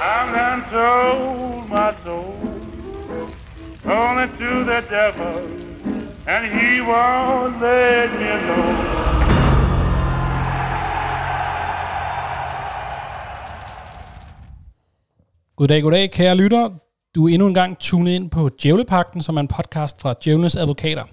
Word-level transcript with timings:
I'm 0.00 0.32
done 0.32 0.62
sold 0.70 1.68
my 1.68 1.92
soul 2.04 2.54
it 4.24 4.30
to 4.40 4.64
the 4.64 4.80
devil, 4.90 5.34
and 6.26 6.42
he 6.46 6.80
won't 6.80 7.60
let 7.60 8.10
me 8.20 8.28
alone. 8.28 9.04
Goddag, 15.56 15.82
goddag, 15.82 16.10
kære 16.10 16.36
lytter. 16.36 16.70
Du 17.14 17.28
er 17.28 17.32
endnu 17.34 17.46
en 17.48 17.54
gang 17.54 17.78
tunet 17.78 18.12
ind 18.12 18.30
på 18.30 18.48
Djævlepakten, 18.62 19.22
som 19.22 19.36
er 19.36 19.40
en 19.40 19.48
podcast 19.48 20.00
fra 20.00 20.14
Djævlenes 20.24 20.56
Advokater. 20.56 21.04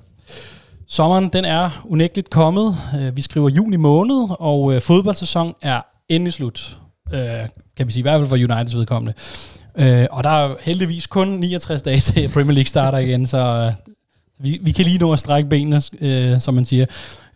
Sommeren 0.88 1.30
den 1.30 1.46
er 1.46 1.70
unægteligt 1.86 2.30
kommet. 2.30 2.76
Øh, 3.00 3.16
vi 3.16 3.22
skriver 3.22 3.50
juni 3.50 3.76
måned, 3.76 4.28
og 4.40 4.74
øh, 4.74 4.82
fodboldsæsonen 4.82 5.54
er 5.62 5.82
endelig 6.10 6.34
slut. 6.34 6.81
Øh, 7.14 7.50
Kan 7.78 7.88
vi 7.88 7.92
sige, 7.92 8.00
i 8.00 8.02
hvert 8.02 8.20
fald 8.20 8.30
for 8.30 8.36
Uniteds 8.36 8.76
vedkommende. 8.76 9.14
Øh, 9.78 10.08
Og 10.12 10.24
der 10.24 10.30
er 10.30 10.56
heldigvis 10.62 11.08
kun 11.08 11.28
69 11.28 11.82
dage 11.82 12.00
til 12.00 12.30
Premier 12.34 12.54
League 12.54 12.68
starter 12.68 12.98
igen, 12.98 13.28
så 13.28 13.38
øh, 13.38 13.72
vi, 14.40 14.60
vi 14.62 14.72
kan 14.72 14.86
lige 14.86 14.98
nå 14.98 15.14
at 15.14 15.20
strække 15.20 15.50
benene, 15.50 15.82
øh, 16.02 16.40
som 16.40 16.54
man 16.54 16.66
siger. 16.66 16.86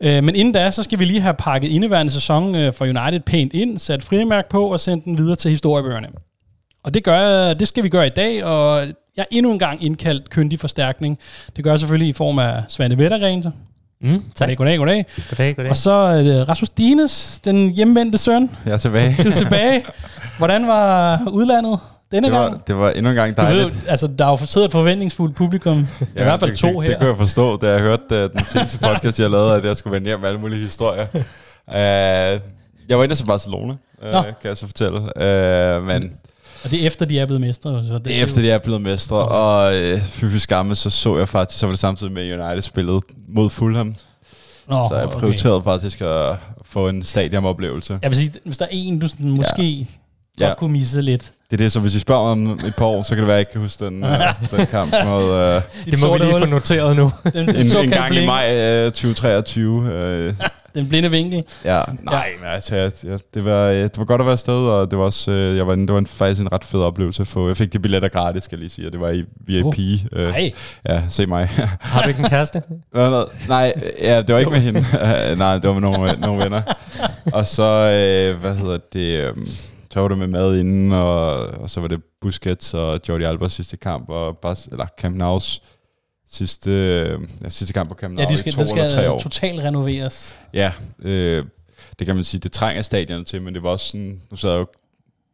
Øh, 0.02 0.24
men 0.24 0.36
inden 0.36 0.54
da, 0.54 0.72
så 0.72 0.84
skal 0.84 1.00
vi 1.00 1.06
lige 1.06 1.22
have 1.22 1.34
pakket 1.34 1.68
indeværende 1.68 2.12
sæson 2.12 2.56
øh, 2.56 2.74
for 2.74 2.86
United 2.86 3.20
pænt 3.20 3.54
ind, 3.54 3.78
sat 3.78 4.04
frimærk 4.04 4.50
på 4.50 4.72
og 4.72 4.80
sendt 4.80 5.06
den 5.06 5.18
videre 5.18 5.36
til 5.36 5.52
historiebøgerne. 5.52 6.08
Og 6.84 6.94
det, 6.94 7.04
gør, 7.04 7.54
det 7.54 7.68
skal 7.68 7.84
vi 7.84 7.90
gøre 7.90 8.08
i 8.08 8.10
dag, 8.16 8.44
og 8.44 8.80
jeg 9.18 9.22
er 9.22 9.26
endnu 9.32 9.52
en 9.52 9.60
gang 9.60 9.84
indkaldt 9.84 10.30
kyndig 10.30 10.60
forstærkning. 10.60 11.20
Det 11.56 11.64
gør 11.64 11.72
jeg 11.72 11.80
selvfølgelig 11.80 12.10
i 12.10 12.14
form 12.14 12.40
af 12.40 12.64
Svante 12.68 12.98
Vettergren. 12.98 13.44
Mm, 14.06 14.24
tak. 14.36 14.48
Goddag, 14.58 14.58
goddag, 14.58 14.78
goddag. 14.78 15.06
Goddag, 15.30 15.56
goddag. 15.56 15.70
Og 15.70 15.78
så 15.78 15.92
øh, 15.92 16.50
Rasmus 16.50 16.70
Dines, 16.70 17.40
den 17.46 17.70
hjemvendte 17.72 18.18
søn. 18.18 18.50
Jeg 18.66 18.74
er 18.74 18.78
tilbage. 18.78 19.16
Du 19.24 19.30
er 19.30 19.34
tilbage. 19.34 19.86
Hvordan 20.38 20.68
var 20.68 21.22
udlandet 21.32 21.80
denne 22.12 22.28
Det 22.28 22.36
gang? 22.36 22.52
var, 22.52 22.60
det 22.68 22.78
var 22.78 22.90
endnu 22.90 23.10
en 23.10 23.16
gang 23.16 23.38
Du 23.38 23.42
dejligt. 23.42 23.66
ved, 23.66 23.82
altså, 23.88 24.08
der 24.08 24.26
er 24.26 24.30
jo 24.30 24.38
siddet 24.38 24.66
et 24.66 24.72
forventningsfuldt 24.72 25.36
publikum. 25.36 25.88
Ja, 26.16 26.22
I 26.22 26.24
hvert 26.24 26.40
fald 26.40 26.52
det, 26.52 26.60
to 26.60 26.68
det, 26.68 26.82
her. 26.82 26.90
Det 26.90 26.98
kunne 26.98 27.10
jeg 27.10 27.18
forstå, 27.18 27.58
da 27.58 27.72
jeg 27.72 27.80
hørte 27.82 28.04
uh, 28.12 28.32
den 28.32 28.40
seneste 28.46 28.78
podcast, 28.78 29.20
jeg 29.20 29.30
lavede, 29.30 29.56
at 29.56 29.66
jeg 29.66 29.78
skulle 29.78 29.94
vende 29.94 30.08
hjem 30.08 30.20
med 30.20 30.28
alle 30.30 30.40
mulige 30.40 30.60
historier. 30.62 31.06
Uh, 31.14 31.74
jeg 32.90 32.98
var 32.98 33.04
inde 33.04 33.16
til 33.16 33.26
Barcelona, 33.26 33.74
uh, 34.04 34.12
Nå. 34.12 34.22
kan 34.22 34.34
jeg 34.50 34.58
så 34.58 34.66
fortælle. 34.68 34.98
Uh, 35.00 35.84
men 35.88 36.14
Og 36.66 36.72
det 36.72 36.82
er 36.82 36.88
efter, 36.88 37.06
de 37.06 37.20
er 37.20 37.26
blevet 37.26 37.42
mestre. 37.42 37.84
Så 37.88 37.94
det 37.94 38.06
det 38.06 38.22
efter 38.24 38.42
de 38.42 38.52
er 38.52 38.58
blevet 38.58 38.82
mestre, 38.82 39.18
og 39.18 39.74
uh, 39.76 40.02
fy 40.02 40.26
fy 40.26 40.38
skamme, 40.38 40.76
så 40.76 40.90
så 40.90 41.18
jeg 41.18 41.30
faktisk, 41.30 41.60
så 41.60 41.66
var 41.66 41.72
det 41.72 41.80
samtidig 41.80 42.14
med 42.14 42.40
United 42.40 42.62
spillede 42.62 43.02
mod 43.28 43.50
Fulham. 43.50 43.96
Nå, 44.68 44.86
så 44.90 44.96
jeg 44.96 45.06
okay. 45.06 45.20
prioriterede 45.20 45.64
faktisk 45.64 46.02
at 46.02 46.36
få 46.64 46.88
en 46.88 47.04
stadionoplevelse. 47.04 48.00
Jeg 48.02 48.12
vil 48.12 48.18
sige, 48.18 48.32
hvis 48.44 48.58
der 48.58 48.66
er 48.66 48.70
en, 48.72 49.00
du 49.00 49.08
sådan, 49.08 49.30
måske 49.30 49.64
ja. 49.64 49.86
Ja. 50.40 50.48
godt 50.48 50.58
kunne 50.58 50.72
misse 50.72 51.02
lidt. 51.02 51.32
Det 51.52 51.54
er 51.54 51.64
det, 51.64 51.72
så 51.72 51.80
hvis 51.80 51.96
I 51.96 52.00
spørger 52.00 52.32
om 52.32 52.52
et 52.52 52.74
par 52.78 52.86
år, 52.86 53.04
så 53.04 53.10
kan 53.10 53.18
det 53.18 53.28
være, 53.28 53.36
at 53.36 53.38
jeg 53.38 53.40
ikke 53.40 53.52
kan 53.52 53.62
huske 53.62 53.86
den, 53.86 54.04
uh, 54.04 54.10
den 54.58 54.66
kamp 54.66 54.94
mod... 55.06 55.24
Uh, 55.24 55.62
det 55.92 56.04
må 56.04 56.14
vi 56.14 56.20
lige 56.20 56.40
få 56.40 56.46
noteret 56.46 56.96
nu. 56.96 57.12
Den, 57.24 57.48
den, 57.48 57.56
en, 57.56 57.78
en 57.78 57.90
gang 57.90 58.16
i 58.16 58.26
maj 58.26 58.86
uh, 58.86 58.92
2023. 58.92 60.30
Uh, 60.30 60.48
Den 60.76 60.90
blinde 60.90 61.12
vinkel. 61.12 61.44
Ja, 61.66 61.82
nej, 62.02 62.30
men 62.40 62.50
altså, 62.50 62.76
jeg, 62.76 62.92
jeg, 63.04 63.20
det, 63.34 63.46
var, 63.46 63.68
øh, 63.68 63.78
det 63.78 63.98
var 63.98 64.06
godt 64.06 64.22
at 64.22 64.26
være 64.26 64.34
afsted, 64.34 64.54
og 64.54 64.92
det 64.92 65.00
var 65.00 65.06
også, 65.06 65.32
øh, 65.32 65.58
jeg 65.58 65.68
var, 65.68 65.76
det 65.76 65.92
var 65.92 65.98
en, 65.98 66.08
faktisk 66.08 66.42
en 66.42 66.52
ret 66.52 66.64
fed 66.64 66.80
oplevelse 66.82 67.22
at 67.22 67.28
få. 67.28 67.48
Jeg 67.48 67.58
fik 67.58 67.74
de 67.74 67.80
billetter 67.80 68.10
gratis, 68.10 68.44
skal 68.44 68.56
jeg 68.56 68.60
lige 68.60 68.70
sige, 68.70 68.88
og 68.88 68.92
det 68.92 69.02
var 69.02 69.10
i 69.10 69.24
VIP. 69.48 69.66
Oh, 69.66 69.74
øh, 70.12 70.30
Nej, 70.30 70.52
ja, 70.90 71.02
se 71.10 71.26
mig. 71.26 71.46
Har 71.82 72.02
du 72.02 72.08
ikke 72.08 72.20
en 72.20 72.30
kæreste? 72.30 72.62
Nej, 73.48 73.74
ja, 74.02 74.22
det 74.22 74.34
var 74.34 74.40
ikke 74.40 74.52
med 74.52 74.60
hende. 74.60 74.86
Nej, 75.38 75.54
det 75.54 75.68
var 75.68 75.74
med 75.74 75.82
nogle, 75.82 76.12
nogle 76.20 76.44
venner. 76.44 76.62
Og 77.34 77.48
så, 77.48 77.64
øh, 77.64 78.42
hvad 78.42 78.56
hedder 78.56 78.78
det, 78.94 79.20
øh, 79.20 79.48
så 79.96 80.02
var 80.02 80.08
det 80.08 80.18
med 80.18 80.28
mad 80.28 80.56
inden, 80.58 80.92
og, 80.92 81.48
og 81.48 81.70
så 81.70 81.82
var 81.82 81.88
det 81.88 82.02
Busquets 82.22 82.74
og 82.74 83.00
Jordi 83.10 83.24
Albers 83.24 83.54
sidste 83.54 83.78
kamp, 83.78 84.10
og 84.10 84.38
Bas, 84.38 84.68
eller 84.72 84.86
Camp 85.02 85.22
Nou's 85.22 85.75
sidste, 86.32 86.72
ja, 87.44 87.50
sidste 87.50 87.74
kamp 87.74 87.90
på 87.90 87.96
Camp 87.96 88.14
Nou 88.14 88.24
ja, 88.24 88.30
de 88.30 88.34
i 88.34 88.38
skal, 88.38 88.54
to 88.54 88.62
det 88.64 88.70
eller 88.72 88.84
tre 88.84 88.90
skal 88.90 89.10
år. 89.10 89.20
totalt 89.20 89.60
renoveres. 89.64 90.36
Ja, 90.54 90.72
øh, 91.02 91.46
det 92.00 92.08
kan 92.08 92.16
man 92.16 92.24
sige, 92.24 92.42
det 92.42 92.52
trænger 92.52 92.82
stadionet 92.82 93.28
til, 93.28 93.42
men 93.42 93.54
det 93.54 93.64
var 93.64 93.70
også 93.70 93.86
sådan, 93.88 94.22
nu 94.32 94.38
sad 94.38 94.50
jeg 94.50 94.58
jo 94.60 94.68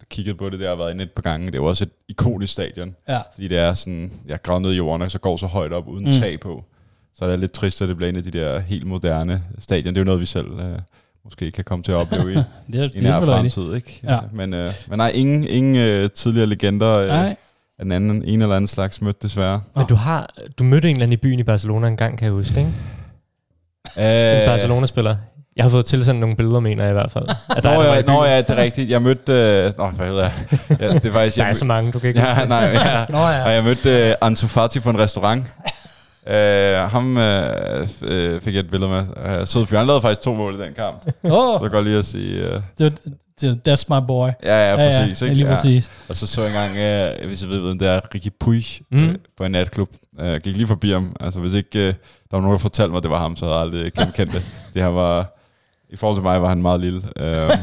og 0.02 0.06
kiggede 0.10 0.36
på 0.38 0.50
det 0.50 0.60
der, 0.60 0.70
og 0.70 0.80
været 0.80 0.92
inde 0.92 1.04
et 1.04 1.12
par 1.12 1.22
gange, 1.22 1.52
det 1.52 1.62
var 1.62 1.68
også 1.68 1.84
et 1.84 1.90
ikonisk 2.10 2.54
stadion, 2.54 2.96
Ja. 3.08 3.20
fordi 3.34 3.48
det 3.48 3.58
er 3.58 3.74
sådan, 3.74 4.12
jeg 4.28 4.42
gravet 4.42 4.62
ned 4.62 4.72
i 4.72 4.76
jorden, 4.76 5.02
og 5.02 5.12
så 5.12 5.20
går 5.20 5.38
så 5.38 5.46
højt 5.48 5.74
op 5.74 5.88
uden 5.88 6.06
Mm. 6.06 6.12
tag 6.22 6.40
på. 6.40 6.64
Så 7.16 7.26
det 7.26 7.32
er 7.34 7.38
lidt 7.38 7.52
trist, 7.52 7.82
at 7.82 7.88
det 7.90 7.98
bliver 7.98 8.10
en 8.10 8.16
af 8.16 8.24
de 8.24 8.32
der 8.32 8.60
helt 8.60 8.88
moderne 8.88 9.44
stadion. 9.60 9.94
Det 9.94 9.98
er 9.98 10.02
jo 10.02 10.06
noget, 10.06 10.22
vi 10.22 10.26
selv 10.26 10.48
øh, 10.60 10.80
måske 11.24 11.52
kan 11.52 11.64
komme 11.64 11.84
til 11.84 11.92
at 11.92 11.96
opleve 11.96 12.34
i, 12.34 12.36
Det 12.72 12.80
er, 12.80 12.84
i 12.84 12.98
er 12.98 13.02
nær 13.02 13.26
fremtid. 13.26 13.74
Ikke? 13.74 14.00
Ja. 14.04 14.20
Men, 14.32 14.54
øh, 14.54 14.72
men 14.90 14.98
nej, 14.98 15.10
ingen, 15.10 15.44
ingen 15.48 15.76
øh, 15.76 16.10
tidligere 16.10 16.48
legender 16.48 16.90
øh, 16.98 17.08
Nej. 17.08 17.36
Af 17.82 17.86
den 17.86 17.92
anden, 17.92 18.24
en 18.24 18.42
eller 18.42 18.56
anden 18.56 18.68
slags 18.68 19.02
mødt, 19.02 19.24
desværre. 19.24 19.62
Men 19.76 19.86
du 19.86 19.96
har 19.96 20.30
du 20.60 20.64
mødte 20.64 20.90
en 20.90 20.96
eller 20.96 21.04
anden 21.04 21.14
i 21.14 21.18
byen 21.18 21.40
i 21.40 21.44
Barcelona 21.44 21.88
en 21.88 21.98
gang, 21.98 22.18
kan 22.18 22.26
jeg 22.26 22.34
huske, 22.34 22.60
ikke? 22.60 22.72
En 23.98 24.42
Øh, 24.42 24.46
Barcelona-spiller. 24.46 25.16
Jeg 25.56 25.66
har 25.66 25.70
fået 25.70 25.86
tilsendt 25.86 26.20
nogle 26.20 26.36
billeder, 26.36 26.60
mener 26.60 26.84
jeg 26.84 26.92
i 26.92 26.94
hvert 26.94 27.12
fald. 27.12 27.26
At 27.58 27.64
der, 27.64 27.74
Nå, 27.74 27.82
ja, 27.82 28.02
nå 28.02 28.26
ja, 28.26 28.38
det 28.38 28.50
er 28.50 28.56
rigtigt. 28.56 28.90
Jeg 28.90 29.02
mødte... 29.02 29.34
Øh, 29.34 29.74
nå, 29.78 29.88
hvad 29.88 30.08
hedder 30.08 30.22
jeg? 30.22 30.32
Ja, 30.80 30.94
det 30.94 31.06
er 31.06 31.12
faktisk... 31.12 31.38
der 31.38 31.44
jeg 31.44 31.50
er 31.50 31.54
så 31.54 31.66
mange, 31.66 31.92
du 31.92 32.00
kan 32.00 32.10
ikke 32.10 32.22
Ja, 32.22 32.46
nej, 32.46 32.60
ja. 32.60 33.06
Nå 33.10 33.18
ja. 33.18 33.44
Og 33.46 33.52
jeg 33.52 33.64
mødte 33.64 34.16
uh, 34.22 34.28
Ansu 34.28 34.48
Fati 34.48 34.80
på 34.80 34.90
en 34.90 35.00
restaurant. 35.00 35.46
Uh, 36.28 36.92
ham 36.92 37.18
uh, 37.18 37.22
uh, 37.22 38.42
fik 38.42 38.54
jeg 38.54 38.60
et 38.60 38.70
billede 38.72 38.92
med. 38.92 39.46
Sød 39.46 39.66
fyr. 39.66 39.78
Han 39.78 39.88
lavede 39.88 40.02
faktisk 40.02 40.22
to 40.22 40.34
mål 40.34 40.56
i 40.56 40.58
den 40.58 40.74
kamp. 40.74 41.04
Så 41.04 41.12
Åh, 41.24 41.64
det 41.64 41.72
godt 41.72 41.86
lige 41.86 42.00
at 42.00 42.06
sige... 42.06 42.44
Det, 42.46 42.62
det, 42.80 43.14
that's 43.44 43.86
my 43.90 44.08
boy. 44.08 44.30
ja, 44.44 44.70
ja, 44.72 44.76
præcis. 44.76 45.22
ja, 45.22 45.26
ikke? 45.26 45.38
lige 45.38 45.48
Ja. 45.50 45.56
præcis. 45.56 45.92
Og 46.10 46.16
så 46.16 46.28
så 46.28 46.42
jeg 46.42 46.50
engang, 46.50 47.22
uh, 47.22 47.28
hvis 47.28 47.42
jeg 47.42 47.50
ved, 47.50 47.60
hvem 47.60 47.80
det 47.80 47.88
er, 47.88 48.00
Ricky 48.16 48.28
Puig 48.40 48.64
Mm. 48.92 49.00
mm. 49.00 49.08
uh, 49.10 49.16
på 49.38 49.44
en 49.44 49.52
natklub. 49.52 49.90
Uh, 50.22 50.36
gik 50.36 50.56
lige 50.56 50.68
forbi 50.68 50.92
ham. 50.92 51.16
Altså, 51.20 51.40
hvis 51.40 51.54
ikke 51.54 51.80
uh, 51.80 51.86
der 51.86 51.94
var 52.32 52.40
nogen, 52.40 52.52
der 52.54 52.58
fortalte 52.60 52.90
mig, 52.92 52.98
at 52.98 53.04
det 53.04 53.12
var 53.12 53.20
ham, 53.20 53.36
så 53.36 53.46
havde 53.46 53.56
jeg 53.58 53.62
aldrig 53.66 53.94
genkendt 53.94 54.34
det. 54.34 54.42
det 54.74 54.82
han 54.82 54.96
var, 54.96 55.38
I 55.90 55.96
forhold 55.96 56.18
til 56.18 56.24
mig 56.24 56.42
var 56.42 56.50
han 56.50 56.62
meget 56.62 56.80
lille. 56.80 57.00
Uh, 57.00 57.58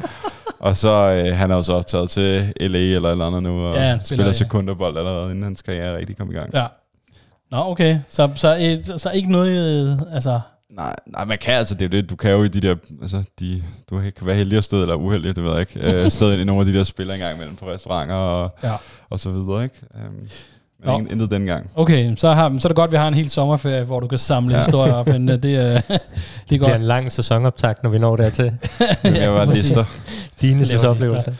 og 0.66 0.76
så 0.76 1.22
uh, 1.30 1.36
han 1.38 1.50
er 1.50 1.54
jo 1.56 1.62
så 1.62 1.82
taget 1.82 2.10
til 2.10 2.52
LA 2.60 2.78
eller 2.78 3.08
et 3.08 3.12
eller 3.12 3.26
andet 3.26 3.42
nu, 3.42 3.66
og 3.66 3.74
Ja, 3.74 3.82
ja, 3.82 3.98
spiller, 3.98 4.16
spiller 4.16 4.32
sekunderbold 4.32 4.96
allerede, 4.98 5.30
inden 5.30 5.42
hans 5.44 5.62
karriere 5.62 5.96
rigtig 5.96 6.16
kom 6.16 6.30
i 6.30 6.34
gang. 6.34 6.54
Ja. 6.54 6.66
Nå, 7.50 7.58
okay. 7.58 7.98
Så, 8.08 8.28
så, 8.34 8.56
øh, 8.60 8.84
så, 8.84 8.98
så 8.98 9.10
ikke 9.10 9.32
noget, 9.32 9.90
øh, 9.92 10.14
altså... 10.14 10.40
Nej, 10.76 10.94
nej, 11.06 11.24
man 11.24 11.38
kan 11.38 11.54
altså, 11.54 11.74
det 11.74 11.84
er 11.84 11.88
det, 11.88 12.10
du 12.10 12.16
kan 12.16 12.30
jo 12.30 12.42
i 12.42 12.48
de 12.48 12.60
der, 12.60 12.74
altså, 13.02 13.22
de, 13.40 13.62
du 13.90 13.98
kan 14.00 14.26
være 14.26 14.36
heldig 14.36 14.58
at 14.58 14.64
sted, 14.64 14.80
eller 14.82 14.94
uheldig, 14.94 15.36
det 15.36 15.44
ved 15.44 15.50
jeg 15.50 15.60
ikke, 15.60 15.80
øh, 16.04 16.10
sted 16.10 16.32
ind 16.32 16.40
i 16.40 16.44
nogle 16.44 16.60
af 16.60 16.66
de 16.66 16.78
der 16.78 16.84
spil 16.84 17.10
engang 17.10 17.34
imellem 17.36 17.56
på 17.56 17.66
restauranter 17.70 18.14
og, 18.14 18.50
Ja. 18.62 18.74
og 19.10 19.20
så 19.20 19.30
videre, 19.30 19.64
ikke? 19.64 19.76
Um, 19.94 20.28
men 20.84 20.94
ingen, 20.94 21.10
intet 21.12 21.30
dengang. 21.30 21.70
Okay, 21.74 22.16
så, 22.16 22.32
har, 22.32 22.58
så 22.58 22.68
er 22.68 22.70
det 22.70 22.76
godt, 22.76 22.88
at 22.88 22.92
vi 22.92 22.96
har 22.96 23.08
en 23.08 23.14
hel 23.14 23.30
sommerferie, 23.30 23.84
hvor 23.84 24.00
du 24.00 24.06
kan 24.06 24.18
samle 24.18 24.50
ja. 24.54 24.58
Ja. 24.58 24.64
historier 24.64 24.92
op, 24.94 25.06
men 25.06 25.28
det, 25.28 25.44
øh, 25.44 25.44
det 25.44 25.54
er 25.54 25.80
Det 25.88 26.00
bliver 26.48 26.58
godt. 26.68 26.76
en 26.76 26.82
lang 26.82 27.12
sæsonoptag, 27.12 27.74
når 27.82 27.90
vi 27.90 27.98
når 27.98 28.16
dertil. 28.16 28.44
Det 28.78 28.98
kan 29.02 29.14
være 29.14 29.46
præcis. 29.46 29.62
lister. 29.62 29.84
Dine 30.40 30.64
Laver 30.64 30.88
oplevelser. 30.88 31.32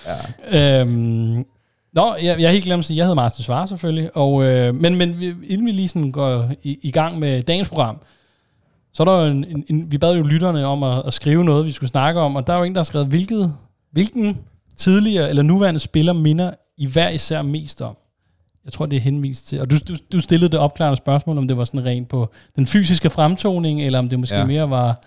Ja. 0.53 0.81
Øhm, 0.81 1.44
nå, 1.92 2.15
jeg, 2.22 2.41
jeg 2.41 2.48
har 2.48 2.53
helt 2.53 2.65
glemt 2.65 2.78
at 2.78 2.84
sige, 2.84 2.97
jeg 2.97 3.04
hedder 3.04 3.15
Martin 3.15 3.44
Svare 3.44 3.69
selvfølgelig, 3.69 4.16
og, 4.16 4.44
øh, 4.44 4.75
men, 4.75 4.97
men 4.97 5.21
vi- 5.21 5.34
inden 5.48 5.66
vi 5.66 5.72
lige 5.72 5.88
sådan 5.88 6.12
går 6.12 6.50
i, 6.62 6.78
i 6.82 6.91
gang 6.91 7.19
med 7.19 7.42
dagens 7.42 7.69
program, 7.69 8.00
så 8.92 9.03
er 9.03 9.04
der 9.04 9.20
jo 9.20 9.26
en, 9.26 9.44
en, 9.44 9.64
en, 9.69 9.92
vi 9.92 9.98
bad 9.98 10.16
jo 10.16 10.22
lytterne 10.22 10.66
om 10.66 10.82
at, 10.82 11.03
at 11.06 11.14
skrive 11.14 11.44
noget, 11.44 11.66
vi 11.66 11.72
skulle 11.72 11.91
snakke 11.91 12.20
om, 12.20 12.36
og 12.36 12.47
der 12.47 12.53
er 12.53 12.58
jo 12.58 12.64
en, 12.64 12.75
der 12.75 12.78
har 12.78 12.84
skrevet, 12.84 13.06
hvilket, 13.06 13.54
hvilken 13.91 14.38
tidligere 14.76 15.28
eller 15.28 15.42
nuværende 15.42 15.80
spiller 15.80 16.12
minder 16.12 16.50
I 16.78 16.86
hver 16.86 17.08
især 17.08 17.42
mest 17.42 17.82
om? 17.82 17.97
Jeg 18.64 18.72
tror, 18.72 18.86
det 18.86 18.97
er 18.97 19.00
henvist 19.00 19.48
til. 19.48 19.60
Og 19.60 19.70
du, 19.70 19.76
du, 19.88 19.94
du 20.12 20.20
stillede 20.20 20.50
det 20.50 20.58
opklarende 20.58 20.97
spørgsmål, 20.97 21.38
om 21.38 21.48
det 21.48 21.56
var 21.56 21.64
sådan 21.64 21.84
rent 21.84 22.08
på 22.08 22.30
den 22.56 22.66
fysiske 22.66 23.10
fremtoning, 23.10 23.82
eller 23.82 23.98
om 23.98 24.08
det 24.08 24.19
måske 24.19 24.36
ja. 24.36 24.47
Mere 24.47 24.70
var 24.70 25.00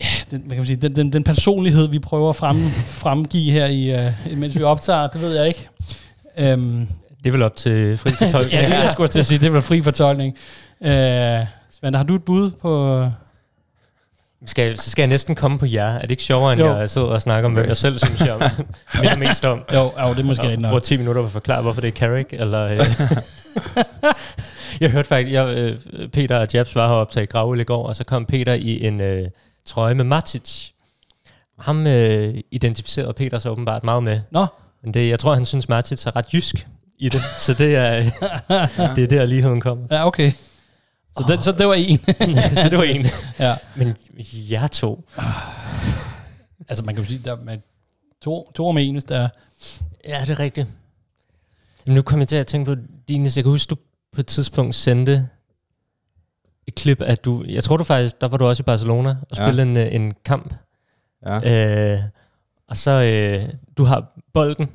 ja, 0.00 0.06
den, 0.30 0.40
hvad 0.40 0.50
kan 0.50 0.56
man 0.56 0.66
sige, 0.66 0.76
den, 0.76 0.96
den, 0.96 1.12
den 1.12 1.24
personlighed, 1.24 1.88
vi 1.88 1.98
prøver 1.98 2.28
at 2.28 2.36
frem, 2.36 2.70
fremgive 2.86 3.52
her, 3.52 3.66
i, 3.66 4.06
uh, 4.06 4.38
mens 4.38 4.58
vi 4.58 4.62
optager. 4.62 5.06
Det 5.06 5.20
ved 5.20 5.36
jeg 5.36 5.48
ikke. 5.48 5.68
Um, 6.54 6.88
Det 7.18 7.26
er 7.26 7.32
vel 7.32 7.42
op 7.42 7.56
til 7.56 7.96
fri 7.96 8.10
fortolkning. 8.10 8.52
ja, 8.62 8.66
det 8.66 8.82
jeg 8.82 8.90
skulle 8.90 9.08
til 9.08 9.18
at 9.18 9.26
sige. 9.26 9.38
Det 9.38 9.52
var 9.52 9.60
fri 9.60 9.82
fortolkning. 9.82 10.36
Uh, 10.80 10.88
Svante, 11.80 11.96
har 11.96 12.04
du 12.04 12.14
et 12.14 12.24
bud 12.24 12.50
på... 12.50 13.04
Skal, 14.46 14.78
så 14.78 14.90
skal 14.90 15.02
jeg 15.02 15.08
næsten 15.08 15.34
komme 15.34 15.58
på 15.58 15.66
jer. 15.66 15.86
Er 15.86 16.00
det 16.00 16.10
ikke 16.10 16.22
sjovere, 16.22 16.52
end 16.52 16.62
Jo. 16.62 16.76
jeg 16.76 16.90
sidder 16.90 17.06
og 17.08 17.20
snakker 17.20 17.48
om, 17.48 17.52
hvem 17.54 17.66
jeg 17.66 17.76
selv 17.76 17.98
synes, 17.98 18.20
jeg 18.20 18.36
minder 19.00 19.16
mest 19.16 19.44
om? 19.44 19.62
Jo, 19.72 19.80
jo 19.82 20.10
det 20.14 20.18
er 20.18 20.22
måske 20.24 20.42
og 20.42 20.46
rigtig 20.46 20.60
nok. 20.62 20.68
bruger 20.68 20.80
10 20.80 20.96
minutter 20.96 21.22
på 21.22 21.26
at 21.26 21.32
forklare, 21.32 21.62
hvorfor 21.62 21.80
det 21.80 21.88
er 21.88 21.92
Carrick, 21.92 22.32
eller... 22.32 22.60
Øh. 22.64 22.78
jeg 24.80 24.90
hørte 24.90 25.08
faktisk, 25.08 25.32
jeg, 25.32 25.46
øh, 25.56 26.08
Peter 26.08 26.38
og 26.38 26.48
Jabs 26.54 26.74
var 26.74 26.88
heroppe 26.88 27.12
til 27.14 27.28
Gravøl 27.28 27.60
i 27.60 27.64
går, 27.64 27.86
og 27.86 27.96
så 27.96 28.04
kom 28.04 28.26
Peter 28.26 28.52
i 28.54 28.86
en 28.86 29.00
øh, 29.00 29.28
trøje 29.66 29.94
med 29.94 30.04
Matic. 30.04 30.70
Ham 31.58 31.86
øh, 31.86 32.34
identificerede 32.50 33.12
Peter 33.12 33.38
så 33.38 33.48
åbenbart 33.50 33.84
meget 33.84 34.02
med. 34.02 34.20
Nå, 34.30 34.46
Men 34.84 34.94
det, 34.94 35.08
jeg 35.08 35.18
tror, 35.18 35.34
han 35.34 35.44
synes, 35.46 35.68
Matic 35.68 36.06
er 36.06 36.16
ret 36.16 36.34
jysk 36.34 36.66
i 36.98 37.08
det. 37.08 37.20
Så 37.38 37.54
det 37.54 37.76
er, 37.76 38.02
det 38.96 39.04
er 39.04 39.08
der 39.08 39.24
ligheden 39.24 39.60
kommer. 39.60 39.84
ja, 39.90 40.06
okay. 40.06 40.32
Så, 41.18 41.24
det, 41.28 41.42
så 41.42 41.52
det 41.52 41.66
var 41.66 41.74
en. 41.74 41.98
så 42.62 42.68
det 42.70 42.78
var 42.78 42.84
en. 42.84 43.06
ja. 43.46 43.54
Men 43.76 43.96
jer 44.50 44.66
to. 44.66 45.04
Altså, 46.68 46.84
man 46.84 46.94
kan 46.94 47.04
jo 47.04 47.08
sige, 47.08 47.20
der 47.24 47.36
er 47.48 47.56
to, 48.22 48.50
to 48.54 48.68
om 48.68 48.78
en, 48.78 48.94
hvis 48.94 49.04
der 49.04 49.18
er... 49.18 49.28
Ja, 50.08 50.20
det 50.20 50.30
er 50.30 50.38
rigtigt. 50.40 50.66
Men 51.86 51.94
nu 51.94 52.02
kommer 52.02 52.20
jeg 52.22 52.28
til 52.28 52.36
at 52.36 52.46
tænke 52.46 52.74
på, 52.76 52.80
Dines, 53.08 53.36
jeg 53.36 53.44
kan 53.44 53.50
huske, 53.50 53.70
du 53.70 53.76
på 54.12 54.20
et 54.20 54.26
tidspunkt 54.26 54.74
sendte 54.74 55.28
et 56.66 56.74
klip, 56.74 57.00
at 57.00 57.24
du, 57.24 57.44
jeg 57.48 57.64
tror 57.64 57.76
du 57.76 57.84
faktisk, 57.84 58.20
der 58.20 58.28
var 58.28 58.36
du 58.36 58.46
også 58.46 58.62
i 58.62 58.64
Barcelona 58.64 59.10
og 59.30 59.36
Ja. 59.36 59.46
spille 59.46 59.62
en, 59.62 59.76
øh, 59.76 59.94
en 59.94 60.14
kamp. 60.24 60.54
Ja. 61.26 61.92
Øh, 61.94 62.02
og 62.68 62.76
så, 62.76 62.90
øh, 62.90 63.48
du 63.78 63.84
har 63.84 64.06
bolden, 64.34 64.68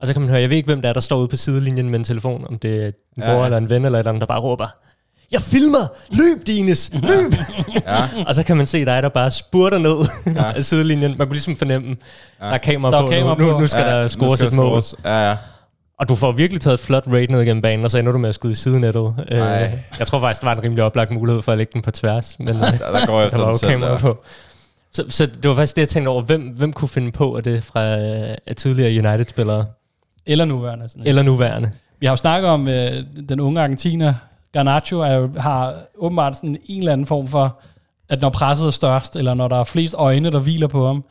og 0.00 0.06
så 0.06 0.12
kan 0.12 0.22
man 0.22 0.30
høre, 0.30 0.40
jeg 0.40 0.50
ved 0.50 0.56
ikke, 0.56 0.66
hvem 0.66 0.82
der 0.82 0.88
er, 0.88 0.92
der 0.92 1.00
står 1.00 1.18
ude 1.18 1.28
på 1.28 1.36
sidelinjen 1.36 1.88
med 1.90 1.98
en 1.98 2.04
telefon, 2.04 2.46
om 2.48 2.58
det 2.58 2.82
er 2.82 2.86
en 2.86 2.92
Ja, 3.16 3.24
bror 3.32 3.38
ja. 3.40 3.44
eller 3.44 3.58
en 3.58 3.70
ven 3.70 3.84
eller 3.84 3.98
et 3.98 4.00
eller 4.00 4.10
andet, 4.10 4.20
der 4.20 4.26
bare 4.26 4.40
råber, 4.40 4.66
jeg 5.32 5.42
filmer! 5.42 5.86
Løb, 6.10 6.46
Dines! 6.46 6.90
Løb! 7.02 7.32
ja. 7.86 7.96
og 8.26 8.34
så 8.34 8.42
kan 8.42 8.56
man 8.56 8.66
se 8.66 8.84
dig, 8.84 9.02
der 9.02 9.08
bare 9.08 9.30
spurter 9.30 9.78
ned 9.78 9.96
Ja. 10.36 10.52
af 10.56 10.64
sidelinjen. 10.64 11.14
Man 11.18 11.26
kunne 11.26 11.34
ligesom 11.34 11.56
fornemme, 11.56 11.96
Ja. 12.40 12.46
der 12.46 12.52
er 12.52 12.58
kamera 12.58 12.90
Der 12.92 12.98
er 12.98 13.02
på, 13.02 13.08
kamera 13.08 13.34
nu, 13.38 13.44
på. 13.44 13.50
nu, 13.52 13.60
nu 13.60 13.66
skal 13.66 13.80
ja, 13.84 14.00
der 14.00 14.06
scores 14.08 14.42
et 14.42 14.52
mål. 14.52 14.82
scores. 14.82 14.94
Ja, 15.04 15.28
ja. 15.30 15.36
Og 15.98 16.08
du 16.08 16.14
får 16.14 16.32
virkelig 16.32 16.60
taget 16.60 16.74
et 16.74 16.80
flot 16.80 17.04
rate 17.06 17.32
ned 17.32 17.44
gennem 17.44 17.62
banen, 17.62 17.84
og 17.84 17.90
så 17.90 17.98
ender 17.98 18.12
du 18.12 18.18
med 18.18 18.28
at 18.28 18.34
skyde 18.34 18.52
i 18.52 18.54
sidenettet. 18.54 19.14
Øh, 19.32 19.38
Nej. 19.38 19.78
jeg 19.98 20.06
tror 20.06 20.20
faktisk, 20.20 20.40
det 20.40 20.46
var 20.46 20.52
en 20.56 20.62
rimelig 20.62 20.84
oplagt 20.84 21.10
mulighed 21.10 21.42
for 21.42 21.52
at 21.52 21.58
lægge 21.58 21.70
den 21.72 21.82
på 21.82 21.90
tværs, 21.90 22.36
men 22.38 22.48
Der, 22.48 22.70
der 22.70 23.06
går 23.06 23.20
jeg 23.20 23.30
der 23.32 23.38
var 23.38 23.48
jo 23.62 23.68
kamera 23.68 23.96
på. 23.98 24.18
Så, 24.94 25.04
så 25.08 25.26
det 25.26 25.48
var 25.48 25.54
faktisk 25.54 25.76
det, 25.76 25.82
jeg 25.82 25.88
tænkte 25.88 26.08
over. 26.08 26.22
Hvem, 26.22 26.42
hvem 26.42 26.72
kunne 26.72 26.88
finde 26.88 27.12
på 27.12 27.32
at 27.34 27.44
det 27.44 27.64
fra 27.64 27.98
øh, 27.98 28.34
af 28.46 28.56
tidligere 28.56 29.08
United-spillere, 29.08 29.64
Eller 30.26 30.44
nuværende. 30.44 30.88
Sådan. 30.88 31.06
eller 31.06 31.22
nuværende? 31.22 31.70
Vi 32.00 32.06
har 32.06 32.12
jo 32.12 32.16
snakket 32.16 32.50
om 32.50 32.68
øh, 32.68 32.90
den 33.28 33.40
unge 33.40 33.60
argentiner. 33.60 34.14
Garnacho 34.52 34.98
er 35.00 35.12
jo, 35.14 35.30
har 35.38 35.74
åbenbart 35.98 36.36
sådan 36.36 36.56
en 36.66 36.78
eller 36.78 36.92
anden 36.92 37.06
form 37.06 37.28
for, 37.28 37.60
at 38.08 38.20
når 38.20 38.30
presset 38.30 38.66
er 38.66 38.70
størst, 38.70 39.16
eller 39.16 39.34
når 39.34 39.48
der 39.48 39.56
er 39.60 39.64
flest 39.64 39.94
øjne, 39.98 40.30
der 40.30 40.40
hviler 40.40 40.66
på 40.66 40.86
ham, 40.86 41.04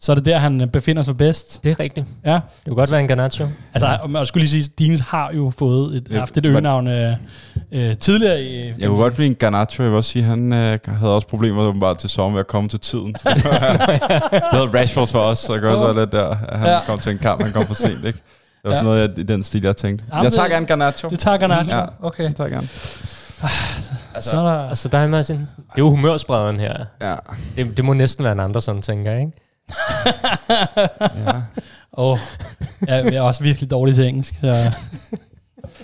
så 0.00 0.12
er 0.12 0.16
det 0.16 0.24
der, 0.24 0.38
han 0.38 0.60
øh, 0.60 0.66
befinder 0.66 1.02
sig 1.02 1.16
bedst. 1.16 1.64
Det 1.64 1.70
er 1.70 1.80
rigtigt. 1.80 2.06
Ja, 2.24 2.32
Det 2.32 2.40
kunne 2.66 2.74
godt 2.76 2.90
være 2.90 3.00
en 3.00 3.08
Garnacho. 3.08 3.46
altså, 3.74 3.98
og 4.02 4.10
jeg 4.12 4.26
skulle 4.26 4.42
lige 4.46 4.62
sige, 4.62 4.74
Dines 4.78 5.00
har 5.00 5.32
jo 5.32 5.52
fået 5.58 5.96
et, 5.96 6.08
Ja, 6.10 6.18
haft 6.18 6.36
et 6.36 6.46
øgenavn 6.46 6.88
øh, 6.88 7.12
øh, 7.72 7.96
tidligere 7.96 8.42
i... 8.42 8.66
Jeg 8.78 8.88
kunne 8.88 8.98
godt 8.98 9.14
blive 9.14 9.26
en 9.26 9.34
Garnacho. 9.34 9.82
Jeg 9.82 9.90
vil 9.90 9.96
også 9.96 10.10
sige, 10.10 10.22
han 10.24 10.52
øh, 10.52 10.78
havde 10.86 11.14
også 11.14 11.28
problemer 11.28 11.62
åbenbart 11.62 11.98
til 11.98 12.10
sommer 12.10 12.30
med 12.32 12.40
at 12.40 12.46
komme 12.46 12.68
til 12.68 12.80
tiden. 12.80 13.12
det 13.12 14.42
havde 14.50 14.80
Rashford 14.80 15.06
for 15.08 15.18
os, 15.18 15.38
så 15.38 15.52
det 15.52 15.60
kan 15.60 15.70
også 15.70 15.84
være 15.84 16.00
lidt 16.00 16.12
der, 16.12 16.28
at 16.48 16.58
han 16.58 16.68
Ja. 16.68 16.74
ja. 16.74 16.80
kom 16.86 16.98
til 16.98 17.12
en 17.12 17.18
kamp, 17.18 17.42
han 17.42 17.52
kom 17.52 17.66
for 17.66 17.74
sent, 17.74 18.04
ikke? 18.04 18.18
Det 18.64 18.70
var 18.70 18.76
sådan 18.76 18.86
Ja. 18.86 18.90
noget 18.94 19.08
jeg, 19.08 19.18
i 19.18 19.22
den 19.22 19.42
stil, 19.42 19.62
jeg 19.62 19.76
tænkte. 19.76 20.04
Jamen, 20.12 20.24
jeg 20.24 20.32
tager 20.32 20.42
det- 20.44 20.52
gerne 20.52 20.66
Garnacho. 20.66 21.08
Det 21.08 21.18
tager 21.18 21.36
Garnacho. 21.36 21.76
Ja. 21.76 21.84
Okay. 22.02 22.24
Jeg 22.24 22.34
tager 22.36 22.50
gerne. 22.50 22.68
Så 24.20 24.36
er 24.40 24.42
der... 24.44 24.68
Altså 24.68 24.88
dig, 24.88 25.10
Martin. 25.10 25.36
Det 25.36 25.46
er 25.56 25.78
jo 25.78 25.90
humørsprederen 25.90 26.60
her. 26.60 26.84
Ja. 27.02 27.14
Det, 27.56 27.76
det 27.76 27.84
må 27.84 27.92
næsten 27.92 28.24
være 28.24 28.32
en 28.32 28.40
Andersen, 28.40 28.82
tænker 28.82 29.10
jeg, 29.10 29.20
ikke? 29.20 29.32
ja. 31.26 31.32
Åh, 31.96 32.18
jeg 32.88 33.06
er 33.14 33.20
også 33.20 33.42
virkelig 33.42 33.70
dårlig 33.70 33.94
til 33.94 34.04
engelsk, 34.08 34.34
så... 34.40 34.72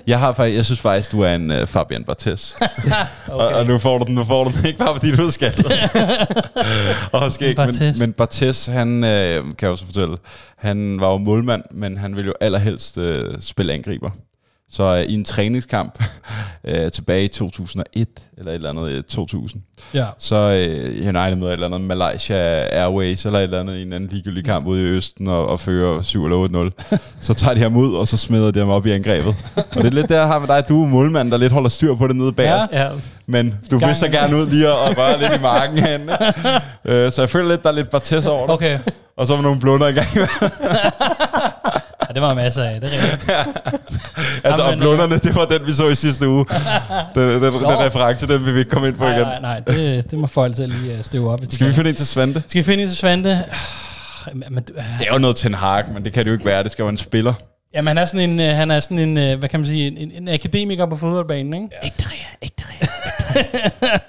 Jeg, 0.07 0.19
har 0.19 0.33
faktisk, 0.33 0.57
jeg 0.57 0.65
synes 0.65 0.81
faktisk, 0.81 1.13
du 1.13 1.21
er 1.21 1.35
en 1.35 1.51
uh, 1.51 1.67
Fabian 1.67 2.05
Barthez. 2.05 2.53
okay. 2.53 2.93
og, 3.29 3.49
og, 3.49 3.67
nu 3.67 3.79
får 3.79 3.99
du 3.99 4.05
den, 4.05 4.15
nu 4.15 4.25
får 4.25 4.45
du 4.45 4.51
den 4.57 4.67
ikke 4.67 4.79
bare 4.79 4.95
fordi 4.95 5.17
du 5.17 5.27
er 5.27 5.31
skattet. 5.31 5.67
og 7.13 7.33
skæg, 7.33 7.57
Barthez. 7.57 7.81
men, 7.81 7.95
men 7.99 8.13
Barthez, 8.13 8.67
han 8.67 9.05
øh, 9.05 9.45
kan 9.45 9.57
jeg 9.63 9.71
også 9.71 9.85
fortælle, 9.85 10.17
han 10.57 11.01
var 11.01 11.11
jo 11.11 11.19
målmand, 11.19 11.63
men 11.71 11.99
han 11.99 12.17
ville 12.17 12.27
jo 12.27 12.35
allerhelst 12.41 12.99
øh, 12.99 13.35
spille 13.41 13.73
angriber. 13.73 14.11
Så 14.73 14.97
øh, 14.97 15.03
i 15.03 15.15
en 15.15 15.25
træningskamp 15.25 16.05
øh, 16.69 16.91
tilbage 16.93 17.25
i 17.25 17.29
2001, 17.29 18.09
eller 18.39 18.51
et 18.51 18.55
eller 18.55 18.71
andet, 18.71 18.89
øh, 18.91 19.03
2000, 19.03 19.63
Ja. 19.95 20.07
så 20.19 20.37
øh, 20.37 20.87
United 21.09 21.37
møder 21.37 21.49
et 21.49 21.53
eller 21.53 21.67
andet 21.67 21.81
Malaysia 21.81 22.37
Airways, 22.83 23.27
eller 23.27 23.39
et 23.39 23.43
eller 23.43 23.61
andet 23.61 23.77
i 23.77 23.83
en 23.83 23.93
anden 23.93 24.11
ligegyldig 24.13 24.45
kamp 24.45 24.67
ude 24.67 24.83
i 24.83 24.87
Østen, 24.87 25.29
og, 25.29 25.49
og 25.49 25.61
fører 25.61 26.03
7 26.03 26.25
eller 26.25 26.71
8-0. 26.91 26.97
så 27.27 27.35
tager 27.35 27.55
de 27.55 27.61
ham 27.61 27.77
ud, 27.77 27.95
og 27.95 28.09
så 28.09 28.17
smider 28.17 28.51
de 28.51 28.59
ham 28.59 28.69
op 28.71 28.87
i 28.87 28.91
angrebet. 28.91 29.35
Og 29.57 29.75
det 29.75 29.87
er 29.87 29.91
lidt 29.91 30.09
der, 30.09 30.27
har 30.27 30.39
med 30.39 30.49
dig, 30.49 30.65
du 30.69 30.83
er 30.83 30.87
målmand, 30.87 31.31
der 31.31 31.37
lidt 31.37 31.53
holder 31.53 31.69
styr 31.69 31.95
på 31.95 32.07
det 32.09 32.17
nede 32.17 32.33
bagerst. 32.33 32.73
Ja. 32.73 32.89
Men 33.27 33.55
du 33.71 33.79
vil 33.79 33.97
så 33.97 34.09
gerne 34.09 34.37
ud 34.37 34.47
lige 34.47 34.73
og, 34.73 34.81
og 34.81 34.99
røre 34.99 35.19
lidt 35.21 35.33
i 35.39 35.43
marken 35.43 35.79
herinde. 35.79 36.13
øh, 36.85 37.13
så 37.13 37.23
jeg 37.23 37.31
føler 37.31 37.49
lidt, 37.49 37.63
der 37.63 37.69
er 37.69 37.73
lidt 37.75 37.91
Barthes 37.91 38.27
over 38.27 38.47
dig. 38.47 38.55
Okay. 38.55 38.79
Og 39.17 39.27
så 39.27 39.35
var 39.37 39.43
nogle 39.43 39.61
blunder 39.61 39.89
i 39.89 39.93
gang. 39.93 40.09
Ja, 42.11 42.15
det 42.15 42.23
var 42.23 42.35
masser 42.35 42.65
af, 42.65 42.81
det 42.81 42.91
rigtigt. 42.93 43.31
altså, 44.45 44.63
og 44.63 44.77
blunderne, 44.79 45.19
det 45.19 45.35
var 45.35 45.45
den, 45.45 45.67
vi 45.67 45.73
så 45.73 45.89
i 45.89 45.95
sidste 45.95 46.29
uge. 46.29 46.45
den, 47.15 47.23
den, 47.31 47.43
den 47.43 47.53
Nå. 47.63 47.69
reference, 47.71 48.27
den 48.29 48.45
vil 48.47 48.55
vi 48.55 48.59
ikke 48.59 48.71
komme 48.71 48.89
ind 48.89 48.97
på 48.97 49.05
Nej, 49.05 49.15
igen. 49.17 49.27
nej, 49.27 49.41
nej, 49.41 49.59
det, 49.61 50.11
det 50.11 50.19
må 50.19 50.27
folk 50.27 50.57
selv 50.57 50.73
lige 50.73 50.99
øh, 50.99 51.05
støve 51.05 51.31
op. 51.33 51.39
Hvis 51.41 51.55
Skal 51.55 51.67
vi 51.67 51.73
finde 51.73 51.91
ind 51.91 51.97
til 51.97 52.07
Svante? 52.07 52.43
Skal 52.49 52.59
vi 52.59 52.63
finde 52.65 52.83
en 52.83 52.89
til 52.89 52.99
Svante? 52.99 53.45
Men, 54.35 54.63
du- 54.63 54.73
Det 54.75 55.07
er 55.09 55.13
jo 55.13 55.19
noget 55.19 55.37
Ten 55.37 55.55
Hag, 55.55 55.85
men 55.95 56.05
det 56.05 56.13
kan 56.13 56.25
det 56.25 56.29
jo 56.31 56.33
ikke 56.35 56.45
være. 56.45 56.63
Det 56.63 56.73
skal 56.73 56.83
jo 56.83 56.87
være 56.87 56.93
en 56.93 56.99
spiller. 56.99 57.35
Jamen, 57.75 57.87
han 57.89 57.99
er 57.99 58.05
sådan 58.07 58.31
en, 58.31 58.41
øh, 58.41 58.57
han 58.57 58.71
er 58.71 58.81
sådan 58.81 58.99
en 58.99 59.19
øh, 59.19 59.39
hvad 59.39 59.49
kan 59.49 59.61
man 59.61 59.67
sige, 59.67 59.87
en, 59.87 59.97
en, 59.97 60.11
en 60.23 60.29
akademiker 60.29 60.87
på 60.87 60.97
fodboldbanen, 60.97 61.55
ikke? 61.55 61.69
Ja. 61.83 61.85
Ikke 61.87 61.97
det, 61.99 62.07
ikke 62.43 62.55
det. 62.59 62.65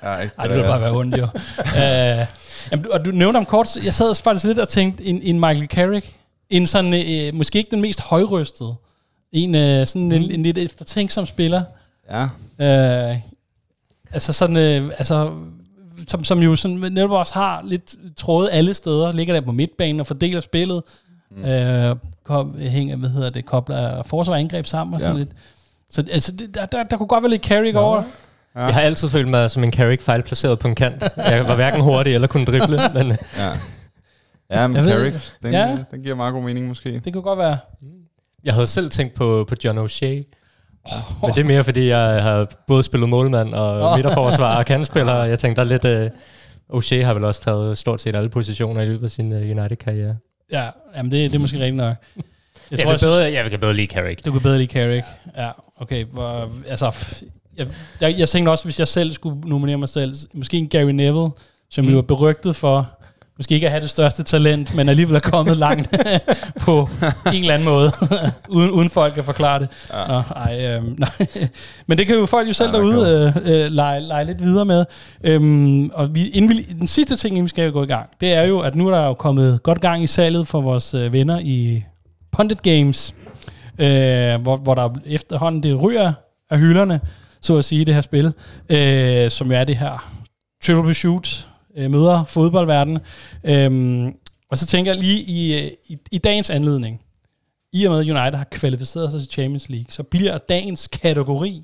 Ja, 0.03 0.17
ikke 0.17 0.33
Ej, 0.39 0.47
det 0.47 0.57
vil 0.57 0.63
bare 0.63 0.81
være 0.81 0.91
ondt, 0.91 1.17
jo. 1.17 1.23
uh, 1.23 1.77
jamen, 2.71 2.83
du- 2.83 2.89
og 2.91 3.05
du 3.05 3.11
nævnte 3.11 3.37
om 3.37 3.45
kort, 3.45 3.75
jeg 3.83 3.93
sad 3.93 4.23
faktisk 4.23 4.45
lidt 4.45 4.59
og 4.59 4.67
tænkte, 4.69 5.03
en, 5.05 5.19
en 5.23 5.39
Michael 5.39 5.67
Carrick, 5.67 6.13
en 6.51 6.67
sådan, 6.67 6.93
øh, 6.93 7.33
måske 7.35 7.57
ikke 7.59 7.71
den 7.71 7.81
mest 7.81 8.01
højrystede, 8.01 8.75
en, 9.31 9.55
øh, 9.55 9.87
sådan 9.87 10.07
Mm. 10.07 10.11
en, 10.13 10.31
en 10.31 10.43
lidt 10.43 10.57
eftertænksom 10.57 11.25
spiller, 11.25 11.63
Ja. 12.11 12.23
Øh, 13.11 13.17
altså 14.13 14.33
sådan, 14.33 14.57
øh, 14.57 14.91
altså, 14.97 15.31
som, 16.07 16.23
som 16.23 16.39
jo 16.39 16.55
sådan, 16.55 16.77
netop 16.77 17.11
også 17.11 17.33
har 17.33 17.61
lidt 17.65 17.95
tråde 18.17 18.51
alle 18.51 18.73
steder, 18.73 19.11
ligger 19.11 19.33
der 19.33 19.41
på 19.41 19.51
midtbanen 19.51 19.99
og 19.99 20.07
fordeler 20.07 20.41
spillet, 20.41 20.83
mm. 21.31 21.45
øh, 21.45 21.95
kom, 22.23 22.55
hænger, 22.59 22.95
hvad 22.95 23.09
hedder 23.09 23.29
det, 23.29 23.45
kobler 23.45 24.03
forsvar 24.03 24.33
og 24.33 24.39
angreb 24.39 24.65
sammen 24.65 24.93
og 24.93 24.99
sådan 24.99 25.15
Ja. 25.15 25.19
lidt. 25.19 25.31
Så 25.89 26.03
altså, 26.11 26.31
det, 26.31 26.55
der, 26.55 26.65
der, 26.65 26.83
der 26.83 26.97
kunne 26.97 27.07
godt 27.07 27.23
være 27.23 27.29
lidt 27.31 27.43
carry 27.45 27.73
over. 27.73 28.03
Ja. 28.55 28.61
Jeg 28.65 28.73
har 28.73 28.81
altid 28.81 29.09
følt 29.09 29.27
mig 29.27 29.51
som 29.51 29.63
en 29.63 29.73
Carrick 29.73 30.01
fejlplaceret 30.01 30.59
på 30.59 30.67
en 30.67 30.75
kant. 30.75 31.03
Jeg 31.17 31.47
var 31.47 31.55
hverken 31.55 31.81
hurtig 31.81 32.13
eller 32.15 32.27
kunne 32.27 32.45
drible, 32.45 32.79
men 32.93 33.07
Ja. 33.37 33.49
Ja, 34.51 34.67
men 34.67 34.75
Jeg 34.77 34.85
ved- 34.85 34.91
Carrick, 34.91 35.15
den, 35.43 35.53
Ja. 35.53 35.59
ja. 35.69 35.77
den 35.91 36.01
giver 36.01 36.15
meget 36.15 36.33
god 36.33 36.43
mening 36.43 36.67
måske. 36.67 37.01
Det 37.05 37.13
kunne 37.13 37.23
godt 37.23 37.39
være. 37.39 37.57
jeg 38.43 38.53
havde 38.53 38.67
selv 38.67 38.89
tænkt 38.89 39.13
på, 39.13 39.45
på 39.49 39.55
John 39.63 39.77
O'Shea. 39.77 40.23
Oh. 40.85 40.91
Men 41.21 41.29
det 41.35 41.37
er 41.41 41.43
mere, 41.43 41.63
fordi 41.63 41.87
jeg 41.87 42.23
har 42.23 42.47
både 42.67 42.83
spillet 42.83 43.09
målmand 43.09 43.53
og 43.53 43.91
oh. 43.91 43.97
midterforsvar 43.97 44.57
og 44.57 44.65
kandspiller. 44.65 45.13
og 45.13 45.29
Jeg 45.29 45.39
tænkte, 45.39 45.61
der 45.65 45.75
er 45.75 45.79
lidt... 46.01 46.11
Uh, 46.13 46.17
O'Shea 46.79 47.03
har 47.05 47.13
vel 47.13 47.23
også 47.23 47.41
taget 47.41 47.77
stort 47.77 48.01
set 48.01 48.15
alle 48.15 48.29
positioner 48.29 48.81
i 48.81 48.85
løbet 48.85 49.03
af 49.05 49.11
sin 49.11 49.31
uh, 49.31 49.37
United-karriere. 49.41 50.15
Ja, 50.51 50.69
jamen 50.95 51.11
det, 51.11 51.31
det 51.31 51.37
er 51.37 51.41
måske 51.41 51.57
rigtigt 51.57 51.75
nok. 51.75 51.95
Jeg 52.15 52.23
Jeg, 52.71 52.79
tror, 52.79 52.85
vil 52.85 52.91
jeg, 52.91 52.99
synes, 52.99 53.11
bedre, 53.13 53.31
jeg 53.33 53.49
kan 53.51 53.59
bedre 53.59 53.73
lide 53.73 53.87
Carrick. 53.87 54.25
du 54.25 54.31
kan 54.31 54.41
bedre 54.41 54.57
lide 54.57 54.71
Carrick. 54.71 55.05
Ja, 55.37 55.49
okay. 55.77 56.05
Hvor, 56.05 56.51
altså, 56.67 57.15
jeg, 57.57 57.67
jeg, 58.01 58.15
jeg 58.17 58.29
tænkte 58.29 58.49
også, 58.49 58.63
hvis 58.63 58.79
jeg 58.79 58.87
selv 58.87 59.11
skulle 59.11 59.39
nominere 59.49 59.77
mig 59.77 59.89
selv, 59.89 60.15
måske 60.33 60.57
en 60.57 60.67
Gary 60.67 60.91
Neville, 60.91 61.29
som 61.69 61.85
mm. 61.85 61.91
jo 61.91 61.97
er 61.97 62.01
berygtet 62.01 62.55
for, 62.55 62.89
måske 63.37 63.55
ikke 63.55 63.67
at 63.67 63.71
have 63.71 63.81
det 63.81 63.89
største 63.89 64.23
talent, 64.23 64.75
men 64.75 64.89
alligevel 64.89 65.15
er 65.15 65.19
kommet 65.19 65.57
langt 65.67 65.89
på 66.65 66.89
en 67.33 67.41
eller 67.41 67.53
anden 67.53 67.67
måde, 67.67 67.91
uden, 68.49 68.71
uden 68.71 68.89
folk 68.89 69.13
kan 69.13 69.23
forklare 69.23 69.59
det. 69.59 69.69
Ja. 69.93 70.07
Nå, 70.07 70.21
ej, 70.35 70.65
øhm, 70.65 70.95
nej. 70.97 71.49
Men 71.87 71.97
det 71.97 72.07
kan 72.07 72.15
jo 72.15 72.25
folk 72.25 72.47
jo 72.47 72.53
selv 72.53 72.69
Ja, 72.69 72.77
der 72.77 72.83
derude 72.83 73.33
øh, 73.45 73.65
øh, 73.65 73.71
lege, 73.71 74.01
lege 74.01 74.25
lidt 74.25 74.41
videre 74.41 74.65
med. 74.65 74.85
Øhm, 75.23 75.89
og 75.89 76.15
vi, 76.15 76.29
inden 76.29 76.51
vi, 76.51 76.61
den 76.61 76.87
sidste 76.87 77.15
ting, 77.15 77.33
inden 77.33 77.43
vi 77.43 77.49
skal 77.49 77.71
gå 77.71 77.83
i 77.83 77.87
gang, 77.87 78.09
det 78.21 78.33
er 78.33 78.43
jo, 78.43 78.59
at 78.59 78.75
nu 78.75 78.87
er 78.87 78.91
der 78.91 79.05
jo 79.05 79.13
kommet 79.13 79.63
godt 79.63 79.81
gang 79.81 80.03
i 80.03 80.07
salget 80.07 80.47
for 80.47 80.61
vores 80.61 80.93
øh, 80.93 81.13
venner 81.13 81.39
i 81.39 81.83
Pundit 82.31 82.61
Games, 82.61 83.15
øh, 83.77 84.41
hvor, 84.41 84.55
hvor 84.55 84.75
der 84.75 84.89
efterhånden 85.05 85.63
det 85.63 85.81
ryger 85.81 86.13
af 86.49 86.59
hylderne, 86.59 86.99
så 87.41 87.57
at 87.57 87.65
sige, 87.65 87.85
det 87.85 87.93
her 87.93 88.01
spil, 88.01 88.33
øh, 88.69 89.29
som 89.29 89.51
jo 89.51 89.57
er 89.57 89.63
det 89.63 89.77
her 89.77 90.11
triple 90.63 90.93
shoot, 90.93 91.47
øh, 91.75 91.91
møder 91.91 92.23
fodboldverdenen. 92.23 92.99
Øhm, 93.43 94.13
og 94.49 94.57
så 94.57 94.65
tænker 94.65 94.91
jeg 94.91 95.01
lige 95.01 95.21
i, 95.21 95.61
øh, 95.65 95.71
i, 95.87 95.97
i 96.11 96.17
dagens 96.17 96.49
anledning, 96.49 97.01
i 97.73 97.85
og 97.85 97.91
med 97.91 97.99
at 97.99 98.05
United 98.05 98.37
har 98.37 98.47
kvalificeret 98.51 99.11
sig 99.11 99.19
til 99.21 99.29
Champions 99.29 99.69
League, 99.69 99.85
så 99.89 100.03
bliver 100.03 100.37
dagens 100.37 100.87
kategori 100.87 101.63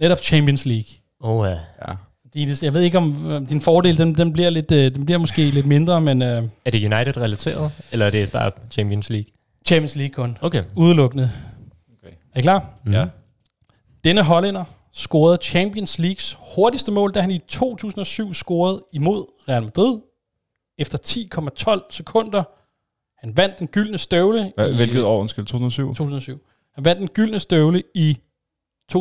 netop 0.00 0.18
Champions 0.20 0.66
League. 0.66 0.90
Oh, 1.20 1.46
Ja. 1.88 1.94
Dines, 2.34 2.62
jeg 2.62 2.74
ved 2.74 2.80
ikke 2.80 2.98
om 2.98 3.46
din 3.48 3.60
fordel, 3.60 3.98
den, 3.98 4.14
den, 4.14 4.32
bliver 4.32 4.50
lidt, 4.50 4.72
øh, 4.72 4.94
den 4.94 5.04
bliver 5.04 5.18
måske 5.18 5.50
lidt 5.50 5.66
mindre, 5.66 6.00
men 6.00 6.22
øh, 6.22 6.42
er 6.64 6.70
det 6.70 6.84
United-relateret, 6.84 7.72
eller 7.92 8.06
er 8.06 8.10
det 8.10 8.32
bare 8.32 8.50
Champions 8.70 9.10
League? 9.10 9.30
Champions 9.66 9.96
League 9.96 10.14
kun. 10.14 10.38
Okay. 10.40 10.62
Udelukkende. 10.76 11.30
Okay. 12.02 12.14
Er 12.34 12.38
I 12.38 12.42
klar? 12.42 12.64
Mm. 12.84 12.92
Ja. 12.92 13.06
Denne 14.04 14.22
hollænder 14.22 14.64
scorede 14.92 15.38
Champions 15.42 15.98
Leagues 15.98 16.38
hurtigste 16.54 16.92
mål, 16.92 17.14
da 17.14 17.20
han 17.20 17.30
i 17.30 17.38
2007 17.38 18.34
scorede 18.34 18.84
imod 18.92 19.26
Real 19.48 19.62
Madrid 19.64 19.98
efter 20.78 20.98
10,12 21.82 21.86
sekunder. 21.90 22.42
Han 23.18 23.36
vandt 23.36 23.58
den 23.58 23.66
gyldne 23.68 23.98
støvle 23.98 24.52
Hva- 24.60 24.64
i 24.64 24.74
Hvilket 24.76 25.04
år, 25.04 25.20
undskyld, 25.20 25.46
2007? 25.46 25.88
2007. 25.88 26.40
Han 26.74 26.84
vandt 26.84 27.00
den 27.00 27.08
gyldne 27.08 27.38
støvle 27.38 27.82
i 27.94 28.18
2002-3, 28.92 28.96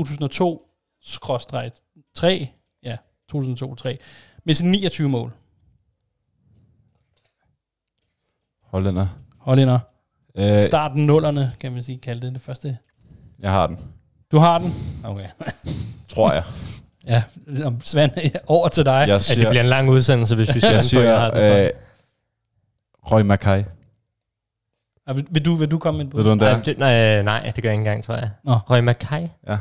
ja, 2.84 2.98
2002-3, 3.32 3.98
med 4.46 4.54
sin 4.54 4.72
29 4.72 5.10
mål. 5.10 5.34
Hollænder. 8.64 9.08
Hollænder. 9.38 9.80
Øh, 10.36 10.60
starten 10.60 11.06
nullerne, 11.06 11.52
kan 11.60 11.72
man 11.72 11.82
sige, 11.84 11.98
kalde 11.98 12.22
det 12.26 12.34
det 12.34 12.42
første. 12.42 12.78
jeg 13.40 13.52
har 13.52 13.68
den, 13.68 13.78
Du 14.32 14.38
har 14.38 14.58
den? 14.60 14.74
Okay. 15.04 15.26
tror 16.14 16.32
jeg. 16.34 16.44
ja, 17.08 17.24
om 17.66 17.82
Svend, 17.82 18.12
over 18.48 18.68
til 18.68 18.86
dig. 18.86 18.92
Jeg 19.00 19.08
Ja, 19.08 19.14
det 19.14 19.24
siger, 19.24 19.50
bliver 19.50 19.64
en 19.64 19.70
lang 19.70 19.90
udsendelse, 19.90 20.36
hvis 20.36 20.56
vi 20.56 20.60
skal 20.60 20.74
jeg 20.74 20.84
den 20.92 20.98
på, 21.00 21.04
jeg 21.04 21.20
har 21.22 21.30
den 21.32 21.42
siger 21.42 21.64
øh, 21.64 21.70
Roy 23.12 23.22
Mackay. 23.22 23.64
Ja, 25.08 25.14
vil, 25.14 25.28
vil, 25.30 25.46
du, 25.46 25.56
vil 25.56 25.72
du 25.72 25.78
komme 25.80 26.02
ind 26.02 26.12
på 26.12 26.18
Ved 26.18 26.24
du, 26.24 26.32
om 26.32 26.40
det 26.40 26.48
Nej, 26.52 26.62
det, 26.66 26.78
nej, 26.78 27.22
nej, 27.22 27.52
det 27.56 27.64
gør 27.64 27.70
jeg 27.70 27.74
ikke 27.74 27.82
engang, 27.82 28.04
tror 28.04 28.16
jeg. 28.16 28.30
Nå. 28.44 28.54
Roy 28.54 28.80
Mackay? 28.80 29.28
Ja. 29.48 29.58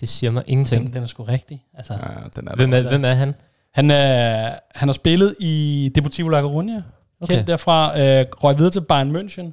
Det 0.00 0.08
siger 0.08 0.30
mig 0.30 0.42
ingenting. 0.46 0.84
den, 0.86 0.92
den 0.92 1.02
er 1.02 1.06
sgu 1.06 1.22
rigtig. 1.22 1.64
Altså, 1.74 1.92
Ja, 1.92 2.08
den 2.36 2.48
er 2.48 2.56
Hvem 2.56 2.70
der. 2.70 2.78
er, 2.78 2.88
hvem 2.88 3.04
er 3.04 3.14
han? 3.14 3.34
han, 3.74 3.90
er, 3.90 4.54
han 4.74 4.88
har 4.88 4.92
spillet 4.92 5.34
i 5.40 5.92
Deportivo 5.94 6.28
La 6.28 6.40
Coruña. 6.42 6.50
Okay. 6.50 6.82
Okay. 7.20 7.34
Kendt 7.34 7.46
derfra. 7.46 8.00
Øh, 8.00 8.26
røg 8.44 8.56
videre 8.58 8.70
til 8.72 8.80
Bayern 8.80 9.16
München. 9.16 9.50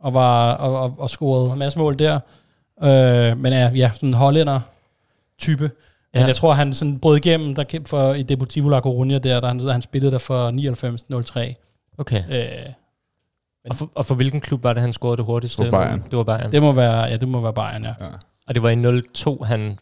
Og, 0.00 0.14
var, 0.14 0.52
og, 0.52 0.80
og, 0.80 0.94
og 0.98 1.10
scorede 1.10 1.52
en 1.52 1.58
masse 1.58 1.78
mål 1.78 1.98
der. 1.98 2.20
Øh, 2.82 3.38
men 3.38 3.52
er 3.52 3.70
ja, 3.70 3.90
sådan 3.94 4.08
en 4.08 4.14
hollænder 4.14 4.60
type. 5.38 5.62
Ja. 5.64 5.68
Men 6.12 6.20
Ja. 6.20 6.26
jeg 6.26 6.36
tror, 6.36 6.52
han 6.52 6.72
sådan 6.72 6.98
brød 6.98 7.16
igennem 7.16 7.54
der 7.54 7.64
kæmpe 7.64 7.88
for 7.88 8.14
i 8.14 8.22
Deportivo 8.22 8.68
La 8.68 8.78
Coruña 8.80 9.18
der, 9.18 9.40
der 9.40 9.46
han, 9.48 9.60
han 9.60 9.82
spillede 9.82 10.12
der 10.12 10.18
for 10.18 10.50
99-03. 10.50 11.54
Okay. 11.98 12.22
Øh, 12.30 12.72
Og 13.70 13.76
for, 13.76 13.90
og 13.94 14.06
for 14.06 14.14
hvilken 14.14 14.40
klub 14.40 14.64
var 14.64 14.72
det, 14.72 14.82
han 14.82 14.92
scorede 14.92 15.16
det 15.16 15.24
hurtigste? 15.24 15.62
Det 15.62 15.72
var 15.72 15.84
Bayern. 15.84 16.02
Det 16.10 16.16
var 16.18 16.24
Bayern. 16.24 16.52
det 16.52 16.62
må 16.62 16.72
være, 16.72 17.00
ja, 17.02 17.16
det 17.16 17.28
må 17.28 17.40
være 17.40 17.52
Bayern, 17.52 17.82
ja. 17.84 17.94
Ja. 18.00 18.06
Og 18.46 18.54
det 18.54 18.62
var 18.62 18.70
i 18.70 19.02
02, 19.14 19.42
han 19.42 19.78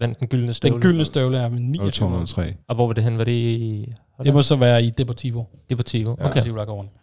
vandt 0.00 0.20
den 0.20 0.28
gyldne 0.28 0.54
støvle. 0.54 0.72
Den 0.74 0.82
gyldne 0.82 1.04
støvle 1.04 1.38
er 1.38 1.48
med 1.48 1.60
29 1.60 2.10
mål. 2.10 2.26
0203. 2.26 2.54
Og 2.68 2.74
hvor 2.74 2.86
var 2.86 2.92
det 2.92 3.04
hen? 3.04 3.18
Var 3.18 3.24
det 3.24 3.32
i 3.32 3.92
Det 4.24 4.34
må 4.34 4.42
så 4.42 4.56
være 4.56 4.82
i 4.84 4.90
Deportivo. 4.90 5.44
Deportivo? 5.70 6.16
Ja. 6.20 6.26
Okay. 6.26 6.42
Deportivo 6.44 6.56
La 6.56 6.64
Coruña. 6.64 6.97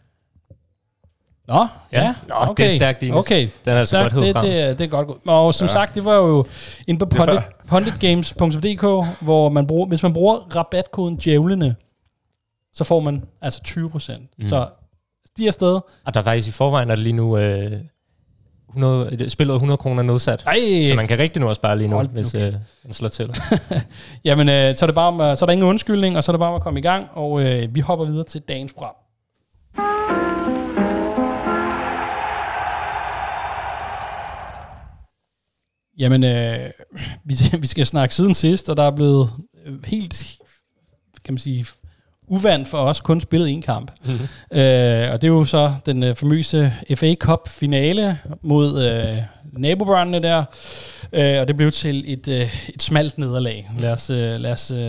Nå, 1.48 1.68
ja. 1.92 2.02
Ja. 2.04 2.14
Nå, 2.28 2.54
det 2.58 2.66
er 2.66 2.70
stærkt, 2.70 3.04
Ines. 3.04 3.16
Okay, 3.16 3.42
Den 3.66 3.74
er 3.74 3.80
altså 3.80 3.92
Stærkt, 3.96 4.14
godt 4.14 4.26
det, 4.26 4.34
frem. 4.34 4.46
det, 4.46 4.60
er- 4.62 4.74
det 4.74 4.82
er 4.84 4.88
godt. 4.88 5.10
Og 5.28 5.54
som 5.54 5.68
ja. 5.68 5.72
Sagt, 5.74 5.96
det 5.96 6.06
var 6.06 6.16
jo 6.16 6.46
inde 6.88 7.00
på 7.00 7.06
punditgames.dk, 7.68 8.82
hvor 9.22 9.50
man 9.50 9.68
bruger, 9.68 9.88
hvis 9.88 10.04
man 10.04 10.14
bruger 10.14 10.56
rabatkoden 10.56 11.16
djævlene, 11.18 11.76
så 12.74 12.84
får 12.84 13.00
man 13.00 13.24
altså 13.42 13.62
20 13.64 13.90
procent. 13.90 14.24
Mm. 14.38 14.48
Så 14.50 14.68
stiger 15.28 15.50
afsted. 15.50 15.80
Og 16.06 16.14
der 16.14 16.20
er 16.20 16.24
faktisk 16.24 16.48
i 16.48 16.52
forvejen, 16.52 16.90
er 16.90 16.96
det 16.96 17.04
lige 17.04 17.14
nu 17.14 17.38
øh, 17.38 17.72
100, 18.70 19.30
spillet 19.30 19.54
100 19.56 19.78
kroner 19.78 20.04
nedsat. 20.04 20.44
Ej, 20.48 20.56
Så 20.90 20.96
man 20.96 21.08
kan 21.08 21.20
rigtig 21.20 21.42
nu 21.42 21.50
at 21.50 21.56
spare 21.56 21.78
lige 21.78 21.88
nu, 21.88 21.96
Hold 21.96 22.08
hvis 22.10 22.36
øh, 22.36 22.54
man 22.84 22.94
slår 22.94 23.10
til. 23.10 23.30
Jamen, 24.26 24.50
øh, 24.50 24.76
så, 24.76 24.86
er 24.86 24.88
det 24.88 24.96
bare 24.96 25.08
om, 25.08 25.22
at- 25.22 25.40
så 25.40 25.46
er 25.46 25.48
der 25.48 25.52
ingen 25.54 25.68
undskyldning, 25.68 26.18
og 26.18 26.24
så 26.24 26.32
er 26.32 26.34
det 26.34 26.40
bare 26.40 26.50
om 26.50 26.56
at 26.56 26.62
komme 26.62 26.80
i 26.80 26.84
gang, 26.84 27.08
og 27.14 27.42
øh, 27.42 27.76
vi 27.76 27.80
hopper 27.80 28.06
videre 28.06 28.24
til 28.26 28.42
dagens 28.42 28.74
program. 28.74 28.94
Jamen, 35.98 36.24
øh, 36.24 36.70
vi, 37.26 37.36
vi 37.62 37.68
skal 37.68 37.86
snakke 37.86 38.16
siden 38.16 38.34
sidst, 38.34 38.70
og 38.70 38.78
der 38.78 38.84
er 38.84 38.96
blevet 38.96 39.30
øh, 39.66 39.86
helt, 39.86 40.38
kan 41.24 41.34
man 41.34 41.38
sige, 41.40 41.66
uvandt 42.28 42.68
for 42.68 42.78
os, 42.78 43.00
kun 43.00 43.22
spillet 43.22 43.50
en 43.50 43.62
kamp. 43.62 43.92
Mhm. 44.06 44.20
Øh, 44.52 45.12
og 45.12 45.22
det 45.22 45.24
er 45.24 45.32
jo 45.32 45.46
så 45.46 45.74
den 45.86 46.04
øh, 46.04 46.16
famøse 46.16 46.74
FA 46.96 47.16
Cup 47.16 47.50
finale 47.50 48.20
mod 48.42 48.84
øh, 48.84 49.18
nabobørnene 49.52 50.20
der. 50.20 50.44
Øh, 51.14 51.42
og 51.42 51.48
det 51.48 51.58
blev 51.58 51.72
til 51.72 52.14
et, 52.14 52.28
øh, 52.28 52.56
et 52.70 52.84
smalt 52.84 53.18
nederlag. 53.18 53.70
Lad 53.80 53.92
os, 53.92 54.10
øh, 54.10 54.40
lad, 54.40 54.52
os, 54.52 54.72
øh, 54.72 54.80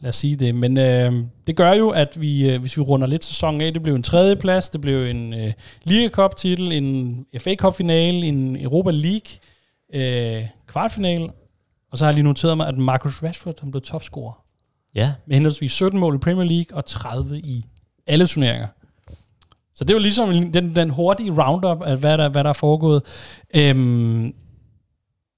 lad 0.00 0.08
os 0.08 0.16
sige 0.16 0.36
det. 0.36 0.54
Men 0.54 0.78
øh, 0.78 1.12
det 1.46 1.56
gør 1.56 1.72
jo, 1.72 1.90
at 1.90 2.20
vi, 2.20 2.50
øh, 2.50 2.60
hvis 2.60 2.76
vi 2.76 2.82
runder 2.82 3.06
lidt 3.06 3.24
sæsonen 3.24 3.60
af, 3.60 3.72
det 3.72 3.82
blev 3.82 3.94
en 3.94 4.02
tredje 4.02 4.36
plads, 4.36 4.70
det 4.70 4.80
blev 4.80 5.04
en 5.04 5.34
øh, 5.34 5.52
Liga 5.84 6.08
Cup 6.08 6.36
titel, 6.36 6.72
en 6.72 7.18
FA 7.38 7.54
Cup 7.54 7.74
finale, 7.74 8.26
en 8.26 8.56
Europa 8.60 8.90
League 8.90 9.38
øh, 9.94 10.46
kvartfinale. 10.66 11.28
Og 11.90 11.98
så 11.98 12.04
har 12.04 12.10
jeg 12.10 12.14
lige 12.14 12.24
noteret 12.24 12.56
mig, 12.56 12.68
at 12.68 12.78
Marcus 12.78 13.22
Rashford 13.22 13.60
han 13.60 13.70
blev 13.70 13.82
topscorer 13.82 14.44
Ja, 14.94 15.12
med 15.26 15.36
henholdsvis 15.36 15.72
17 15.72 16.00
mål 16.00 16.14
i 16.14 16.18
Premier 16.18 16.44
League 16.44 16.76
og 16.76 16.84
30 16.84 17.38
i 17.38 17.64
alle 18.06 18.26
turneringer. 18.26 18.68
Så 19.74 19.84
det 19.84 19.94
var 19.94 20.00
ligesom 20.00 20.52
den, 20.52 20.74
den 20.74 20.90
hurtige 20.90 21.30
roundup 21.30 21.82
af, 21.82 21.96
hvad 21.96 22.18
der, 22.18 22.28
hvad 22.28 22.44
der 22.44 22.50
er 22.50 22.54
foregået. 22.54 23.02
Øhm, 23.54 24.34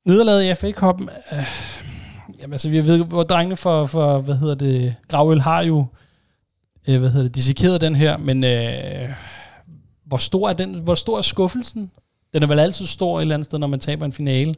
nederlaget 0.06 0.50
i 0.50 0.54
FA 0.54 0.72
Cup, 0.72 1.00
øh, 1.32 1.44
jamen 2.40 2.52
altså, 2.52 2.70
vi 2.70 2.86
ved, 2.86 3.04
hvor 3.04 3.22
drengene 3.22 3.56
for, 3.56 3.84
for 3.84 4.18
hvad 4.18 4.34
hedder 4.34 4.54
det, 4.54 4.94
Gravøl 5.08 5.40
har 5.40 5.62
jo, 5.62 5.86
øh, 6.88 6.98
hvad 7.00 7.10
hedder 7.10 7.26
det, 7.26 7.34
dissekeret 7.34 7.80
den 7.80 7.94
her, 7.94 8.16
men 8.16 8.44
øh, 8.44 9.10
hvor 10.04 10.16
stor 10.16 10.48
er 10.48 10.52
den, 10.52 10.74
hvor 10.74 10.94
stor 10.94 11.18
er 11.18 11.22
skuffelsen? 11.22 11.90
Den 12.34 12.42
er 12.42 12.46
vel 12.46 12.58
altid 12.58 12.86
stor 12.86 13.18
et 13.18 13.22
eller 13.22 13.34
andet 13.34 13.46
sted, 13.46 13.58
når 13.58 13.66
man 13.66 13.80
taber 13.80 14.04
en 14.06 14.12
finale. 14.12 14.54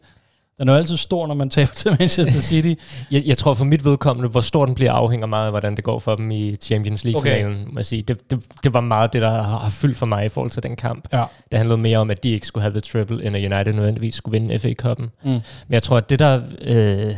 Den 0.58 0.68
er 0.68 0.72
jo 0.72 0.78
altid 0.78 0.96
stor, 0.96 1.26
når 1.26 1.34
man 1.34 1.50
taber 1.56 1.72
til 1.72 1.96
Manchester 1.98 2.40
City. 2.40 2.82
jeg, 3.10 3.22
jeg 3.26 3.38
tror 3.38 3.54
for 3.54 3.64
mit 3.64 3.84
vedkommende, 3.84 4.28
hvor 4.30 4.40
stor 4.40 4.66
den 4.66 4.74
bliver, 4.74 4.92
afhænger 4.92 5.26
meget 5.26 5.44
af, 5.46 5.52
hvordan 5.52 5.76
det 5.76 5.84
går 5.84 5.98
for 5.98 6.14
dem 6.16 6.30
i 6.30 6.56
Champions 6.56 7.04
League-finalen. 7.04 7.62
Okay. 7.62 7.72
Må 7.72 7.78
jeg 7.78 7.86
sige. 7.86 8.02
Det, 8.02 8.30
det, 8.30 8.42
det 8.64 8.74
var 8.74 8.80
meget 8.80 9.12
det, 9.12 9.22
der 9.22 9.30
har 9.42 9.58
har 9.58 9.70
fyldt 9.70 9.96
for 9.96 10.06
mig 10.06 10.24
i 10.26 10.28
forhold 10.28 10.50
til 10.50 10.62
den 10.62 10.76
kamp. 10.76 11.08
Ja. 11.12 11.24
Det 11.50 11.58
handlede 11.58 11.78
mere 11.78 11.98
om, 11.98 12.10
at 12.10 12.22
de 12.22 12.28
ikke 12.30 12.46
skulle 12.46 12.62
have 12.62 12.72
the 12.72 12.80
triple, 12.80 13.24
end 13.24 13.36
at 13.36 13.52
United 13.52 13.72
nødvendigvis 13.72 14.14
skulle 14.14 14.40
vinde 14.40 14.54
FA-cupen. 14.58 15.10
Mm. 15.22 15.30
Men 15.30 15.42
jeg 15.70 15.82
tror, 15.82 15.96
at 15.96 16.10
det 16.10 16.18
der... 16.18 16.40
Øh, 16.60 17.14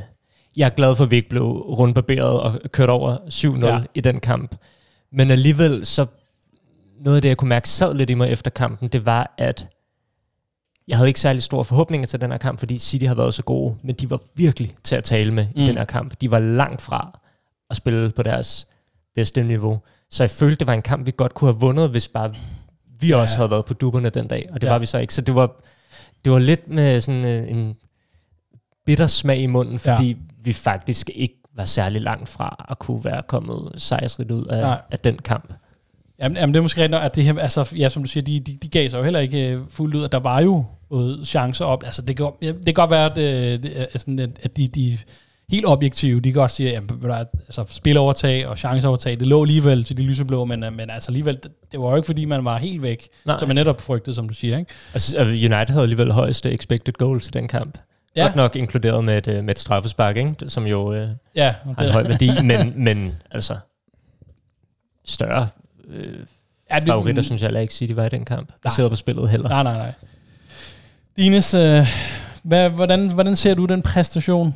jeg 0.56 0.66
er 0.66 0.70
glad 0.70 0.94
for, 0.96 1.04
at 1.04 1.10
vi 1.10 1.16
ikke 1.16 1.28
blev 1.28 1.44
rundbarberet 1.50 2.40
og 2.40 2.60
kørt 2.72 2.90
over 2.90 3.16
7-0 3.16 3.66
Ja. 3.66 3.74
ja. 3.74 3.80
i 3.94 4.00
den 4.00 4.20
kamp. 4.20 4.56
Men 5.12 5.30
alligevel, 5.30 5.86
så 5.86 6.06
noget 7.04 7.16
af 7.16 7.22
det, 7.22 7.28
jeg 7.28 7.36
kunne 7.36 7.48
mærke 7.48 7.68
sad 7.68 7.94
lidt 7.94 8.10
i 8.10 8.14
mig 8.14 8.30
efter 8.30 8.50
kampen, 8.50 8.88
det 8.88 9.06
var, 9.06 9.34
at 9.38 9.66
jeg 10.88 10.96
havde 10.96 11.08
ikke 11.08 11.20
særlig 11.20 11.42
store 11.42 11.64
forhåbninger 11.64 12.06
til 12.06 12.20
den 12.20 12.30
her 12.30 12.38
kamp, 12.38 12.58
fordi 12.58 12.78
City 12.78 13.04
har 13.06 13.14
været 13.14 13.34
så 13.34 13.42
gode, 13.42 13.76
men 13.82 13.94
de 13.94 14.10
var 14.10 14.20
virkelig 14.34 14.72
til 14.84 14.96
at 14.96 15.04
tale 15.04 15.34
med 15.34 15.46
mm. 15.56 15.60
I 15.62 15.66
den 15.66 15.76
her 15.78 15.84
kamp. 15.84 16.20
De 16.20 16.30
var 16.30 16.38
langt 16.38 16.82
fra 16.82 17.20
at 17.70 17.76
spille 17.76 18.10
på 18.10 18.22
deres 18.22 18.66
bedste 19.14 19.42
niveau. 19.42 19.80
Så 20.10 20.22
jeg 20.22 20.30
følte, 20.30 20.56
det 20.56 20.66
var 20.66 20.72
en 20.74 20.82
kamp, 20.82 21.06
vi 21.06 21.12
godt 21.16 21.34
kunne 21.34 21.52
have 21.52 21.60
vundet, 21.60 21.90
hvis 21.90 22.08
bare 22.08 22.34
vi 23.00 23.08
Ja. 23.08 23.16
også 23.16 23.36
havde 23.36 23.50
været 23.50 23.64
på 23.64 23.74
dupperne 23.74 24.10
den 24.10 24.28
dag, 24.28 24.48
og 24.52 24.60
det 24.60 24.66
Ja. 24.66 24.68
ja. 24.68 24.72
var 24.74 24.78
vi 24.78 24.86
så 24.86 24.98
ikke. 24.98 25.14
Så 25.14 25.20
det 25.20 25.34
var, 25.34 25.62
det 26.24 26.32
var 26.32 26.38
lidt 26.38 26.68
med 26.68 27.00
sådan 27.00 27.24
øh, 27.24 27.50
en 27.50 27.74
bitter 28.86 29.06
smag 29.06 29.38
i 29.38 29.46
munden, 29.46 29.78
fordi 29.78 30.08
ja. 30.08 30.16
vi 30.42 30.52
faktisk 30.52 31.10
ikke 31.14 31.34
var 31.54 31.64
særlig 31.64 32.00
langt 32.02 32.28
fra 32.28 32.66
at 32.68 32.78
kunne 32.78 33.04
være 33.04 33.22
kommet 33.22 33.72
sejrsrigt 33.76 34.30
ud 34.30 34.46
af, 34.46 34.60
Nej. 34.60 34.80
af 34.90 34.98
den 34.98 35.18
kamp. 35.18 35.52
Jamen, 36.20 36.36
jamen, 36.36 36.54
det 36.54 36.58
er 36.58 36.62
måske 36.62 36.82
rigtigt, 36.82 37.02
at 37.02 37.16
det 37.16 37.24
her, 37.24 37.38
altså, 37.38 37.72
ja, 37.76 37.88
som 37.88 38.02
du 38.02 38.08
siger, 38.08 38.24
de, 38.24 38.40
de, 38.40 38.58
de 38.62 38.68
gav 38.68 38.90
sig 38.90 38.98
jo 38.98 39.04
heller 39.04 39.20
ikke 39.20 39.48
øh, 39.48 39.60
fuldt 39.68 39.94
ud, 39.94 40.04
at 40.04 40.12
der 40.12 40.18
var 40.18 40.40
jo 40.40 40.64
øh, 40.92 41.24
chancer 41.24 41.64
op. 41.64 41.84
Altså, 41.84 42.02
det 42.02 42.16
kan, 42.16 42.30
ja, 42.42 42.46
det 42.46 42.64
kan 42.64 42.74
godt 42.74 42.90
være, 42.90 43.10
at, 43.10 43.18
øh, 43.18 43.62
det 43.62 43.86
er 43.94 43.98
sådan, 43.98 44.18
at, 44.18 44.30
at 44.42 44.56
de, 44.56 44.68
de 44.68 44.98
helt 45.50 45.66
objektive, 45.66 46.20
de 46.20 46.32
kan 46.32 46.40
godt 46.40 46.52
sige, 46.52 46.76
at 46.76 46.82
altså, 47.46 47.64
spilovertag 47.68 48.46
og 48.46 48.58
chanceovertag, 48.58 49.20
det 49.20 49.26
lå 49.26 49.42
alligevel 49.42 49.84
til 49.84 49.96
de 49.96 50.02
lyseblå, 50.02 50.44
men, 50.44 50.64
øh, 50.64 50.72
men 50.72 50.90
altså 50.90 51.10
alligevel, 51.10 51.34
det, 51.34 51.50
det 51.72 51.80
var 51.80 51.90
jo 51.90 51.96
ikke, 51.96 52.06
fordi 52.06 52.24
man 52.24 52.44
var 52.44 52.58
helt 52.58 52.82
væk, 52.82 53.08
Nej. 53.24 53.38
som 53.38 53.48
man 53.48 53.56
netop 53.56 53.80
frygtede, 53.80 54.16
som 54.16 54.28
du 54.28 54.34
siger, 54.34 54.58
ikke? 54.58 54.70
Altså, 54.92 55.16
altså, 55.16 55.32
United 55.32 55.68
havde 55.68 55.82
alligevel 55.82 56.12
højeste 56.12 56.52
expected 56.52 56.92
goals 56.92 57.28
i 57.28 57.30
den 57.30 57.48
kamp. 57.48 57.78
Ja. 58.16 58.22
Godt 58.22 58.36
nok 58.36 58.56
inkluderet 58.56 59.04
med 59.04 59.28
et, 59.28 59.44
med 59.44 59.50
et 59.50 59.58
straffespark, 59.58 60.16
ikke? 60.16 60.34
Det, 60.40 60.52
som 60.52 60.66
jo 60.66 60.92
øh, 60.92 61.08
Ja, 61.34 61.54
har 61.78 61.84
en 61.84 61.90
høj 61.90 62.02
værdi, 62.02 62.30
men, 62.42 62.72
men 62.76 63.12
altså 63.30 63.56
større 65.04 65.48
øh, 65.92 66.14
ja, 66.70 66.78
det- 66.80 66.86
favoritter, 66.86 67.22
synes 67.22 67.40
jeg 67.42 67.46
heller 67.46 67.60
ikke 67.60 67.74
City 67.74 67.92
var 67.92 68.04
i 68.04 68.08
den 68.08 68.24
kamp. 68.24 68.52
Baseret 68.62 68.90
på 68.90 68.96
spillet 68.96 69.30
heller. 69.30 69.48
Nej, 69.48 69.62
nej, 69.62 69.76
nej. 69.76 69.92
Dines, 71.16 71.54
øh, 71.54 71.86
hvad, 72.42 72.70
hvordan, 72.70 73.08
hvordan 73.08 73.36
ser 73.36 73.54
du 73.54 73.64
den 73.66 73.82
præstation? 73.82 74.54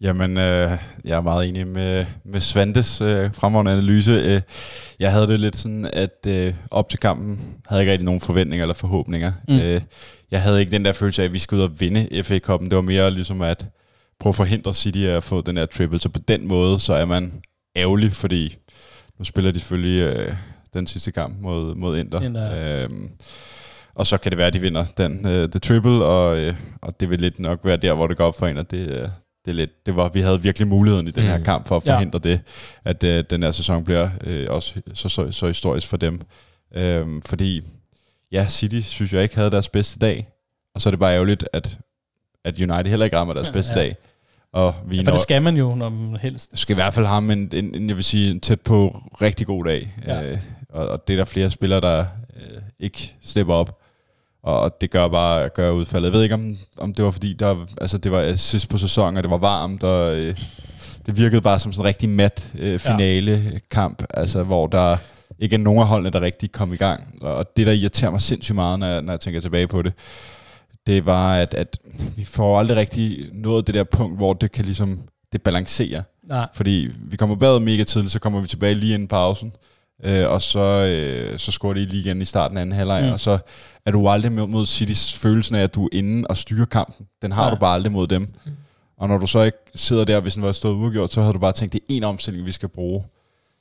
Jamen, 0.00 0.30
øh, 0.38 0.70
jeg 1.04 1.16
er 1.16 1.20
meget 1.20 1.48
enig 1.48 1.66
med, 1.66 2.06
med 2.24 2.40
Svantes 2.40 3.00
øh, 3.00 3.34
fremragende 3.34 3.72
analyse. 3.72 4.10
Øh, 4.10 4.40
jeg 5.00 5.12
havde 5.12 5.26
det 5.26 5.40
lidt 5.40 5.56
sådan, 5.56 5.90
at 5.92 6.26
øh, 6.26 6.54
op 6.70 6.88
til 6.88 6.98
kampen 6.98 7.40
havde 7.68 7.78
jeg 7.78 7.80
ikke 7.80 7.92
rigtig 7.92 8.04
nogen 8.04 8.20
forventninger 8.20 8.64
eller 8.64 8.74
forhåbninger. 8.74 9.32
Mm. 9.48 9.58
Øh, 9.58 9.80
jeg 10.30 10.42
havde 10.42 10.60
ikke 10.60 10.72
den 10.72 10.84
der 10.84 10.92
følelse 10.92 11.22
af, 11.22 11.26
at 11.26 11.32
vi 11.32 11.38
skulle 11.38 11.62
ud 11.64 11.68
og 11.68 11.80
vinde 11.80 12.22
FA-koppen. 12.22 12.70
Det 12.70 12.76
var 12.76 12.82
mere 12.82 13.10
ligesom 13.10 13.42
at 13.42 13.66
prøve 14.20 14.30
at 14.30 14.34
forhindre 14.36 14.74
City 14.74 14.98
at 14.98 15.22
få 15.24 15.40
den 15.40 15.56
her 15.56 15.66
triple. 15.66 15.98
Så 16.00 16.08
på 16.08 16.18
den 16.28 16.48
måde, 16.48 16.78
så 16.78 16.94
er 16.94 17.04
man 17.04 17.32
ærgerlig, 17.76 18.12
fordi 18.12 18.56
nu 19.18 19.24
spiller 19.24 19.50
de 19.50 19.58
selvfølgelig 19.58 20.02
øh, 20.02 20.34
den 20.74 20.86
sidste 20.86 21.12
kamp 21.12 21.40
mod, 21.40 21.74
mod 21.74 21.98
Inter. 21.98 22.20
Inter. 22.20 22.82
Øhm, 22.84 23.10
og 23.94 24.06
så 24.06 24.18
kan 24.18 24.32
det 24.32 24.38
være, 24.38 24.46
at 24.46 24.52
de 24.54 24.60
vinder 24.60 24.84
den 24.84 25.26
øh, 25.26 25.48
the 25.50 25.58
triple, 25.60 26.04
og, 26.04 26.38
øh, 26.38 26.54
og 26.82 27.00
det 27.00 27.10
vil 27.10 27.20
lidt 27.20 27.38
nok 27.38 27.60
være 27.64 27.76
der, 27.76 27.92
hvor 27.94 28.06
det 28.06 28.16
går 28.16 28.26
op 28.26 28.38
for 28.38 28.46
en, 28.46 28.58
og 28.58 28.70
det, 28.70 28.88
øh, 28.88 29.02
det, 29.44 29.50
er 29.50 29.52
lidt, 29.52 29.86
det 29.86 29.96
var, 29.96 30.08
vi 30.08 30.20
havde 30.20 30.42
virkelig 30.42 30.68
muligheden 30.68 31.08
i 31.08 31.10
den 31.10 31.22
her 31.22 31.38
Mm. 31.38 31.44
kamp 31.44 31.68
for 31.68 31.76
at 31.76 31.86
Ja. 31.86 31.94
forhindre 31.94 32.18
det, 32.18 32.40
at 32.84 33.04
øh, 33.04 33.24
den 33.30 33.42
her 33.42 33.50
sæson 33.50 33.84
bliver 33.84 34.08
øh, 34.24 34.46
også 34.50 34.74
så, 34.94 35.08
så, 35.08 35.30
så 35.32 35.46
historisk 35.46 35.86
for 35.86 35.96
dem. 35.96 36.20
Øhm, 36.74 37.22
fordi, 37.22 37.62
ja, 38.32 38.46
City 38.48 38.80
synes 38.80 39.12
jeg 39.12 39.22
ikke 39.22 39.36
havde 39.36 39.50
deres 39.50 39.68
bedste 39.68 39.98
dag, 39.98 40.28
og 40.74 40.80
så 40.80 40.88
er 40.88 40.90
det 40.90 41.00
bare 41.00 41.14
ærgerligt, 41.14 41.44
at, 41.52 41.78
at 42.44 42.60
United 42.60 42.86
heller 42.86 43.04
ikke 43.04 43.16
rammer 43.18 43.34
deres 43.34 43.46
Ja, 43.46 43.52
bedste 43.52 43.72
ja. 43.72 43.80
dag. 43.80 43.96
Og 44.52 44.74
vi 44.86 44.96
Ja, 44.96 45.02
for 45.02 45.10
det 45.10 45.20
skal 45.20 45.42
man 45.42 45.56
jo, 45.56 45.74
når 45.74 45.88
man 45.88 46.16
helst. 46.22 46.58
skal 46.58 46.74
i 46.74 46.74
hvert 46.74 46.94
fald 46.94 47.06
have 47.06 47.32
en, 47.32 47.50
en, 47.52 47.74
en, 47.74 47.88
jeg 47.88 47.96
vil 47.96 48.04
sige, 48.04 48.30
en 48.30 48.40
tæt 48.40 48.60
på 48.60 49.02
rigtig 49.22 49.46
god 49.46 49.64
dag. 49.64 49.94
Ja. 50.06 50.20
Ja. 50.20 50.30
Øh, 50.32 50.38
og, 50.68 50.88
og 50.88 51.08
det 51.08 51.14
er 51.14 51.18
der 51.18 51.24
flere 51.24 51.50
spillere, 51.50 51.80
der 51.80 52.06
øh, 52.36 52.60
ikke 52.80 53.14
stepper 53.22 53.54
op. 53.54 53.78
Og 54.42 54.80
det 54.80 54.90
gør 54.90 55.08
bare 55.08 55.48
gør 55.48 55.70
udfaldet. 55.70 56.06
Jeg 56.06 56.12
ved 56.12 56.22
ikke, 56.22 56.34
om, 56.34 56.56
om 56.78 56.94
det 56.94 57.04
var 57.04 57.10
fordi, 57.10 57.32
der, 57.32 57.66
altså, 57.80 57.98
det 57.98 58.12
var 58.12 58.34
sidst 58.34 58.68
på 58.68 58.78
sæsonen, 58.78 59.16
og 59.16 59.22
det 59.22 59.30
var 59.30 59.38
varmt, 59.38 59.82
og 59.82 60.16
øh, 60.16 60.36
det 61.06 61.16
virkede 61.16 61.40
bare 61.40 61.58
som 61.58 61.72
sådan 61.72 61.82
en 61.82 61.88
rigtig 61.88 62.08
mat 62.08 62.52
øh, 62.58 62.78
finale 62.78 63.60
kamp, 63.70 64.02
altså, 64.14 64.42
hvor 64.42 64.66
der 64.66 64.96
ikke 65.38 65.54
er 65.54 65.58
nogen 65.58 65.80
af 65.80 65.86
holdene, 65.86 66.10
der 66.10 66.20
rigtig 66.20 66.52
kom 66.52 66.72
i 66.72 66.76
gang. 66.76 67.22
Og 67.22 67.46
det, 67.56 67.66
der 67.66 67.72
irriterer 67.72 68.10
mig 68.10 68.20
sindssygt 68.20 68.54
meget, 68.54 68.78
når 68.78 68.86
jeg, 68.86 69.02
når 69.02 69.12
jeg 69.12 69.20
tænker 69.20 69.40
tilbage 69.40 69.66
på 69.66 69.82
det, 69.82 69.92
det 70.88 71.06
var, 71.06 71.34
at, 71.34 71.54
at 71.54 71.78
vi 72.16 72.24
får 72.24 72.58
aldrig 72.58 72.76
rigtig 72.76 73.18
nået 73.32 73.66
det 73.66 73.74
der 73.74 73.84
punkt, 73.84 74.16
hvor 74.16 74.32
det 74.32 74.52
kan 74.52 74.64
ligesom, 74.64 74.98
det 75.32 75.42
balancerer. 75.42 76.02
Nej. 76.22 76.48
Fordi 76.54 76.88
vi 76.98 77.16
kommer 77.16 77.36
bagud 77.36 77.60
mega 77.60 77.84
tidligt, 77.84 78.12
så 78.12 78.18
kommer 78.18 78.40
vi 78.40 78.48
tilbage 78.48 78.74
lige 78.74 78.94
inden 78.94 79.08
pausen. 79.08 79.52
Øh, 80.04 80.28
og 80.28 80.42
så, 80.42 80.60
øh, 80.60 81.38
så 81.38 81.52
scorer 81.52 81.74
de 81.74 81.84
lige 81.86 82.00
igen 82.00 82.22
i 82.22 82.24
starten 82.24 82.56
af 82.56 82.62
anden 82.62 82.76
halvleg, 82.76 83.04
mm. 83.04 83.12
og 83.12 83.20
så 83.20 83.38
er 83.86 83.90
du 83.90 84.08
aldrig 84.08 84.32
mod, 84.32 84.46
mod 84.46 84.66
Citys 84.66 85.12
følelsen 85.12 85.54
af, 85.56 85.62
at 85.62 85.74
du 85.74 85.84
er 85.84 85.88
inde 85.92 86.26
og 86.28 86.36
styrer 86.36 86.64
kampen. 86.64 87.06
Den 87.22 87.32
har 87.32 87.42
Nej. 87.42 87.50
du 87.50 87.56
bare 87.60 87.74
aldrig 87.74 87.92
mod 87.92 88.06
dem. 88.06 88.22
Mm. 88.22 88.52
Og 88.98 89.08
når 89.08 89.18
du 89.18 89.26
så 89.26 89.42
ikke 89.42 89.58
sidder 89.74 90.04
der, 90.04 90.20
hvis 90.20 90.34
den 90.34 90.42
var 90.42 90.52
stået 90.52 90.74
udgjort, 90.74 91.12
så 91.12 91.20
havde 91.20 91.34
du 91.34 91.38
bare 91.38 91.52
tænkt, 91.52 91.72
det 91.72 91.80
er 91.80 91.84
en 91.88 92.04
omstilling, 92.04 92.46
vi 92.46 92.52
skal 92.52 92.68
bruge. 92.68 93.04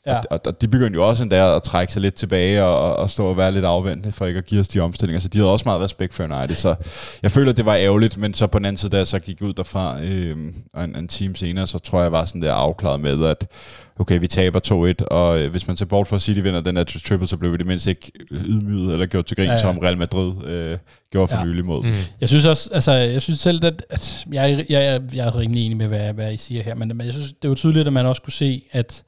Ja. 0.07 0.17
Og, 0.17 0.23
og, 0.31 0.39
og 0.45 0.61
de 0.61 0.67
begyndte 0.67 0.97
jo 0.97 1.07
også 1.07 1.23
endda 1.23 1.55
at 1.55 1.63
trække 1.63 1.93
sig 1.93 2.01
lidt 2.01 2.15
tilbage 2.15 2.63
og, 2.63 2.95
og 2.95 3.09
stå 3.09 3.25
og 3.25 3.37
være 3.37 3.51
lidt 3.51 3.65
afventende 3.65 4.11
for 4.11 4.25
ikke 4.25 4.37
at 4.37 4.45
give 4.45 4.61
os 4.61 4.67
de 4.67 4.79
omstillinger. 4.79 5.19
Så 5.19 5.27
de 5.27 5.37
havde 5.37 5.51
også 5.51 5.63
meget 5.65 5.81
respekt 5.81 6.13
for 6.13 6.23
United. 6.23 6.55
Så 6.55 6.75
jeg 7.23 7.31
føler, 7.31 7.51
at 7.51 7.57
det 7.57 7.65
var 7.65 7.75
ærgerligt, 7.75 8.17
men 8.17 8.33
så 8.33 8.47
på 8.47 8.59
den 8.59 8.65
anden 8.65 8.77
side, 8.77 8.91
da 8.91 8.97
jeg 8.97 9.07
så 9.07 9.19
gik 9.19 9.41
ud 9.41 9.53
derfra 9.53 10.01
øh, 10.01 10.37
og 10.73 10.83
en, 10.83 10.95
en 10.95 11.07
time 11.07 11.35
senere, 11.35 11.67
så 11.67 11.79
tror 11.79 11.99
jeg, 11.99 12.03
jeg 12.03 12.11
var 12.11 12.25
sådan 12.25 12.41
der 12.41 12.53
afklaret 12.53 12.99
med, 12.99 13.25
at 13.25 13.47
okay, 13.99 14.19
vi 14.19 14.27
taber 14.27 14.93
2-1, 15.01 15.05
og 15.05 15.41
øh, 15.41 15.51
hvis 15.51 15.67
man 15.67 15.75
til 15.75 15.85
bort 15.85 16.07
for 16.07 16.15
at 16.15 16.21
City 16.21 16.39
vinder 16.39 16.61
den 16.61 16.77
her 16.77 16.83
triple, 16.83 17.27
så 17.27 17.37
blev 17.37 17.51
vi 17.51 17.57
det 17.57 17.65
mindst 17.65 17.87
ikke 17.87 18.11
ydmyget 18.31 18.93
eller 18.93 19.05
gjort 19.05 19.25
til 19.25 19.37
grin, 19.37 19.45
Ja, 19.45 19.51
ja, 19.51 19.57
som 19.57 19.77
Real 19.77 19.97
Madrid 19.97 20.45
øh, 20.45 20.77
gjorde 21.11 21.27
for 21.27 21.37
ja. 21.37 21.45
nylig 21.45 21.65
mod. 21.65 21.83
Mm. 21.83 21.93
Jeg 22.21 22.29
synes 22.29 22.45
også, 22.45 22.69
altså, 22.73 22.91
jeg 22.91 23.21
synes 23.21 23.39
selv, 23.39 23.65
at, 23.65 23.85
at 23.89 24.25
jeg, 24.31 24.65
jeg, 24.69 24.81
jeg, 24.81 25.01
jeg 25.15 25.27
er 25.27 25.39
rimelig 25.39 25.65
enig 25.65 25.77
med, 25.77 25.87
hvad, 25.87 26.13
hvad 26.13 26.33
I 26.33 26.37
siger 26.37 26.63
her, 26.63 26.75
men, 26.75 26.87
men 26.87 27.05
jeg 27.05 27.13
synes, 27.13 27.33
det 27.41 27.49
var 27.49 27.55
tydeligt, 27.55 27.87
at 27.87 27.93
man 27.93 28.05
også 28.05 28.21
kunne 28.21 28.33
se, 28.33 28.63
at 28.71 29.03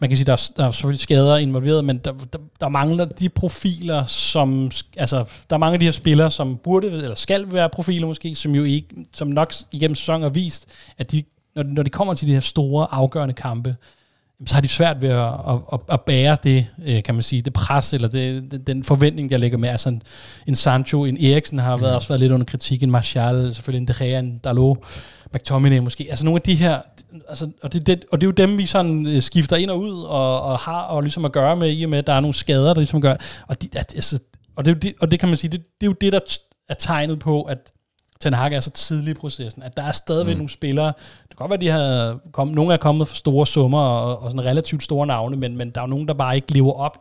man 0.00 0.10
kan 0.10 0.16
sige, 0.16 0.26
der 0.26 0.32
er, 0.32 0.50
der 0.56 0.66
er 0.66 0.70
selvfølgelig 0.70 1.00
skader 1.00 1.36
involveret, 1.36 1.84
men 1.84 1.98
der, 1.98 2.12
der, 2.32 2.38
der 2.60 2.68
mangler 2.68 3.04
de 3.04 3.28
profiler, 3.28 4.04
som, 4.04 4.70
altså, 4.96 5.24
der 5.50 5.56
er 5.56 5.58
mange 5.58 5.74
af 5.74 5.80
de 5.80 5.84
her 5.84 5.92
spillere, 5.92 6.30
som 6.30 6.56
burde, 6.56 6.86
eller 6.86 7.14
skal 7.14 7.52
være 7.52 7.68
profiler 7.68 8.06
måske, 8.06 8.34
som 8.34 8.54
jo 8.54 8.64
ikke, 8.64 8.88
som 9.14 9.28
nok 9.28 9.52
igennem 9.72 9.94
sæsonen 9.94 10.22
har 10.22 10.30
vist, 10.30 10.66
at 10.98 11.12
de, 11.12 11.22
når, 11.54 11.62
når 11.62 11.82
de 11.82 11.90
kommer 11.90 12.14
til 12.14 12.28
de 12.28 12.32
her 12.32 12.40
store, 12.40 12.86
afgørende 12.90 13.34
kampe, 13.34 13.76
så 14.46 14.54
har 14.54 14.60
de 14.60 14.68
svært 14.68 15.02
ved 15.02 15.08
at, 15.08 15.24
at, 15.24 15.58
at, 15.72 15.80
at 15.88 16.00
bære 16.00 16.36
det, 16.42 16.66
øh, 16.84 17.02
kan 17.02 17.14
man 17.14 17.22
sige, 17.22 17.42
det 17.42 17.52
pres, 17.52 17.92
eller 17.92 18.08
det, 18.08 18.66
den 18.66 18.84
forventning, 18.84 19.30
der 19.30 19.36
ligger 19.36 19.58
med. 19.58 19.68
Altså 19.68 19.88
en, 19.88 20.02
en 20.46 20.54
Sancho, 20.54 21.04
en 21.04 21.24
Eriksen 21.24 21.58
har 21.58 21.76
været, 21.76 21.94
også 21.94 22.08
været 22.08 22.20
lidt 22.20 22.32
under 22.32 22.46
kritik, 22.46 22.82
en 22.82 22.90
Martial, 22.90 23.54
selvfølgelig 23.54 23.80
en 23.80 23.88
De 23.88 24.04
Gea, 24.04 24.18
en 24.18 24.38
Dalot, 24.38 24.78
McTominay 25.34 25.78
måske. 25.78 26.06
Altså 26.10 26.24
nogle 26.24 26.38
af 26.38 26.42
de 26.42 26.54
her, 26.54 26.80
altså, 27.28 27.50
og, 27.62 27.72
det, 27.72 27.86
det, 27.86 28.04
og 28.12 28.20
det 28.20 28.26
er 28.26 28.28
jo 28.28 28.32
dem, 28.32 28.58
vi 28.58 28.66
sådan 28.66 29.06
øh, 29.06 29.22
skifter 29.22 29.56
ind 29.56 29.70
og 29.70 29.80
ud, 29.80 30.02
og, 30.02 30.42
og 30.42 30.58
har 30.58 30.80
og 30.80 31.02
ligesom 31.02 31.24
at 31.24 31.32
gøre 31.32 31.56
med, 31.56 31.76
i 31.76 31.84
og 31.84 31.90
med, 31.90 31.98
at 31.98 32.06
der 32.06 32.12
er 32.12 32.20
nogle 32.20 32.34
skader, 32.34 32.74
der 32.74 32.80
ligesom 32.80 33.00
gør, 33.00 33.16
og, 33.46 33.62
de, 33.62 33.68
at, 33.72 33.94
altså, 33.94 34.18
og, 34.56 34.64
det, 34.64 34.82
det, 34.82 34.94
og 35.00 35.10
det 35.10 35.20
kan 35.20 35.28
man 35.28 35.36
sige, 35.36 35.50
det, 35.50 35.60
det 35.80 35.86
er 35.86 35.90
jo 35.90 35.96
det, 36.00 36.12
der 36.12 36.20
er 36.68 36.74
tegnet 36.74 37.18
på, 37.18 37.42
at 37.42 37.72
Ten 38.20 38.32
Hag 38.32 38.52
er 38.52 38.60
så 38.60 38.70
tidlig 38.70 39.10
i 39.10 39.14
processen, 39.14 39.62
at 39.62 39.76
der 39.76 39.82
er 39.82 39.92
stadigvæk 39.92 40.34
mm. 40.34 40.38
nogle 40.38 40.50
spillere, 40.50 40.92
godt 41.38 41.50
være, 41.50 41.54
at 41.54 41.60
de 41.60 41.68
har 41.68 42.18
kom, 42.32 42.48
nogle 42.48 42.72
er 42.74 42.76
kommet 42.76 43.08
for 43.08 43.16
store 43.16 43.46
summer 43.46 43.80
og, 43.80 44.22
og 44.22 44.30
sådan 44.30 44.44
relativt 44.44 44.82
store 44.82 45.06
navne, 45.06 45.36
men, 45.36 45.56
men 45.56 45.70
der 45.70 45.80
er 45.80 45.84
jo 45.84 45.90
nogen, 45.90 46.08
der 46.08 46.14
bare 46.14 46.36
ikke 46.36 46.52
lever 46.52 46.72
op 46.72 46.98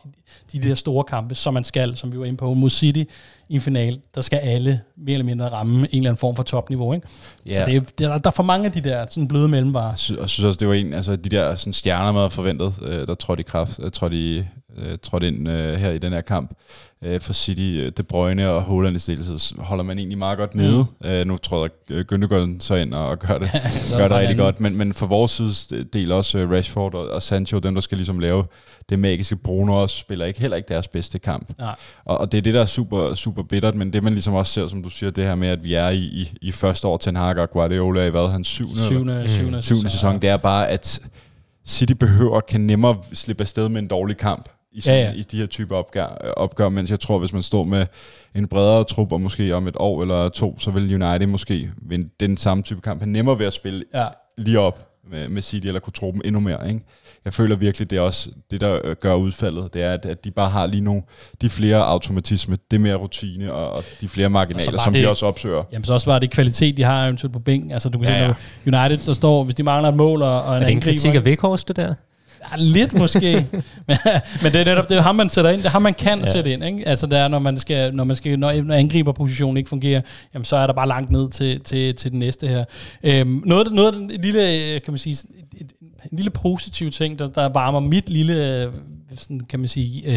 de 0.52 0.60
der 0.60 0.76
store 0.76 1.04
kampe, 1.04 1.36
som 1.36 1.54
man 1.54 1.64
skal, 1.64 1.98
som 1.98 2.12
vi 2.12 2.20
var 2.20 2.26
inde 2.26 2.38
på, 2.38 2.54
mod 2.54 2.70
City 2.70 3.04
i 3.50 3.56
en 3.56 3.62
finale, 3.62 3.98
der 4.16 4.22
skal 4.22 4.38
alle 4.38 4.82
mere 4.98 5.14
eller 5.14 5.26
mindre 5.26 5.50
ramme 5.50 5.80
en 5.80 5.86
eller 5.94 6.10
anden 6.10 6.18
form 6.18 6.36
for 6.36 6.44
topniveau. 6.44 6.94
Ikke? 6.94 7.08
Ja. 7.46 7.56
Så 7.56 7.66
det 7.66 7.76
er, 7.76 7.80
det 7.80 8.06
er, 8.06 8.18
der 8.18 8.30
er 8.30 8.34
for 8.34 8.44
mange 8.44 8.66
af 8.66 8.72
de 8.72 8.82
der 8.82 9.06
sådan 9.10 9.28
bløde 9.28 9.48
mellemvarer. 9.48 9.90
Jeg 9.90 10.30
synes 10.30 10.40
også, 10.40 10.58
det 10.58 10.68
var 10.68 10.74
en, 10.74 10.94
altså 10.94 11.16
de 11.16 11.30
der 11.30 11.56
sådan, 11.56 11.74
stjerner, 11.74 12.12
man 12.12 12.16
havde 12.16 12.32
forventet, 12.32 12.74
øh, 12.82 13.08
der 13.08 13.16
trådte 13.16 13.42
i 13.42 13.44
kraft, 13.44 13.80
øh, 13.84 13.92
trådte, 13.92 14.18
i, 14.18 14.38
øh, 14.78 14.98
trådte 15.04 15.28
ind 15.28 15.50
øh, 15.50 15.74
her 15.74 15.92
i 15.92 15.98
den 15.98 16.14
her 16.14 16.22
kamp 16.22 16.52
øh, 17.02 17.22
for 17.22 17.34
City. 17.34 17.90
De 17.98 18.04
Bruyne 18.04 18.50
og 18.50 18.62
Holland 18.62 18.96
i 18.96 19.00
stilletid 19.00 19.60
holder 19.60 19.84
man 19.84 19.98
egentlig 19.98 20.18
meget 20.18 20.38
godt 20.38 20.56
nede. 20.56 20.86
Mm. 21.02 21.08
Øh, 21.10 21.28
nu 21.28 21.38
tror 21.38 21.70
jeg, 21.90 22.06
Gündogan 22.12 22.60
så 22.60 22.76
ind 22.76 22.94
og 22.94 23.20
gør 23.20 23.38
det, 23.38 23.50
gør 23.98 24.08
det 24.08 24.12
rigtig 24.12 24.18
anden. 24.18 24.38
godt. 24.38 24.60
Men, 24.60 24.78
men 24.78 24.94
for 24.94 25.06
vores 25.06 25.32
side 25.32 25.84
del 25.84 26.12
også 26.12 26.48
Rashford 26.52 26.94
og, 26.94 27.10
og 27.10 27.24
Sancho, 27.24 27.60
dem 27.60 27.74
der 27.74 27.82
skal 27.82 27.98
ligesom 27.98 28.20
lave 28.20 28.44
det 28.90 29.00
magiske. 29.00 29.36
Bruno 29.36 29.82
også 29.82 29.98
spiller 30.18 30.26
ikke 30.26 30.40
heller 30.40 30.58
ikke 30.58 30.68
deres 30.74 30.88
bedste 30.88 31.20
kamp. 31.20 31.50
Nej. 31.58 31.76
Og, 32.06 32.18
og 32.18 32.32
det 32.32 32.38
er 32.38 32.42
det, 32.42 32.54
der 32.54 32.62
er 32.62 32.66
super, 32.66 33.14
super 33.16 33.44
bittert, 33.44 33.76
men 33.76 33.94
det 33.94 34.04
man 34.04 34.14
ligesom 34.14 34.34
også 34.34 34.54
ser, 34.54 34.68
som 34.68 34.84
du 34.84 34.90
siger, 34.90 35.12
det 35.12 35.24
her 35.24 35.36
med, 35.36 35.48
at 35.48 35.64
vi 35.64 35.74
er 35.74 35.90
i, 35.90 35.98
i, 35.98 36.38
i 36.42 36.52
første 36.52 36.88
år, 36.88 36.98
Ten 36.98 37.16
Hag 37.16 37.38
og 37.38 37.50
Guardiola 37.52 38.06
i 38.06 38.10
hvad, 38.10 38.30
hans 38.32 38.48
syvende, 38.48 38.74
eller? 38.76 38.88
Syvende, 38.88 39.30
syvende, 39.30 39.62
syvende 39.62 39.90
sæson, 39.90 40.20
det 40.22 40.30
er 40.30 40.38
bare, 40.38 40.68
at 40.68 41.00
City 41.68 41.94
behøver, 41.94 42.42
kan 42.42 42.62
nemmere 42.62 42.98
slippe 43.14 43.42
afsted 43.42 43.70
med 43.70 43.82
en 43.82 43.88
dårlig 43.88 44.18
kamp 44.18 44.50
i, 44.72 44.82
sådan, 44.82 45.00
Ja, 45.00 45.02
ja, 45.04 45.10
ja. 45.10 45.14
ja. 45.14 45.20
i 45.20 45.24
de 45.24 45.38
her 45.38 45.46
typer 45.46 45.76
opgør, 45.76 46.06
opgør, 46.38 46.70
mens 46.70 46.92
jeg 46.92 47.00
tror, 47.00 47.20
hvis 47.20 47.34
man 47.34 47.44
står 47.44 47.64
med 47.64 47.86
en 48.36 48.48
bredere 48.48 48.84
trup, 48.84 49.12
og 49.12 49.22
måske 49.22 49.56
om 49.56 49.68
et 49.68 49.76
år 49.80 50.02
eller 50.02 50.30
to, 50.30 50.60
så 50.60 50.72
vil 50.72 51.04
United 51.04 51.28
måske 51.28 51.72
vinde 51.82 52.10
den 52.20 52.38
samme 52.38 52.64
type 52.64 52.82
kamp, 52.82 53.02
have 53.02 53.10
nemmere 53.10 53.40
ved 53.40 53.46
at 53.46 53.54
spille 53.54 53.84
Ja. 53.94 54.08
lige 54.38 54.60
op 54.60 54.87
med, 55.12 55.30
med 55.30 55.42
City, 55.42 55.68
eller 55.68 55.80
kunne 55.80 55.94
tro 55.94 56.12
dem 56.12 56.22
endnu 56.26 56.40
mere. 56.40 56.68
Ikke? 56.68 56.80
Jeg 57.26 57.34
føler 57.34 57.56
virkelig, 57.56 57.90
det 57.90 57.98
er 57.98 58.02
også 58.02 58.30
det, 58.52 58.62
der 58.62 58.80
øh, 58.84 58.96
gør 58.96 59.14
udfaldet, 59.14 59.74
det 59.74 59.84
er, 59.84 59.92
at, 59.94 60.06
at 60.06 60.24
de 60.26 60.32
bare 60.32 60.50
har 60.50 60.66
lige 60.66 60.82
nogle, 60.82 61.02
de 61.42 61.50
flere 61.50 61.76
automatisme, 61.86 62.58
det 62.72 62.82
mere 62.82 62.96
rutine, 62.96 63.54
og, 63.54 63.72
og 63.72 63.84
de 64.02 64.10
flere 64.10 64.30
marginaler, 64.30 64.72
bare 64.72 64.84
som 64.84 64.94
det- 64.94 65.04
de 65.04 65.10
også 65.10 65.26
opsøger. 65.26 65.64
Jamen 65.74 65.84
så 65.86 65.94
også 65.94 66.06
bare 66.08 66.20
det 66.20 66.32
kvalitet, 66.32 66.78
de 66.78 66.84
har 66.84 67.06
eventuelt 67.06 67.34
på 67.34 67.40
bænken. 67.40 67.72
Altså 67.72 67.90
du 67.90 68.00
kan 68.00 68.08
Ja, 68.08 68.20
ja, 68.24 68.34
ja. 68.66 68.82
United, 68.84 69.06
der 69.06 69.14
står, 69.14 69.44
hvis 69.44 69.56
de 69.56 69.64
mangler 69.64 69.90
et 69.90 69.96
mål 69.96 70.22
og, 70.22 70.44
og 70.44 70.56
en 70.58 70.62
Er 70.64 70.66
det 70.66 70.72
en 70.74 70.82
kritik 70.82 71.16
af 71.16 71.26
Vikhorst, 71.26 71.68
det 71.68 71.76
der? 71.76 71.94
Ja, 72.52 72.56
lidt 72.58 72.94
måske. 72.94 73.48
men, 73.88 73.98
men 74.44 74.52
det 74.52 74.62
er 74.62 74.66
netop 74.66 74.90
det 74.90 74.98
er 74.98 75.02
ham, 75.02 75.16
man 75.16 75.30
sætter 75.30 75.52
ind. 75.52 75.58
Det 75.62 75.66
er 75.66 75.70
ham, 75.70 75.82
man 75.82 75.94
kan 75.94 76.20
Ja. 76.20 76.26
sætte 76.26 76.54
ind. 76.54 76.64
Ikke? 76.64 76.88
Altså 76.88 77.08
det 77.08 77.20
er, 77.20 77.28
når 77.28 77.40
man 77.40 77.58
skal, 77.60 77.96
når 77.96 78.04
man 78.04 78.16
skal, 78.16 78.40
når, 78.40 78.62
når 78.62 78.76
angriberpositionen 78.76 79.58
ikke 79.58 79.70
fungerer, 79.70 80.02
jamen, 80.34 80.46
så 80.46 80.56
er 80.56 80.68
der 80.68 80.74
bare 80.74 80.88
langt 80.88 81.12
ned 81.12 81.30
til, 81.30 81.60
til, 81.60 81.96
til 81.96 82.12
den 82.12 82.20
næste 82.20 82.48
her. 82.48 82.66
Øhm, 83.04 83.44
noget, 83.46 83.74
noget 83.74 83.88
af 83.88 83.94
den 84.00 84.12
lille, 84.22 84.40
øh, 84.54 84.82
kan 84.82 84.92
man 84.94 84.98
sige, 84.98 85.18
et, 85.58 85.74
en 86.12 86.18
lille 86.18 86.32
positiv 86.32 86.92
ting, 86.92 87.20
der, 87.20 87.28
der 87.28 87.50
varmer 87.50 87.80
mit 87.80 88.10
lille, 88.10 88.64
øh, 88.64 88.74
sådan, 89.18 89.40
kan 89.40 89.60
man 89.60 89.68
sige, 89.70 90.14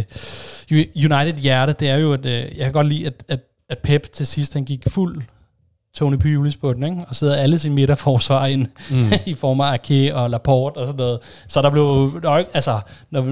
øh, 0.70 0.84
United-hjerte, 0.96 1.72
det 1.80 1.88
er 1.88 1.96
jo, 1.96 2.12
at 2.12 2.26
øh, 2.26 2.32
jeg 2.32 2.64
kan 2.64 2.72
godt 2.72 2.86
lide, 2.88 3.06
at, 3.06 3.12
at, 3.28 3.40
at 3.70 3.78
Pep 3.78 4.12
til 4.12 4.26
sidst, 4.26 4.54
han 4.54 4.64
gik 4.64 4.82
fuld 4.88 5.22
Tony 5.94 6.16
Pulis 6.16 6.56
på 6.56 6.72
den, 6.72 6.82
ikke? 6.82 7.04
og 7.08 7.16
sidder 7.16 7.36
alle 7.36 7.58
sin 7.58 7.72
midterforsvar 7.74 8.46
ind 8.46 8.66
mm. 8.90 9.12
i 9.26 9.34
form 9.34 9.60
af 9.60 9.72
Ake 9.72 10.14
og 10.16 10.30
Laporte 10.30 10.76
og 10.78 10.86
sådan 10.86 10.98
noget. 10.98 11.20
Så 11.48 11.62
der 11.62 11.70
blev, 11.70 11.82
der 12.22 12.28
var 12.28 12.38
ikke- 12.38 12.50
altså, 12.54 12.80
når, 13.10 13.22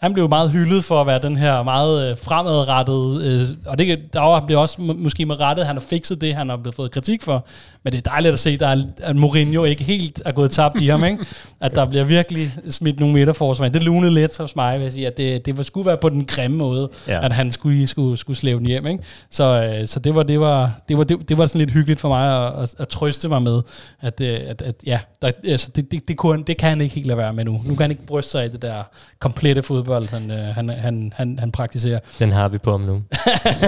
han 0.00 0.12
blev 0.12 0.28
meget 0.28 0.50
hyldet 0.50 0.84
for 0.84 1.00
at 1.00 1.06
være 1.06 1.18
den 1.22 1.36
her 1.36 1.62
meget 1.62 2.10
øh, 2.10 2.16
fremadrettet, 2.22 3.22
øh, 3.22 3.46
og 3.66 3.78
det, 3.78 3.98
der 4.12 4.46
blev 4.46 4.58
også 4.60 4.82
må, 4.82 4.92
måske 4.92 5.26
med 5.26 5.40
rettet, 5.40 5.66
han 5.66 5.76
har 5.76 5.80
fikset 5.80 6.20
det, 6.20 6.34
han 6.34 6.48
har 6.48 6.56
blevet 6.56 6.74
fået 6.74 6.90
kritik 6.90 7.22
for, 7.22 7.46
men 7.82 7.92
det 7.92 7.98
er 8.06 8.10
dejligt 8.10 8.32
at 8.32 8.38
se, 8.38 8.56
der 8.58 8.66
er, 8.68 8.82
at 8.98 9.16
Mourinho 9.16 9.64
ikke 9.64 9.84
helt 9.84 10.22
er 10.24 10.32
gået 10.32 10.50
tabt 10.50 10.80
i 10.80 10.86
ham, 10.88 11.04
ikke? 11.04 11.24
at 11.60 11.74
der 11.74 11.84
bliver 11.86 12.04
virkelig 12.04 12.52
smidt 12.70 13.00
nogle 13.00 13.14
midterforsvar. 13.14 13.68
Det 13.68 13.82
lunede 13.82 14.14
lidt 14.14 14.38
hos 14.38 14.56
mig, 14.56 14.78
vil 14.78 14.82
jeg 14.82 14.92
sige, 14.92 15.06
at 15.06 15.16
det, 15.16 15.46
det 15.46 15.56
var, 15.56 15.62
skulle 15.62 15.86
være 15.86 15.96
på 16.02 16.08
den 16.08 16.24
grimme 16.24 16.56
måde, 16.56 16.88
Ja. 17.08 17.24
at 17.24 17.32
han 17.32 17.52
skulle, 17.52 17.86
skulle, 17.86 18.16
skulle 18.16 18.36
slæve 18.36 18.58
den 18.58 18.66
hjem. 18.66 18.86
Ikke? 18.86 19.02
Så, 19.30 19.44
øh, 19.80 19.86
så 19.86 20.00
det, 20.00 20.14
var, 20.14 20.22
det, 20.22 20.40
var, 20.40 20.72
det, 20.88 20.98
var, 20.98 21.04
det, 21.04 21.28
det 21.28 21.38
var 21.38 21.46
sådan 21.46 21.58
lidt 21.58 21.70
hyggeligt 21.70 22.00
for 22.00 22.08
mig 22.08 22.46
at, 22.46 22.62
at, 22.62 22.74
at 22.78 22.88
trøste 22.88 23.28
mig 23.28 23.42
med, 23.42 23.62
at, 24.00 24.20
øh, 24.20 24.38
at, 24.46 24.62
at 24.62 24.74
ja, 24.86 25.00
der, 25.22 25.30
altså, 25.44 25.70
det, 25.76 25.92
det, 25.92 26.08
det, 26.08 26.16
kunne, 26.16 26.44
det 26.44 26.56
kan 26.56 26.68
han 26.68 26.80
ikke 26.80 26.94
helt 26.94 27.06
lade 27.06 27.18
være 27.18 27.32
med 27.32 27.44
nu. 27.44 27.52
Nu 27.64 27.74
kan 27.74 27.80
han 27.80 27.90
ikke 27.90 28.06
bryste 28.06 28.30
sig 28.30 28.44
af 28.44 28.50
det 28.50 28.62
der 28.62 28.82
komplette 29.18 29.62
fodbold, 29.62 29.87
han, 29.94 30.30
øh, 30.30 30.38
han, 30.38 30.68
han, 30.68 31.12
han, 31.16 31.38
han 31.38 31.52
praktiserer. 31.52 31.98
Den 32.18 32.32
har 32.32 32.48
vi 32.48 32.58
på 32.58 32.70
ham 32.70 32.80
nu. 32.80 33.02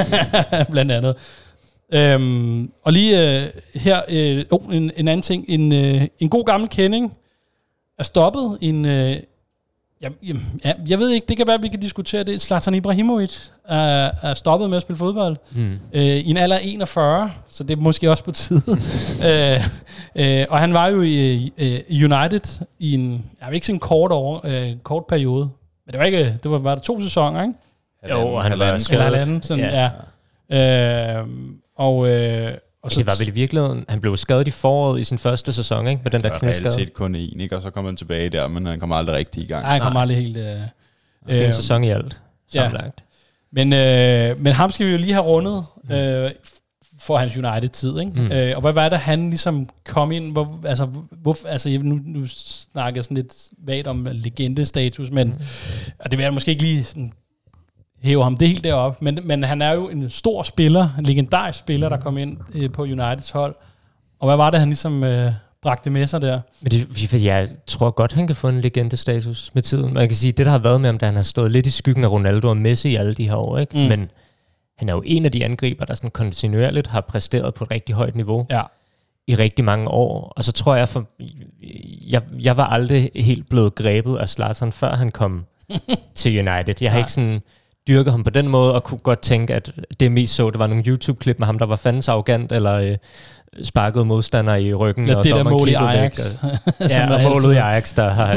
blandt 0.71 0.93
andet. 0.93 1.15
Øhm, 1.93 2.71
og 2.83 2.93
lige 2.93 3.41
øh, 3.43 3.49
her, 3.75 4.01
øh, 4.09 4.45
oh, 4.51 4.77
en, 4.77 4.91
en 4.97 5.09
anden 5.09 5.23
ting. 5.23 5.45
En, 5.49 5.73
øh, 5.73 6.07
en 6.19 6.29
god 6.29 6.45
gammel 6.45 6.69
kending 6.69 7.13
er 7.99 8.03
stoppet. 8.03 8.59
En, 8.61 8.85
øh, 8.85 9.17
jeg, 10.01 10.13
ja, 10.65 10.73
jeg 10.89 10.99
ved 10.99 11.11
ikke, 11.11 11.27
det 11.29 11.37
kan 11.37 11.47
være, 11.47 11.55
at 11.55 11.63
vi 11.63 11.69
kan 11.69 11.81
diskutere 11.81 12.23
det. 12.23 12.41
Zlatan 12.41 12.75
Ibrahimovic 12.75 13.37
er, 13.69 14.11
er 14.23 14.35
stoppet 14.35 14.71
med 14.71 14.77
at 14.77 14.83
spille 14.83 14.99
fodbold 14.99 15.37
Mm. 15.53 15.73
øh, 15.93 16.03
i 16.03 16.31
en 16.31 16.37
alder 16.37 16.57
af 16.57 16.61
41, 16.65 17.31
så 17.49 17.65
det 17.65 17.79
er 17.79 17.81
måske 17.81 18.11
også 18.11 18.25
på 18.25 18.33
tide. 18.33 18.63
øh, 19.29 19.65
øh, 20.17 20.47
og 20.51 20.59
han 20.59 20.75
var 20.75 20.89
jo 20.89 21.03
i 21.03 21.53
øh, 21.59 21.81
United 21.91 22.61
i 22.79 22.95
en, 22.95 23.25
jeg 23.41 23.49
vil 23.49 23.55
ikke 23.55 23.67
sige 23.67 23.75
en 23.75 23.81
kort, 23.81 24.13
over, 24.13 24.41
øh, 24.45 24.77
kort 24.83 25.07
periode, 25.07 25.49
men 25.87 25.93
det 25.93 25.99
var 25.99 26.05
ikke, 26.05 26.39
det 26.43 26.51
var, 26.51 26.59
var 26.59 26.75
det 26.75 26.83
to 26.85 27.03
sæsoner, 27.03 27.43
ikke? 27.43 27.55
Jo, 28.11 28.17
og 28.29 28.43
han 28.43 28.51
var 28.59 28.65
halvanden. 28.65 28.81
skadet. 28.81 29.07
Eller 29.07 29.19
halvanden, 29.19 29.43
sådan, 29.43 29.65
Ja. 29.65 29.91
ja. 30.51 31.19
Øh, 31.19 31.27
og, 31.77 32.09
øh, 32.09 32.53
og 32.53 32.59
Og 32.83 32.91
det 32.91 33.07
var 33.07 33.13
vel 33.19 33.29
i 33.29 33.31
virkeligheden, 33.31 33.85
han 33.89 34.01
blev 34.01 34.17
skadet 34.17 34.49
i 34.49 34.51
foråret 34.51 35.01
i 35.01 35.05
sin 35.05 35.19
første 35.19 35.53
sæson, 35.53 35.87
ikke? 35.89 36.01
Med 36.05 36.11
den 36.11 36.21
der 36.23 36.29
Der 36.29 36.35
er 36.35 36.43
reelt 36.43 36.55
knæskade. 36.57 36.75
set 36.75 36.93
kun 36.93 37.15
én, 37.17 37.41
ikke? 37.43 37.57
og 37.57 37.63
så 37.63 37.71
kommer 37.71 37.91
han 37.91 37.97
tilbage 37.97 38.29
der, 38.29 38.49
men 38.49 38.67
han 38.67 38.81
kommer 38.81 38.97
aldrig 38.97 39.17
rigtig 39.17 39.43
i 39.43 39.47
gang. 39.47 39.63
Nej, 39.63 39.73
han 39.73 39.81
kom 39.83 39.93
Nej. 39.93 40.03
aldrig 40.03 40.17
helt... 40.17 40.37
Øh, 40.37 40.43
Det 40.43 41.43
er 41.43 41.47
en 41.47 41.53
sæson 41.53 41.85
i 41.85 41.91
alt, 41.91 42.21
Ja. 42.55 42.61
sammenlagt. 42.61 43.05
Men, 43.53 43.73
øh, 43.73 44.41
men 44.41 44.53
ham 44.53 44.71
skal 44.71 44.87
vi 44.87 44.93
jo 44.93 44.99
lige 44.99 45.13
have 45.13 45.25
rundet 45.25 45.65
øh, 45.91 46.31
for 47.11 47.19
hans 47.19 47.37
United-tid. 47.37 48.01
Ikke? 48.01 48.13
Mm. 48.15 48.21
Mm. 48.21 48.33
Øh, 48.33 48.53
og 48.57 48.61
hvad 48.61 48.73
var 48.73 48.89
det, 48.89 48.99
han 48.99 49.29
ligesom 49.31 49.69
kom 49.89 50.13
ind? 50.13 50.33
Hvor, 50.33 50.61
altså, 50.65 50.89
hvor, 51.23 51.37
altså, 51.49 51.79
nu, 51.83 52.01
nu 52.05 52.27
snakker 52.27 52.99
jeg 52.99 53.05
sådan 53.05 53.15
lidt 53.15 53.35
vagt 53.59 53.87
om 53.87 54.09
legendestatus, 54.13 55.11
men, 55.11 55.29
mm. 55.29 55.35
og 55.99 56.11
det 56.11 56.19
vil 56.19 56.25
jeg 56.25 56.35
måske 56.35 56.51
ikke 56.51 56.63
lige 56.63 56.85
sådan, 56.85 57.13
hæve 58.03 58.23
ham 58.23 58.37
det 58.37 58.49
helt 58.49 58.65
derop, 58.65 59.03
men, 59.03 59.19
men 59.25 59.43
han 59.43 59.63
er 59.63 59.73
jo 59.73 59.89
en 59.89 60.11
stor 60.11 60.43
spiller, 60.43 60.89
en 60.99 61.05
legendarisk 61.05 61.59
spiller, 61.59 61.89
der 61.89 61.97
kom 61.97 62.19
ind 62.19 62.39
øh, 62.55 62.71
på 62.73 62.83
Uniteds 62.83 63.31
hold. 63.31 63.55
Og 64.21 64.29
hvad 64.29 64.37
var 64.37 64.51
det, 64.51 64.61
han 64.61 64.69
ligesom 64.69 65.05
øh, 65.05 65.33
bragte 65.63 65.91
med 65.91 66.07
sig 66.07 66.23
der? 66.23 66.41
Men 66.61 66.71
det, 66.71 67.25
jeg 67.25 67.49
tror 67.67 67.91
godt, 67.91 68.13
han 68.13 68.27
kan 68.27 68.37
få 68.37 68.49
en 68.49 68.61
legendestatus 68.61 69.51
med 69.55 69.63
tiden. 69.63 69.95
Man 69.95 70.09
kan 70.09 70.17
sige, 70.17 70.33
det 70.33 70.47
der 70.47 70.53
har 70.53 70.59
været 70.59 70.81
med 70.81 70.89
ham, 70.89 70.99
da 70.99 71.07
han 71.07 71.15
har 71.15 71.23
stået 71.23 71.53
lidt 71.53 71.67
i 71.67 71.71
skyggen 71.71 72.05
af 72.05 72.09
Ronaldo 72.09 72.49
og 72.49 72.57
Messi 72.57 72.89
i 72.89 72.97
alle 72.97 73.15
de 73.15 73.29
her 73.29 73.35
år, 73.35 73.59
ikke? 73.59 73.77
Mm. 73.77 73.83
Mm. 73.83 73.89
men 73.89 74.11
han 74.81 74.89
er 74.89 74.93
jo 74.93 75.03
en 75.07 75.25
af 75.25 75.33
de 75.33 75.45
angriber, 75.45 75.85
der 75.85 75.95
sådan 75.95 76.11
kontinuerligt 76.11 76.87
har 76.87 77.01
præsteret 77.01 77.55
på 77.55 77.65
et 77.65 77.71
rigtig 77.71 77.95
højt 77.95 78.15
niveau 78.17 78.47
Ja. 78.51 78.63
i 79.27 79.35
rigtig 79.35 79.65
mange 79.65 79.89
år. 79.89 80.33
Og 80.37 80.45
så 80.45 80.53
tror 80.53 80.75
jeg, 80.75 80.89
for 80.89 81.07
jeg, 82.11 82.23
jeg 82.41 82.57
var 82.57 82.65
aldrig 82.67 83.11
helt 83.15 83.49
blevet 83.49 83.75
grebet 83.75 84.17
af 84.17 84.29
Zlatan, 84.29 84.73
før 84.73 84.95
han 84.97 85.11
kom 85.11 85.45
til 86.15 86.49
United. 86.49 86.75
Jeg 86.81 86.91
har 86.91 86.97
Nej. 86.99 86.99
ikke 86.99 87.13
sådan 87.13 87.41
dyrket 87.89 88.13
ham 88.13 88.25
på 88.25 88.31
den 88.31 88.49
måde, 88.49 88.75
og 88.75 88.85
kunne 88.85 88.99
godt 88.99 89.21
tænke, 89.21 89.55
at 89.55 89.73
det 90.01 90.13
mest 90.13 90.35
så, 90.35 90.51
det 90.51 90.59
var 90.59 90.67
nogle 90.67 90.85
YouTube-klip 90.87 91.39
med 91.39 91.47
ham, 91.47 91.59
der 91.59 91.67
var 91.67 91.77
fandens 91.77 92.09
arrogant, 92.09 92.53
eller 92.53 92.73
øh, 92.75 92.97
sparkede 93.63 94.05
modstandere 94.05 94.63
i 94.63 94.75
ryggen. 94.75 95.09
Ja, 95.09 95.17
og 95.17 95.25
det 95.25 95.35
der 95.35 95.43
mål 95.45 95.69
i 95.69 95.71
kiggede 95.71 95.89
væk, 95.89 95.95
Ajax. 95.99 96.19
og- 96.43 96.89
Ja, 96.91 97.15
og 97.15 97.23
målet 97.23 97.55
i 97.55 97.57
Ajax, 97.57 97.95
der 97.95 98.09
har 98.09 98.33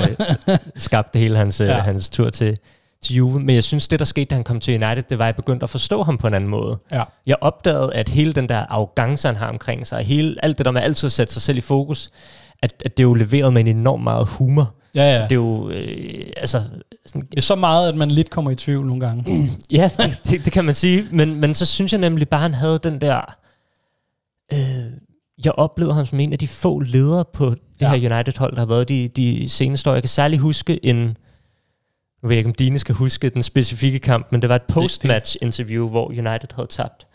øh, 0.50 0.58
skabt 0.76 1.14
det 1.14 1.22
hele 1.22 1.38
hans, 1.38 1.62
ja. 1.62 1.66
Ja. 1.66 1.74
hans 1.80 2.10
tur 2.10 2.30
til, 2.30 2.58
til 3.04 3.16
Juve. 3.16 3.40
Men 3.40 3.56
jeg 3.56 3.64
synes, 3.64 3.88
det 3.88 4.00
der 4.00 4.06
skete, 4.06 4.26
da 4.26 4.36
han 4.36 4.44
kom 4.44 4.60
til 4.60 4.84
United, 4.84 5.04
det 5.10 5.18
var, 5.18 5.26
at 5.26 5.28
jeg 5.28 5.36
begyndte 5.36 5.64
at 5.64 5.70
forstå 5.70 6.04
ham 6.04 6.18
på 6.18 6.28
en 6.28 6.34
anden 6.34 6.50
måde. 6.50 6.78
Ja. 6.92 7.04
Jeg 7.26 7.36
opdagede, 7.42 7.94
at 7.94 8.10
hele 8.10 8.34
den 8.34 8.50
der 8.50 8.58
arrogance, 8.70 9.28
han 9.28 9.36
har 9.38 9.50
omkring 9.50 9.88
sig, 9.88 10.04
hele, 10.04 10.36
alt 10.46 10.58
det 10.58 10.66
der 10.66 10.72
med 10.72 10.82
altid 10.82 11.06
at 11.08 11.12
sætte 11.12 11.34
sig 11.34 11.42
selv 11.42 11.58
i 11.58 11.62
fokus, 11.62 12.12
at, 12.62 12.84
at 12.86 12.98
det 12.98 13.04
er 13.04 13.08
jo 13.08 13.14
leveret 13.14 13.54
med 13.54 13.62
en 13.62 13.68
enorm 13.78 14.00
meget 14.02 14.28
humor. 14.28 14.74
Ja, 14.96 15.16
ja. 15.16 15.24
Det 15.24 15.32
er 15.32 15.36
jo, 15.36 15.70
øh, 15.70 16.26
altså, 16.38 16.64
sådan, 17.06 17.22
Det 17.22 17.38
er 17.38 17.42
så 17.42 17.56
meget, 17.56 17.90
at 17.90 17.96
man 17.96 18.12
lidt 18.12 18.30
kommer 18.30 18.52
i 18.52 18.56
tvivl 18.56 18.86
nogle 18.88 19.06
gange. 19.08 19.50
ja, 19.72 19.90
det, 19.98 20.22
det, 20.30 20.46
det 20.46 20.54
kan 20.54 20.66
man 20.66 20.74
sige. 20.74 21.08
Men, 21.12 21.40
men 21.40 21.54
så 21.54 21.66
synes 21.66 21.92
jeg 21.92 22.00
nemlig 22.02 22.30
bare, 22.30 22.42
han 22.42 22.54
havde 22.54 22.80
den 22.84 23.02
der... 23.02 23.36
Øh, 24.54 24.60
jeg 25.46 25.52
oplevede 25.52 25.94
ham 25.96 26.06
som 26.06 26.20
en 26.20 26.34
af 26.34 26.40
de 26.40 26.48
få 26.48 26.80
ledere 26.80 27.26
på 27.34 27.50
det 27.50 27.60
Ja. 27.82 27.92
ja. 27.94 27.98
her 27.98 28.16
United-hold, 28.16 28.54
der 28.54 28.60
har 28.60 28.66
været 28.66 28.90
de, 28.90 29.08
de 29.08 29.50
seneste 29.50 29.90
år. 29.90 29.94
Jeg 29.94 30.04
kan 30.04 30.10
særlig 30.10 30.40
huske 30.40 30.86
en... 30.86 31.18
Nu 32.24 32.28
ved 32.28 32.36
jeg 32.36 32.40
ikke, 32.40 32.50
om 32.50 32.54
Dine 32.56 32.80
skal 32.80 32.96
huske 32.96 33.30
den 33.30 33.44
specifikke 33.44 34.00
kamp, 34.00 34.28
men 34.32 34.42
det 34.42 34.50
var 34.50 34.56
et 34.56 34.64
post-match-interview, 34.64 35.90
hvor 35.90 36.06
United 36.08 36.54
havde 36.56 36.68
tabt. 36.68 37.08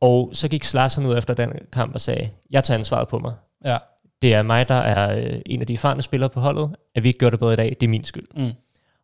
Og 0.00 0.30
så 0.32 0.48
gik 0.48 0.64
Slasson 0.64 1.06
ud 1.06 1.18
efter 1.18 1.34
den 1.34 1.52
kamp 1.72 1.94
og 1.94 2.00
sagde, 2.00 2.30
jeg 2.50 2.64
tager 2.64 2.78
ansvaret 2.78 3.08
på 3.08 3.18
mig. 3.18 3.34
Ja. 3.64 3.78
Det 4.22 4.34
er 4.34 4.42
mig, 4.42 4.68
der 4.68 4.74
er 4.74 5.18
øh, 5.18 5.40
en 5.46 5.60
af 5.60 5.66
de 5.66 5.72
erfarne 5.72 6.02
spillere 6.02 6.30
på 6.30 6.40
holdet. 6.40 6.76
At 6.94 7.04
vi 7.04 7.08
ikke 7.08 7.18
gjorde 7.18 7.30
det 7.32 7.40
bedre 7.40 7.52
i 7.52 7.56
dag, 7.56 7.76
det 7.80 7.86
er 7.86 7.90
min 7.90 8.04
skyld. 8.04 8.26
Mm. 8.36 8.52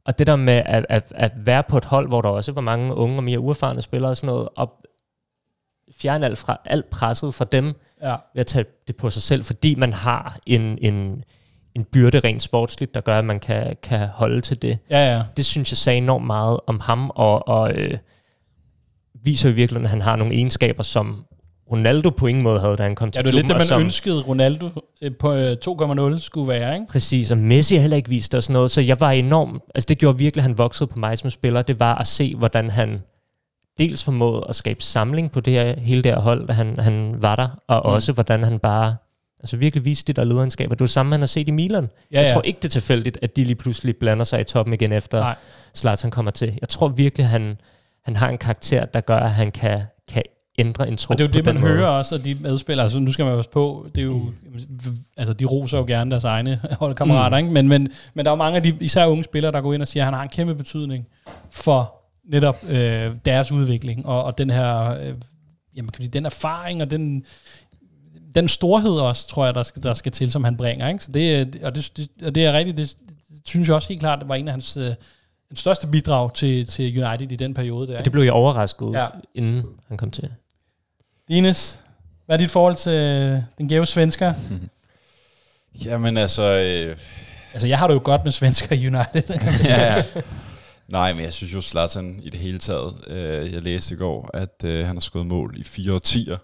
Og 0.04 0.18
det 0.18 0.26
der 0.26 0.36
med 0.36 0.62
at, 0.66 0.86
at, 0.88 1.12
at 1.14 1.32
være 1.36 1.62
på 1.62 1.76
et 1.76 1.84
hold, 1.84 2.08
hvor 2.08 2.20
der 2.22 2.28
også 2.28 2.52
var 2.52 2.60
mange 2.60 2.94
unge 2.94 3.16
og 3.16 3.24
mere 3.24 3.40
uerfarne 3.40 3.82
spillere 3.82 4.10
og 4.10 4.16
sådan 4.16 4.26
noget, 4.34 4.48
og 4.56 4.72
fjerne 5.98 6.26
alt, 6.26 6.38
fra, 6.38 6.60
alt 6.64 6.90
presset 6.90 7.34
fra 7.34 7.44
dem 7.44 7.74
Ja. 8.02 8.16
ved 8.34 8.40
at 8.40 8.46
tage 8.46 8.64
det 8.88 8.96
på 8.96 9.10
sig 9.10 9.22
selv, 9.22 9.44
fordi 9.44 9.74
man 9.74 9.92
har 9.92 10.38
en, 10.46 10.78
en, 10.80 11.24
en 11.74 11.84
byrde 11.84 12.20
rent 12.20 12.42
sportsligt, 12.42 12.94
der 12.94 13.00
gør, 13.00 13.18
at 13.18 13.24
man 13.24 13.40
kan, 13.40 13.76
kan 13.82 14.08
holde 14.08 14.40
til 14.40 14.62
det. 14.62 14.78
Ja, 14.90 15.14
ja. 15.14 15.22
Det 15.36 15.46
synes 15.46 15.72
jeg 15.72 15.76
sagde 15.76 15.98
enormt 15.98 16.26
meget 16.26 16.60
om 16.66 16.80
ham, 16.80 17.10
og, 17.14 17.48
og 17.48 17.72
øh, 17.74 17.98
viser 19.24 19.48
i 19.48 19.52
virkeligheden, 19.52 19.84
at 19.84 19.90
han 19.90 20.00
har 20.00 20.16
nogle 20.16 20.34
egenskaber, 20.34 20.82
som 20.82 21.24
Ronaldo 21.72 22.10
på 22.10 22.26
ingen 22.26 22.44
måde 22.44 22.60
havde, 22.60 22.76
da 22.76 22.82
han 22.82 22.94
kom 22.94 23.10
til 23.10 23.18
Ja, 23.18 23.22
det 23.22 23.28
er 23.28 23.32
lidt 23.32 23.48
det, 23.48 23.56
man 23.56 23.66
som, 23.66 23.80
ønskede 23.80 24.22
Ronaldo 24.22 24.68
øh, 25.02 25.12
på 25.18 25.32
øh, 25.32 25.56
2,0 25.68 26.18
skulle 26.18 26.48
være, 26.48 26.74
ikke? 26.74 26.86
Præcis, 26.88 27.30
og 27.30 27.38
Messi 27.38 27.76
heller 27.76 27.96
ikke 27.96 28.08
vist 28.08 28.34
og 28.34 28.42
sådan 28.42 28.52
noget, 28.52 28.70
så 28.70 28.80
jeg 28.80 29.00
var 29.00 29.10
enormt, 29.10 29.62
altså 29.74 29.86
det 29.86 29.98
gjorde 29.98 30.18
virkelig, 30.18 30.40
at 30.40 30.42
han 30.42 30.58
voksede 30.58 30.88
på 30.88 30.98
mig 30.98 31.18
som 31.18 31.30
spiller, 31.30 31.62
det 31.62 31.80
var 31.80 31.94
at 31.94 32.06
se, 32.06 32.34
hvordan 32.34 32.70
han 32.70 33.00
dels 33.78 34.04
formåede 34.04 34.46
at 34.48 34.56
skabe 34.56 34.82
samling 34.82 35.32
på 35.32 35.40
det 35.40 35.52
her, 35.52 35.80
hele 35.80 36.02
det 36.02 36.12
her 36.12 36.20
hold, 36.20 36.46
da 36.46 36.52
han, 36.52 36.78
han 36.78 37.14
var 37.22 37.36
der, 37.36 37.48
og 37.68 37.82
mm. 37.84 37.94
også 37.94 38.12
hvordan 38.12 38.42
han 38.42 38.58
bare 38.58 38.96
altså 39.40 39.56
virkelig 39.56 39.84
viste 39.84 40.06
det 40.06 40.16
der 40.16 40.24
lederskaber. 40.24 40.74
Det 40.74 40.80
var 40.80 40.86
det 40.86 40.92
samme, 40.92 41.10
man 41.10 41.20
har 41.20 41.26
set 41.26 41.48
i 41.48 41.50
Milan. 41.50 41.88
Ja, 42.12 42.20
jeg 42.20 42.28
ja. 42.28 42.32
tror 42.32 42.42
ikke, 42.42 42.56
det 42.56 42.64
er 42.64 42.68
tilfældigt, 42.68 43.18
at 43.22 43.36
de 43.36 43.44
lige 43.44 43.54
pludselig 43.54 43.96
blander 43.96 44.24
sig 44.24 44.40
i 44.40 44.44
toppen 44.44 44.74
igen 44.74 44.92
efter 44.92 45.20
Nej. 45.20 45.34
Zlatan 45.76 46.10
kommer 46.10 46.30
til. 46.30 46.58
Jeg 46.60 46.68
tror 46.68 46.88
virkelig, 46.88 47.24
at 47.24 47.30
han, 47.30 47.56
han 48.04 48.16
har 48.16 48.28
en 48.28 48.38
karakter, 48.38 48.84
der 48.84 49.00
gør, 49.00 49.16
at 49.16 49.30
han 49.30 49.50
kan, 49.50 49.82
kan 50.08 50.22
ændre 50.58 50.88
en 50.88 50.96
trup 50.96 51.14
Og 51.14 51.18
det 51.18 51.24
er 51.24 51.28
jo 51.28 51.32
det, 51.32 51.44
man 51.44 51.60
måde. 51.60 51.72
hører 51.72 51.86
også 51.86 52.14
af 52.14 52.20
de 52.20 52.36
medspillere. 52.40 52.84
Altså, 52.84 52.98
nu 52.98 53.12
skal 53.12 53.24
man 53.24 53.36
passe 53.36 53.50
på, 53.50 53.86
det 53.94 54.00
er 54.00 54.04
jo, 54.04 54.32
altså, 55.16 55.32
de 55.32 55.44
roser 55.44 55.78
jo 55.78 55.84
gerne 55.84 56.10
deres 56.10 56.24
egne 56.24 56.60
holdkammerater, 56.80 57.38
mm. 57.38 57.44
ikke? 57.44 57.54
Men, 57.54 57.68
men, 57.68 57.88
men 58.14 58.24
der 58.24 58.30
er 58.30 58.32
jo 58.32 58.38
mange 58.38 58.56
af 58.56 58.62
de, 58.62 58.76
især 58.80 59.06
unge 59.06 59.24
spillere, 59.24 59.52
der 59.52 59.60
går 59.60 59.74
ind 59.74 59.82
og 59.82 59.88
siger, 59.88 60.02
at 60.02 60.04
han 60.04 60.14
har 60.14 60.22
en 60.22 60.28
kæmpe 60.28 60.54
betydning 60.54 61.06
for 61.50 61.94
netop 62.24 62.56
øh, 62.70 63.10
deres 63.24 63.52
udvikling, 63.52 64.06
og, 64.06 64.24
og 64.24 64.38
den 64.38 64.50
her, 64.50 64.90
øh, 64.90 65.06
jamen, 65.06 65.16
kan 65.74 65.84
man 65.84 65.92
sige, 65.92 66.08
den 66.08 66.26
erfaring, 66.26 66.82
og 66.82 66.90
den, 66.90 67.24
den 68.34 68.48
storhed 68.48 68.90
også, 68.90 69.28
tror 69.28 69.44
jeg, 69.44 69.54
der 69.54 69.62
skal, 69.62 69.82
der 69.82 69.94
skal 69.94 70.12
til, 70.12 70.30
som 70.32 70.44
han 70.44 70.56
bringer, 70.56 70.88
ikke? 70.88 71.04
Så 71.04 71.12
det, 71.12 71.40
øh, 71.56 71.62
og, 71.62 71.74
det, 71.74 71.92
det, 71.96 72.08
og 72.26 72.34
det 72.34 72.44
er 72.46 72.52
rigtigt, 72.52 72.76
det, 72.76 72.94
det 73.30 73.48
synes 73.48 73.68
jeg 73.68 73.76
også 73.76 73.88
helt 73.88 74.00
klart, 74.00 74.18
det 74.20 74.28
var 74.28 74.34
en 74.34 74.48
af 74.48 74.52
hans 74.52 74.76
øh, 74.76 74.94
den 75.48 75.56
største 75.56 75.86
bidrag 75.86 76.34
til, 76.34 76.66
til 76.66 77.04
United 77.04 77.32
i 77.32 77.36
den 77.36 77.54
periode 77.54 77.86
der. 77.86 77.92
Ikke? 77.92 78.04
det 78.04 78.12
blev 78.12 78.22
jeg 78.24 78.32
overrasket, 78.32 78.92
Ja. 78.92 79.06
inden 79.34 79.62
han 79.88 79.96
kom 79.96 80.10
til. 80.10 80.28
Dines, 81.28 81.78
hvad 82.26 82.36
er 82.36 82.38
dit 82.38 82.50
forhold 82.50 82.76
til 82.76 82.92
øh, 82.92 83.38
den 83.58 83.68
gave 83.68 83.86
svensker? 83.86 84.32
Jamen 85.84 86.16
altså... 86.16 86.42
Øh, 86.42 86.96
Altså, 87.52 87.68
jeg 87.68 87.78
har 87.78 87.86
det 87.86 87.94
jo 87.94 88.00
godt 88.04 88.24
med 88.24 88.32
svensker 88.32 88.76
i 88.76 88.86
United. 88.86 89.38
ja, 89.64 89.94
ja. 89.96 90.04
Nej, 90.88 91.12
men 91.12 91.24
jeg 91.24 91.32
synes 91.32 91.54
jo, 91.54 91.60
Zlatan 91.62 92.20
i 92.22 92.30
det 92.30 92.40
hele 92.40 92.58
taget, 92.58 92.94
øh, 93.06 93.52
jeg 93.52 93.62
læste 93.62 93.94
i 93.94 93.98
går, 93.98 94.30
at 94.34 94.64
øh, 94.64 94.86
han 94.86 94.96
har 94.96 95.00
skået 95.00 95.26
mål 95.26 95.54
i 95.58 95.64
fire 95.64 95.92
årtier. 95.94 96.36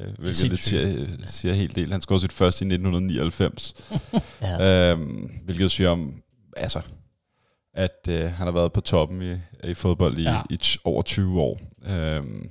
Øh, 0.00 0.06
hvilket 0.18 0.48
lidt 0.48 0.60
siger, 0.60 1.06
siger 1.26 1.54
helt 1.54 1.76
del. 1.76 1.92
Han 1.92 2.00
scorede 2.00 2.20
sit 2.20 2.32
første 2.32 2.64
i 2.64 2.68
1999. 2.68 3.74
Ja. 4.42 4.90
øhm, 4.92 5.30
hvilket 5.44 5.70
siger 5.70 5.90
om, 5.90 6.14
altså, 6.56 6.80
at 7.74 8.06
øh, 8.08 8.20
han 8.32 8.46
har 8.46 8.50
været 8.50 8.72
på 8.72 8.80
toppen 8.80 9.22
i, 9.22 9.34
i 9.70 9.74
fodbold 9.74 10.18
i, 10.18 10.22
Ja. 10.22 10.40
i 10.50 10.58
t- 10.64 10.76
over 10.84 11.02
20 11.02 11.40
år. 11.40 11.60
Øhm, 11.88 12.48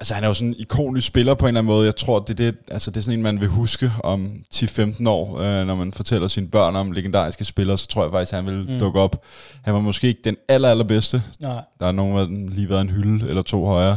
altså, 0.00 0.14
han 0.14 0.24
er 0.24 0.28
jo 0.28 0.34
sådan 0.34 0.48
en 0.48 0.54
ikonisk 0.58 1.06
spiller 1.06 1.34
på 1.34 1.44
en 1.44 1.48
eller 1.48 1.60
anden 1.60 1.66
måde. 1.74 1.84
Jeg 1.86 1.96
tror, 1.96 2.18
det 2.20 2.30
er, 2.40 2.50
det, 2.50 2.58
altså, 2.70 2.90
det 2.90 2.96
er 2.96 3.00
sådan 3.00 3.18
en, 3.18 3.22
man 3.22 3.40
vil 3.40 3.48
huske 3.48 3.90
om 4.04 4.44
10-15 4.54 5.08
år, 5.08 5.38
øh, 5.38 5.66
når 5.66 5.74
man 5.74 5.92
fortæller 5.92 6.28
sine 6.28 6.48
børn 6.48 6.76
om 6.76 6.92
legendariske 6.92 7.44
spillere, 7.44 7.78
så 7.78 7.86
tror 7.86 8.02
jeg 8.04 8.12
faktisk, 8.12 8.32
han 8.32 8.46
vil 8.46 8.66
Mm. 8.70 8.78
dukke 8.78 9.00
op. 9.00 9.24
Han 9.62 9.74
var 9.74 9.80
måske 9.80 10.08
ikke 10.08 10.20
den 10.24 10.36
aller, 10.48 10.68
allerbedste. 10.70 11.22
Nej. 11.40 11.64
Der 11.80 11.86
er 11.86 11.92
nogen 11.92 12.28
dem 12.28 12.48
lige 12.48 12.68
været 12.68 12.80
en 12.80 12.90
hylde 12.90 13.28
eller 13.28 13.42
to 13.42 13.66
højere. 13.66 13.96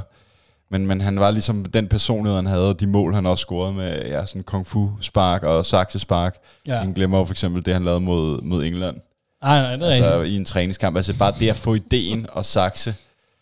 Men, 0.69 0.87
men 0.87 1.01
han 1.01 1.19
var 1.19 1.31
ligesom 1.31 1.65
den 1.65 1.87
personlighed, 1.87 2.35
han 2.35 2.45
havde, 2.45 2.69
og 2.69 2.79
de 2.79 2.87
mål, 2.87 3.13
han 3.13 3.25
også 3.25 3.41
scorede 3.41 3.73
med 3.73 4.05
ja, 4.05 4.25
sådan 4.25 4.43
kung 4.43 4.67
fu 4.67 4.89
spark 5.01 5.43
og 5.43 5.65
saksespark. 5.65 6.37
Ja. 6.67 6.73
Ja. 6.73 6.79
Han 6.79 6.93
glemmer 6.93 7.17
jo 7.17 7.25
for 7.25 7.33
eksempel 7.33 7.65
det, 7.65 7.73
han 7.73 7.83
lavede 7.85 7.99
mod, 8.01 8.41
mod 8.41 8.63
England. 8.63 8.97
Nej, 9.43 9.61
nej, 9.61 9.75
det 9.75 9.83
er 9.83 9.87
Altså 9.87 10.19
rigtigt. 10.19 10.33
i 10.33 10.37
en 10.37 10.45
træningskamp. 10.45 10.95
Altså 10.97 11.17
bare 11.17 11.33
det 11.39 11.49
at 11.49 11.55
få 11.55 11.73
ideen 11.73 12.25
og 12.31 12.45
sakse, 12.45 12.95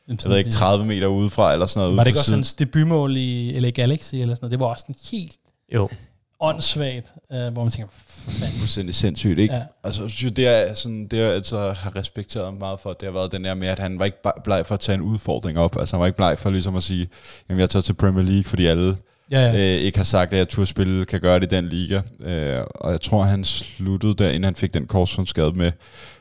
Jamen, 0.07 0.19
jeg 0.23 0.29
ved 0.31 0.37
ikke, 0.37 0.49
30 0.51 0.85
meter 0.85 1.07
udefra 1.07 1.53
eller 1.53 1.65
sådan 1.65 1.79
noget. 1.85 1.97
Var 1.97 2.03
det 2.03 2.09
ikke 2.09 2.19
også 2.19 2.25
siden. 2.25 2.37
hans 2.37 2.53
debutmål 2.53 3.17
i 3.17 3.59
LA 3.59 3.69
Galaxy 3.69 4.15
eller 4.15 4.35
sådan 4.35 4.43
noget? 4.45 4.51
Det 4.51 4.59
var 4.59 4.65
også 4.65 4.85
en 4.89 4.95
helt 5.11 5.33
Jo. 5.73 5.89
Åndssvagt, 6.39 7.13
øh, 7.33 7.53
hvor 7.53 7.63
man 7.63 7.71
tænker, 7.71 7.87
"For 7.95 8.31
fanden. 8.31 8.57
fuldstændig 8.57 8.95
sindssygt, 8.95 9.39
ikke? 9.39 9.53
Ja. 9.53 9.61
Altså, 9.83 10.01
jeg 10.03 10.11
synes, 10.11 10.33
det 10.33 10.47
er 10.47 10.73
sådan, 10.73 11.07
det 11.07 11.17
jeg 11.17 11.31
altså 11.33 11.57
har 11.73 11.95
respekteret 11.95 12.45
ham 12.45 12.53
meget 12.53 12.79
for, 12.79 12.93
det 12.93 13.05
har 13.07 13.13
været 13.13 13.31
den 13.31 13.43
der 13.43 13.53
med, 13.53 13.67
at 13.67 13.79
han 13.79 13.99
var 13.99 14.05
ikke 14.05 14.17
bleg 14.43 14.65
for 14.65 14.73
at 14.73 14.79
tage 14.79 14.95
en 14.95 15.01
udfordring 15.01 15.59
op. 15.59 15.77
Altså, 15.79 15.95
han 15.95 15.99
var 15.99 16.05
ikke 16.05 16.17
bleg 16.17 16.39
for 16.39 16.49
ligesom 16.49 16.75
at 16.75 16.83
sige, 16.83 17.07
jamen, 17.49 17.59
jeg 17.61 17.69
tager 17.69 17.81
til 17.81 17.93
Premier 17.93 18.25
League, 18.25 18.43
fordi 18.43 18.65
alle 18.65 18.97
Ja, 19.31 19.39
ja. 19.41 19.53
øh, 19.75 19.81
ikke 19.81 19.97
har 19.97 20.03
sagt, 20.05 20.33
at 20.33 20.39
jeg 20.39 20.49
turde 20.49 20.65
spille, 20.65 21.05
kan 21.05 21.21
gøre 21.21 21.39
det 21.39 21.51
i 21.53 21.55
den 21.55 21.69
liga. 21.69 22.01
Øh, 22.19 22.63
og 22.75 22.91
jeg 22.91 23.01
tror, 23.01 23.23
han 23.23 23.43
sluttede 23.43 24.13
der, 24.13 24.27
inden 24.29 24.43
han 24.43 24.55
fik 24.55 24.73
den 24.73 24.85
korsbåndsskade 24.87 25.51
med, 25.53 25.71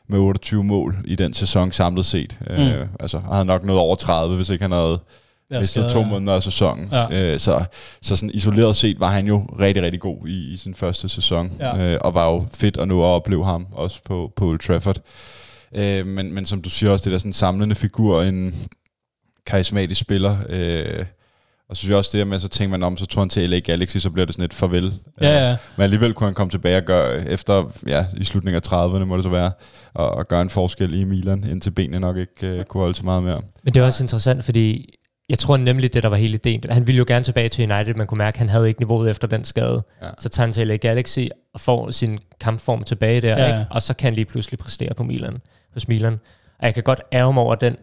med 0.09 0.19
28 0.19 0.65
mål 0.65 0.97
i 1.05 1.15
den 1.15 1.35
sæson 1.35 1.73
samlet 1.73 2.07
set. 2.07 2.39
Mm. 2.41 2.53
Øh, 2.57 2.87
altså, 3.01 3.19
han 3.19 3.33
havde 3.33 3.45
nok 3.45 3.65
nået 3.65 3.79
over 3.79 3.97
30, 3.97 4.37
hvis 4.37 4.49
ikke 4.51 4.63
han 4.65 4.73
havde 4.73 4.99
Mistet 5.59 5.85
skal- 5.85 5.91
to 5.93 6.03
måneder 6.03 6.35
af 6.35 6.43
sæsonen. 6.43 6.89
Ja. 6.93 7.33
Øh, 7.33 7.39
så, 7.39 7.65
så 8.03 8.17
sådan 8.17 8.31
isoleret 8.35 8.77
set 8.77 9.01
var 9.01 9.11
han 9.11 9.27
jo 9.27 9.47
rigtig, 9.61 9.83
rigtig 9.83 10.01
god 10.01 10.27
i, 10.29 10.53
i 10.53 10.57
sin 10.57 10.75
første 10.75 11.09
sæson. 11.09 11.53
Ja. 11.61 11.93
Øh, 11.95 11.99
og 12.01 12.15
var 12.15 12.27
jo 12.31 12.47
fedt 12.55 12.77
at 12.77 12.89
nå 12.89 13.01
at 13.03 13.07
opleve 13.07 13.45
ham 13.45 13.67
også 13.73 14.01
på, 14.05 14.33
på 14.37 14.47
Old 14.47 14.59
Trafford. 14.59 14.97
Øh, 15.75 16.07
men, 16.07 16.33
men 16.35 16.47
som 16.47 16.63
du 16.63 16.71
siger 16.71 16.91
også, 16.91 17.05
det 17.05 17.13
der 17.13 17.19
sådan 17.19 17.33
samlende 17.33 17.75
figur, 17.75 18.23
en 18.23 18.55
karismatisk 19.47 20.01
spiller. 20.01 20.37
Øh, 20.49 21.05
Og 21.69 21.77
så 21.77 21.81
synes 21.81 21.91
jeg 21.91 21.99
også 21.99 22.11
det 22.13 22.19
der 22.19 22.25
med, 22.25 22.39
så 22.41 22.49
tænker 22.49 22.71
man 22.71 22.83
om, 22.83 22.97
så 22.97 23.07
tog 23.07 23.21
han 23.23 23.29
til 23.29 23.51
LA 23.51 23.59
Galaxy, 23.59 23.97
så 23.97 24.11
bliver 24.11 24.27
det 24.27 24.35
sådan 24.35 24.45
et 24.45 24.55
farvel. 24.55 24.93
Ja, 25.21 25.49
ja. 25.49 25.57
Men 25.77 25.85
alligevel 25.85 26.15
kunne 26.15 26.27
han 26.27 26.35
komme 26.35 26.51
tilbage 26.51 26.77
og 26.77 26.83
gøre, 26.83 27.29
efter, 27.29 27.73
ja, 27.87 28.07
i 28.17 28.25
slutningen 28.25 28.63
af 28.65 28.73
30'erne 28.73 29.05
må 29.05 29.17
det 29.17 29.23
så 29.23 29.29
være, 29.31 29.53
og, 29.95 30.11
og 30.11 30.29
gøre 30.29 30.43
en 30.43 30.51
forskel 30.51 30.95
i 30.95 31.05
Milan, 31.05 31.45
indtil 31.51 31.71
benene 31.71 32.01
nok 32.01 32.17
ikke 32.17 32.59
uh, 32.59 32.65
kunne 32.65 32.81
holde 32.81 32.95
til 32.95 33.05
meget 33.05 33.23
mere. 33.23 33.41
Men 33.63 33.75
det 33.75 33.81
er 33.81 33.87
også 33.87 34.05
interessant, 34.05 34.45
fordi 34.45 34.95
jeg 35.33 35.39
tror 35.39 35.57
nemlig, 35.57 35.95
det 35.95 36.03
der 36.03 36.09
var 36.09 36.17
hele 36.17 36.35
ideen. 36.35 36.63
Han 36.71 36.87
ville 36.87 36.99
jo 36.99 37.05
gerne 37.09 37.25
tilbage 37.25 37.49
til 37.49 37.73
United, 37.73 37.95
man 37.95 38.07
kunne 38.07 38.19
mærke, 38.19 38.35
at 38.37 38.39
han 38.39 38.49
havde 38.49 38.69
ikke 38.69 38.81
niveauet 38.81 39.11
efter 39.11 39.29
den 39.29 39.45
skade. 39.45 39.85
Ja. 40.03 40.09
Så 40.19 40.29
tager 40.29 40.47
han 40.47 40.53
til 40.53 40.67
LA 40.67 40.77
Galaxy 40.77 41.19
og 41.55 41.61
får 41.61 41.91
sin 41.91 42.19
kampform 42.41 42.85
tilbage 42.85 43.21
der, 43.21 43.39
Ja, 43.39 43.47
ikke? 43.47 43.67
og 43.71 43.83
så 43.83 43.95
kan 43.95 44.05
han 44.05 44.15
lige 44.15 44.25
pludselig 44.25 44.59
præstere 44.59 44.95
på 44.95 45.03
Milan, 45.03 45.39
hos 45.75 45.89
Milan. 45.89 46.13
Og 46.59 46.67
jeg 46.67 46.75
kan 46.75 46.83
godt 46.83 47.01
ærge 47.13 47.33
mig 47.33 47.43
over 47.43 47.55
den, 47.55 47.77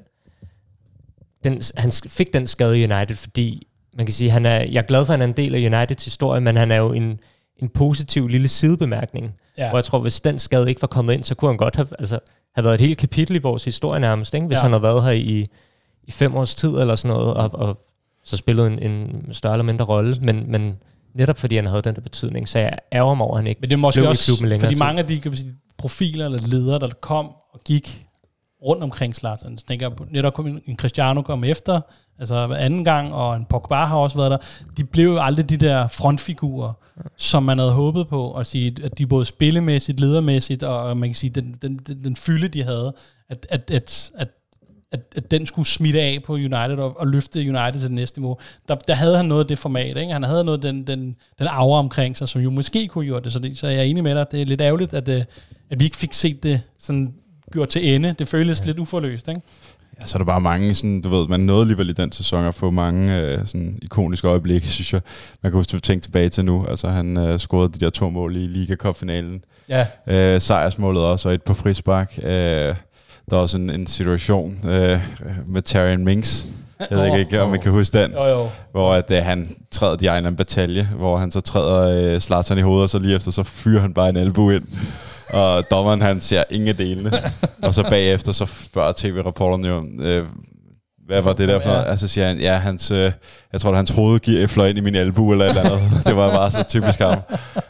den, 1.43 1.61
han 1.77 1.91
fik 2.07 2.33
den 2.33 2.47
skade 2.47 2.79
i 2.79 2.83
United, 2.91 3.15
fordi 3.15 3.67
man 3.97 4.05
kan 4.05 4.13
sige, 4.13 4.29
han 4.29 4.45
er, 4.45 4.59
jeg 4.59 4.77
er 4.77 4.87
glad 4.87 5.05
for, 5.05 5.13
at 5.13 5.19
han 5.19 5.29
er 5.29 5.33
en 5.33 5.37
del 5.37 5.55
af 5.55 5.77
Uniteds 5.77 6.05
historie, 6.05 6.41
men 6.41 6.55
han 6.55 6.71
er 6.71 6.77
jo 6.77 6.93
en, 6.93 7.19
en 7.57 7.69
positiv 7.69 8.27
lille 8.27 8.47
sidebemærkning. 8.47 9.33
Ja. 9.57 9.69
Og 9.69 9.75
jeg 9.75 9.83
tror, 9.83 9.99
hvis 9.99 10.21
den 10.21 10.39
skade 10.39 10.69
ikke 10.69 10.81
var 10.81 10.87
kommet 10.87 11.13
ind, 11.13 11.23
så 11.23 11.35
kunne 11.35 11.49
han 11.49 11.57
godt 11.57 11.75
have, 11.75 11.87
altså, 11.99 12.19
have 12.55 12.63
været 12.63 12.73
et 12.73 12.81
helt 12.81 12.97
kapitel 12.97 13.35
i 13.35 13.39
vores 13.39 13.65
historie 13.65 13.99
nærmest, 13.99 14.33
ikke? 14.33 14.47
hvis 14.47 14.55
ja. 14.55 14.61
han 14.61 14.71
havde 14.71 14.83
været 14.83 15.03
her 15.03 15.11
i, 15.11 15.45
i 16.09 16.11
fem 16.11 16.35
års 16.35 16.55
tid 16.55 16.69
eller 16.69 16.95
sådan 16.95 17.17
noget, 17.17 17.33
og, 17.33 17.49
og 17.53 17.85
så 18.23 18.37
spillet 18.37 18.67
en, 18.67 18.79
en 18.91 19.33
større 19.33 19.53
eller 19.53 19.63
mindre 19.63 19.85
rolle, 19.85 20.15
men, 20.21 20.51
men 20.51 20.75
netop 21.13 21.37
fordi 21.37 21.55
han 21.55 21.65
havde 21.65 21.81
den 21.81 21.95
der 21.95 22.01
betydning, 22.01 22.49
så 22.49 22.59
jeg 22.59 22.77
ærger 22.93 23.13
mig 23.13 23.25
over, 23.25 23.35
at 23.35 23.39
han 23.43 23.47
ikke 23.47 23.61
Men 23.61 23.69
det 23.69 23.75
er 23.75 23.79
måske 23.79 23.99
blev 23.99 24.03
i 24.03 24.07
også, 24.07 24.25
klubben 24.25 24.49
længere 24.49 24.65
fordi 24.65 24.75
tid. 24.75 24.83
mange 24.83 24.99
af 25.01 25.07
de 25.07 25.19
kan 25.19 25.31
man 25.31 25.37
sige, 25.37 25.53
profiler 25.77 26.25
eller 26.25 26.39
ledere, 26.47 26.79
der 26.79 26.89
kom 27.01 27.25
og 27.53 27.59
gik 27.65 28.05
rundt 28.65 28.83
omkring 28.83 29.15
Zlatan. 29.15 29.57
Tænker, 29.57 29.89
netop 30.11 30.33
kom 30.33 30.47
en 30.47 30.61
en 30.65 30.77
Cristiano 30.77 31.21
kom 31.21 31.43
efter, 31.43 31.81
altså 32.19 32.35
anden 32.35 32.85
gang, 32.85 33.13
og 33.13 33.35
en 33.35 33.45
Pogba 33.45 33.75
har 33.75 33.97
også 33.97 34.17
været 34.17 34.31
der. 34.31 34.37
De 34.77 34.83
blev 34.83 35.05
jo 35.05 35.19
aldrig 35.19 35.49
de 35.49 35.57
der 35.57 35.87
frontfigurer, 35.87 36.73
som 37.17 37.43
man 37.43 37.57
havde 37.57 37.71
håbet 37.71 38.07
på, 38.07 38.33
at 38.33 38.47
sige, 38.47 38.75
at 38.83 38.97
de 38.97 39.07
både 39.07 39.25
spillemæssigt, 39.25 39.99
ledermæssigt, 39.99 40.63
og 40.63 40.97
man 40.97 41.09
kan 41.09 41.15
sige, 41.15 41.29
den, 41.29 41.55
den, 41.61 41.77
den, 41.77 42.03
den 42.03 42.15
fylde, 42.15 42.47
de 42.47 42.63
havde, 42.63 42.93
at, 43.29 43.47
at, 43.49 43.71
at, 43.71 44.11
at 44.15 44.27
at, 44.91 44.99
at 45.15 45.31
den 45.31 45.45
skulle 45.45 45.67
smitte 45.67 46.01
af 46.01 46.19
på 46.25 46.33
United 46.33 46.77
og, 46.77 46.99
og 46.99 47.07
løfte 47.07 47.39
United 47.39 47.73
til 47.73 47.81
det 47.81 47.91
næste 47.91 48.19
niveau. 48.19 48.37
Der, 48.67 48.75
der 48.75 48.93
havde 48.93 49.17
han 49.17 49.25
noget 49.25 49.43
af 49.43 49.47
det 49.47 49.57
format. 49.57 49.97
Ikke? 49.97 50.13
Han 50.13 50.23
havde 50.23 50.43
noget 50.43 50.63
den, 50.63 50.87
den, 50.87 51.15
den 51.39 51.47
aura 51.47 51.79
omkring 51.79 52.17
sig, 52.17 52.27
som 52.27 52.41
jo 52.41 52.49
måske 52.49 52.87
kunne 52.87 53.05
gjort 53.05 53.23
det. 53.23 53.31
Så, 53.31 53.39
det. 53.39 53.57
så 53.57 53.67
jeg 53.67 53.79
er 53.79 53.83
enig 53.83 54.03
med 54.03 54.15
dig. 54.15 54.25
Det 54.31 54.41
er 54.41 54.45
lidt 54.45 54.61
ærgerligt, 54.61 54.93
at, 54.93 55.09
øh, 55.09 55.23
at 55.69 55.79
vi 55.79 55.85
ikke 55.85 55.97
fik 55.97 56.13
set 56.13 56.43
det 56.43 56.61
sådan 56.79 57.13
gjort 57.51 57.69
til 57.69 57.95
ende. 57.95 58.15
Det 58.19 58.27
føles 58.27 58.61
ja. 58.61 58.65
lidt 58.65 58.79
uforløst. 58.79 59.27
Ikke? 59.27 59.41
Ja, 60.01 60.05
så 60.05 60.17
er 60.17 60.19
der 60.19 60.25
bare 60.25 60.41
mange, 60.41 60.73
sådan, 60.73 61.01
du 61.01 61.09
ved, 61.09 61.27
man 61.27 61.39
nåede 61.39 61.61
alligevel 61.61 61.89
i 61.89 61.93
den 61.93 62.11
sæson 62.11 62.45
at 62.45 62.55
få 62.55 62.69
mange 62.69 63.21
øh, 63.21 63.45
sådan, 63.45 63.79
ikoniske 63.81 64.27
øjeblikke, 64.27 64.67
synes 64.77 64.93
jeg. 64.93 65.01
Man 65.43 65.51
kan 65.51 65.57
huske 65.57 65.79
tænke 65.79 66.03
tilbage 66.03 66.29
til 66.29 66.45
nu. 66.45 66.65
Altså, 66.65 66.87
han 66.87 67.17
øh, 67.17 67.39
scorede 67.39 67.73
de 67.73 67.79
der 67.79 67.89
to 67.89 68.09
mål 68.09 68.35
i 68.35 68.47
Liga 68.47 68.75
Cup-finalen. 68.75 69.43
Ja. 69.69 69.87
Øh, 70.07 70.41
sejrsmålet 70.41 71.03
også, 71.03 71.29
og 71.29 71.35
et 71.35 71.43
på 71.43 71.53
frispark. 71.53 72.19
Øh, 72.23 72.75
der 73.29 73.37
er 73.37 73.41
også 73.41 73.57
en, 73.57 73.69
en 73.69 73.87
situation 73.87 74.59
øh, 74.69 74.99
med 75.47 75.61
Tyrion 75.61 76.05
Minks. 76.05 76.45
Jeg 76.79 76.97
ved 76.97 77.11
Åh, 77.11 77.19
ikke, 77.19 77.41
om 77.41 77.49
man 77.49 77.61
kan 77.61 77.71
huske 77.71 77.97
den. 77.97 78.11
Jo, 78.11 78.25
jo. 78.25 78.49
Hvor 78.71 78.93
at, 78.93 79.11
øh, 79.11 79.23
han 79.23 79.55
træder 79.71 79.95
de 79.95 80.27
en 80.27 80.35
batalje, 80.35 80.89
hvor 80.97 81.17
han 81.17 81.31
så 81.31 81.41
træder 81.41 82.13
øh, 82.13 82.19
Zlatan 82.19 82.57
i 82.57 82.61
hovedet, 82.61 82.83
og 82.83 82.89
så 82.89 82.99
lige 82.99 83.15
efter, 83.15 83.31
så 83.31 83.43
fyrer 83.43 83.81
han 83.81 83.93
bare 83.93 84.09
en 84.09 84.17
albu 84.17 84.49
ind. 84.49 84.63
Og 85.33 85.63
dommeren, 85.71 86.01
han 86.01 86.21
ser 86.21 86.43
ingen 86.49 86.67
af 86.67 86.75
delene. 86.77 87.11
og 87.63 87.73
så 87.73 87.83
bagefter, 87.83 88.31
så 88.31 88.45
spørger 88.45 88.93
tv-reporteren 88.97 89.65
jo, 89.65 89.85
øh, 89.99 90.25
hvad 91.09 91.21
var 91.21 91.33
det 91.33 91.47
der 91.47 91.59
for 91.59 91.67
noget? 91.69 91.81
Ja. 91.81 91.89
Altså 91.89 92.07
siger 92.07 92.27
han, 92.27 92.39
ja, 92.39 92.55
hans, 92.55 92.91
øh, 92.91 93.11
jeg 93.53 93.61
tror, 93.61 93.69
at 93.69 93.75
hans 93.75 93.89
hoved 93.89 94.19
giver 94.19 94.47
fløj 94.47 94.67
ind 94.67 94.77
i 94.77 94.81
min 94.81 94.95
albu 94.95 95.31
eller 95.31 95.45
et 95.45 95.49
eller 95.49 95.61
andet. 95.61 95.81
det 96.07 96.15
var 96.15 96.29
bare 96.29 96.51
så 96.51 96.63
typisk 96.63 96.99
ham. 96.99 97.19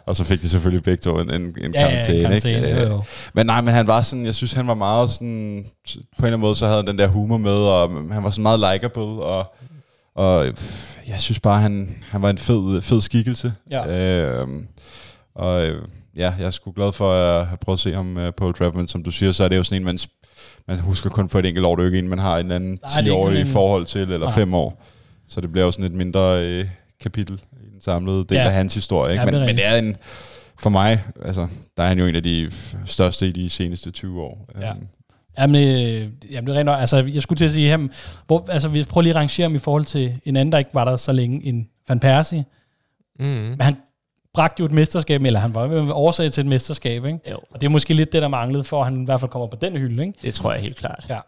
Og 0.05 0.15
så 0.15 0.23
fik 0.23 0.41
de 0.41 0.49
selvfølgelig 0.49 0.83
begge 0.83 1.01
to 1.01 1.19
en, 1.19 1.33
en, 1.33 1.41
en 1.41 1.73
Ja, 1.73 1.81
ja, 1.81 1.89
karantæne. 1.89 2.23
karantæne, 2.23 2.67
ikke? 2.67 2.81
jo, 2.81 2.87
jo. 2.89 3.03
Men 3.33 3.45
nej, 3.45 3.61
men 3.61 3.73
han 3.73 3.87
var 3.87 4.01
sådan, 4.01 4.25
jeg 4.25 4.35
synes, 4.35 4.53
han 4.53 4.67
var 4.67 4.73
meget 4.73 5.09
sådan, 5.09 5.65
på 5.85 5.91
en 5.95 6.01
eller 6.17 6.27
anden 6.27 6.39
måde, 6.39 6.55
så 6.55 6.65
havde 6.65 6.77
han 6.77 6.87
den 6.87 6.97
der 6.97 7.07
humor 7.07 7.37
med, 7.37 7.51
og 7.51 7.89
han 8.13 8.23
var 8.23 8.29
sådan 8.29 8.43
meget 8.43 8.59
likable, 8.73 9.03
og, 9.23 9.53
og 10.15 10.45
jeg 11.07 11.19
synes 11.19 11.39
bare, 11.39 11.59
han, 11.61 11.95
han 12.09 12.21
var 12.21 12.29
en 12.29 12.37
fed, 12.37 12.81
fed 12.81 13.01
skikkelse. 13.01 13.53
Ja. 13.71 13.87
Øhm, 14.07 14.67
og 15.35 15.67
øh, 15.67 15.81
ja, 16.15 16.33
jeg 16.39 16.45
er 16.45 16.51
sgu 16.51 16.71
glad 16.71 16.93
for 16.93 17.13
at 17.13 17.45
have 17.45 17.57
prøvet 17.57 17.75
at 17.77 17.81
se 17.81 17.93
ham 17.93 18.17
øh, 18.17 18.33
på 18.37 18.53
men 18.73 18.87
som 18.87 19.03
du 19.03 19.11
siger, 19.11 19.31
så 19.31 19.43
er 19.43 19.47
det 19.47 19.57
jo 19.57 19.63
sådan 19.63 19.81
en, 19.81 19.85
man, 19.85 19.95
sp- 19.95 20.28
man 20.69 20.79
husker 20.79 21.09
kun 21.09 21.27
på 21.27 21.39
et 21.39 21.45
enkelt 21.45 21.65
år, 21.65 21.75
det 21.75 21.81
er 21.81 21.85
jo 21.85 21.87
ikke 21.87 21.99
en, 21.99 22.07
man 22.09 22.19
har 22.19 22.37
en 22.37 22.51
anden 22.51 22.69
Nej, 22.69 22.77
det 22.81 22.95
er 22.95 22.99
ikke 22.99 23.07
10 23.09 23.11
år 23.11 23.23
sådan 23.23 23.37
i 23.37 23.41
en- 23.41 23.47
forhold 23.47 23.85
til, 23.85 24.01
eller 24.01 24.19
Nej. 24.19 24.31
5 24.35 24.53
år. 24.53 24.83
Så 25.27 25.41
det 25.41 25.51
bliver 25.51 25.65
jo 25.65 25.71
sådan 25.71 25.85
et 25.85 25.91
mindre 25.91 26.45
øh, 26.47 26.65
kapitel 27.01 27.33
i 27.35 27.69
den 27.73 27.81
samlede 27.81 28.25
del 28.29 28.35
Ja. 28.35 28.43
af 28.45 28.51
hans 28.53 28.73
historie. 28.75 29.11
Ikke? 29.13 29.21
Ja, 29.23 29.25
det 29.31 29.35
er 29.35 29.39
men, 29.39 29.47
men 29.47 29.55
det 29.55 29.65
er 29.67 29.75
en, 29.75 29.97
for 30.59 30.69
mig, 30.69 31.03
altså, 31.25 31.47
der 31.77 31.83
er 31.83 31.87
han 31.87 31.99
jo 31.99 32.05
en 32.05 32.15
af 32.15 32.23
de 32.23 32.51
største 32.85 33.27
i 33.27 33.31
de 33.31 33.49
seneste 33.49 33.91
20 33.91 34.21
år. 34.21 34.47
Ja. 34.61 34.69
Øhm, 34.71 34.87
Jamen, 35.39 35.55
øh, 35.55 36.09
jamen, 36.31 36.47
det 36.47 36.55
er 36.55 36.59
rent. 36.59 36.69
Altså, 36.69 36.97
jeg 37.13 37.21
skulle 37.21 37.37
til 37.37 37.45
at 37.45 37.51
sige 37.51 37.69
ham, 37.69 37.91
hvor, 38.27 38.45
altså, 38.49 38.67
vi 38.67 38.83
prøver 38.83 39.01
lige 39.03 39.11
at 39.11 39.15
rangere 39.15 39.43
ham 39.45 39.55
i 39.55 39.59
forhold 39.59 39.85
til 39.85 40.13
en 40.25 40.35
anden, 40.35 40.51
der 40.51 40.57
ikke 40.57 40.71
var 40.73 40.85
der 40.85 40.97
så 40.97 41.11
længe, 41.11 41.45
en 41.45 41.67
Van 41.89 41.99
Persie. 41.99 42.45
Mm. 43.19 43.25
Men 43.25 43.61
han 43.61 43.75
bragte 44.33 44.59
jo 44.59 44.65
et 44.65 44.71
mesterskab, 44.71 45.21
eller 45.23 45.39
han 45.39 45.55
var 45.55 45.93
årsag 45.93 46.31
til 46.31 46.41
et 46.41 46.47
mesterskab, 46.47 47.05
ikke? 47.05 47.19
Jo, 47.31 47.35
Og 47.51 47.61
det 47.61 47.67
er 47.67 47.69
måske 47.69 47.93
lidt 47.93 48.13
det, 48.13 48.21
der 48.21 48.27
manglede, 48.27 48.63
for 48.63 48.79
at 48.79 48.85
han 48.85 49.01
i 49.01 49.05
hvert 49.05 49.19
fald 49.19 49.31
kommer 49.31 49.47
på 49.47 49.57
den 49.61 49.77
hylde, 49.77 50.01
ikke? 50.01 50.19
det 50.21 50.33
tror 50.33 50.51
jeg 50.53 50.61
helt 50.61 50.77
klart. 50.77 51.05
Ja. 51.09 51.19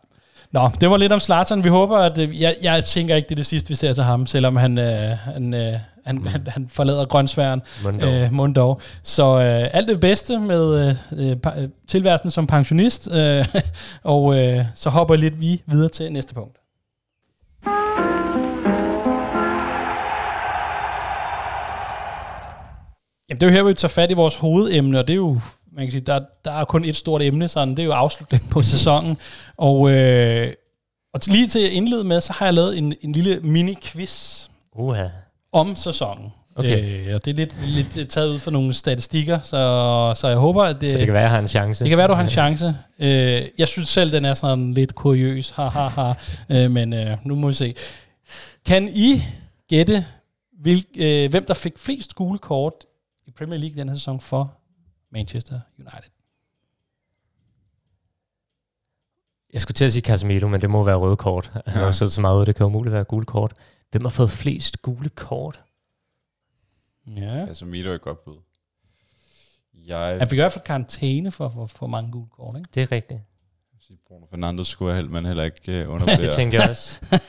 Nå, 0.52 0.70
det 0.82 0.90
var 0.90 0.98
lidt 0.98 1.12
om 1.12 1.20
Zlatan. 1.20 1.64
Vi 1.64 1.70
håber, 1.70 1.98
at... 1.98 2.18
øh, 2.18 2.42
Jeg, 2.42 2.56
jeg 2.64 2.86
tænker 2.86 3.16
ikke, 3.16 3.26
det 3.30 3.32
er 3.32 3.36
det 3.36 3.46
sidste, 3.46 3.70
vi 3.70 3.76
ser 3.76 3.94
til 3.94 4.04
ham, 4.04 4.26
selvom 4.28 4.56
han, 4.56 4.78
øh, 4.78 5.18
han, 5.18 5.54
øh, 5.54 5.74
han, 6.06 6.16
mm. 6.16 6.26
han, 6.28 6.48
han 6.48 6.70
forlader 6.70 7.06
grønsværen. 7.06 7.62
Mundo. 7.84 8.08
Øh, 8.08 8.34
Mundov. 8.34 8.82
Så 9.04 9.26
øh, 9.40 9.68
alt 9.74 9.88
det 9.88 10.00
bedste 10.00 10.40
med 10.40 10.90
øh, 10.90 10.96
øh, 11.30 11.38
øh, 11.58 11.70
tilværelsen 11.88 12.32
som 12.32 12.48
pensionist, 12.48 13.08
øh, 13.12 13.46
og 14.04 14.40
øh, 14.40 14.66
så 14.76 14.90
hopper 14.90 15.16
lidt 15.16 15.42
vi 15.42 15.62
videre 15.68 15.90
til 15.90 16.12
næste 16.12 16.34
punkt. 16.34 16.58
Jamen, 23.32 23.42
det 23.42 23.48
er 23.48 23.52
jo 23.52 23.56
her, 23.56 23.64
vi 23.64 23.74
tager 23.74 23.90
fat 23.90 24.12
i 24.12 24.14
vores 24.14 24.36
hovedemne, 24.36 25.00
og 25.00 25.08
det 25.08 25.14
er 25.14 25.18
jo, 25.18 25.40
man 25.74 25.86
kan 25.86 25.92
sige, 25.92 26.02
der, 26.02 26.20
der 26.46 26.52
er 26.52 26.66
kun 26.66 26.86
et 26.86 26.96
stort 26.96 27.22
emne, 27.22 27.48
sådan, 27.48 27.70
det 27.70 27.80
er 27.80 27.84
jo 27.84 27.92
afslutningen 27.92 28.50
på 28.50 28.62
sæsonen. 28.62 29.18
Og, 29.58 29.92
øh, 29.92 30.54
og 31.14 31.20
lige 31.28 31.48
til 31.48 31.60
at 31.60 31.72
indlede 31.72 32.04
med, 32.04 32.22
så 32.22 32.34
har 32.34 32.46
jeg 32.46 32.54
lavet 32.54 32.78
en, 32.78 32.94
en 33.02 33.12
lille 33.12 33.40
mini-quiz 33.44 34.48
Uha. 34.76 35.08
om 35.52 35.76
sæsonen. 35.76 36.34
Okay. 36.56 37.08
Øh, 37.08 37.16
og 37.16 37.26
det 37.26 37.32
er 37.32 37.36
lidt, 37.36 37.68
lidt 37.68 38.10
taget 38.10 38.30
ud 38.30 38.40
fra 38.40 38.52
nogle 38.52 38.74
statistikker, 38.74 39.40
så, 39.44 40.14
så 40.16 40.28
jeg 40.28 40.38
håber, 40.38 40.64
at 40.64 40.82
det, 40.82 40.92
Så 40.92 40.98
det 40.98 41.06
kan 41.06 41.14
være, 41.14 41.22
at 41.24 41.26
jeg 41.26 41.32
har 41.32 41.40
en 41.40 41.48
chance. 41.48 41.84
det 41.84 41.90
kan 41.90 41.98
være, 41.98 42.08
du 42.08 42.14
har 42.14 42.24
en 42.24 42.30
chance. 42.30 42.76
Øh, 43.00 43.42
jeg 43.58 43.68
synes 43.68 43.90
selv, 43.90 44.12
den 44.12 44.26
er 44.26 44.34
sådan 44.34 44.74
lidt 44.74 44.96
kuriøs, 44.96 45.50
ha, 45.50 45.64
ha, 45.64 45.88
ha. 45.88 46.14
Øh, 46.50 46.72
men 46.72 46.94
øh, 46.94 47.18
nu 47.24 47.36
må 47.36 47.48
vi 47.48 47.54
se. 47.54 47.76
Kan 48.66 48.90
I 48.94 49.24
gætte, 49.70 50.06
hvil, 50.62 50.86
øh, 50.98 51.30
hvem 51.30 51.46
der 51.46 51.54
fik 51.54 51.74
flest 51.78 52.16
gule 52.16 52.40
kort 52.40 52.74
i 53.32 53.34
Premier 53.38 53.60
League 53.60 53.78
den 53.78 53.90
her 53.90 53.96
sæson 53.96 54.22
for 54.22 54.58
Manchester 55.10 55.60
United? 55.80 56.12
Jeg 59.54 59.62
skulle 59.62 59.76
til 59.76 59.86
at 59.86 59.92
sige 59.94 60.02
Casemiro, 60.04 60.48
men 60.48 60.62
det 60.62 60.70
må 60.70 60.84
være 60.84 60.96
røde 60.96 61.16
kort. 61.18 61.46
Han 61.54 61.64
har 61.74 61.80
Ja. 61.80 61.86
jo 61.86 61.92
siddet 61.92 62.14
så 62.14 62.22
meget 62.22 62.40
ud, 62.40 62.46
det 62.46 62.56
kan 62.56 62.66
umuligt 62.66 62.94
være 62.94 63.04
gule 63.04 63.26
kort. 63.26 63.54
Hvem 63.92 64.06
har 64.06 64.10
fået 64.10 64.32
flest 64.32 64.82
gule 64.82 65.10
kort? 65.10 65.62
Ja. 67.08 67.46
Casemiro 67.48 67.90
er 67.90 67.96
et 67.96 68.02
godt 68.02 68.24
bud. 68.24 68.38
Jeg 69.88 70.00
Han 70.20 70.30
fik 70.30 70.38
i 70.38 70.42
hvert 70.42 70.52
fald 70.52 70.64
karantæne 70.66 71.32
for, 71.32 71.50
for, 71.50 71.66
for 71.66 71.88
mange 71.88 72.12
gule 72.12 72.30
kort, 72.30 72.58
ikke? 72.58 72.70
Det 72.74 72.84
er 72.84 72.92
rigtigt. 72.92 73.22
vil 73.74 73.82
sige, 73.82 73.98
Bruno 74.08 74.26
Fernandes 74.26 74.68
skulle 74.68 74.96
jeg 74.96 75.06
men 75.06 75.26
heller 75.26 75.44
ikke 75.44 75.62
uh, 75.68 75.74
Ja, 75.74 75.86
undervurdere. 75.86 76.22
det 76.26 76.34
tænkte 76.34 76.58
jeg 76.58 76.70
også. 76.70 77.00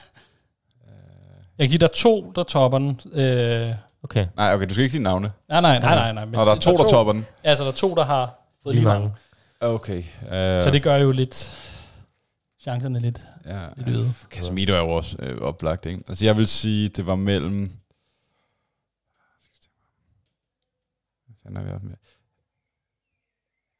Jeg 1.59 1.69
giver 1.69 1.79
dig 1.79 1.91
to, 1.93 2.33
der 2.33 2.43
topper 2.45 2.79
den. 2.79 3.01
Øh, 3.13 3.75
Okay. 4.05 4.27
Nej, 4.37 4.55
okay, 4.55 4.67
du 4.69 4.75
skal 4.75 4.83
ikke 4.83 4.93
sige 4.93 5.03
navne. 5.03 5.33
nej, 5.49 5.61
nej, 5.61 5.79
nej, 5.79 5.95
nej. 5.95 6.13
nej 6.13 6.25
men 6.25 6.33
Nå, 6.35 6.45
der 6.45 6.51
er 6.53 6.59
to, 6.59 6.77
der 6.77 6.89
topper 6.89 7.13
den. 7.13 7.27
Altså, 7.43 7.65
der 7.65 7.71
er 7.71 7.75
to, 7.75 7.95
der 7.95 8.05
har 8.05 8.39
fået 8.63 8.75
Lige 8.75 8.81
lige 8.81 8.89
mange. 8.89 9.01
mange. 9.01 9.75
Okay. 9.75 9.99
Uh, 10.23 10.65
Så 10.65 10.71
det 10.73 10.83
gør 10.83 10.97
jo 10.97 11.11
lidt 11.11 11.57
chancerne 12.61 12.99
lidt, 12.99 13.23
ja, 13.47 13.67
lidt 13.77 13.89
øget. 13.89 14.15
Casemiro 14.31 14.73
er 14.73 14.79
jo 14.79 14.89
også 14.89 15.17
øh, 15.19 15.39
oplagt, 15.39 15.87
ikke? 15.87 16.03
Altså, 16.09 16.25
jeg 16.25 16.37
vil 16.37 16.47
sige, 16.47 16.89
det 16.89 17.07
var 17.07 17.15
mellem... 17.15 17.73
Hvad 21.43 21.63
er 21.63 21.79
vi 21.79 21.87
med? 21.87 21.97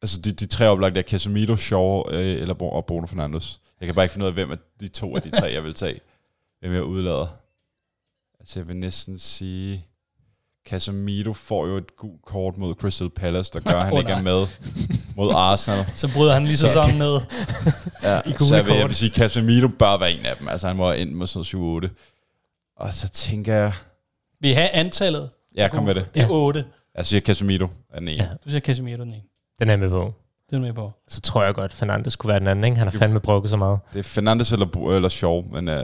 Altså, 0.03 0.21
de, 0.21 0.33
de 0.33 0.47
tre 0.47 0.69
oplagte 0.69 1.01
er 1.01 1.05
Casemiro, 1.05 1.57
Shaw 1.57 2.03
øh, 2.11 2.21
eller 2.21 2.63
og 2.63 2.87
Bruno 2.87 3.07
Fernandes. 3.07 3.61
Jeg 3.81 3.87
kan 3.87 3.95
bare 3.95 4.05
ikke 4.05 4.13
finde 4.13 4.25
ud 4.25 4.29
af, 4.29 4.35
hvem 4.35 4.51
af 4.51 4.59
de 4.81 4.89
to 4.89 5.17
af 5.17 5.23
de 5.23 5.31
tre, 5.31 5.53
jeg 5.53 5.65
vil 5.65 5.75
tage. 5.75 6.01
Hvem 6.61 6.73
jeg 6.73 6.83
udlader. 6.85 7.27
Altså, 8.41 8.59
jeg 8.61 8.69
vil 8.69 8.77
næsten 8.77 9.19
sige... 9.19 9.87
Casemiro 10.69 11.33
får 11.33 11.67
jo 11.67 11.77
et 11.77 11.97
gult 11.97 12.23
kort 12.23 12.57
mod 12.59 12.75
Crystal 12.75 13.11
Palace, 13.11 13.51
der 13.53 13.61
gør, 13.61 13.79
at 13.81 13.85
han 13.85 13.93
Åh, 13.93 13.99
ikke 13.99 14.13
er 14.13 14.23
med 14.23 14.47
mod 15.17 15.31
Arsenal. 15.35 15.85
Så 15.95 16.13
bryder 16.15 16.33
han 16.35 16.45
lige 16.45 16.57
sæsonen 16.57 16.99
ned. 16.99 17.21
Ja, 18.03 18.21
I 18.27 18.33
gule 18.33 18.49
så 18.49 18.57
jeg 18.57 18.67
vil, 18.67 18.75
jeg 18.75 18.87
vil 18.87 18.95
sige, 18.97 19.11
Casemiro 19.11 19.69
bør 19.69 19.99
være 19.99 20.13
en 20.13 20.27
af 20.27 20.37
dem. 20.37 20.49
Altså 20.49 20.67
han 20.67 20.77
må 20.77 20.93
endt 20.93 21.13
med 21.17 21.27
sådan 21.27 21.59
noget 21.81 21.91
7-8. 21.91 22.75
Og 22.77 22.95
så 22.95 23.09
tænker 23.09 23.55
jeg... 23.55 23.73
Vi 24.41 24.53
har 24.53 24.71
antallet. 24.73 25.31
Ja, 25.57 25.69
kom 25.69 25.85
med 25.85 25.95
det. 25.95 26.15
Det 26.15 26.23
er 26.23 26.27
Ja. 26.27 26.33
8. 26.33 26.65
Jeg 26.97 27.07
siger 27.07 27.21
Casemiro 27.21 27.69
er 27.93 27.99
den 27.99 28.09
ene. 28.09 28.23
Ja. 28.23 28.29
Du 28.45 28.51
siger 28.51 28.61
Casemiro 28.61 29.01
den 29.01 29.09
ene. 29.09 29.23
Den 29.59 29.71
er 29.71 29.77
med 29.77 29.91
på. 29.91 30.15
Det 30.51 30.57
er 30.57 30.61
med 30.61 30.73
på. 30.73 30.91
Så 31.09 31.21
tror 31.21 31.45
jeg 31.45 31.55
godt, 31.55 31.73
Fernandes 31.73 32.17
kunne 32.17 32.29
være 32.29 32.39
den 32.41 32.49
anden. 32.49 32.65
Ikke? 32.65 32.77
Han 32.77 32.87
har 32.89 32.99
fandme 32.99 33.21
brokket 33.21 33.51
så 33.51 33.57
meget. 33.57 33.79
Det 33.93 33.99
er 33.99 34.03
Fernandes 34.03 34.53
eller, 34.53 34.91
eller 34.95 35.09
Shaw, 35.09 35.43
men 35.53 35.69
uh, 35.69 35.75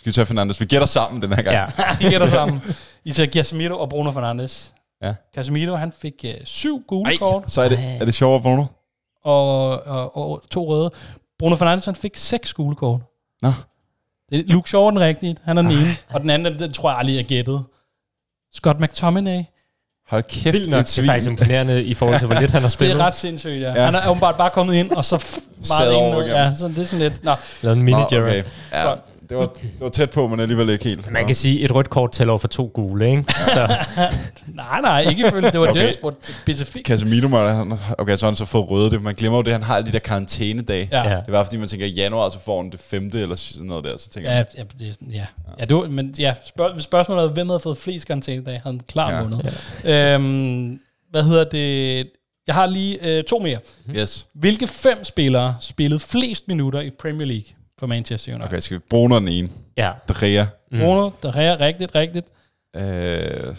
skal 0.00 0.10
vi 0.10 0.12
tage 0.12 0.26
Fernandes? 0.26 0.60
Vi 0.60 0.64
gætter 0.66 0.86
sammen 0.86 1.22
den 1.22 1.32
her 1.32 1.42
gang. 1.42 1.56
Ja. 1.78 2.06
I 2.06 2.10
gætter 2.10 2.28
sammen. 2.28 2.62
I 3.04 3.12
tager 3.12 3.30
Casemiro 3.30 3.78
og 3.80 3.88
Bruno 3.88 4.10
Fernandes. 4.10 4.72
Ja. 5.02 5.14
Casemiro, 5.34 5.76
han 5.76 5.92
fik 6.00 6.14
uh, 6.24 6.30
syv 6.44 6.82
gule 6.88 7.10
Ej, 7.10 7.16
kort 7.16 7.44
så 7.52 7.62
er 7.62 7.68
det, 7.68 7.78
er 8.00 8.04
det 8.04 8.14
sjovere, 8.14 8.40
Bruno? 8.42 8.64
og, 9.24 9.86
og, 9.86 10.16
og, 10.16 10.42
to 10.50 10.68
røde. 10.68 10.90
Bruno 11.38 11.56
Fernandes, 11.56 11.84
han 11.84 11.94
fik 11.94 12.16
seks 12.16 12.54
gule 12.54 12.76
kort. 12.76 13.00
Nå. 13.42 13.52
Det 14.30 14.38
er 14.38 14.42
Luke 14.46 14.68
Shaw 14.68 14.86
er 14.86 14.90
den 14.90 15.00
rigtige. 15.00 15.36
Han 15.44 15.58
er 15.58 15.62
den 15.62 15.70
ene. 15.70 15.96
Og 16.10 16.20
den 16.20 16.30
anden, 16.30 16.58
den 16.58 16.72
tror 16.72 16.90
jeg 16.90 16.98
aldrig, 16.98 17.16
jeg 17.16 17.24
gættede. 17.24 17.62
Scott 18.54 18.80
McTominay. 18.80 19.42
Hold 20.08 20.22
kæft, 20.22 20.54
Vildt 20.56 20.70
nok. 20.70 20.80
et 20.80 20.86
Det 20.86 20.98
er 20.98 21.06
faktisk 21.06 21.30
imponerende 21.30 21.84
i 21.84 21.94
forhold 21.94 22.18
til, 22.18 22.26
hvor 22.26 22.40
lidt 22.40 22.50
han 22.50 22.60
har 22.62 22.68
Det 22.68 22.72
spillet. 22.72 23.00
er 23.00 23.04
ret 23.04 23.14
sindssygt, 23.14 23.60
ja. 23.62 23.72
Ja. 23.72 23.84
Han 23.84 23.94
er 23.94 24.08
åbenbart 24.08 24.36
bare 24.36 24.50
kommet 24.50 24.74
ind, 24.74 24.90
og 24.90 25.04
så 25.04 25.40
meget 25.68 25.92
ind. 25.94 26.30
Ja, 26.30 26.54
så 26.54 26.68
det 26.68 26.78
er 26.78 26.84
sådan 26.84 26.98
lidt... 26.98 27.24
Nå, 27.24 27.34
Lavet 27.62 27.76
en 27.78 27.82
mini 27.84 28.00
Gerrard. 28.10 28.28
okay. 28.28 28.44
Ja, 28.72 28.94
det 29.30 29.38
var, 29.38 29.44
det 29.44 29.70
var 29.80 29.88
tæt 29.88 30.10
på, 30.10 30.28
men 30.28 30.40
alligevel 30.40 30.68
ikke 30.70 30.84
helt. 30.84 31.10
Man 31.10 31.26
kan 31.26 31.34
sige, 31.34 31.60
et 31.60 31.74
rødt 31.74 31.90
kort 31.90 32.12
tæller 32.12 32.32
over 32.32 32.38
for 32.38 32.48
to 32.48 32.70
gule, 32.74 33.10
ikke? 33.10 33.24
Så 33.54 33.76
nej, 34.54 34.80
nej, 34.80 35.00
ikke 35.10 35.26
ifølge. 35.28 35.50
Det 35.50 35.60
var 35.60 35.66
okay. 35.68 35.74
det, 35.74 35.80
Okay. 35.80 35.84
jeg 35.86 35.92
spurgte 35.92 36.32
specifikt. 36.32 36.86
Casemiro, 36.86 37.28
må, 37.28 37.38
han- 37.48 37.72
okay, 37.98 38.16
så 38.16 38.26
har 38.26 38.30
han 38.30 38.36
så 38.36 38.44
fået 38.44 38.70
røde 38.70 38.90
det. 38.90 39.02
Man 39.02 39.14
glemmer 39.14 39.38
jo 39.38 39.42
det, 39.42 39.52
han 39.52 39.62
har 39.62 39.80
de 39.80 39.92
der 39.92 39.98
karantænedage. 39.98 40.88
Ja. 40.92 41.02
Ja. 41.02 41.10
Ja. 41.10 41.16
Det 41.16 41.32
var 41.32 41.44
fordi, 41.44 41.56
man 41.56 41.68
tænker, 41.68 41.86
i 41.86 41.90
januar, 41.90 42.28
så 42.28 42.38
får 42.44 42.62
han 42.62 42.70
det 42.70 42.80
femte 42.80 43.20
eller 43.22 43.36
sådan 43.36 43.66
noget 43.66 43.84
der. 43.84 43.98
Så 43.98 44.08
tænker 44.08 44.30
Ja, 44.30 44.36
jeg, 44.36 44.46
ja, 44.58 44.62
det 44.78 44.94
sådan, 44.94 45.12
ja. 45.12 45.26
ja 45.60 45.64
det 45.64 45.76
var, 45.76 45.88
men 45.88 46.14
ja, 46.18 46.34
spørg, 46.46 46.72
hvis 46.72 46.84
spørgsmålet 46.84 47.24
er, 47.24 47.28
hvem 47.28 47.48
havde 47.48 47.60
fået 47.60 47.78
flest 47.78 48.06
karantænedag, 48.06 48.52
havde 48.52 48.62
han 48.76 48.80
klar 48.88 49.10
Ja. 49.14 49.20
vundet. 49.22 49.74
Øhm, 49.84 50.80
hvad 51.10 51.22
hedder 51.22 51.44
det? 51.44 52.06
Jeg 52.46 52.54
har 52.54 52.66
lige 52.66 52.98
øh, 53.18 53.24
to 53.24 53.38
mere. 53.38 53.58
yes. 53.96 54.26
Hvilke 54.34 54.66
fem 54.66 55.04
spillere 55.04 55.56
spillede 55.60 56.00
flest 56.00 56.48
minutter 56.48 56.80
i 56.80 56.90
Premier 56.90 57.26
League 57.26 57.44
for 57.80 57.86
Manchester 57.86 58.32
United? 58.32 58.48
Okay, 58.48 58.60
skal 58.60 58.76
vi 58.76 58.82
bruge 58.90 59.10
den 59.10 59.28
ene? 59.28 59.48
ja. 59.76 59.92
De 60.08 60.14
Gea. 60.20 60.44
Mm. 60.72 60.78
Bruno, 60.78 61.10
der 61.22 61.32
er 61.32 61.60
rigtigt, 61.60 61.94
rigtigt. 61.94 62.26
Øh, 62.76 62.82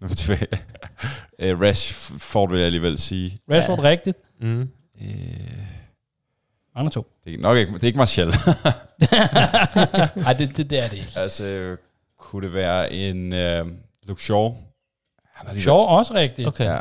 nu 0.00 0.04
er 0.04 0.06
vi 0.08 0.14
tilbage. 0.14 0.46
øh, 1.38 1.60
Rashford 1.60 2.48
vil 2.50 2.58
jeg 2.58 2.66
alligevel 2.66 2.98
sige. 2.98 3.40
Rashford 3.50 3.78
ja. 3.78 3.88
rigtigt. 3.88 4.18
Mm. 4.40 4.60
Øh, 5.00 5.08
Mange 6.74 6.90
to. 6.90 7.06
det 7.24 7.34
er 7.34 7.38
nok 7.38 7.58
ikke, 7.58 7.72
det 7.72 7.82
er 7.82 7.86
ikke 7.86 7.98
Martial. 7.98 8.26
Nej, 10.16 10.32
det, 10.32 10.56
det, 10.56 10.70
det 10.70 10.78
er 10.78 10.88
det 10.88 10.96
ikke. 10.96 11.12
altså, 11.16 11.76
kunne 12.18 12.46
det 12.46 12.54
være 12.54 12.92
en 12.92 13.32
øh, 13.32 13.66
Luke 14.02 14.22
Shaw? 14.22 14.54
Han 15.34 15.48
er 15.48 15.52
lige 15.52 15.62
Shaw 15.62 15.76
også 15.76 16.14
rigtigt. 16.14 16.48
Okay. 16.48 16.64
Okay. 16.64 16.74
Ja. 16.74 16.80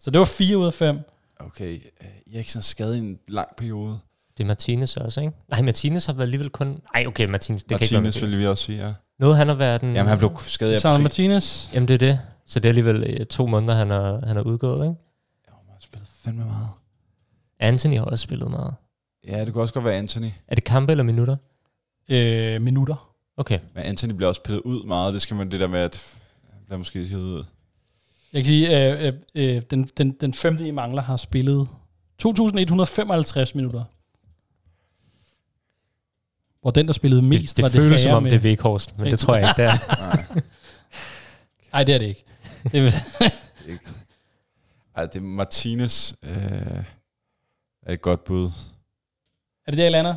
Så 0.00 0.10
det 0.10 0.18
var 0.18 0.24
fire 0.24 0.58
ud 0.58 0.66
af 0.66 0.74
fem. 0.74 1.00
Okay, 1.40 1.80
øh, 2.02 2.34
Eriksen 2.34 2.58
er 2.58 2.62
skadet 2.62 2.96
i 2.96 2.98
en 2.98 3.18
lang 3.28 3.48
periode. 3.56 3.98
Det 4.38 4.44
er 4.44 4.46
Martinez 4.46 4.96
også, 4.96 5.20
ikke? 5.20 5.32
Nej, 5.48 5.62
Martinez 5.62 6.06
har 6.06 6.12
været 6.12 6.26
alligevel 6.26 6.50
kun... 6.50 6.80
Nej, 6.94 7.06
okay, 7.06 7.26
Martinez, 7.26 7.62
det 7.62 7.68
kan 7.68 7.80
ikke 7.82 7.92
være 7.92 8.02
Martinez 8.02 8.22
Martinez. 8.22 8.34
vil 8.36 8.40
vi 8.42 8.46
også 8.46 8.64
sige, 8.64 8.86
ja. 8.86 8.92
Noget, 9.18 9.36
han 9.36 9.48
har 9.48 9.54
været 9.54 9.80
den... 9.80 9.94
Jamen, 9.94 10.08
han 10.08 10.18
blev 10.18 10.30
skadet 10.38 10.80
Sandro 10.80 10.94
april. 10.94 11.02
Martinez. 11.02 11.70
Jamen, 11.74 11.88
det 11.88 11.94
er 11.94 11.98
det. 11.98 12.20
Så 12.46 12.60
det 12.60 12.64
er 12.64 12.70
alligevel 12.70 13.02
øh, 13.02 13.26
to 13.26 13.46
måneder, 13.46 13.74
han 13.74 13.90
er, 13.90 14.26
han 14.26 14.36
er 14.36 14.42
udgået, 14.42 14.84
ikke? 14.84 14.96
Jo, 15.48 15.54
han 15.56 15.66
har 15.68 15.76
spillet 15.80 16.08
fandme 16.24 16.44
meget. 16.44 16.68
Anthony 17.60 17.94
har 17.94 18.04
også 18.04 18.22
spillet 18.22 18.50
meget. 18.50 18.74
Ja, 19.28 19.44
det 19.44 19.52
kunne 19.52 19.64
også 19.64 19.74
godt 19.74 19.84
være 19.84 19.94
Anthony. 19.94 20.30
Er 20.48 20.54
det 20.54 20.64
kampe 20.64 20.90
eller 20.92 21.04
minutter? 21.04 21.36
Øh, 22.08 22.62
minutter. 22.62 23.10
Okay. 23.36 23.58
Men 23.74 23.84
Anthony 23.84 24.12
bliver 24.12 24.28
også 24.28 24.42
pillet 24.42 24.60
ud 24.60 24.84
meget. 24.84 25.14
Det 25.14 25.22
skal 25.22 25.36
man 25.36 25.50
det 25.50 25.60
der 25.60 25.66
med, 25.66 25.80
at 25.80 26.16
han 26.52 26.60
bliver 26.64 26.78
måske 26.78 27.04
hivet 27.04 27.22
ud. 27.22 27.44
Jeg 28.32 28.44
kan 28.44 28.46
sige, 28.46 28.92
øh, 28.92 29.06
øh, 29.06 29.12
øh, 29.56 29.62
den, 29.70 29.84
den, 29.96 30.10
den 30.10 30.34
femte, 30.34 30.66
I 30.66 30.70
mangler, 30.70 31.02
har 31.02 31.16
spillet 31.16 31.68
2.155 32.22 33.52
minutter. 33.54 33.84
Hvor 36.68 36.72
den, 36.72 36.86
der 36.86 36.92
spillede 36.92 37.22
mest, 37.22 37.56
det, 37.56 37.62
var 37.62 37.68
det 37.68 37.76
føles 37.76 37.92
det 38.00 38.00
som 38.04 38.12
om, 38.14 38.22
med, 38.22 38.30
det 38.30 38.36
er 38.36 38.40
Vekhorst, 38.40 38.98
men 38.98 39.10
det 39.10 39.18
tror 39.18 39.34
jeg 39.36 39.48
ikke, 39.48 39.62
det 39.62 39.70
er. 39.70 39.78
Nej, 41.72 41.84
det 41.84 41.94
er 41.94 41.98
det 41.98 42.06
ikke. 42.06 42.24
Det 42.72 42.86
er, 42.86 43.24
ikke. 43.68 43.84
Ej, 44.96 45.06
det 45.06 45.16
er 45.16 45.20
Martinez. 45.20 46.12
Øh, 46.22 46.30
er 47.86 47.92
et 47.92 48.00
godt 48.02 48.24
bud. 48.24 48.50
er 49.66 49.70
det 49.70 49.78
der, 49.78 49.86
I 49.86 49.90
lander? 49.90 50.14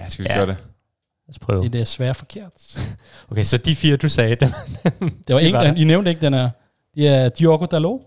Ja, 0.00 0.08
skal 0.08 0.24
vi 0.24 0.28
Ja. 0.30 0.36
gøre 0.36 0.46
det? 0.46 0.56
Lad 0.56 1.34
os 1.34 1.38
prøve. 1.38 1.62
Det 1.64 1.74
er 1.74 1.78
desværre 1.78 2.14
forkert. 2.14 2.78
Okay, 3.30 3.42
så 3.42 3.58
de 3.58 3.76
fire, 3.76 3.96
du 3.96 4.08
sagde, 4.08 4.34
dem, 4.36 4.48
Det 5.28 5.34
var 5.34 5.40
der. 5.40 5.74
I 5.74 5.84
nævnte 5.84 6.10
ikke 6.10 6.20
den 6.20 6.34
her. 6.34 6.50
Det 6.94 7.08
er 7.08 7.28
Diogo 7.28 7.66
Dalot. 7.66 8.00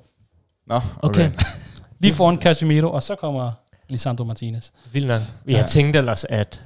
Nå, 0.67 0.81
Okay. 1.01 1.27
okay. 1.27 1.39
Lige 1.99 2.13
foran 2.13 2.41
Casemiro, 2.41 2.91
og 2.91 3.03
så 3.03 3.15
kommer 3.15 3.51
Lisandro 3.89 4.23
Martinez. 4.23 4.69
Vildt 4.91 5.07
nok. 5.07 5.21
Jeg 5.45 5.53
Ja. 5.61 5.67
tænkte 5.67 5.99
ellers, 5.99 6.25
at... 6.29 6.63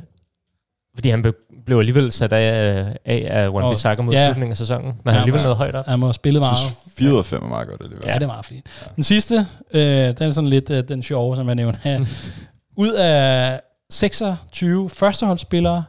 Fordi 0.96 1.10
han 1.10 1.22
blev, 1.66 1.78
alligevel 1.80 2.12
sat 2.12 2.34
af 2.34 2.98
af, 3.06 3.28
af 3.30 3.50
Wan 3.50 3.64
Og- 3.64 3.72
Bissaka 3.74 4.02
mod 4.02 4.14
ja. 4.14 4.28
slutningen 4.28 4.52
af 4.52 4.58
sæsonen. 4.58 4.86
Men 4.86 4.94
han 4.96 5.06
Ja, 5.06 5.12
er 5.12 5.20
alligevel 5.20 5.42
noget 5.42 5.58
højt 5.58 5.76
op. 5.76 5.86
Han 5.86 6.00
må 6.00 6.14
spille 6.14 6.38
Jeg 6.40 6.42
meget. 6.46 6.58
synes, 6.58 6.78
4 6.98 7.12
ud 7.14 7.18
af 7.18 7.26
5 7.26 7.44
er 7.44 7.48
meget 7.48 7.68
godt 7.68 7.82
alligevel. 7.82 8.08
Ja, 8.08 8.14
det 8.14 8.24
er 8.24 8.28
meget 8.28 8.46
fint. 8.46 8.66
Den 8.96 9.04
sidste, 9.04 9.48
øh, 9.72 9.82
den 9.82 10.24
er 10.28 10.32
sådan 10.32 10.50
lidt 10.50 10.70
øh, 10.70 10.84
den 10.88 11.04
sjove, 11.04 11.36
som 11.36 11.48
jeg 11.48 11.56
nævnte 11.56 11.80
her. 11.84 12.06
Ud 12.78 12.92
af 12.92 13.62
26 13.90 14.90
førsteholdsspillere, 14.90 15.84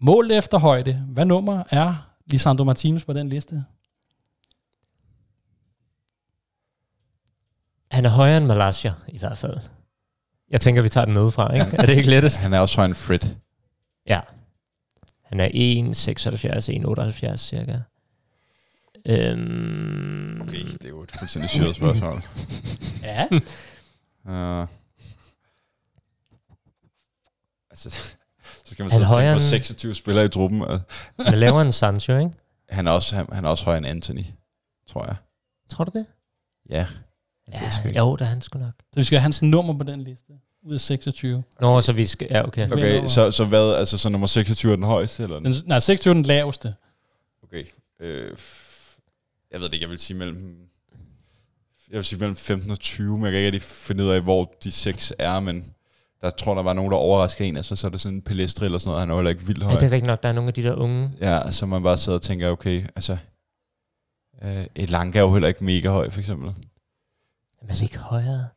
målt 0.00 0.32
efter 0.32 0.58
højde, 0.58 1.02
hvad 1.08 1.24
nummer 1.24 1.62
er 1.70 2.06
Lisandro 2.26 2.64
Martinez 2.64 3.04
på 3.04 3.12
den 3.12 3.28
liste? 3.28 3.64
Han 7.90 8.04
er 8.04 8.08
højere 8.08 8.36
end 8.36 8.46
Malaysia, 8.46 8.92
i 9.08 9.18
hvert 9.18 9.38
fald. 9.38 9.58
Jeg 10.50 10.60
tænker, 10.60 10.82
vi 10.82 10.88
tager 10.88 11.04
den 11.04 11.14
nedefra, 11.14 11.54
ikke? 11.54 11.66
Er 11.78 11.86
det 11.86 11.96
ikke 11.96 12.10
lettest? 12.10 12.38
Han 12.42 12.52
er 12.54 12.58
også 12.60 12.76
højere 12.76 12.86
end 12.86 12.94
Fred. 12.94 13.34
Ja. 14.08 14.20
Han 15.28 15.40
er 15.40 15.48
1,76, 15.48 17.30
1,78 17.32 17.36
cirka. 17.36 17.78
Øhm, 19.06 20.40
Okay, 20.40 20.64
det 20.64 20.84
er 20.84 20.88
jo 20.88 21.02
et 21.02 21.12
fuldstændig 21.18 21.50
syret 21.50 21.74
spørgsmål. 21.76 22.22
Ja. 23.02 23.26
Uh, 24.24 24.68
altså, 27.70 27.90
så 27.90 28.16
skal 28.64 28.82
man 28.84 28.92
Han 28.92 29.00
sidde 29.00 29.06
og 29.08 29.14
tænke 29.20 29.32
på 29.32 29.36
end- 29.36 29.40
26 29.40 29.94
spillere 29.94 30.24
i 30.24 30.28
truppen. 30.28 30.62
Han 31.20 31.38
laver 31.38 31.62
en 31.62 31.72
Sancho, 31.72 32.18
ikke? 32.18 32.30
Han 32.70 32.86
er 32.86 32.90
også, 32.90 33.16
han, 33.16 33.26
han 33.32 33.44
er 33.44 33.48
også 33.48 33.64
højere 33.64 33.78
end 33.78 33.86
Anthony, 33.86 34.24
tror 34.88 35.06
jeg. 35.06 35.16
Tror 35.70 35.84
du 35.84 35.98
det? 35.98 36.06
Ja. 36.70 36.86
Ja, 37.52 37.60
jo, 37.98 38.16
det 38.16 38.20
er 38.20 38.28
han 38.28 38.40
sgu 38.42 38.58
nok. 38.58 38.72
Så 38.92 39.00
vi 39.00 39.04
skal 39.04 39.18
have 39.18 39.22
hans 39.22 39.42
nummer 39.42 39.78
på 39.78 39.84
den 39.84 40.00
liste. 40.04 40.32
Ud 40.62 40.74
af 40.74 40.80
26. 40.80 41.42
Nå, 41.60 41.80
så 41.80 41.92
vi 41.92 42.06
skal... 42.06 42.28
Ja, 42.30 42.46
okay. 42.46 42.70
Okay. 42.70 43.06
Så, 43.06 43.30
så 43.30 43.44
hvad? 43.44 43.74
Altså, 43.74 43.98
så 43.98 44.08
nummer 44.08 44.26
26 44.26 44.72
er 44.72 44.76
den 44.76 44.84
højeste? 44.84 45.22
Eller? 45.22 45.40
Den, 45.40 45.54
nej, 45.66 45.80
26 45.80 46.12
er 46.12 46.14
den 46.14 46.22
laveste. 46.22 46.74
Okay. 47.42 47.64
Øh, 48.00 48.36
jeg 49.52 49.60
ved 49.60 49.66
det 49.66 49.72
ikke, 49.74 49.84
jeg 49.84 49.90
vil 49.90 49.98
sige 49.98 50.16
mellem... 50.16 50.56
Jeg 51.90 51.96
vil 51.96 52.04
sige 52.04 52.18
mellem 52.18 52.36
15 52.36 52.70
og 52.70 52.78
20, 52.80 53.16
men 53.18 53.24
jeg 53.24 53.32
kan 53.32 53.38
ikke 53.38 53.46
rigtig 53.46 53.62
finde 53.62 54.04
ud 54.04 54.08
af, 54.10 54.22
hvor 54.22 54.52
de 54.64 54.72
seks 54.72 55.12
er, 55.18 55.40
men 55.40 55.74
der 56.20 56.30
tror 56.30 56.54
der 56.54 56.62
var 56.62 56.72
nogen, 56.72 56.90
der 56.92 56.98
overrasker 56.98 57.44
en, 57.44 57.56
altså 57.56 57.76
så 57.76 57.86
er 57.86 57.90
det 57.90 58.00
sådan 58.00 58.16
en 58.16 58.22
Pelestri 58.22 58.64
eller 58.64 58.78
sådan 58.78 58.88
noget, 58.88 59.00
han 59.00 59.10
er 59.10 59.14
jo 59.14 59.18
heller 59.18 59.30
ikke 59.30 59.46
vildt 59.46 59.60
Ja, 59.60 59.64
høj. 59.66 59.74
det 59.74 59.82
er 59.82 59.90
rigtigt 59.90 60.06
nok. 60.06 60.22
Der 60.22 60.28
er 60.28 60.32
nogle 60.32 60.48
af 60.48 60.54
de 60.54 60.62
der 60.62 60.74
unge... 60.74 61.10
Ja, 61.20 61.50
så 61.50 61.66
man 61.66 61.82
bare 61.82 61.98
sidder 61.98 62.18
og 62.18 62.22
tænker, 62.22 62.50
okay, 62.50 62.84
altså... 62.96 63.16
Øh, 64.42 64.66
Elanga 64.76 65.18
er 65.18 65.22
jo 65.22 65.32
heller 65.32 65.48
ikke 65.48 65.64
mega 65.64 65.88
høj, 65.88 66.10
for 66.10 66.18
eksempel. 66.20 66.52
Men 67.66 67.76
ikke 67.82 67.98
højere. 67.98 68.48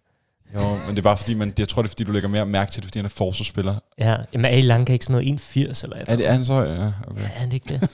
Jo, 0.56 0.60
men 0.60 0.90
det 0.90 0.98
er 0.98 1.02
bare 1.02 1.18
fordi, 1.18 1.34
man, 1.34 1.54
jeg 1.60 1.70
tror, 1.70 1.82
det 1.82 1.88
er 1.88 1.92
fordi, 1.92 2.04
du 2.04 2.12
lægger 2.12 2.30
mere 2.30 2.46
mærke 2.46 2.72
til 2.72 2.82
det, 2.82 2.88
fordi 2.88 3.00
han 3.00 3.06
er 3.06 3.10
forsvarsspiller. 3.10 3.76
Ja, 4.00 4.16
jamen 4.34 4.46
er 4.46 4.50
I 4.58 4.62
Lanka 4.62 4.94
ikke 4.94 5.06
sådan 5.06 5.14
noget 5.14 5.28
81 5.28 5.84
eller 5.84 5.96
et 5.98 6.04
Er, 6.08 6.16
det, 6.16 6.28
er 6.28 6.32
han 6.32 6.46
så 6.46 6.54
høj? 6.54 6.68
Ja, 6.70 6.92
okay. 7.08 7.22
Ja, 7.22 7.30
er 7.36 7.46
det 7.46 7.54
ikke 7.54 7.74
det? 7.80 7.90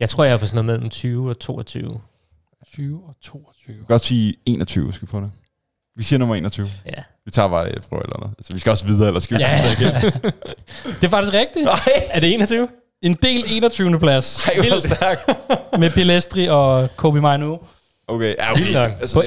jeg 0.00 0.08
tror, 0.08 0.24
jeg 0.24 0.32
er 0.32 0.36
på 0.36 0.46
sådan 0.46 0.64
noget 0.64 0.78
mellem 0.80 0.90
20 0.90 1.28
og 1.30 1.38
22. 1.38 2.00
20 2.74 3.00
og 3.08 3.14
22. 3.22 3.52
Jeg 3.68 3.76
kan 3.76 3.84
godt 3.88 4.04
sige 4.04 4.34
21, 4.46 4.92
skal 4.92 5.08
vi 5.08 5.10
få 5.10 5.20
det. 5.20 5.30
Vi 5.96 6.02
siger 6.02 6.18
nummer 6.18 6.34
21. 6.34 6.66
Ja. 6.86 6.92
Vi 7.24 7.30
tager 7.30 7.48
bare 7.48 7.76
et 7.76 7.84
frø 7.90 7.96
eller 7.96 8.18
noget. 8.18 8.34
Altså, 8.38 8.52
vi 8.54 8.60
skal 8.60 8.70
også 8.70 8.86
videre, 8.86 9.06
eller 9.06 9.20
skal 9.20 9.36
vi? 9.38 9.42
Ja, 9.42 9.72
det 11.00 11.04
er 11.04 11.08
faktisk 11.08 11.32
rigtigt. 11.32 11.68
Er 12.10 12.20
det 12.20 12.34
21? 12.34 12.68
En 13.02 13.14
del 13.22 13.44
21. 13.46 13.98
plads 13.98 14.46
Ej, 14.48 14.68
hvor 14.68 14.80
stærkt. 14.80 15.20
med 15.78 15.90
Pilestri 15.90 16.46
og 16.48 16.88
Kobe 16.96 17.20
Mainu 17.20 17.58
Okay, 18.08 18.34
ja, 18.38 18.52
okay. 18.52 18.60
Vildt 18.62 18.74
nok. 18.74 18.90
på 18.90 19.00
Altså, 19.00 19.20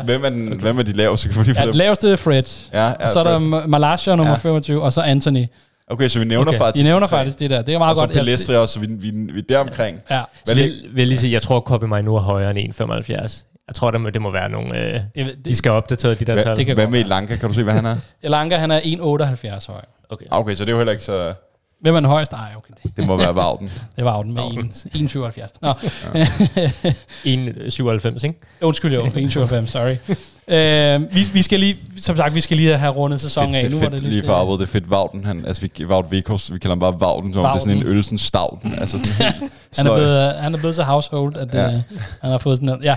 1,75. 0.00 0.04
hvem 0.04 0.24
er, 0.24 0.28
den, 0.28 0.52
okay. 0.52 0.60
hvem 0.60 0.78
er 0.78 0.82
de 0.82 0.92
laveste? 0.92 1.28
Kan 1.28 1.40
vi 1.40 1.44
lige 1.44 1.60
Ja, 1.60 1.66
den 1.66 1.74
laveste 1.74 2.12
er 2.12 2.16
Fred. 2.16 2.42
Ja, 2.72 2.86
ja, 2.86 2.92
Og 3.02 3.10
så 3.10 3.18
er 3.18 3.24
der 3.24 3.38
Fred. 3.38 3.66
Malaysia 3.68 4.14
nummer 4.16 4.32
Ja. 4.32 4.38
25, 4.38 4.82
og 4.82 4.92
så 4.92 5.00
Anthony. 5.00 5.46
Okay, 5.90 6.08
så 6.08 6.18
vi 6.18 6.24
nævner 6.24 6.48
Okay. 6.48 6.58
faktisk 6.58 6.84
De 6.84 6.88
nævner 6.90 7.06
de 7.06 7.10
faktisk 7.10 7.38
det 7.38 7.50
der. 7.50 7.62
Det 7.62 7.74
er 7.74 7.78
meget 7.78 7.90
Og 7.90 7.96
så 7.96 8.02
godt. 8.06 8.16
Jeg- 8.16 8.24
Pelestri 8.24 8.56
også, 8.56 8.72
så 8.74 8.80
vi, 8.80 8.86
vi, 8.90 9.10
vi 9.10 9.38
er 9.38 9.42
deromkring. 9.48 9.98
Ja, 10.10 10.22
Så 10.44 10.54
Hvad 10.54 10.62
vil, 10.62 10.82
vil 10.92 11.00
jeg 11.00 11.06
lige 11.06 11.18
sige, 11.18 11.32
jeg 11.32 11.42
tror, 11.42 11.56
at 11.56 11.64
Kobe 11.64 11.86
nu 12.02 12.16
er 12.16 12.20
højere 12.20 12.50
end 12.58 12.58
1,75. 12.58 13.44
Jeg 13.68 13.74
tror, 13.74 13.90
det 13.90 14.00
må, 14.00 14.10
det 14.10 14.22
må 14.22 14.30
være 14.30 14.48
nogle... 14.48 14.78
Øh, 14.78 14.94
det, 14.94 15.04
de 15.14 15.30
det, 15.44 15.56
skal 15.56 15.72
opdatere 15.72 16.14
de 16.14 16.24
der 16.24 16.42
tal. 16.42 16.56
det 16.56 16.74
hvad 16.74 16.86
med 16.86 17.04
Lanka? 17.04 17.36
Kan 17.36 17.48
du 17.48 17.54
se, 17.54 17.62
hvad 17.62 17.74
han 17.74 17.86
er? 17.86 17.96
Elanga, 18.22 18.56
han 18.56 18.70
er 18.70 18.80
1,78 18.80 19.72
høj. 19.72 19.80
Okay. 20.10 20.24
Ah, 20.32 20.38
Okay, 20.40 20.54
så 20.54 20.64
det 20.64 20.68
er 20.68 20.72
jo 20.72 20.78
heller 20.78 20.92
ikke 20.92 21.04
så... 21.04 21.34
Hvem 21.84 21.94
er 21.94 22.00
den 22.00 22.08
højeste? 22.08 22.36
Ej, 22.36 22.48
okay. 22.56 22.74
Det, 22.82 22.96
Det 22.96 23.06
må 23.06 23.16
være 23.16 23.34
Vagten. 23.34 23.70
det 23.96 24.04
var 24.04 24.16
jo 24.16 24.22
den 24.22 24.32
med 24.34 24.42
Nå. 24.42 25.30
1,77. 25.30 25.48
Nå, 25.62 25.72
1,97, 27.24 28.24
ikke? 28.24 28.34
undskyld 28.60 28.94
jo, 28.94 29.02
1,97, 29.06 29.66
sorry. 29.66 29.96
Øh, 30.48 31.14
vi, 31.14 31.20
vi 31.32 31.42
skal 31.42 31.60
lige, 31.60 31.76
som 31.98 32.16
sagt, 32.16 32.34
vi 32.34 32.40
skal 32.40 32.56
lige 32.56 32.76
have 32.78 32.92
rundet 32.92 33.20
sæsonen 33.20 33.54
af. 33.54 33.64
Nu 33.64 33.68
det 33.70 33.80
var 33.80 33.86
er 33.86 33.90
fedt, 33.90 33.92
det 33.92 34.00
lige 34.00 34.14
lidt, 34.14 34.26
for 34.26 34.32
øh, 34.32 34.40
arbejdet, 34.40 34.60
det 34.60 34.66
er 34.66 34.72
fedt. 34.72 34.90
Vagten, 34.90 35.24
han, 35.24 35.44
altså 35.46 35.62
vi, 35.62 35.88
Vaut 35.88 36.10
Vikos, 36.10 36.52
vi 36.52 36.58
kalder 36.58 36.74
ham 36.74 36.80
bare 36.80 37.00
Vagten, 37.00 37.32
som 37.32 37.44
om 37.44 37.50
det 37.50 37.56
er 37.56 37.60
sådan 37.60 37.72
en 37.76 37.78
Vagten. 37.84 37.96
ølsen 37.98 38.18
stavten. 38.18 38.72
Altså, 38.80 38.98
sådan 38.98 39.32
Han 39.76 39.86
er, 39.86 39.94
blevet, 39.98 40.34
han 40.34 40.54
er 40.54 40.58
blevet 40.58 40.76
så 40.76 40.82
household, 40.82 41.36
at 41.36 41.54
Ja. 41.54 41.62
ja. 41.62 41.82
han 42.20 42.30
har 42.30 42.38
fået 42.38 42.56
sådan 42.56 42.66
noget. 42.66 42.84
Ja. 42.84 42.96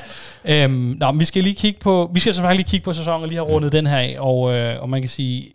Øhm, 0.63 0.95
nå, 0.99 1.11
men 1.11 1.19
vi 1.19 1.25
skal 1.25 1.43
lige 1.43 1.55
kigge 1.55 1.79
på, 1.79 2.09
vi 2.13 2.19
skal 2.19 2.33
selvfølgelig 2.33 2.57
lige 2.65 2.69
kigge 2.71 2.83
på 2.83 2.93
sæsonen 2.93 3.21
og 3.21 3.27
lige 3.27 3.37
have 3.37 3.47
rundet 3.47 3.71
den 3.71 3.87
her 3.87 3.97
af, 3.97 4.15
og, 4.19 4.55
øh, 4.55 4.81
og 4.81 4.89
man 4.89 5.01
kan 5.01 5.09
sige, 5.09 5.49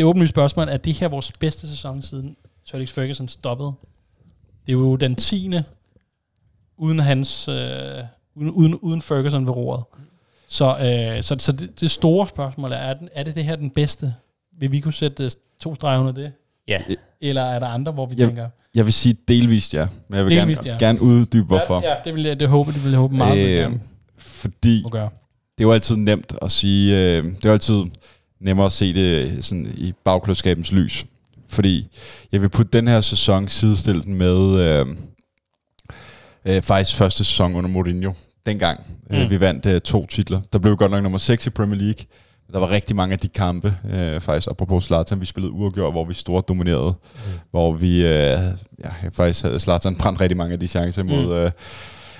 det 0.00 0.06
åbenlyse 0.06 0.30
spørgsmål, 0.30 0.68
er 0.68 0.76
det 0.76 0.92
her 0.94 1.08
vores 1.08 1.32
bedste 1.40 1.68
sæson 1.68 2.02
siden 2.02 2.36
Sir 2.64 2.78
Alex 2.78 2.90
Ferguson 2.92 3.28
stoppede? 3.28 3.72
Det 4.66 4.72
er 4.72 4.76
jo 4.76 4.96
den 4.96 5.14
tiende 5.14 5.64
uden 6.76 6.98
hans, 6.98 7.48
øh, 7.48 7.54
uden, 8.34 8.50
uden, 8.50 8.74
uden 8.74 9.02
Ferguson 9.02 9.46
ved 9.46 9.52
roret. 9.52 9.84
Så, 10.48 10.68
øh, 10.68 11.22
så, 11.22 11.36
så 11.38 11.52
det, 11.52 11.80
det, 11.80 11.90
store 11.90 12.26
spørgsmål 12.26 12.72
er, 12.72 12.76
er, 12.76 12.94
den, 12.94 13.08
er 13.14 13.22
det 13.22 13.34
det 13.34 13.44
her 13.44 13.56
den 13.56 13.70
bedste? 13.70 14.14
Vil 14.58 14.72
vi 14.72 14.80
kunne 14.80 14.92
sætte 14.92 15.24
øh, 15.24 15.30
to 15.60 15.74
streger 15.74 16.00
under 16.00 16.12
det? 16.12 16.32
Ja. 16.68 16.82
Eller 17.20 17.42
er 17.42 17.58
der 17.58 17.66
andre, 17.66 17.92
hvor 17.92 18.06
vi 18.06 18.14
Jeg- 18.18 18.26
tænker... 18.28 18.48
Jeg 18.74 18.84
vil 18.84 18.92
sige 18.92 19.16
delvist 19.28 19.74
ja, 19.74 19.86
men 20.08 20.16
jeg 20.16 20.24
vil 20.26 20.36
Delvist, 20.36 20.62
gerne, 20.62 20.78
ja. 20.80 20.86
gerne 20.86 21.02
uddybe 21.02 21.46
hvorfor. 21.46 21.80
Ja, 21.80 21.90
ja 21.90 21.96
det 22.04 22.14
vil 22.14 22.22
jeg, 22.22 22.40
det 22.40 22.48
håber, 22.48 22.72
det 22.72 22.82
vil 22.84 22.90
jeg 22.90 22.98
håbe 22.98 23.16
meget, 23.16 23.38
øh, 23.38 23.56
gerne 23.56 23.80
Fordi 24.16 24.82
det 24.82 24.94
er 24.94 25.10
jo 25.60 25.72
altid 25.72 25.96
nemt 25.96 26.34
at 26.42 26.50
sige, 26.50 26.96
øh, 26.96 27.24
det 27.24 27.44
er 27.44 27.48
jo 27.48 27.52
altid 27.52 27.84
nemmere 28.40 28.66
at 28.66 28.72
se 28.72 28.94
det 28.94 29.44
sådan 29.44 29.72
i 29.76 29.92
bagklodskabens 30.04 30.72
lys. 30.72 31.06
Fordi 31.48 31.88
jeg 32.32 32.40
vil 32.42 32.48
putte 32.48 32.78
den 32.78 32.88
her 32.88 33.00
sæson 33.00 33.48
sidestille 33.48 34.02
den 34.02 34.14
med 34.14 34.60
øh, 34.60 34.86
øh, 36.44 36.62
faktisk 36.62 36.96
første 36.96 37.24
sæson 37.24 37.54
under 37.54 37.70
Mourinho. 37.70 38.12
Dengang 38.46 38.80
mm. 39.10 39.16
Mm. 39.16 39.22
øh, 39.22 39.30
vi 39.30 39.40
vandt 39.40 39.66
øh, 39.66 39.80
to 39.80 40.06
titler. 40.06 40.40
Der 40.52 40.58
blev 40.58 40.76
godt 40.76 40.90
nok 40.90 41.02
nummer 41.02 41.18
6 41.18 41.46
i 41.46 41.50
Premier 41.50 41.80
League. 41.80 42.04
Der 42.52 42.58
var 42.58 42.70
rigtig 42.70 42.96
mange 42.96 43.12
af 43.12 43.18
de 43.18 43.28
kampe, 43.28 43.76
øh, 43.92 44.20
faktisk 44.20 44.48
apropos 44.50 44.84
Zlatan, 44.84 45.20
vi 45.20 45.26
spillede 45.26 45.52
uafgjort, 45.52 45.92
hvor 45.92 46.04
vi 46.04 46.14
stort 46.14 46.48
dominerede. 46.48 46.94
Mm. 47.14 47.20
Hvor 47.50 47.72
vi, 47.72 47.96
øh, 47.96 48.38
ja, 48.84 48.90
faktisk 49.12 49.42
havde 49.44 49.60
Zlatan 49.60 49.96
brændt 49.96 50.20
rigtig 50.20 50.36
mange 50.36 50.52
af 50.52 50.60
de 50.60 50.68
chancer 50.68 51.02
mod 51.02 51.24
Mm. 51.26 51.32
øh, 51.32 51.50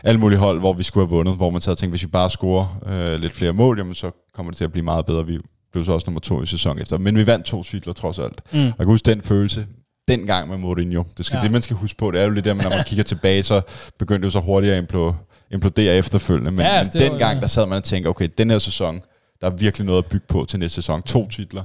alle 0.05 0.21
mulige 0.21 0.39
hold, 0.39 0.59
hvor 0.59 0.73
vi 0.73 0.83
skulle 0.83 1.07
have 1.07 1.17
vundet. 1.17 1.37
Hvor 1.37 1.51
man 1.51 1.61
så 1.61 1.71
havde 1.71 1.81
tænkt, 1.81 1.93
hvis 1.93 2.03
vi 2.03 2.07
bare 2.07 2.31
scorer 2.31 2.81
øh, 2.87 3.21
lidt 3.21 3.33
flere 3.33 3.53
mål, 3.53 3.79
jamen 3.79 3.95
så 3.95 4.11
kommer 4.35 4.53
det 4.53 4.57
til 4.57 4.65
at 4.65 4.73
blive 4.73 4.85
meget 4.85 5.07
bedre. 5.07 5.27
Vi 5.27 5.39
blev 5.73 5.85
så 5.85 5.93
også 5.93 6.07
nummer 6.07 6.21
to 6.21 6.43
i 6.43 6.47
sæson 6.47 6.79
efter. 6.79 6.99
Men 6.99 7.17
vi 7.17 7.27
vandt 7.27 7.47
to 7.47 7.63
titler 7.63 7.93
trods 7.93 8.19
alt. 8.19 8.41
Mm. 8.53 8.59
Jeg 8.61 8.75
kan 8.79 8.87
huske 8.87 9.07
den 9.11 9.23
følelse, 9.23 9.67
dengang 10.09 10.49
med 10.49 10.59
Mourinho. 10.59 11.05
Det, 11.17 11.25
skal, 11.27 11.37
Ja. 11.37 11.43
det 11.43 11.51
man 11.51 11.63
skal 11.63 11.77
huske 11.77 11.99
på, 11.99 12.11
det 12.11 12.21
er 12.21 12.25
jo 12.25 12.31
lidt 12.31 12.45
der, 12.45 12.55
men 12.55 12.63
når 12.63 12.71
man 12.71 12.85
kigger 12.91 13.03
tilbage, 13.05 13.43
så 13.43 13.61
begyndte 13.99 14.21
det 14.21 14.25
jo 14.25 14.31
så 14.31 14.41
hurtigt 14.41 14.73
at 14.73 14.85
implo- 14.85 15.15
implodere 15.51 15.95
efterfølgende. 15.97 16.51
Men, 16.51 16.61
Ja, 16.61 16.73
altså, 16.73 16.99
men 16.99 17.11
dengang, 17.11 17.35
ja. 17.35 17.41
der 17.41 17.47
sad 17.47 17.67
man 17.67 17.77
og 17.79 17.85
tænkte, 17.85 18.09
okay, 18.09 18.29
den 18.39 18.51
her 18.51 18.59
sæson, 18.59 19.01
der 19.41 19.47
er 19.47 19.51
virkelig 19.51 19.87
noget 19.87 19.99
at 19.99 20.07
bygge 20.07 20.27
på 20.29 20.45
til 20.49 20.59
næste 20.59 20.75
sæson. 20.75 21.03
To 21.03 21.29
titler. 21.29 21.63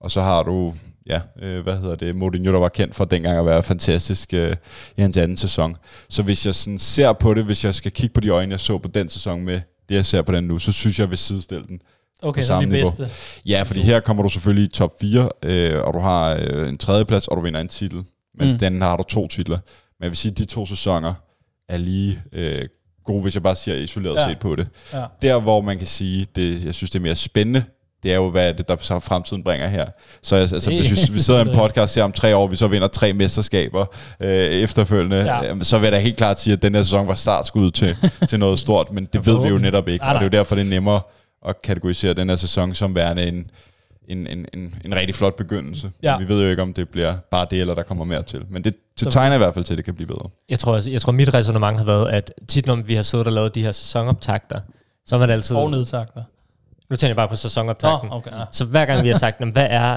Og 0.00 0.10
så 0.10 0.20
har 0.22 0.42
du, 0.42 0.74
ja, 1.06 1.20
øh, 1.42 1.62
hvad 1.62 1.76
hedder 1.76 1.94
det, 1.96 2.14
Mourinho, 2.14 2.52
der 2.52 2.58
var 2.58 2.68
kendt 2.68 2.94
for 2.94 3.04
dengang 3.04 3.38
at 3.38 3.46
være 3.46 3.62
fantastisk 3.62 4.34
øh, 4.34 4.56
i 4.96 5.00
hans 5.00 5.16
anden 5.16 5.36
sæson. 5.36 5.76
Så 6.08 6.22
hvis 6.22 6.46
jeg 6.46 6.54
sådan 6.54 6.78
ser 6.78 7.12
på 7.12 7.34
det, 7.34 7.44
hvis 7.44 7.64
jeg 7.64 7.74
skal 7.74 7.92
kigge 7.92 8.14
på 8.14 8.20
de 8.20 8.28
øjne, 8.28 8.52
jeg 8.52 8.60
så 8.60 8.78
på 8.78 8.88
den 8.88 9.08
sæson 9.08 9.40
med 9.44 9.60
det, 9.88 9.94
jeg 9.94 10.06
ser 10.06 10.22
på 10.22 10.32
den 10.32 10.44
nu, 10.44 10.58
så 10.58 10.72
synes 10.72 10.98
jeg, 10.98 11.04
jeg 11.04 11.10
vil 11.10 11.18
sidestille 11.18 11.64
den. 11.68 11.80
Okay, 12.22 12.40
på 12.40 12.42
så 12.42 12.46
samme 12.46 12.62
det 12.62 12.72
niveau. 12.72 12.90
bedste. 12.96 13.16
Ja, 13.46 13.62
fordi 13.62 13.80
her 13.80 14.00
kommer 14.00 14.22
du 14.22 14.28
selvfølgelig 14.28 14.64
i 14.64 14.72
top 14.72 14.92
4, 15.00 15.28
øh, 15.44 15.82
og 15.84 15.94
du 15.94 15.98
har 15.98 16.38
øh, 16.40 16.68
en 16.68 16.78
tredjeplads, 16.78 17.28
og 17.28 17.36
du 17.36 17.42
vinder 17.42 17.60
en 17.60 17.68
titel. 17.68 18.02
Mens 18.38 18.52
Mm. 18.52 18.58
den 18.58 18.82
har 18.82 18.96
du 18.96 19.02
to 19.02 19.28
titler. 19.28 19.58
Men 19.98 20.02
jeg 20.04 20.10
vil 20.10 20.16
sige, 20.16 20.32
at 20.32 20.38
de 20.38 20.44
to 20.44 20.66
sæsoner 20.66 21.14
er 21.68 21.76
lige 21.76 22.22
øh, 22.32 22.62
gode, 23.04 23.22
hvis 23.22 23.34
jeg 23.34 23.42
bare 23.42 23.56
siger 23.56 23.76
isoleret 23.76 24.14
Ja. 24.16 24.28
set 24.28 24.38
på 24.38 24.56
det. 24.56 24.66
Ja. 24.92 25.04
Der, 25.22 25.40
hvor 25.40 25.60
man 25.60 25.78
kan 25.78 25.86
sige, 25.86 26.26
det, 26.36 26.64
jeg 26.64 26.74
synes, 26.74 26.90
det 26.90 26.98
er 26.98 27.02
mere 27.02 27.16
spændende, 27.16 27.64
det 28.02 28.12
er 28.12 28.16
jo, 28.16 28.30
hvad 28.30 28.54
det, 28.54 28.68
der 28.68 28.76
fremtiden 28.76 29.44
bringer 29.44 29.68
her. 29.68 29.86
Så 30.22 30.36
altså, 30.36 30.70
Det- 30.70 30.78
hvis 30.78 31.08
vi, 31.10 31.12
vi 31.14 31.18
sidder 31.20 31.44
i 31.44 31.48
en 31.48 31.54
podcast 31.60 31.94
her 31.96 32.02
om 32.02 32.12
tre 32.12 32.36
år, 32.36 32.46
vi 32.46 32.56
så 32.56 32.66
vinder 32.68 32.88
tre 32.88 33.12
mesterskaber 33.12 33.86
øh, 34.20 34.28
efterfølgende, 34.38 35.16
Ja. 35.16 35.42
ja. 35.44 35.54
så 35.62 35.78
vil 35.78 35.84
jeg 35.86 35.92
da 35.92 35.98
helt 35.98 36.16
klart 36.16 36.40
sige, 36.40 36.52
at 36.54 36.62
den 36.62 36.74
her 36.74 36.82
sæson 36.82 37.08
var 37.08 37.14
startskud 37.14 37.70
til, 37.70 37.96
til 38.28 38.38
noget 38.38 38.58
stort, 38.58 38.92
men 38.92 39.04
det 39.12 39.26
ved 39.26 39.42
vi 39.42 39.48
jo 39.48 39.58
netop 39.58 39.88
ikke. 39.88 40.04
Og 40.04 40.14
det 40.14 40.20
er 40.20 40.24
jo 40.24 40.28
derfor, 40.28 40.54
det 40.54 40.62
er 40.64 40.68
nemmere 40.70 41.00
at 41.44 41.62
kategorisere 41.62 42.14
den 42.14 42.28
her 42.28 42.36
sæson 42.36 42.74
som 42.74 42.94
værende 42.94 43.26
en, 43.28 43.50
en, 44.08 44.26
en, 44.26 44.46
en, 44.54 44.74
en 44.84 44.94
rigtig 44.94 45.14
flot 45.14 45.36
begyndelse. 45.36 45.90
Ja. 46.02 46.18
Vi 46.18 46.28
ved 46.28 46.42
jo 46.44 46.50
ikke, 46.50 46.62
om 46.62 46.72
det 46.74 46.88
bliver 46.88 47.16
bare 47.30 47.46
det, 47.50 47.60
eller 47.60 47.74
der 47.74 47.82
kommer 47.82 48.04
mere 48.04 48.22
til. 48.22 48.42
Men 48.48 48.64
det, 48.64 48.74
det 49.00 49.12
tegner 49.12 49.34
i 49.34 49.38
hvert 49.38 49.54
fald 49.54 49.64
til, 49.64 49.72
at 49.72 49.76
det 49.76 49.84
kan 49.84 49.94
blive 49.94 50.06
bedre. 50.06 50.28
Jeg 50.48 50.58
tror, 50.58 50.88
jeg 50.88 51.00
tror 51.00 51.12
mit 51.12 51.34
resonemang 51.34 51.78
har 51.78 51.84
været, 51.84 52.08
at 52.08 52.32
tit 52.48 52.66
når 52.66 52.76
vi 52.76 52.94
har 52.94 53.02
siddet 53.02 53.26
og 53.26 53.32
lavet 53.32 53.54
de 53.54 53.62
her 53.62 53.72
sæsonoptagter, 53.72 54.60
så 55.06 55.14
har 55.14 55.20
man 55.20 55.30
altid... 55.30 55.56
Og 55.56 55.70
nedtakter. 55.70 56.22
Nu 56.90 56.96
tænker 56.96 57.08
jeg 57.10 57.16
bare 57.16 57.28
på 57.28 57.36
sæsonoptagten. 57.36 58.08
Nå, 58.08 58.14
okay. 58.16 58.30
Ja. 58.30 58.44
Så 58.52 58.64
hver 58.64 58.86
gang 58.86 59.02
vi 59.02 59.08
har 59.08 59.14
sagt, 59.18 59.40
"Nå, 59.40 59.46
hvad 59.46 59.66
er, 59.70 59.94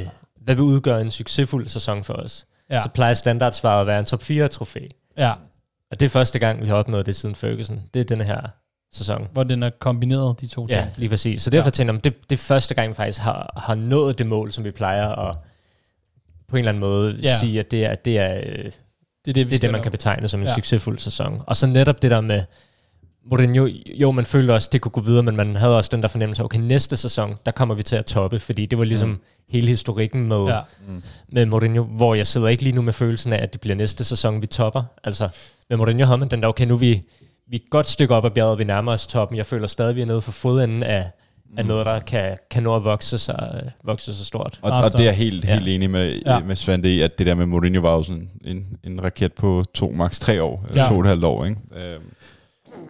øh, 0.00 0.06
hvad 0.44 0.54
vil 0.54 0.62
udgøre 0.62 1.00
en 1.00 1.10
succesfuld 1.10 1.66
sæson 1.68 2.04
for 2.04 2.12
os, 2.14 2.46
Ja. 2.70 2.82
så 2.82 2.88
plejer 2.88 3.14
standardsvaret 3.14 3.80
at 3.80 3.86
være 3.86 3.98
en 3.98 4.04
top 4.04 4.22
4 4.22 4.48
trofæ. 4.48 4.80
ja, 5.18 5.32
Og 5.90 6.00
det 6.00 6.06
er 6.06 6.10
første 6.10 6.38
gang, 6.38 6.62
vi 6.62 6.68
har 6.68 6.74
opnået 6.74 7.06
det 7.06 7.16
siden 7.16 7.34
Ferguson. 7.34 7.82
Det 7.94 8.00
er 8.00 8.04
den 8.04 8.20
her 8.20 8.40
sæson. 8.96 9.28
hvor 9.32 9.42
den 9.44 9.62
er 9.62 9.70
kombineret, 9.78 10.40
de 10.40 10.46
to 10.46 10.66
ting. 10.66 10.70
Ja, 10.80 10.86
lige 10.96 11.08
præcis. 11.08 11.42
Så 11.42 11.50
derfor 11.50 11.66
Ja. 11.66 11.70
tænker 11.70 11.94
jeg, 11.94 12.04
det, 12.04 12.30
det 12.30 12.36
er 12.36 12.40
første 12.40 12.74
gang, 12.74 12.88
vi 12.88 12.94
faktisk 12.94 13.20
har, 13.20 13.52
har 13.56 13.74
nået 13.74 14.18
det 14.18 14.26
mål, 14.26 14.52
som 14.52 14.64
vi 14.64 14.70
plejer 14.70 15.08
at 15.08 15.36
på 16.48 16.56
en 16.56 16.58
eller 16.58 16.68
anden 16.68 16.80
måde 16.80 17.18
Ja. 17.22 17.38
sige, 17.40 17.60
at 17.60 17.70
det 17.70 17.84
er, 17.84 17.94
det 17.94 18.18
er, 18.18 18.36
øh, 18.36 18.42
Det 18.44 18.62
er 18.62 18.72
det, 19.24 19.34
det, 19.34 19.54
er 19.54 19.58
det 19.58 19.70
man 19.70 19.82
kan 19.82 19.90
betegne 19.90 20.28
som 20.28 20.40
en 20.40 20.46
Ja. 20.46 20.54
succesfuld 20.54 20.98
sæson. 20.98 21.42
Og 21.46 21.56
så 21.56 21.66
netop 21.66 22.02
det 22.02 22.10
der 22.10 22.20
med 22.20 22.42
Mourinho, 23.30 23.66
jo, 23.86 24.10
man 24.10 24.26
følte 24.26 24.52
også, 24.54 24.68
det 24.72 24.80
kunne 24.80 24.92
gå 24.92 25.00
videre, 25.00 25.22
men 25.22 25.36
man 25.36 25.56
havde 25.56 25.76
også 25.76 25.90
den 25.92 26.02
der 26.02 26.08
fornemmelse, 26.08 26.44
okay, 26.44 26.58
næste 26.58 26.96
sæson, 26.96 27.36
der 27.46 27.52
kommer 27.52 27.74
vi 27.74 27.82
til 27.82 27.96
at 27.96 28.06
toppe, 28.06 28.38
fordi 28.40 28.66
det 28.66 28.78
var 28.78 28.84
ligesom 28.84 29.08
mm. 29.08 29.18
hele 29.48 29.68
historikken 29.68 30.28
med, 30.28 30.36
Ja. 30.44 30.54
ja. 30.56 30.60
med 31.28 31.46
Mourinho, 31.46 31.82
hvor 31.84 32.14
jeg 32.14 32.26
sidder 32.26 32.48
ikke 32.48 32.62
lige 32.62 32.74
nu 32.74 32.82
med 32.82 32.92
følelsen 32.92 33.32
af, 33.32 33.42
at 33.42 33.52
det 33.52 33.60
bliver 33.60 33.76
næste 33.76 34.04
sæson, 34.04 34.42
vi 34.42 34.46
topper. 34.46 34.82
Altså, 35.04 35.28
med 35.68 35.76
Mourinho 35.76 36.04
havde 36.06 36.18
man 36.18 36.28
den 36.28 36.42
der, 36.42 36.48
okay, 36.48 36.64
nu 36.66 36.74
er 36.74 36.78
vi, 36.78 37.02
vi 37.50 37.56
er 37.56 37.60
et 37.64 37.70
godt 37.70 37.88
stykke 37.88 38.14
op 38.14 38.24
ad 38.24 38.30
bjerget, 38.30 38.58
vi 38.58 38.64
nærmer 38.64 38.92
os 38.92 39.06
toppen. 39.06 39.36
Jeg 39.38 39.46
føler 39.46 39.66
stadig, 39.66 39.96
vi 39.96 40.02
er 40.02 40.06
nede 40.06 40.22
for 40.22 40.32
fodenden 40.32 40.82
af, 40.82 41.10
af 41.58 41.66
noget, 41.66 41.86
der 41.86 41.98
kan, 41.98 42.36
kan 42.50 42.62
nå 42.62 42.76
at 42.76 42.84
vokse 42.84 43.18
sig, 43.18 43.70
vokse 43.84 44.14
sig 44.14 44.26
stort. 44.26 44.58
Og, 44.62 44.72
og 44.72 44.92
det 44.92 45.00
er 45.00 45.04
jeg 45.04 45.14
større. 45.14 45.14
helt, 45.14 45.44
Ja. 45.44 45.54
helt 45.54 45.68
enig 45.68 45.90
med, 45.90 46.20
Ja. 46.26 46.38
med 46.38 46.56
Svante 46.56 46.94
i, 46.94 47.00
at 47.00 47.18
det 47.18 47.26
der 47.26 47.34
med 47.34 47.46
Mourinho 47.46 47.80
var 47.80 47.92
jo 47.92 48.02
sådan 48.02 48.30
en, 48.44 48.66
en 48.84 49.02
raket 49.04 49.32
på 49.32 49.64
to, 49.74 49.90
maks 49.96 50.20
tre 50.20 50.42
år, 50.42 50.64
eller 50.68 50.82
Ja. 50.82 50.88
to 50.88 50.94
og 50.94 51.00
et 51.00 51.06
halvt 51.06 51.24
år. 51.24 51.44
Ikke? 51.44 51.60
Øhm, 51.76 52.02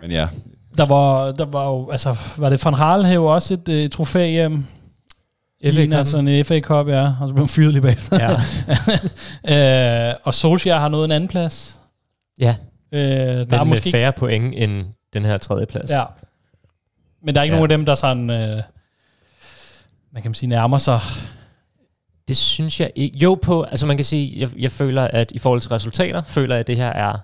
men 0.03 0.11
ja, 0.11 0.29
Der 0.77 0.87
var, 0.87 1.33
der 1.33 1.45
var 1.47 1.67
jo, 1.69 1.91
altså, 1.91 2.17
var 2.37 2.49
det 2.49 2.65
Van 2.65 3.13
jo 3.15 3.25
også 3.27 3.55
et 3.55 3.69
øh, 3.69 3.91
trofæ 3.91 4.31
hjem. 4.31 4.65
Ligner 5.61 6.03
sådan 6.03 6.29
en 6.29 6.45
FA 6.45 6.61
Cup, 6.61 6.89
ja. 6.89 7.13
Og 7.21 7.29
så 7.29 7.35
blev 7.35 7.43
han 7.45 7.49
fyret 7.49 7.73
lige 7.73 7.83
bagefter. 7.83 8.37
Ja, 9.47 10.09
øh, 10.11 10.15
og 10.25 10.35
Solskjaer 10.35 10.79
har 10.79 10.89
nået 10.89 11.05
en 11.05 11.11
anden 11.13 11.29
plads. 11.29 11.79
ja. 12.41 12.57
Øh, 12.97 13.03
der 13.03 13.45
men 13.45 13.53
er 13.55 13.65
med 13.65 13.73
måske 13.77 13.91
færre 13.91 14.13
point 14.13 14.55
end 14.57 14.87
den 15.13 15.25
her 15.25 15.39
tredje 15.39 15.67
plads. 15.67 15.91
Ja. 15.91 16.05
Men 17.23 17.35
der 17.35 17.41
er 17.41 17.45
ikke 17.45 17.55
Ja. 17.55 17.59
nogen 17.61 17.71
af 17.73 17.79
dem, 17.79 17.87
der 17.87 17.95
sådan, 17.95 18.31
øh, 18.31 18.63
man 20.13 20.23
kan 20.23 20.35
sige, 20.35 20.49
nærmer 20.51 20.79
sig. 20.79 21.01
Det 22.29 22.37
synes 22.37 22.81
jeg 22.81 22.91
ikke. 22.95 23.19
Jo, 23.19 23.35
på, 23.43 23.63
altså 23.63 23.87
man 23.87 23.97
kan 23.97 24.05
sige, 24.05 24.41
jeg, 24.41 24.51
jeg 24.59 24.71
føler, 24.71 25.03
at 25.03 25.31
i 25.33 25.39
forhold 25.39 25.61
til 25.61 25.69
resultater, 25.71 26.23
føler 26.23 26.55
jeg, 26.55 26.61
at 26.61 26.67
det 26.67 26.77
her 26.77 26.89
er 26.89 27.19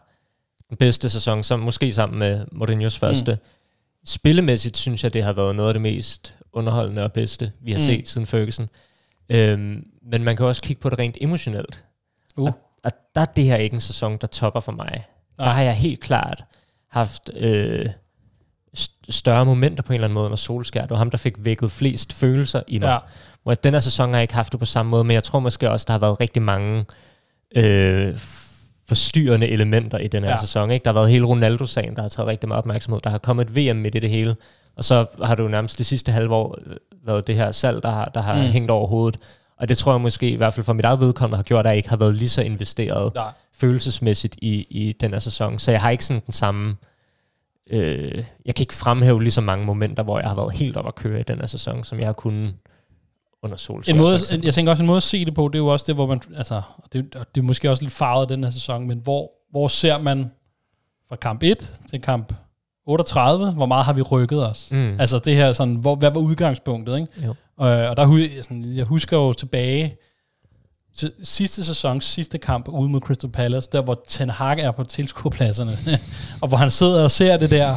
den 0.68 0.76
bedste 0.76 1.08
sæson, 1.08 1.42
som 1.42 1.60
måske 1.60 1.92
sammen 1.92 2.18
med 2.18 2.44
Mourinho's 2.54 2.98
første. 2.98 3.32
Mm. 3.32 3.38
Spillemæssigt 4.06 4.76
synes 4.76 5.04
jeg, 5.04 5.12
det 5.12 5.22
har 5.22 5.32
været 5.32 5.56
noget 5.56 5.68
af 5.68 5.74
det 5.74 5.80
mest 5.82 6.34
underholdende 6.52 7.02
og 7.04 7.12
bedste, 7.12 7.52
vi 7.60 7.72
har 7.72 7.78
Mm. 7.78 7.82
mm. 7.82 7.86
set 7.86 8.08
siden 8.08 8.26
Ferguson. 8.26 8.68
Øhm, 9.28 9.84
men 10.02 10.24
man 10.24 10.36
kan 10.36 10.46
også 10.46 10.62
kigge 10.62 10.80
på 10.82 10.90
det 10.90 10.98
rent 10.98 11.18
emotionelt. 11.20 11.84
Uh. 12.36 12.44
Og, 12.46 12.52
og 12.84 12.90
der 13.14 13.20
er 13.20 13.24
det 13.24 13.44
her 13.44 13.56
ikke 13.56 13.74
en 13.74 13.80
sæson, 13.80 14.18
der 14.20 14.26
topper 14.26 14.60
for 14.60 14.72
mig. 14.72 15.04
Der 15.46 15.50
har 15.52 15.62
jeg 15.62 15.74
helt 15.74 16.00
klart 16.00 16.44
haft 16.90 17.30
øh, 17.36 17.86
st- 18.78 19.00
større 19.08 19.44
momenter 19.46 19.82
på 19.82 19.92
en 19.92 19.94
eller 19.94 20.04
anden 20.06 20.14
måde, 20.14 20.28
når 20.28 20.36
Solskjaer. 20.36 20.84
Det 20.84 20.90
var 20.90 20.96
ham, 20.96 21.10
der 21.10 21.18
fik 21.18 21.34
vækket 21.38 21.72
flest 21.72 22.12
følelser 22.12 22.62
i 22.68 22.78
mig. 22.78 22.86
Ja. 22.88 22.98
Hvor 23.42 23.54
den 23.54 23.72
her 23.72 23.80
sæson 23.80 24.08
har 24.10 24.16
jeg 24.16 24.22
ikke 24.22 24.34
haft 24.34 24.52
det 24.52 24.60
på 24.60 24.66
samme 24.66 24.90
måde, 24.90 25.04
men 25.04 25.14
jeg 25.14 25.22
tror 25.24 25.40
måske 25.40 25.70
også, 25.70 25.84
der 25.86 25.92
har 25.92 25.98
været 25.98 26.20
rigtig 26.20 26.42
mange 26.42 26.84
øh, 27.56 28.18
forstyrrende 28.88 29.48
elementer 29.48 29.98
i 29.98 30.08
den 30.08 30.22
her 30.22 30.30
Ja. 30.30 30.40
sæson. 30.40 30.70
Ikke? 30.70 30.84
Der 30.84 30.90
har 30.90 30.94
været 30.94 31.10
hele 31.10 31.26
Ronaldo-sagen, 31.26 31.96
der 31.96 32.02
har 32.02 32.08
taget 32.08 32.26
rigtig 32.28 32.48
meget 32.48 32.58
opmærksomhed. 32.58 33.00
Der 33.00 33.10
har 33.10 33.18
kommet 33.18 33.50
et 33.50 33.56
VM 33.56 33.76
midt 33.76 33.94
i 33.94 33.98
det 33.98 34.10
hele. 34.10 34.36
Og 34.76 34.84
så 34.84 35.06
har 35.22 35.34
du 35.34 35.48
nærmest 35.48 35.78
det 35.78 35.86
sidste 35.86 36.12
halve 36.12 36.34
år 36.34 36.58
øh, 36.66 36.76
været 37.06 37.26
det 37.26 37.34
her 37.34 37.52
salg, 37.52 37.82
der 37.82 37.90
har, 37.90 38.04
der 38.14 38.20
har 38.20 38.34
mm. 38.34 38.40
hængt 38.40 38.70
over 38.70 38.86
hovedet. 38.86 39.20
Og 39.58 39.68
det 39.68 39.78
tror 39.78 39.92
jeg 39.92 40.00
måske, 40.00 40.30
i 40.30 40.36
hvert 40.36 40.54
fald 40.54 40.64
for 40.64 40.72
mit 40.72 40.84
eget 40.84 41.00
vedkommende, 41.00 41.36
har 41.36 41.42
gjort, 41.42 41.66
at 41.66 41.70
jeg 41.70 41.76
ikke 41.76 41.88
har 41.88 41.96
været 41.96 42.14
lige 42.14 42.28
så 42.28 42.42
investeret 42.42 43.14
Nej. 43.14 43.32
Følelsesmæssigt 43.54 44.36
i, 44.42 44.66
i 44.70 44.92
den 44.92 45.12
her 45.12 45.18
sæson. 45.18 45.58
Så 45.58 45.70
jeg 45.70 45.80
har 45.80 45.90
ikke 45.90 46.04
sådan 46.04 46.22
den 46.26 46.32
samme... 46.32 46.76
Øh, 47.70 48.24
jeg 48.44 48.54
kan 48.54 48.62
ikke 48.62 48.74
fremhæve 48.74 49.22
lige 49.22 49.32
så 49.32 49.40
mange 49.40 49.64
momenter, 49.66 50.02
hvor 50.02 50.18
jeg 50.18 50.28
har 50.28 50.34
været 50.36 50.52
helt 50.52 50.76
op 50.76 50.86
at 50.86 50.94
køre 50.94 51.20
i 51.20 51.22
den 51.22 51.38
her 51.38 51.46
sæson, 51.46 51.84
som 51.84 51.98
jeg 51.98 52.06
har 52.08 52.12
kunnet 52.12 52.54
under 53.42 53.54
En 53.54 53.58
solskin. 53.58 53.96
måde, 53.96 54.18
jeg 54.42 54.54
tænker 54.54 54.70
også, 54.70 54.82
en 54.82 54.86
måde 54.86 54.96
at 54.96 55.02
se 55.02 55.24
det 55.24 55.34
på, 55.34 55.48
det 55.48 55.54
er 55.54 55.58
jo 55.58 55.66
også 55.66 55.84
det, 55.86 55.94
hvor 55.94 56.06
man, 56.06 56.20
altså, 56.36 56.62
det, 56.92 57.14
det 57.14 57.40
er 57.40 57.42
måske 57.42 57.70
også 57.70 57.82
lidt 57.82 57.92
farvet 57.92 58.28
den 58.28 58.44
her 58.44 58.50
sæson, 58.50 58.86
men 58.86 58.98
hvor, 58.98 59.30
hvor 59.50 59.68
ser 59.68 59.98
man 59.98 60.30
fra 61.08 61.16
kamp 61.16 61.42
1 61.42 61.80
til 61.90 62.02
kamp 62.02 62.34
38, 62.86 63.50
hvor 63.50 63.66
meget 63.66 63.84
har 63.84 63.92
vi 63.92 64.02
rykket 64.02 64.48
os? 64.50 64.68
Mm. 64.70 65.00
Altså 65.00 65.18
det 65.18 65.36
her, 65.36 65.52
sådan, 65.52 65.74
hvor, 65.74 65.94
hvad 65.94 66.10
var 66.10 66.20
udgangspunktet, 66.20 66.98
ikke? 66.98 67.26
Jo. 67.26 67.34
Og, 67.56 67.68
og 67.68 67.96
der, 67.96 68.42
sådan, 68.42 68.76
jeg 68.76 68.84
husker 68.84 69.16
jo 69.16 69.32
tilbage 69.32 69.88
til 69.88 69.96
sidste 71.22 71.64
sæson, 71.64 72.00
sidste 72.00 72.38
kamp 72.38 72.68
ude 72.68 72.88
mod 72.88 73.00
Crystal 73.00 73.30
Palace, 73.30 73.68
der 73.72 73.82
hvor 73.82 74.02
Ten 74.08 74.30
Hag 74.30 74.58
er 74.60 74.70
på 74.70 74.84
tilskuerpladserne, 74.84 75.78
og 76.42 76.48
hvor 76.48 76.56
han 76.56 76.70
sidder 76.70 77.02
og 77.04 77.10
ser 77.10 77.36
det 77.36 77.50
der, 77.50 77.76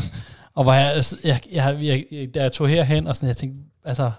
og 0.55 0.63
hvor 0.63 0.73
jeg, 0.73 1.03
jeg, 1.23 1.39
jeg, 1.53 1.77
jeg, 1.81 2.05
jeg 2.11 2.33
da 2.33 2.41
jeg 2.41 2.51
tog 2.51 2.67
herhen, 2.69 3.07
og 3.07 3.15
sådan, 3.15 3.27
jeg 3.27 3.37
tænkte, 3.37 3.59
altså, 3.85 4.11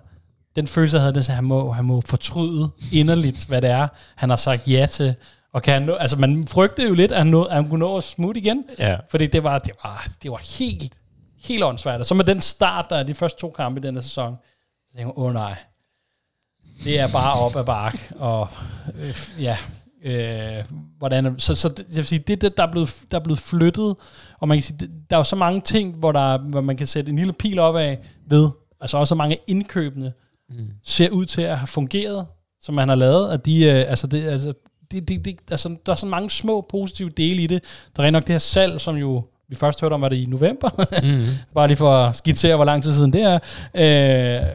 den 0.57 0.67
følelse, 0.67 0.97
jeg 0.97 1.03
havde, 1.03 1.15
det, 1.15 1.25
så 1.25 1.33
han 1.33 1.45
må, 1.45 1.73
han 1.73 1.85
må 1.85 2.01
fortryde 2.01 2.71
inderligt, 2.93 3.47
hvad 3.47 3.63
det 3.63 3.71
er, 3.71 3.89
han 4.17 4.29
har 4.31 4.37
sagt 4.37 4.69
ja 4.69 4.87
til, 4.91 5.15
og 5.53 5.63
kan 5.63 5.75
han 5.75 5.83
nå, 5.83 5.95
altså 5.95 6.17
man 6.17 6.45
frygtede 6.47 6.89
jo 6.89 6.95
lidt, 6.95 7.13
at 7.13 7.19
han, 7.19 7.27
nå, 7.27 7.45
at 7.45 7.55
han 7.55 7.69
kunne 7.69 7.81
nå 7.81 7.97
at 7.97 8.05
smutte 8.05 8.41
igen, 8.41 8.65
Ja. 8.79 8.97
fordi 9.11 9.27
det 9.27 9.43
var, 9.43 9.59
det 9.59 9.73
var, 9.85 10.07
det 10.23 10.31
var 10.31 10.59
helt, 10.59 10.93
helt 11.43 11.65
åndssvagt. 11.65 12.01
Og 12.01 12.07
så 12.07 12.15
med 12.15 12.25
den 12.25 12.41
start, 12.41 12.87
der 12.91 12.97
er 12.97 13.03
de 13.03 13.15
første 13.15 13.41
to 13.41 13.51
kampe 13.51 13.81
i 13.81 13.83
denne 13.83 14.03
sæson, 14.03 14.37
jeg, 14.99 15.19
åh 15.19 15.33
nej, 15.35 15.55
det 16.85 17.01
er 17.01 17.09
bare 17.13 17.33
op 17.33 17.57
ad 17.57 17.65
bark, 17.65 18.13
og 18.19 18.49
øh, 19.01 19.17
ja, 19.41 19.57
øh, 20.05 20.65
hvordan, 20.99 21.35
så, 21.39 21.55
så 21.55 21.69
det, 21.69 21.79
jeg 21.89 21.97
vil 21.97 22.07
sige, 22.07 22.19
det, 22.19 22.41
det, 22.41 22.57
der, 22.57 22.63
er 22.67 22.71
blevet, 22.73 22.97
der 23.11 23.19
er 23.19 23.23
blevet 23.23 23.39
flyttet, 23.39 23.95
og 24.41 24.49
man 24.49 24.57
kan 24.57 24.63
sige, 24.63 24.77
det, 24.81 24.91
der 25.11 25.17
er 25.17 25.21
jo 25.21 25.25
så 25.25 25.37
mange 25.37 25.61
ting, 25.61 25.95
hvor, 25.97 26.13
der, 26.13 26.39
hvor 26.39 26.61
man 26.61 26.77
kan 26.77 26.87
sætte 26.87 27.11
en 27.11 27.17
lille 27.17 27.33
pil 27.33 27.59
op 27.59 27.77
af 27.77 27.99
ved, 28.29 28.49
altså 28.81 28.97
også 28.99 29.09
så 29.09 29.15
mange 29.15 29.37
indkøbende, 29.47 30.13
Mm. 30.51 30.57
ser 30.85 31.11
ud 31.11 31.27
til 31.27 31.43
at 31.43 31.59
have 31.59 31.67
fungeret, 31.67 32.27
som 32.61 32.75
man 32.75 32.89
har 32.89 32.95
lavet, 32.97 33.31
at 33.31 33.47
de, 33.47 33.65
øh, 33.65 33.91
altså 33.91 34.07
det, 34.07 34.25
altså, 34.25 34.53
det, 34.91 35.09
det, 35.09 35.25
det, 35.25 35.37
altså, 35.51 35.77
der 35.87 35.93
er 35.93 35.97
så 35.97 36.07
mange 36.07 36.31
små 36.31 36.67
positive 36.71 37.11
dele 37.11 37.43
i 37.43 37.47
det. 37.47 37.63
Der 37.97 38.03
er 38.03 38.11
nok 38.11 38.23
det 38.27 38.33
her 38.33 38.39
salg, 38.39 38.81
som 38.81 38.97
jo, 38.97 39.25
vi 39.49 39.55
først 39.55 39.81
hørte 39.81 39.93
om, 39.95 40.01
var 40.01 40.09
det 40.09 40.17
i 40.17 40.27
november, 40.27 40.71
Mm. 41.03 41.25
bare 41.55 41.67
lige 41.67 41.77
for 41.77 41.93
at 41.93 42.17
skitsere, 42.17 42.57
hvor 42.57 42.65
lang 42.65 42.83
tid 42.83 42.93
siden 42.93 43.13
det 43.13 43.23
er. 43.23 43.39
Øh, 43.75 44.47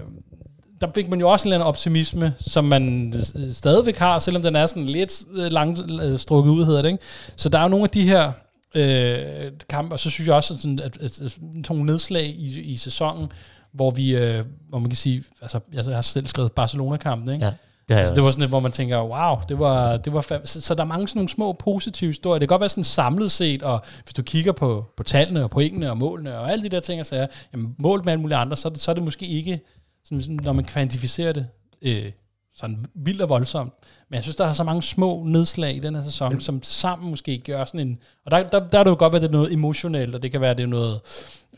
der 0.81 0.87
fik 0.95 1.09
man 1.09 1.19
jo 1.19 1.29
også 1.29 1.43
en 1.43 1.47
eller 1.47 1.57
anden 1.57 1.67
optimisme, 1.67 2.33
som 2.39 2.65
man 2.65 3.13
øh, 3.13 3.51
stadigvæk 3.51 3.97
har, 3.97 4.19
selvom 4.19 4.43
den 4.43 4.55
er 4.55 4.65
sådan 4.65 4.85
lidt 4.85 5.23
øh, 5.33 5.51
langt 5.51 5.81
øh, 6.03 6.19
strukket 6.19 6.51
ud, 6.51 6.65
hedder 6.65 6.81
det. 6.81 6.89
Ikke? 6.89 7.03
Så 7.35 7.49
der 7.49 7.59
er 7.59 7.63
jo 7.63 7.69
nogle 7.69 7.83
af 7.83 7.89
de 7.89 8.07
her 8.07 8.31
øh, 8.75 9.51
kampe, 9.69 9.95
og 9.95 9.99
så 9.99 10.09
synes 10.09 10.27
jeg 10.27 10.35
også, 10.35 10.57
sådan, 10.57 10.79
at, 10.79 10.97
at, 11.01 11.21
at 11.21 11.37
nogle 11.69 11.85
nedslag 11.85 12.25
i, 12.25 12.59
i 12.59 12.77
sæsonen, 12.77 13.31
hvor 13.73 13.91
vi, 13.91 14.15
øh, 14.15 14.45
hvor 14.69 14.79
man 14.79 14.89
kan 14.89 14.97
sige, 14.97 15.23
altså 15.41 15.59
jeg 15.73 15.85
har 15.85 16.01
selv 16.01 16.27
skrevet 16.27 16.51
Barcelona-kampen, 16.51 17.33
ikke? 17.33 17.45
Ja, 17.45 17.51
det, 17.87 17.95
har 17.95 17.99
Altså, 17.99 18.15
det 18.15 18.23
var 18.23 18.31
sådan 18.31 18.41
lidt, 18.41 18.51
hvor 18.51 18.59
man 18.59 18.71
tænker, 18.71 19.01
wow, 19.01 19.35
det 19.49 19.59
var, 19.59 19.97
det 19.97 20.13
var 20.13 20.21
fam- 20.21 20.45
så, 20.45 20.61
så 20.61 20.75
der 20.75 20.81
er 20.81 20.87
mange 20.87 21.07
sådan 21.07 21.19
nogle 21.19 21.29
små 21.29 21.53
positive 21.53 22.09
historier. 22.09 22.39
Det 22.39 22.47
kan 22.47 22.53
godt 22.53 22.59
være 22.59 22.69
sådan 22.69 22.83
samlet 22.83 23.31
set, 23.31 23.63
og 23.63 23.81
hvis 24.03 24.13
du 24.13 24.21
kigger 24.21 24.51
på, 24.51 24.85
på 24.97 25.03
tallene 25.03 25.43
og 25.43 25.49
pointene 25.49 25.89
og 25.89 25.97
målene 25.97 26.37
og 26.37 26.51
alle 26.51 26.63
de 26.63 26.69
der 26.69 26.79
ting, 26.79 27.05
så 27.05 27.15
er 27.15 27.27
jamen, 27.53 27.75
målt 27.77 28.05
med 28.05 28.13
alle 28.13 28.21
mulige 28.21 28.37
andre, 28.37 28.57
så 28.57 28.71
så 28.75 28.91
er 28.91 28.95
det 28.95 29.03
måske 29.03 29.25
ikke, 29.25 29.59
sådan, 30.03 30.39
når 30.43 30.53
man 30.53 30.65
kvantificerer 30.65 31.33
det, 31.33 31.47
øh, 31.81 32.11
sådan 32.55 32.85
vildt 32.93 33.21
og 33.21 33.29
voldsomt. 33.29 33.73
Men 34.09 34.15
jeg 34.15 34.23
synes, 34.23 34.35
der 34.35 34.45
er 34.45 34.53
så 34.53 34.63
mange 34.63 34.81
små 34.81 35.23
nedslag 35.25 35.75
i 35.75 35.79
den 35.79 35.95
her 35.95 36.03
sæson, 36.03 36.39
som 36.39 36.63
sammen 36.63 37.09
måske 37.09 37.37
gør 37.37 37.65
sådan 37.65 37.87
en... 37.87 37.99
Og 38.25 38.31
der, 38.31 38.49
der, 38.49 38.67
der 38.67 38.79
er 38.79 38.83
det 38.83 38.91
jo 38.91 38.95
godt, 38.99 39.15
at 39.15 39.21
det 39.21 39.27
er 39.27 39.31
noget 39.31 39.53
emotionelt, 39.53 40.15
og 40.15 40.23
det 40.23 40.31
kan 40.31 40.41
være, 40.41 40.51
at 40.51 40.57
det 40.57 40.63
er 40.63 40.67
noget... 40.67 40.99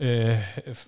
Øh, 0.00 0.38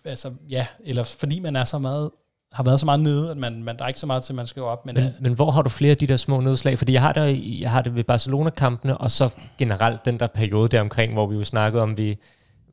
altså, 0.05 0.33
ja, 0.49 0.67
eller 0.85 1.03
fordi 1.03 1.41
man 1.41 1.57
er 1.57 1.65
så 1.65 1.79
meget 1.79 2.11
har 2.53 2.63
været 2.63 2.81
så 2.81 2.87
meget 2.87 3.01
nede, 3.01 3.31
at 3.31 3.37
man, 3.37 3.63
man, 3.63 3.77
der 3.77 3.85
er 3.85 3.89
ikke 3.89 4.01
så 4.01 4.07
meget 4.07 4.23
til, 4.23 4.35
man 4.35 4.47
skal 4.47 4.63
gå 4.63 4.69
op. 4.69 4.87
Men, 4.87 4.95
Men, 4.95 5.05
øh, 5.05 5.11
men 5.21 5.33
hvor 5.33 5.51
har 5.51 5.63
du 5.63 5.69
flere 5.69 5.91
af 5.91 5.97
de 5.97 6.07
der 6.07 6.17
små 6.17 6.41
nedslag? 6.41 6.79
Fordi 6.79 6.93
jeg 6.93 7.03
har 7.03 7.13
det, 7.13 7.61
jeg 7.61 7.71
har 7.71 7.83
det 7.83 7.95
ved 7.95 8.05
Barcelona-kampene, 8.05 8.99
og 8.99 9.11
så 9.11 9.29
generelt 9.59 10.05
den 10.05 10.21
der 10.21 10.27
periode 10.27 10.69
der 10.69 10.81
omkring, 10.81 11.13
hvor 11.13 11.27
vi 11.27 11.37
jo 11.37 11.45
snakkede 11.45 11.83
om, 11.83 11.99
vi 11.99 12.19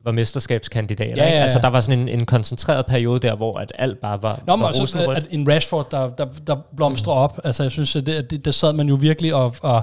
var 0.04 0.12
mesterskabskandidater. 0.12 1.16
Ja, 1.16 1.22
ja, 1.22 1.26
ikke? 1.26 1.36
ja. 1.36 1.42
Altså 1.42 1.58
der 1.58 1.68
var 1.68 1.80
sådan 1.80 1.98
en, 2.00 2.08
en 2.08 2.26
koncentreret 2.26 2.86
periode 2.86 3.20
der, 3.20 3.36
hvor 3.36 3.58
at 3.58 3.72
alt 3.78 4.00
bare 4.00 4.22
var, 4.22 4.42
Nå, 4.46 4.56
men 4.56 4.62
var 4.62 4.68
også, 4.68 5.12
at 5.16 5.26
en 5.30 5.48
Rashford, 5.48 5.90
der, 5.90 6.10
der, 6.10 6.26
der 6.46 6.56
blomstrer 6.76 7.12
op. 7.12 7.40
Altså, 7.44 7.62
jeg 7.62 7.72
synes, 7.72 7.96
at 7.96 8.06
det, 8.06 8.30
det, 8.30 8.44
der 8.44 8.50
sad 8.50 8.72
man 8.72 8.88
jo 8.88 8.94
virkelig 8.94 9.34
og, 9.34 9.54
og 9.62 9.82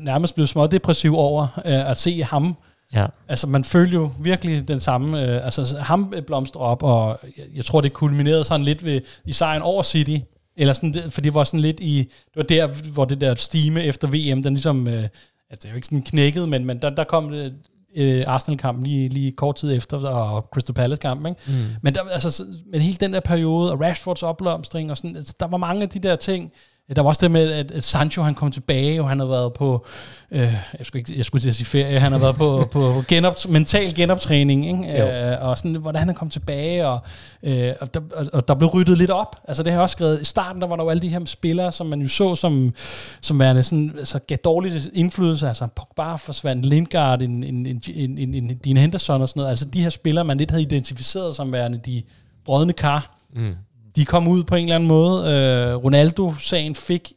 nærmest 0.00 0.34
blev 0.34 0.46
smådepressiv 0.46 1.16
over 1.16 1.42
øh, 1.64 1.90
at 1.90 1.98
se 1.98 2.22
ham. 2.22 2.56
Ja. 2.94 3.06
Altså, 3.28 3.46
man 3.46 3.64
følte 3.64 3.94
jo 3.94 4.10
virkelig 4.20 4.68
den 4.68 4.80
samme... 4.80 5.22
Øh, 5.22 5.44
altså, 5.44 5.78
ham 5.78 6.14
blomstrer 6.26 6.62
op, 6.62 6.82
og 6.82 7.18
jeg, 7.36 7.44
jeg 7.56 7.64
tror, 7.64 7.80
det 7.80 7.92
kulminerede 7.92 8.44
sådan 8.44 8.64
lidt 8.64 8.84
ved, 8.84 9.00
i 9.24 9.32
sejren 9.32 9.62
over 9.62 9.82
City. 9.82 10.16
Eller 10.56 10.72
sådan, 10.72 10.94
for 11.10 11.20
det 11.20 11.34
var 11.34 11.44
sådan 11.44 11.60
lidt 11.60 11.80
i... 11.80 11.98
Det 11.98 12.36
var 12.36 12.42
der, 12.42 12.66
hvor 12.92 13.04
det 13.04 13.20
der 13.20 13.34
stime 13.34 13.84
efter 13.84 14.08
VM, 14.08 14.42
den 14.42 14.54
ligesom... 14.54 14.88
Øh, 14.88 15.02
altså, 15.50 15.62
det 15.62 15.64
er 15.64 15.70
jo 15.70 15.74
ikke 15.74 15.86
sådan 15.86 16.02
knækket, 16.02 16.48
men, 16.48 16.64
men 16.64 16.82
der, 16.82 16.90
der 16.90 17.04
kom 17.04 17.30
det, 17.30 17.54
øh, 17.96 18.24
Arsenal-kampen 18.26 18.86
lige, 18.86 19.08
lige 19.08 19.32
kort 19.32 19.56
tid 19.56 19.76
efter, 19.76 20.08
og 20.08 20.46
Crystal 20.54 20.74
Palace-kampen, 20.74 21.26
ikke? 21.26 21.40
Mm. 21.46 21.52
Men, 21.82 21.94
der, 21.94 22.00
altså, 22.12 22.30
så- 22.30 22.44
men 22.72 22.80
hele 22.80 22.96
den 22.96 23.12
der 23.12 23.20
periode, 23.20 23.72
og 23.72 23.80
Rashfords 23.80 24.22
opblomstring, 24.22 24.90
og 24.90 24.96
sådan, 24.96 25.16
altså, 25.16 25.34
der 25.40 25.46
var 25.46 25.56
mange 25.56 25.82
af 25.82 25.88
de 25.88 25.98
der 25.98 26.16
ting. 26.16 26.52
Der 26.96 27.02
var 27.02 27.08
også 27.08 27.20
det 27.22 27.30
med, 27.30 27.52
at, 27.52 27.70
at 27.70 27.84
Sancho 27.84 28.22
han 28.22 28.34
kom 28.34 28.52
tilbage, 28.52 29.02
og 29.02 29.08
han 29.08 29.18
havde 29.18 29.30
været 29.30 29.52
på, 29.52 29.86
øh, 30.30 30.40
jeg, 30.78 30.86
skulle 30.86 31.00
ikke, 31.00 31.12
jeg 31.16 31.24
skulle 31.24 31.42
til 31.42 31.48
at 31.48 31.54
sige 31.54 31.66
ferie, 31.66 32.00
han 32.00 32.12
har 32.12 32.18
været 32.18 32.36
på, 32.44 32.68
på 32.72 33.02
genop, 33.08 33.36
mental 33.48 33.94
genoptræning, 33.94 34.66
ikke? 34.66 34.98
Jo. 34.98 35.06
Øh, 35.06 35.36
og 35.48 35.58
sådan, 35.58 35.74
hvordan 35.74 36.06
han 36.06 36.14
kom 36.14 36.30
tilbage, 36.30 36.86
og, 36.86 37.00
øh, 37.42 37.72
og, 37.80 37.94
der, 37.94 38.00
og, 38.16 38.26
og 38.32 38.48
der 38.48 38.54
blev 38.54 38.68
ryddet 38.68 38.98
lidt 38.98 39.10
op. 39.10 39.36
Altså 39.48 39.62
det 39.62 39.72
har 39.72 39.76
jeg 39.78 39.82
også 39.82 39.92
skrevet, 39.92 40.20
i 40.20 40.24
starten 40.24 40.62
der 40.62 40.68
var 40.68 40.76
der 40.76 40.84
jo 40.84 40.90
alle 40.90 41.02
de 41.02 41.08
her 41.08 41.24
spillere, 41.24 41.72
som 41.72 41.86
man 41.86 42.00
jo 42.00 42.08
så 42.08 42.34
som, 42.34 42.74
som 43.20 43.38
værende 43.38 43.62
sådan, 43.62 43.94
altså 43.98 44.18
gav 44.18 44.36
dårlig 44.36 44.82
indflydelse, 44.92 45.48
altså 45.48 45.66
Pogba 45.66 46.14
forsvandt, 46.14 46.66
Lindgaard, 46.66 47.22
en, 47.22 47.44
en, 47.44 47.66
en, 47.66 47.82
en, 47.94 48.18
en, 48.18 48.34
en 48.34 48.60
Dean 48.64 48.76
Henderson 48.76 49.22
og 49.22 49.28
sådan 49.28 49.40
noget, 49.40 49.50
altså 49.50 49.64
de 49.64 49.82
her 49.82 49.90
spillere, 49.90 50.24
man 50.24 50.38
lidt 50.38 50.50
havde 50.50 50.62
identificeret 50.62 51.34
som 51.34 51.52
værende 51.52 51.78
de 51.78 52.02
brødne 52.44 52.72
kar, 52.72 53.14
Mm. 53.34 53.54
De 53.98 54.04
kom 54.04 54.28
ud 54.28 54.44
på 54.44 54.54
en 54.54 54.64
eller 54.64 54.74
anden 54.74 54.88
måde. 54.88 55.32
Øh, 55.32 55.84
Ronaldo-sagen 55.84 56.74
fik 56.74 57.12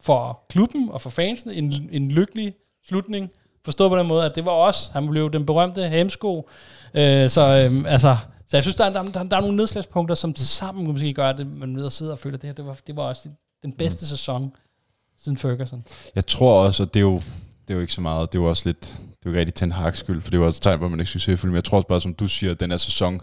for 0.00 0.44
klubben 0.48 0.88
og 0.90 1.00
for 1.00 1.10
fansene 1.10 1.54
en, 1.54 1.88
en 1.92 2.10
lykkelig 2.10 2.54
slutning. 2.86 3.30
Forstået 3.64 3.90
på 3.90 3.96
den 3.96 4.06
måde, 4.06 4.24
at 4.24 4.34
det 4.34 4.44
var 4.44 4.52
os. 4.52 4.90
Han 4.92 5.08
blev 5.08 5.32
den 5.32 5.46
berømte 5.46 5.88
hemsko. 5.88 6.48
Øh, 6.94 7.30
så, 7.30 7.40
øh, 7.40 7.92
altså, 7.92 8.16
så 8.46 8.56
jeg 8.56 8.64
synes, 8.64 8.76
der 8.76 8.84
er, 8.84 8.90
der, 8.90 9.02
der, 9.02 9.22
der 9.22 9.36
er 9.36 9.40
nogle 9.40 9.56
nedslagspunkter, 9.56 10.14
som 10.14 10.32
til 10.32 10.48
sammen 10.48 10.86
måske 10.86 11.14
gør, 11.14 11.28
at 11.28 11.46
man 11.46 11.76
ved 11.76 11.86
at 11.86 11.92
sidde 11.92 12.12
og 12.12 12.18
føle, 12.18 12.34
at 12.34 12.42
det 12.42 12.48
her 12.48 12.54
det 12.54 12.66
var, 12.66 12.78
det 12.86 12.96
var 12.96 13.02
også 13.02 13.28
den 13.62 13.72
bedste 13.72 14.02
mm. 14.02 14.06
sæson 14.06 14.52
siden 15.18 15.38
Ferguson. 15.38 15.84
Jeg 16.14 16.26
tror 16.26 16.64
også, 16.64 16.82
at 16.82 16.94
det 16.94 17.00
er 17.00 17.04
jo, 17.04 17.22
det 17.68 17.70
er 17.70 17.74
jo 17.74 17.80
ikke 17.80 17.92
så 17.92 18.00
meget, 18.00 18.32
det 18.32 18.38
er 18.38 18.42
jo 18.42 18.48
også 18.48 18.62
lidt, 18.68 18.80
det 18.80 19.26
er 19.26 19.30
jo 19.30 19.38
rigtig 19.38 19.54
Ten 19.54 19.74
skyld, 19.92 20.22
for 20.22 20.30
det 20.30 20.38
jo 20.38 20.46
også 20.46 20.58
et 20.58 20.62
tegn 20.62 20.78
på, 20.78 20.84
at 20.84 20.90
man 20.90 21.00
ikke 21.00 21.10
succesfuld, 21.10 21.50
men 21.50 21.56
jeg 21.56 21.64
tror 21.64 21.76
også 21.76 21.88
bare, 21.88 22.00
som 22.00 22.14
du 22.14 22.28
siger, 22.28 22.52
at 22.52 22.60
den 22.60 22.70
her 22.70 22.78
sæson 22.78 23.20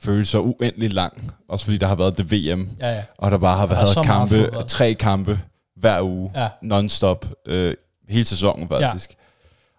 føles 0.00 0.28
så 0.28 0.40
uendelig 0.40 0.92
lang, 0.92 1.32
også 1.48 1.64
fordi 1.64 1.78
der 1.78 1.86
har 1.86 1.94
været 1.94 2.18
det 2.18 2.32
VM, 2.32 2.68
Ja, 2.80 2.92
ja. 2.94 3.02
og 3.18 3.30
der 3.30 3.38
bare 3.38 3.56
har 3.58 3.66
Der 3.66 3.74
er 3.74 3.94
været 3.94 4.06
kampe, 4.06 4.50
tre 4.68 4.94
kampe 4.94 5.38
hver 5.76 6.02
uge, 6.02 6.30
Ja. 6.36 6.48
non-stop, 6.62 7.26
øh, 7.46 7.74
hele 8.08 8.24
sæsonen 8.24 8.68
faktisk. 8.68 9.10
Ja. 9.10 9.14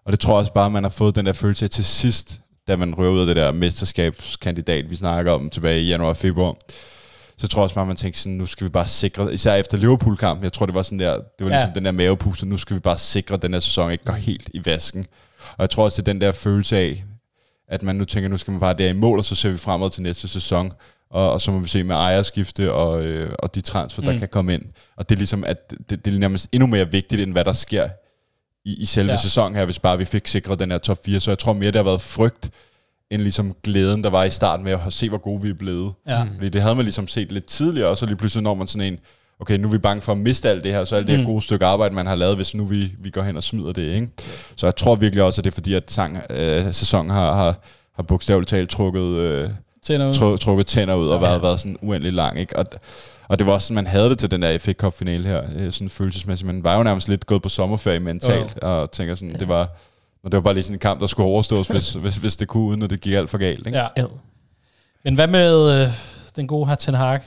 Og 0.06 0.12
det 0.12 0.20
tror 0.20 0.32
jeg 0.32 0.38
også 0.38 0.52
bare, 0.52 0.66
at 0.66 0.72
man 0.72 0.82
har 0.82 0.90
fået 0.90 1.16
den 1.16 1.26
der 1.26 1.32
følelse 1.32 1.64
af 1.64 1.70
til 1.70 1.84
sidst, 1.84 2.40
da 2.68 2.76
man 2.76 2.94
røver 2.94 3.12
ud 3.12 3.20
af 3.20 3.26
det 3.26 3.36
der 3.36 3.52
mesterskabskandidat, 3.52 4.90
vi 4.90 4.96
snakker 4.96 5.32
om 5.32 5.50
tilbage 5.50 5.80
i 5.80 5.88
januar 5.88 6.08
og 6.08 6.16
februar. 6.16 6.54
Så 7.38 7.48
tror 7.48 7.60
jeg 7.60 7.64
også 7.64 7.74
bare, 7.74 7.86
man 7.86 7.96
tænkte 7.96 8.20
sådan, 8.20 8.32
nu 8.38 8.46
skal 8.46 8.64
vi 8.64 8.68
bare 8.70 8.86
sikre, 8.86 9.34
især 9.34 9.54
efter 9.54 9.76
Liverpool-kampen, 9.78 10.44
jeg 10.44 10.52
tror, 10.52 10.66
det 10.66 10.74
var 10.74 10.82
sådan 10.82 10.98
der, 10.98 11.14
det 11.14 11.22
var 11.40 11.48
Ja. 11.48 11.56
ligesom 11.56 11.74
den 11.74 11.84
der 11.84 11.92
mavepuste, 11.92 12.46
nu 12.46 12.56
skal 12.56 12.74
vi 12.76 12.80
bare 12.80 12.98
sikre, 12.98 13.34
at 13.34 13.42
den 13.42 13.52
her 13.52 13.60
sæson 13.60 13.92
ikke 13.92 14.04
går 14.04 14.12
helt 14.12 14.50
i 14.54 14.66
vasken. 14.66 15.06
Og 15.56 15.62
jeg 15.62 15.70
tror 15.70 15.84
også, 15.84 16.02
det 16.02 16.08
er 16.08 16.12
den 16.12 16.20
der 16.20 16.32
følelse 16.32 16.76
af, 16.76 17.04
at 17.72 17.82
man 17.82 17.96
nu 17.96 18.04
tænker, 18.04 18.28
nu 18.28 18.38
skal 18.38 18.50
man 18.50 18.60
bare 18.60 18.74
der 18.74 18.88
i 18.88 18.92
mål, 18.92 19.18
og 19.18 19.24
så 19.24 19.34
ser 19.34 19.50
vi 19.50 19.56
fremad 19.56 19.90
til 19.90 20.02
næste 20.02 20.28
sæson. 20.28 20.72
Og, 21.10 21.32
og 21.32 21.40
så 21.40 21.50
må 21.50 21.58
vi 21.58 21.68
se 21.68 21.82
med 21.84 21.94
ejerskifte 21.94 22.72
og, 22.72 23.04
øh, 23.04 23.32
og 23.38 23.54
de 23.54 23.60
transfer, 23.60 24.02
der 24.02 24.12
Mm. 24.12 24.18
kan 24.18 24.28
komme 24.28 24.54
ind. 24.54 24.62
Og 24.96 25.08
det 25.08 25.14
er 25.14 25.18
ligesom, 25.18 25.44
at 25.44 25.70
det, 25.90 26.04
det 26.04 26.14
er 26.14 26.18
nærmest 26.18 26.48
endnu 26.52 26.66
mere 26.66 26.90
vigtigt, 26.90 27.20
end 27.22 27.32
hvad 27.32 27.44
der 27.44 27.52
sker 27.52 27.88
i, 28.64 28.74
i 28.74 28.84
selve 28.86 29.10
ja. 29.10 29.16
sæsonen 29.16 29.56
her, 29.56 29.64
hvis 29.64 29.78
bare 29.78 29.98
vi 29.98 30.04
fik 30.04 30.26
sikret 30.28 30.58
den 30.58 30.70
her 30.70 30.78
top 30.78 30.98
4. 31.04 31.20
Så 31.20 31.30
jeg 31.30 31.38
tror 31.38 31.52
mere, 31.52 31.66
det 31.66 31.76
har 31.76 31.82
været 31.82 32.00
frygt, 32.00 32.50
end 33.10 33.22
ligesom 33.22 33.54
glæden, 33.64 34.04
der 34.04 34.10
var 34.10 34.24
i 34.24 34.30
starten 34.30 34.64
med 34.64 34.72
at 34.72 34.92
se, 34.92 35.08
hvor 35.08 35.18
gode 35.18 35.42
vi 35.42 35.48
er 35.48 35.54
blevet. 35.54 35.92
Ja. 36.08 36.22
Fordi 36.34 36.48
det 36.48 36.62
havde 36.62 36.74
man 36.74 36.84
ligesom 36.84 37.08
set 37.08 37.32
lidt 37.32 37.46
tidligere, 37.46 37.88
og 37.88 37.96
så 37.96 38.06
lige 38.06 38.16
pludselig 38.16 38.42
når 38.42 38.54
man 38.54 38.66
sådan 38.66 38.92
en, 38.92 38.98
okay, 39.42 39.56
nu 39.58 39.68
er 39.68 39.72
vi 39.72 39.78
bange 39.78 40.02
for 40.02 40.12
at 40.12 40.18
miste 40.18 40.48
alt 40.50 40.64
det 40.64 40.72
her, 40.72 40.84
så 40.84 40.96
alt 40.96 41.06
det 41.06 41.16
her 41.16 41.22
Mm. 41.22 41.30
gode 41.30 41.42
stykke 41.42 41.66
arbejde, 41.66 41.94
man 41.94 42.06
har 42.06 42.14
lavet, 42.14 42.36
hvis 42.36 42.54
nu 42.54 42.64
vi, 42.64 42.92
vi 42.98 43.10
går 43.10 43.22
hen 43.22 43.36
og 43.36 43.42
smider 43.42 43.72
det, 43.72 43.82
ikke? 43.94 44.08
Så 44.56 44.66
jeg 44.66 44.76
tror 44.76 44.94
virkelig 44.94 45.24
også, 45.24 45.40
at 45.40 45.44
det 45.44 45.50
er 45.50 45.54
fordi, 45.54 45.74
at 45.74 45.82
sang, 45.92 46.18
øh, 46.30 46.72
sæsonen 46.72 47.10
har, 47.10 47.34
har, 47.34 47.54
har 47.96 48.02
bogstaveligt 48.02 48.48
talt 48.50 48.70
trukket, 48.70 49.02
øh, 49.02 49.50
Tænder 49.82 50.08
ud. 50.08 50.14
tru, 50.14 50.36
trukket 50.36 50.66
tænder 50.66 50.94
ud, 50.94 51.08
og 51.08 51.22
Ja. 51.22 51.28
været, 51.28 51.42
været 51.42 51.60
sådan 51.60 51.76
uendelig 51.82 52.12
lang, 52.12 52.38
ikke? 52.40 52.56
Og, 52.58 52.66
og 53.28 53.38
det 53.38 53.46
var 53.46 53.52
også 53.52 53.66
sådan, 53.66 53.74
man 53.74 53.86
havde 53.86 54.10
det 54.10 54.18
til 54.18 54.30
den 54.30 54.42
der 54.42 54.58
FA 54.58 54.72
Cup 54.72 54.94
finale 54.94 55.24
her, 55.28 55.42
øh, 55.58 55.72
sådan 55.72 55.88
følelsesmæssigt. 55.88 56.46
Man 56.46 56.64
var 56.64 56.76
jo 56.76 56.82
nærmest 56.82 57.08
lidt 57.08 57.26
gået 57.26 57.42
på 57.42 57.48
sommerferie 57.48 58.00
mentalt, 58.00 58.58
og 58.58 58.90
tænker 58.90 59.14
sådan, 59.14 59.34
det 59.38 59.48
var, 59.48 59.68
og 60.24 60.32
det 60.32 60.36
var 60.36 60.40
bare 60.40 60.54
lige 60.54 60.64
sådan 60.64 60.74
en 60.74 60.78
kamp, 60.80 61.00
der 61.00 61.06
skulle 61.06 61.26
overstås, 61.26 61.68
hvis, 61.68 61.92
hvis, 62.02 62.16
hvis 62.16 62.36
det 62.36 62.48
kunne, 62.48 62.64
uden 62.64 62.82
at 62.82 62.90
det 62.90 63.00
gik 63.00 63.12
alt 63.14 63.30
for 63.30 63.38
galt, 63.38 63.66
ikke? 63.66 63.78
Ja. 63.78 64.04
Men 65.04 65.14
hvad 65.14 65.26
med 65.28 65.82
øh, 65.82 65.88
den 66.36 66.46
gode 66.46 66.66
her 66.68 66.74
Ten 66.74 66.94
Hag? 66.94 67.20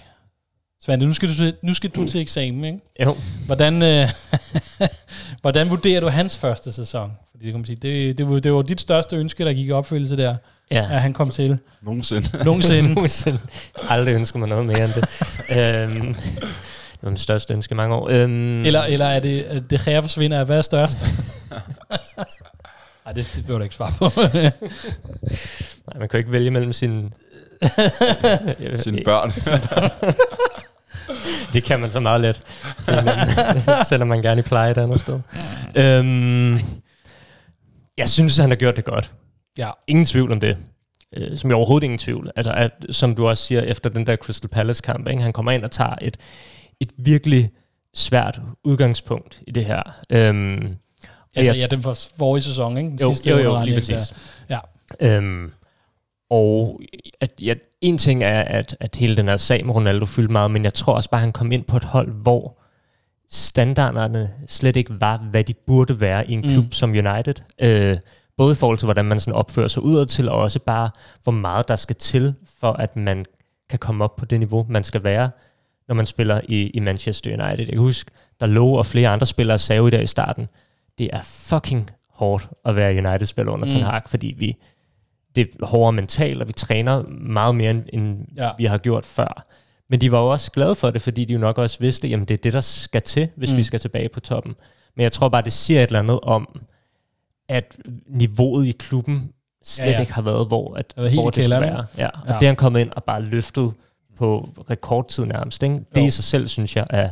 Svante, 0.85 1.05
nu 1.05 1.13
skal, 1.13 1.29
du, 1.29 1.33
til- 1.35 1.53
nu 1.61 1.73
skal 1.73 1.89
du 1.89 2.07
til 2.11 2.21
eksamen, 2.21 2.63
ikke? 2.63 2.79
Jo. 3.03 3.15
Hvordan, 3.45 3.83
øh, 3.83 4.09
hvordan 5.41 5.69
vurderer 5.69 6.01
du 6.01 6.07
hans 6.09 6.37
første 6.37 6.71
sæson? 6.71 7.11
Fordi 7.31 7.45
det, 7.45 7.53
kan 7.53 7.59
man 7.59 7.65
sige, 7.65 7.75
det, 7.81 8.17
det, 8.17 8.29
var, 8.29 8.39
det 8.39 8.53
var 8.53 8.61
dit 8.61 8.81
største 8.81 9.15
ønske, 9.15 9.45
der 9.45 9.53
gik 9.53 9.67
i 9.67 9.71
opfyldelse 9.71 10.17
der, 10.17 10.35
Ja. 10.71 10.81
at 10.91 11.01
han 11.01 11.13
kom 11.13 11.29
til. 11.29 11.57
Nogensinde. 11.81 12.27
Nogensinde. 12.45 12.93
Nogensinde. 12.93 13.39
Aldrig 13.89 14.13
ønsker 14.13 14.39
mig 14.39 14.47
noget 14.49 14.65
mere 14.65 14.83
end 14.83 14.91
det. 14.93 16.01
øhm, 16.01 16.13
det 16.13 17.01
var 17.01 17.09
mit 17.09 17.19
største 17.19 17.53
ønske 17.53 17.71
i 17.71 17.75
mange 17.75 17.95
år. 17.95 18.09
Øhm, 18.09 18.65
Eller, 18.65 18.83
eller 18.83 19.05
er 19.05 19.19
det, 19.19 19.41
at 19.43 19.63
det 19.69 19.81
her 19.81 20.01
forsvinder 20.01 20.43
hvad 20.43 20.57
er 20.57 20.61
størst? 20.61 21.05
Nej, 23.05 23.13
det, 23.13 23.31
det 23.35 23.41
behøver 23.45 23.57
du 23.57 23.63
ikke 23.63 23.75
svare 23.75 23.91
på. 23.97 24.11
Nej, 24.23 24.51
man 25.99 26.09
kan 26.09 26.11
jo 26.13 26.17
ikke 26.17 26.31
vælge 26.31 26.51
mellem 26.51 26.73
sine... 26.73 27.09
Sine 28.75 29.01
børn. 29.05 29.31
Det 31.53 31.63
kan 31.63 31.79
man 31.79 31.91
så 31.91 31.99
meget 31.99 32.21
let. 32.21 32.41
Selvom 33.89 34.07
man 34.07 34.21
gerne 34.21 34.39
i 34.39 34.43
pleje 34.43 34.71
et 34.71 34.77
andet 34.77 34.99
sted. 34.99 35.19
Øhm, 35.75 36.59
jeg 37.97 38.09
synes, 38.09 38.37
han 38.37 38.49
har 38.49 38.55
gjort 38.55 38.75
det 38.75 38.85
godt. 38.85 39.11
ja. 39.57 39.69
Ingen 39.87 40.05
tvivl 40.05 40.31
om 40.31 40.39
det. 40.39 40.57
Øh, 41.17 41.37
som 41.37 41.49
jeg 41.49 41.57
overhovedet 41.57 41.83
ingen 41.85 41.97
tvivl. 41.99 42.31
Altså, 42.35 42.51
at, 42.51 42.71
som 42.91 43.15
du 43.15 43.27
også 43.27 43.43
siger, 43.43 43.61
efter 43.61 43.89
den 43.89 44.07
der 44.07 44.15
Crystal 44.15 44.49
Palace-kamp, 44.49 45.07
ikke? 45.07 45.21
han 45.23 45.33
kommer 45.33 45.51
ind 45.51 45.63
og 45.63 45.71
tager 45.71 45.95
et, 46.01 46.17
et 46.81 46.89
virkelig 46.97 47.51
svært 47.93 48.39
udgangspunkt 48.63 49.41
i 49.47 49.51
det 49.51 49.65
her. 49.65 49.81
Øhm, 50.09 50.75
Altså, 51.37 51.51
jeg- 51.51 51.59
ja, 51.59 51.67
den 51.75 51.83
for 51.83 51.97
forrige 52.17 52.41
sæson, 52.43 52.77
ikke? 52.77 52.89
Den 52.89 52.99
jo, 52.99 53.09
sidste 53.13 53.29
jo, 53.29 53.37
jo, 53.37 53.61
lige 53.63 53.75
præcis. 53.75 54.13
der. 54.49 54.59
Ja. 55.01 55.15
Øhm, 55.17 55.51
og 56.29 56.81
at, 57.19 57.31
ja, 57.41 57.53
en 57.81 57.97
ting 57.97 58.23
er, 58.23 58.41
at, 58.41 58.77
at 58.79 58.95
hele 58.95 59.17
den 59.17 59.27
her 59.27 59.37
sag 59.37 59.65
med 59.65 59.75
Ronaldo 59.75 60.05
fyldte 60.05 60.31
meget, 60.31 60.51
men 60.51 60.63
jeg 60.63 60.73
tror 60.73 60.93
også 60.93 61.09
bare, 61.09 61.19
at 61.19 61.23
han 61.23 61.31
kom 61.33 61.51
ind 61.51 61.63
på 61.63 61.77
et 61.77 61.83
hold, 61.83 62.11
hvor 62.11 62.57
standarderne 63.29 64.31
slet 64.47 64.75
ikke 64.75 65.01
var, 65.01 65.17
hvad 65.17 65.43
de 65.43 65.53
burde 65.53 65.99
være 65.99 66.29
i 66.29 66.33
en 66.33 66.39
Mm. 66.41 66.47
klub 66.49 66.73
som 66.73 66.89
United. 66.89 67.33
Øh, 67.61 67.97
både 68.37 68.51
i 68.51 68.55
forhold 68.55 68.77
til, 68.77 68.85
hvordan 68.85 69.05
man 69.05 69.19
sådan 69.19 69.33
opfører 69.33 69.67
sig 69.67 69.83
udad 69.83 70.05
til, 70.05 70.29
og 70.29 70.37
også 70.37 70.59
bare, 70.59 70.89
hvor 71.23 71.31
meget 71.31 71.67
der 71.67 71.75
skal 71.75 71.95
til, 71.95 72.33
for 72.59 72.71
at 72.73 72.95
man 72.95 73.25
kan 73.69 73.79
komme 73.79 74.03
op 74.03 74.15
på 74.15 74.25
det 74.25 74.39
niveau, 74.39 74.65
man 74.69 74.83
skal 74.83 75.03
være, 75.03 75.29
når 75.87 75.95
man 75.95 76.05
spiller 76.05 76.41
i, 76.47 76.67
i 76.67 76.79
Manchester 76.79 77.31
United. 77.31 77.65
Jeg 77.65 77.67
kan 77.73 77.77
huske, 77.77 78.11
der 78.39 78.45
lå 78.45 78.67
og 78.69 78.85
flere 78.85 79.09
andre 79.09 79.25
spillere 79.25 79.57
sagde 79.57 79.87
i 79.87 79.91
dag 79.91 80.03
i 80.03 80.07
starten, 80.07 80.47
det 80.97 81.09
er 81.13 81.23
fucking 81.23 81.89
hårdt 82.13 82.49
at 82.65 82.75
være 82.75 83.07
United-spiller 83.07 83.51
under 83.51 83.65
mm. 83.65 83.71
Ten 83.71 83.81
Hag, 83.81 84.01
fordi 84.07 84.35
vi, 84.37 84.55
det 85.35 85.49
er 85.61 85.65
hårdere 85.65 85.93
mentalt, 85.93 86.41
og 86.41 86.47
vi 86.47 86.53
træner 86.53 87.03
meget 87.09 87.55
mere, 87.55 87.83
end, 87.93 88.17
Ja. 88.37 88.49
vi 88.57 88.65
har 88.65 88.77
gjort 88.77 89.05
før. 89.05 89.45
Men 89.89 90.01
de 90.01 90.11
var 90.11 90.19
jo 90.19 90.31
også 90.31 90.51
glade 90.51 90.75
for 90.75 90.91
det, 90.91 91.01
fordi 91.01 91.25
de 91.25 91.33
jo 91.33 91.39
nok 91.39 91.57
også 91.57 91.77
vidste, 91.79 92.07
jamen 92.07 92.25
det 92.27 92.33
er 92.33 92.37
det, 92.37 92.53
der 92.53 92.61
skal 92.61 93.01
til, 93.01 93.29
hvis 93.35 93.51
Mm. 93.51 93.57
vi 93.57 93.63
skal 93.63 93.79
tilbage 93.79 94.09
på 94.09 94.19
toppen. 94.19 94.55
Men 94.95 95.03
jeg 95.03 95.11
tror 95.11 95.29
bare, 95.29 95.41
det 95.41 95.53
siger 95.53 95.83
et 95.83 95.87
eller 95.87 95.99
andet 95.99 96.19
om, 96.23 96.59
at 97.49 97.77
niveauet 98.07 98.65
i 98.67 98.71
klubben 98.71 99.31
slet 99.63 99.85
Ja, 99.85 99.91
ja. 99.91 99.99
ikke 99.99 100.13
har 100.13 100.21
været, 100.21 100.47
hvor, 100.47 100.75
at, 100.75 100.93
Det 100.97 101.13
hvor 101.13 101.29
det 101.29 101.43
skulle 101.43 101.59
være. 101.61 101.85
Ja. 101.97 102.07
Og 102.07 102.19
Ja. 102.27 102.33
det 102.33 102.43
er 102.43 102.47
han 102.47 102.55
kommet 102.55 102.79
ind 102.79 102.91
og 102.91 103.03
bare 103.03 103.21
løftet 103.21 103.73
på 104.17 104.49
rekordtid 104.69 105.25
nærmest. 105.25 105.63
Ikke? 105.63 105.75
Det 105.95 106.01
Jo. 106.01 106.05
i 106.07 106.09
sig 106.09 106.23
selv, 106.23 106.47
synes 106.47 106.75
jeg, 106.75 106.87
er, 106.89 107.09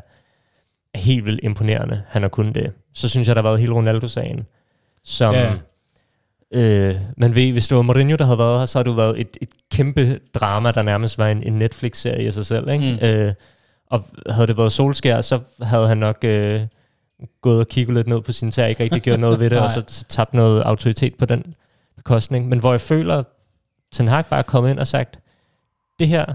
er 0.94 1.00
helt 1.00 1.26
vildt 1.26 1.40
imponerende, 1.44 2.04
han 2.08 2.22
har 2.22 2.30
kunnet 2.30 2.56
det. 2.56 2.74
Så 2.94 3.10
synes 3.10 3.28
jeg, 3.28 3.36
der 3.36 3.42
har 3.42 3.50
været 3.50 3.60
hele 3.60 3.74
Ronaldo-sagen, 3.74 4.46
som... 5.04 5.34
Ja. 5.36 5.54
Øh, 6.54 6.96
man 7.18 7.36
ved, 7.36 7.52
hvis 7.52 7.68
det 7.68 7.78
var 7.78 7.82
Mourinho, 7.84 8.16
der 8.16 8.26
havde 8.26 8.38
været 8.38 8.60
her, 8.60 8.66
så 8.66 8.80
har 8.80 8.84
det 8.84 8.92
jo 8.92 8.96
været 8.96 9.22
et, 9.22 9.38
et 9.42 9.50
kæmpe 9.72 10.20
drama, 10.34 10.72
der 10.72 10.82
nærmest 10.82 11.18
var 11.18 11.28
en, 11.28 11.44
en 11.44 11.54
Netflix-serie 11.54 12.28
i 12.28 12.32
sig 12.32 12.46
selv. 12.46 12.70
Ikke? 12.70 12.98
Mm. 13.02 13.08
Øh, 13.08 13.34
og 13.88 14.04
havde 14.30 14.48
det 14.48 14.58
været 14.58 14.72
Solskær, 14.72 15.22
så 15.22 15.40
havde 15.62 15.88
han 15.88 15.98
nok 15.98 16.18
øh, 16.24 16.62
gået 17.42 17.60
og 17.60 17.68
kigget 17.68 17.96
lidt 17.96 18.08
ned 18.08 18.22
på 18.22 18.32
sin 18.32 18.52
tær, 18.52 18.66
ikke 18.66 18.84
rigtig 18.84 19.02
gjort 19.02 19.20
noget 19.20 19.40
ved 19.40 19.50
det, 19.50 19.60
og 19.64 19.72
så, 19.72 19.84
så 19.88 20.06
tabt 20.06 20.34
noget 20.34 20.62
autoritet 20.62 21.16
på 21.16 21.26
den 21.26 21.56
bekostning. 21.96 22.48
Men 22.48 22.60
hvor 22.60 22.72
jeg 22.74 22.82
føler, 22.82 23.24
Ten 23.92 24.08
Hag 24.08 24.26
bare 24.26 24.40
er 24.40 24.44
kommet 24.44 24.72
ind 24.72 24.80
og 24.80 24.88
sagt, 24.88 25.20
det 26.00 26.08
her, 26.08 26.26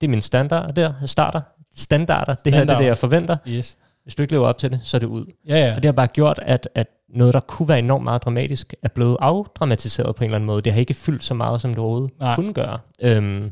det 0.00 0.06
er 0.06 0.08
min 0.08 0.22
standard, 0.22 0.74
der 0.74 0.92
jeg 1.00 1.08
starter. 1.08 1.40
Standarder, 1.76 2.34
det 2.34 2.52
her 2.52 2.64
det 2.64 2.70
er 2.70 2.78
det, 2.78 2.86
jeg 2.86 2.98
forventer. 2.98 3.36
Yes. 3.48 3.76
Hvis 4.02 4.14
du 4.14 4.22
ikke 4.22 4.32
lever 4.32 4.46
op 4.46 4.58
til 4.58 4.70
det, 4.70 4.80
så 4.84 4.96
er 4.96 4.98
det 4.98 5.06
ud. 5.06 5.26
Ja, 5.48 5.56
ja. 5.56 5.70
Og 5.70 5.76
det 5.76 5.84
har 5.84 5.92
bare 5.92 6.06
gjort, 6.06 6.40
at, 6.42 6.68
at 6.74 6.86
noget, 7.14 7.34
der 7.34 7.40
kunne 7.40 7.68
være 7.68 7.78
enormt 7.78 8.04
meget 8.04 8.22
dramatisk, 8.24 8.74
er 8.82 8.88
blevet 8.88 9.16
afdramatiseret 9.20 10.16
på 10.16 10.24
en 10.24 10.28
eller 10.30 10.36
anden 10.36 10.46
måde. 10.46 10.62
Det 10.62 10.72
har 10.72 10.80
ikke 10.80 10.94
fyldt 10.94 11.24
så 11.24 11.34
meget, 11.34 11.60
som 11.60 11.70
det 11.70 11.78
overhovedet 11.78 12.10
Nej. 12.20 12.34
Kunne 12.34 12.52
gøre. 12.52 12.78
Øhm, 13.02 13.50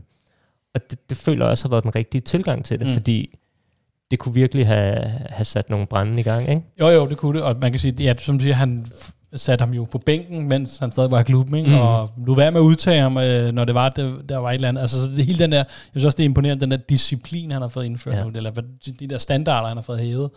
og 0.75 0.81
det, 0.91 1.11
det 1.11 1.17
føler 1.19 1.45
jeg 1.45 1.51
også 1.51 1.65
har 1.65 1.71
været 1.71 1.83
den 1.85 1.95
rigtige 1.95 2.21
tilgang 2.21 2.65
til 2.65 2.79
det, 2.79 2.87
Mm. 2.87 2.93
fordi 2.93 3.39
det 4.11 4.19
kunne 4.19 4.35
virkelig 4.35 4.67
have, 4.67 4.97
have 5.31 5.45
sat 5.45 5.71
nogle 5.71 5.87
brænde 5.87 6.21
i 6.21 6.23
gang, 6.23 6.49
ikke? 6.51 6.63
Jo, 6.81 6.89
jo, 6.89 7.09
det 7.09 7.17
kunne 7.17 7.39
det. 7.39 7.47
Og 7.47 7.57
man 7.61 7.73
kan 7.73 7.79
sige, 7.79 7.95
ja, 8.01 8.15
som 8.19 8.39
du 8.39 8.43
siger, 8.43 8.55
han 8.55 8.87
satte 9.37 9.63
ham 9.63 9.75
jo 9.75 9.85
på 9.85 9.99
bænken, 9.99 10.49
mens 10.49 10.79
han 10.79 10.93
stadig 10.93 11.11
var 11.11 11.21
i 11.21 11.23
klubben, 11.23 11.55
ikke? 11.55 11.71
Mm. 11.71 11.77
Og 11.77 12.11
nu 12.17 12.35
være 12.35 12.51
med 12.51 12.61
at 12.61 12.65
udtage 12.65 13.01
ham, 13.01 13.19
øh, 13.19 13.53
når 13.53 13.65
det 13.65 13.75
var, 13.75 13.89
der, 13.89 14.13
der 14.29 14.39
var 14.39 14.51
et 14.51 14.55
eller 14.55 14.69
andet. 14.69 14.81
Altså, 14.83 15.01
så 15.07 15.17
det, 15.17 15.27
hele 15.27 15.39
den 15.39 15.53
der, 15.53 15.59
jeg 15.59 15.67
synes 15.91 16.05
også, 16.05 16.17
det 16.17 16.23
er 16.23 16.29
imponerende, 16.29 16.61
den 16.61 16.71
der 16.71 16.77
disciplin, 16.77 17.51
han 17.51 17.63
har 17.63 17.69
fået 17.69 17.85
indført 17.85 18.15
ja. 18.17 18.25
Nu, 18.25 18.31
eller 18.35 18.51
de 19.01 19.07
der 19.07 19.19
standarder, 19.19 19.69
han 19.69 19.77
har 19.77 19.83
fået 19.83 19.99
hævet. 19.99 20.31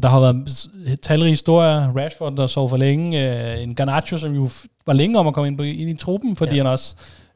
Og 0.00 0.02
der 0.02 0.08
har 0.08 0.20
været 0.20 0.68
talrige 1.02 1.30
historier, 1.30 1.92
Rashford, 1.96 2.36
der 2.36 2.46
sov 2.46 2.68
for 2.68 2.76
længe, 2.76 3.52
øh, 3.54 3.62
en 3.62 3.74
Garnacho, 3.74 4.18
som 4.18 4.34
jo 4.34 4.48
var 4.86 4.92
længe 4.92 5.18
om 5.18 5.26
at 5.26 5.34
komme 5.34 5.48
ind, 5.48 5.56
på, 5.56 5.62
ind 5.62 5.90
i 5.90 5.94
truppen, 5.94 6.36
fordi 6.36 6.56
ja. 6.56 6.62
Han 6.62 6.72
også 6.72 6.94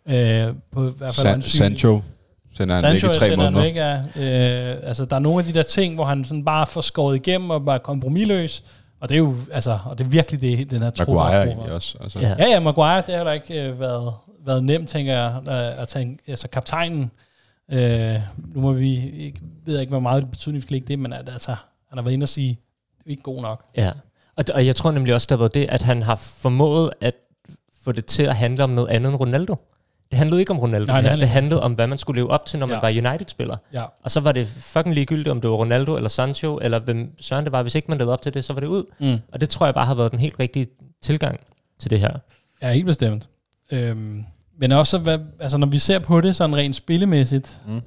øh, 0.09 0.49
på 0.73 0.89
i 0.89 0.93
hvert 0.99 1.15
fald 1.15 1.43
San, 1.43 1.43
Sancho 1.43 2.01
sender 2.57 2.75
han 2.75 2.83
Sancho 2.83 3.07
væk 3.07 3.17
i 3.17 3.19
tre 3.19 3.29
sender 3.29 3.45
han 3.45 3.53
måneder. 3.53 3.73
væk, 3.73 4.23
ja. 4.23 4.73
Øh, 4.73 4.77
altså, 4.83 5.05
der 5.05 5.17
er 5.17 5.21
nogle 5.21 5.39
af 5.39 5.45
de 5.45 5.53
der 5.53 5.63
ting, 5.63 5.95
hvor 5.95 6.05
han 6.05 6.25
sådan 6.25 6.45
bare 6.45 6.67
får 6.67 6.81
skåret 6.81 7.17
igennem 7.17 7.51
og 7.51 7.65
bare 7.65 7.79
kompromisløs. 7.79 8.65
Og 9.01 9.09
det 9.09 9.15
er 9.15 9.19
jo, 9.19 9.35
altså, 9.53 9.79
og 9.85 9.99
det 9.99 10.05
er 10.05 10.09
virkelig 10.09 10.41
det, 10.41 10.71
den 10.71 10.83
her 10.83 10.91
trup. 10.91 11.09
Maguire 11.09 11.73
også. 11.73 11.99
Altså. 12.01 12.19
Ja. 12.19 12.35
Ja, 12.39 12.47
ja, 12.47 12.61
Maguire, 12.61 12.97
det 12.97 13.05
har 13.07 13.17
heller 13.17 13.33
ikke 13.33 13.63
øh, 13.63 13.81
været, 13.81 14.13
været 14.45 14.65
nemt, 14.65 14.89
tænker 14.89 15.13
jeg, 15.13 15.35
øh, 15.49 15.83
at 15.83 15.89
tænke, 15.89 16.23
altså 16.29 16.49
kaptajnen, 16.49 17.11
øh, 17.73 18.17
nu 18.55 18.61
må 18.61 18.73
vi, 18.73 19.11
ikke, 19.11 19.41
ved 19.65 19.75
jeg 19.75 19.81
ikke, 19.81 19.91
hvor 19.91 20.01
meget 20.01 20.31
betydning 20.31 20.57
vi 20.57 20.63
skal 20.63 20.75
lægge 20.75 20.89
det, 20.89 20.99
men 20.99 21.13
at, 21.13 21.29
altså, 21.33 21.57
han 21.95 21.99
har 21.99 22.03
været 22.03 22.13
inde 22.15 22.25
og 22.25 22.29
sige, 22.29 22.59
det 22.99 23.07
er 23.07 23.11
ikke 23.11 23.23
god 23.23 23.43
nok. 23.43 23.65
Ja. 23.77 23.91
Og, 24.37 24.45
og 24.55 24.67
jeg 24.67 24.77
tror 24.77 24.91
nemlig 24.91 25.15
også, 25.15 25.27
der 25.31 25.37
var 25.37 25.49
det, 25.49 25.67
at 25.69 25.83
han 25.83 26.03
har 26.03 26.15
formået 26.17 26.91
at 27.01 27.15
få 27.83 27.93
det 27.93 28.07
til 28.07 28.23
at 28.23 28.37
handle 28.37 28.65
om 28.65 28.71
noget 28.71 28.89
andet 28.89 29.11
end 29.11 29.21
Ronaldo. 29.21 29.57
Det 30.11 30.19
handlede 30.19 30.41
ikke 30.41 30.51
om 30.53 30.59
Ronaldo. 30.59 30.87
Nej, 30.87 31.01
Nej, 31.01 31.01
det 31.01 31.05
det, 31.05 31.11
handlede 31.11 31.27
det 31.27 31.33
handlede 31.35 31.63
om, 31.63 31.73
hvad 31.73 31.87
man 31.87 31.99
skulle 31.99 32.21
leve 32.21 32.31
op 32.31 32.45
til, 32.47 32.59
når 32.59 32.67
man 32.67 32.79
Ja. 32.83 33.01
var 33.03 33.11
United-spiller. 33.11 33.57
Ja, 33.73 33.85
Og 34.05 34.11
så 34.11 34.21
var 34.21 34.33
det 34.33 34.47
fucking 34.49 34.95
ligegyldigt, 34.95 35.29
om 35.29 35.41
det 35.41 35.51
var 35.51 35.57
Ronaldo 35.57 35.97
eller 35.97 36.09
Sancho, 36.09 36.59
eller 36.63 36.79
hvem 36.79 37.15
søren 37.21 37.45
det 37.45 37.53
var. 37.53 37.63
Hvis 37.63 37.75
ikke 37.75 37.87
man 37.89 37.99
levede 37.99 38.13
op 38.13 38.23
til 38.23 38.35
det, 38.35 38.45
så 38.45 38.53
var 38.53 38.61
det 38.61 38.67
ud. 38.67 38.85
mm. 38.99 39.19
Og 39.33 39.41
det 39.41 39.49
tror 39.49 39.67
jeg 39.67 39.75
bare 39.75 39.87
har 39.87 39.95
været 39.95 40.11
den 40.13 40.19
helt 40.21 40.41
rigtige 40.41 40.67
tilgang 41.03 41.41
til 41.81 41.91
det 41.91 42.01
her. 42.01 42.11
ja 42.63 42.73
helt 42.73 42.87
bestemt. 42.87 43.29
Øhm, 43.73 44.25
men 44.59 44.73
også, 44.73 44.99
hvad, 44.99 45.19
altså, 45.41 45.59
når 45.59 45.67
vi 45.67 45.79
ser 45.79 45.99
på 45.99 46.21
det 46.21 46.37
sådan 46.37 46.57
rent 46.57 46.77
spillemæssigt, 46.77 47.61
mm. 47.67 47.77
Øh, 47.77 47.83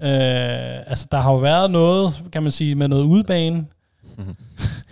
altså, 0.88 1.08
der 1.12 1.18
har 1.18 1.32
jo 1.32 1.38
været 1.38 1.72
noget, 1.72 2.24
kan 2.32 2.44
man 2.44 2.52
sige, 2.52 2.76
med 2.76 2.88
noget 2.88 3.04
udebane, 4.18 4.36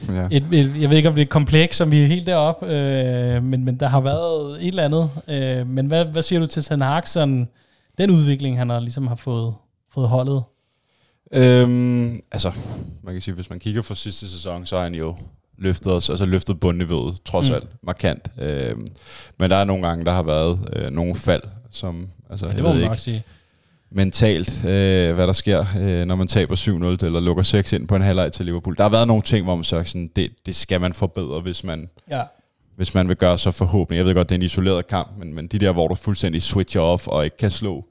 Ja. 0.09 0.28
et, 0.32 0.43
et, 0.51 0.82
jeg 0.82 0.89
ved 0.89 0.97
ikke, 0.97 1.09
om 1.09 1.15
det 1.15 1.21
er 1.21 1.26
kompleks, 1.26 1.78
som 1.78 1.91
vi 1.91 2.03
er 2.03 2.07
helt 2.07 2.28
deroppe, 2.28 2.65
øh, 2.65 3.43
men, 3.43 3.63
men 3.65 3.80
der 3.80 3.88
har 3.88 4.01
været 4.01 4.61
et 4.61 4.67
eller 4.67 4.84
andet. 4.84 5.09
Øh, 5.28 5.67
men 5.67 5.86
hvad, 5.86 6.05
hvad 6.05 6.23
siger 6.23 6.39
du 6.39 6.45
til 6.47 6.63
Ten 6.63 6.82
Hag, 6.82 7.07
sådan, 7.07 7.47
den 7.97 8.09
udvikling, 8.09 8.57
han 8.57 8.69
har 8.69 8.80
ligesom 8.80 9.07
har 9.07 9.15
fået, 9.15 9.53
fået 9.93 10.07
holdet? 10.09 10.43
Øhm, 11.34 12.19
altså, 12.32 12.51
man 13.03 13.13
kan 13.13 13.21
sige, 13.21 13.36
hvis 13.36 13.49
man 13.49 13.59
kigger 13.59 13.82
fra 13.82 13.95
sidste 13.95 14.28
sæson, 14.30 14.65
så 14.65 14.76
har 14.76 14.84
han 14.84 14.95
jo 14.95 15.15
løftet 15.57 15.93
os, 15.93 16.09
altså 16.09 16.26
løftet 16.26 16.59
bundniveauet, 16.59 17.17
trods 17.26 17.49
Mm. 17.49 17.55
alt, 17.55 17.69
markant. 17.84 18.28
Øhm, 18.41 18.88
men 19.39 19.49
der 19.49 19.55
er 19.55 19.63
nogle 19.63 19.88
gange, 19.88 20.05
der 20.05 20.11
har 20.11 20.23
været 20.23 20.59
øh, 20.76 20.91
nogle 20.91 21.15
fald, 21.15 21.41
som, 21.71 22.07
altså, 22.30 22.45
Ja, 22.45 22.49
jeg 22.49 22.55
det 22.57 22.63
må 22.63 22.69
ved 22.73 22.82
man 22.82 22.91
ikke, 22.91 23.01
sige. 23.01 23.23
Mentalt, 23.96 24.58
øh, 24.66 25.16
hvad 25.16 25.28
der 25.28 25.34
sker, 25.34 25.66
øh, 25.80 26.06
når 26.06 26.16
man 26.16 26.28
taber 26.28 26.56
7-0 26.56 27.06
eller 27.06 27.20
lukker 27.20 27.43
6 27.43 27.74
ind 27.74 27.88
på 27.88 27.96
en 27.96 28.02
halvleg 28.02 28.32
til 28.32 28.46
Liverpool. 28.46 28.76
Der 28.78 28.84
har 28.84 28.89
været 28.89 29.08
nogle 29.08 29.24
ting, 29.24 29.43
hvor 29.43 29.56
man 29.56 29.64
så 29.64 29.84
sådan, 29.84 30.10
det, 30.16 30.32
det 30.46 30.56
skal 30.56 30.82
man 30.82 30.93
forbedre, 30.93 31.39
hvis 31.41 31.64
man, 31.64 31.89
Ja. 32.10 32.22
hvis 32.76 32.93
man 32.93 33.08
vil 33.08 33.16
gøre 33.16 33.38
sig 33.38 33.54
forhåbentlig. 33.54 33.98
Jeg 33.98 34.06
ved 34.06 34.14
godt, 34.16 34.30
det 34.30 34.36
er 34.36 34.39
en 34.39 34.46
isoleret 34.46 34.88
kamp, 34.88 35.10
men, 35.18 35.34
men 35.34 35.48
de 35.48 35.60
der, 35.60 35.72
hvor 35.74 35.88
du 35.88 35.96
fuldstændig 35.96 36.41
switcher 36.41 36.82
off 36.82 37.08
og 37.08 37.24
ikke 37.26 37.38
kan 37.38 37.52
slå 37.52 37.86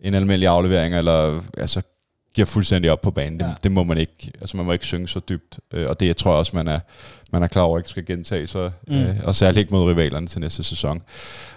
en 0.00 0.14
almindelig 0.14 0.48
aflevering, 0.48 0.94
eller 0.94 1.40
altså, 1.58 1.82
giver 2.34 2.46
fuldstændig 2.46 2.90
op 2.92 3.00
på 3.00 3.10
banen, 3.10 3.40
Ja. 3.40 3.46
det, 3.46 3.56
det 3.64 3.72
må 3.72 3.84
man 3.84 3.98
ikke. 3.98 4.30
Altså, 4.40 4.56
man 4.56 4.66
må 4.66 4.72
ikke 4.72 4.86
synge 4.86 5.08
så 5.08 5.20
dybt. 5.28 5.58
Øh, 5.72 5.88
og 5.88 6.00
det 6.00 6.06
jeg 6.06 6.16
tror 6.16 6.30
jeg 6.30 6.38
også, 6.38 6.56
man 6.56 6.68
er, 6.68 6.78
man 7.36 7.42
er 7.42 7.46
klar 7.46 7.62
over, 7.62 7.78
ikke 7.78 7.90
skal 7.90 8.06
gentage 8.06 8.46
sig, 8.46 8.70
Mm. 8.88 8.94
øh, 8.96 9.14
og 9.24 9.34
særligt 9.34 9.58
ikke 9.58 9.74
mod 9.74 9.90
rivalerne 9.90 10.26
til 10.26 10.40
næste 10.40 10.62
sæson. 10.62 11.02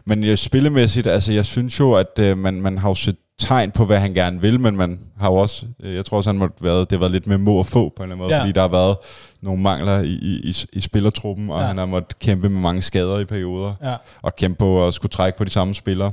Men 0.06 0.24
øh, 0.24 0.38
spillemæssigt, 0.38 1.08
altså, 1.08 1.34
jeg 1.34 1.46
synes 1.46 1.80
jo, 1.80 1.94
at 1.94 2.20
øh, 2.20 2.38
man, 2.38 2.54
man 2.62 2.78
har 2.78 2.90
jo 2.90 2.96
set 2.96 3.16
tegn 3.40 3.72
på, 3.72 3.86
hvad 3.86 4.00
han 4.00 4.14
gerne 4.14 4.42
vil, 4.42 4.60
men 4.60 4.78
man 4.78 5.00
har 5.20 5.30
jo 5.30 5.36
også, 5.36 5.66
øh, 5.84 5.96
jeg 5.96 6.06
tror 6.06 6.18
også, 6.18 6.30
han 6.30 6.38
måtte 6.38 6.64
været, 6.64 6.90
det 6.90 6.96
har 6.96 7.00
været 7.00 7.12
lidt 7.12 7.28
med 7.28 7.38
må 7.38 7.54
og 7.56 7.66
få 7.66 7.94
på 7.96 8.04
en 8.04 8.12
eller 8.12 8.16
anden 8.16 8.18
måde, 8.18 8.34
Ja. 8.36 8.42
fordi 8.42 8.52
der 8.52 8.62
har 8.62 8.68
været 8.68 8.98
nogle 9.42 9.62
mangler 9.62 10.00
i, 10.00 10.08
i, 10.44 10.54
i, 10.74 10.80
spillertruppen, 10.82 11.50
og 11.50 11.62
ja. 11.62 11.66
han 11.68 11.78
har 11.78 11.86
måttet 11.86 12.20
kæmpe 12.20 12.50
med 12.50 12.62
mange 12.62 12.82
skader 12.82 13.20
i 13.20 13.26
perioder 13.26 13.74
Ja. 13.84 13.96
og 14.22 14.36
kæmpe 14.36 14.58
på 14.60 14.88
at 14.88 14.94
skulle 14.94 15.10
trække 15.10 15.38
på 15.38 15.44
de 15.44 15.50
samme 15.50 15.76
spillere. 15.76 16.12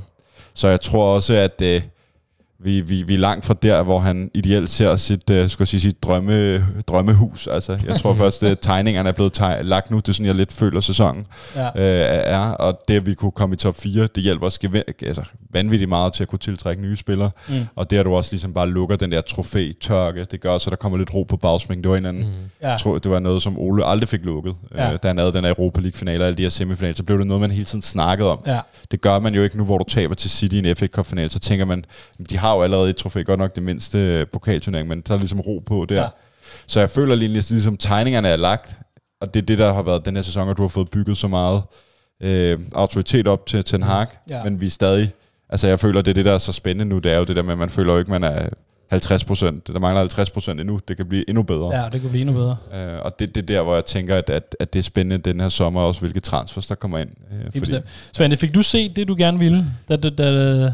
Så 0.53 0.67
jeg 0.67 0.81
tror 0.81 1.15
også, 1.15 1.33
at 1.33 1.61
øh, 1.63 1.81
vi, 2.59 2.81
vi, 2.81 3.03
vi 3.03 3.13
er 3.13 3.17
langt 3.17 3.45
fra 3.45 3.55
der, 3.61 3.83
hvor 3.83 3.99
han 3.99 4.31
ideelt 4.33 4.69
ser 4.69 4.95
sit, 4.95 5.29
uh, 5.29 5.47
skal 5.47 5.47
jeg 5.59 5.67
sige, 5.67 5.81
sit 5.81 6.03
drømme, 6.03 6.65
drømmehus. 6.87 7.47
Altså, 7.47 7.79
jeg 7.87 7.99
tror 8.01 8.15
først, 8.23 8.43
at 8.43 8.57
tegningerne 8.61 9.09
er 9.09 9.13
blevet 9.13 9.39
teg- 9.41 9.61
lagt 9.61 9.91
nu, 9.91 9.97
det 9.97 10.09
er 10.09 10.13
sådan, 10.13 10.25
jeg 10.25 10.35
lidt 10.35 10.53
føler 10.53 10.81
sæsonen 10.81 11.25
Ja. 11.55 11.65
øh, 11.67 11.71
er, 12.35 12.39
og 12.49 12.79
det, 12.87 12.93
at 12.93 13.05
vi 13.05 13.13
kunne 13.13 13.31
komme 13.31 13.53
i 13.53 13.57
top 13.57 13.75
4, 13.79 14.07
det 14.15 14.23
hjælper 14.23 14.47
os 14.47 14.59
altså, 15.05 15.21
vanvittigt 15.51 15.89
meget 15.89 16.13
til 16.13 16.23
at 16.23 16.27
kunne 16.29 16.39
tiltrække 16.39 16.81
nye 16.81 16.95
spillere, 16.95 17.29
Mm. 17.49 17.55
og 17.75 17.89
det 17.89 17.97
at 17.97 18.05
du 18.05 18.13
også 18.15 18.31
ligesom 18.33 18.53
bare 18.53 18.69
lukker 18.69 18.95
den 18.95 19.11
der 19.11 19.21
trofæ-tørke, 19.21 20.23
det 20.31 20.41
gør 20.41 20.55
at 20.55 20.65
der 20.65 20.75
kommer 20.75 20.97
lidt 20.97 21.13
ro 21.13 21.23
på 21.23 21.37
bagsmæng. 21.37 21.83
Det 21.83 21.91
var 21.91 21.97
en 21.97 22.05
anden, 22.05 22.23
mm. 22.23 22.29
Ja. 22.61 22.77
tror, 22.79 22.97
det 22.97 23.11
var 23.11 23.19
noget, 23.19 23.41
som 23.41 23.57
Ole 23.59 23.85
aldrig 23.85 24.09
fik 24.09 24.21
lukket, 24.23 24.53
Ja. 24.75 24.93
øh, 24.93 24.99
da 25.03 25.07
han 25.07 25.17
havde 25.17 25.33
den 25.33 25.43
her 25.43 25.51
Europa 25.57 25.81
League-finale 25.81 26.23
og 26.23 26.27
alle 26.27 26.37
de 26.37 26.41
her 26.41 26.49
semifinaler, 26.49 26.95
så 26.95 27.03
blev 27.03 27.17
det 27.19 27.27
noget, 27.27 27.41
man 27.41 27.51
hele 27.51 27.65
tiden 27.65 27.81
snakkede 27.81 28.31
om. 28.31 28.39
Ja. 28.47 28.59
Det 28.91 29.01
gør 29.01 29.19
man 29.19 29.35
jo 29.35 29.43
ikke 29.43 29.57
nu, 29.57 29.63
hvor 29.65 29.77
du 29.77 29.83
taber 29.87 30.15
til 30.15 30.29
City 30.29 30.55
i 30.55 30.59
en 30.69 30.75
FA 30.75 30.87
Cup-final, 30.87 31.29
så 31.29 31.39
tænker 31.39 31.65
man, 31.65 31.85
de 32.29 32.37
har 32.37 32.46
jo 32.55 32.61
allerede 32.63 32.89
et 32.89 32.95
trofæ, 32.95 33.21
godt 33.21 33.39
nok 33.39 33.55
det 33.55 33.63
mindste 33.63 33.97
øh, 33.97 34.25
pokalturnering, 34.33 34.87
men 34.87 35.01
der 35.01 35.13
er 35.13 35.17
ligesom 35.17 35.39
ro 35.39 35.63
på 35.65 35.85
der. 35.89 36.01
Ja. 36.01 36.07
Så 36.67 36.79
jeg 36.79 36.89
føler 36.89 37.15
lige, 37.15 37.27
ligesom 37.27 37.77
tegningerne 37.77 38.27
er 38.27 38.35
lagt, 38.35 38.77
og 39.21 39.33
det 39.33 39.41
er 39.41 39.45
det, 39.45 39.57
der 39.57 39.73
har 39.73 39.81
været 39.83 40.05
den 40.05 40.15
her 40.15 40.23
sæson, 40.23 40.49
at 40.49 40.57
du 40.57 40.61
har 40.61 40.69
fået 40.69 40.89
bygget 40.89 41.17
så 41.17 41.27
meget 41.27 41.61
øh, 42.23 42.59
autoritet 42.75 43.27
op 43.27 43.45
til 43.45 43.63
Ten 43.63 43.83
Hag, 43.83 44.07
Ja. 44.29 44.37
ja. 44.37 44.43
men 44.43 44.61
vi 44.61 44.65
er 44.65 44.69
stadig, 44.69 45.11
altså 45.49 45.67
jeg 45.67 45.79
føler, 45.79 46.01
det 46.01 46.09
er 46.11 46.13
det, 46.13 46.25
der 46.25 46.31
er 46.33 46.37
så 46.37 46.51
spændende 46.53 46.85
nu, 46.95 46.99
det 46.99 47.11
er 47.11 47.17
jo 47.17 47.23
det 47.23 47.35
der 47.35 47.41
med, 47.41 47.51
at 47.51 47.57
man 47.57 47.69
føler 47.69 47.93
jo 47.93 47.99
ikke, 47.99 48.11
man 48.11 48.23
er 48.23 48.49
50 48.89 49.23
procent, 49.25 49.67
der 49.67 49.79
mangler 49.79 49.99
50 49.99 50.29
procent 50.29 50.59
endnu, 50.59 50.79
det 50.87 50.97
kan 50.97 51.05
blive 51.05 51.29
endnu 51.29 51.43
bedre. 51.43 51.75
ja, 51.81 51.89
det 51.89 52.01
kunne 52.01 52.09
blive 52.09 52.21
endnu 52.21 52.33
bedre. 52.35 52.57
Øh, 52.75 52.99
og 53.01 53.19
det, 53.19 53.35
det 53.35 53.41
er 53.41 53.45
der, 53.45 53.61
hvor 53.61 53.73
jeg 53.75 53.85
tænker, 53.85 54.15
at, 54.15 54.29
at, 54.29 54.55
at 54.59 54.73
det 54.73 54.79
er 54.79 54.83
spændende 54.83 55.31
den 55.31 55.39
her 55.41 55.49
sommer 55.49 55.81
også, 55.81 55.99
hvilke 55.99 56.19
transfers, 56.19 56.67
der 56.67 56.75
kommer 56.75 56.97
ind. 56.97 57.09
Øh, 57.55 57.61
bestemt. 57.61 57.85
Svante, 58.13 58.37
fik 58.37 58.55
du 58.55 58.61
set 58.61 58.95
det, 58.95 59.07
du 59.07 59.15
gerne 59.17 59.39
ville, 59.39 59.65
da, 59.89 59.95
da, 59.95 60.09
da 60.09 60.73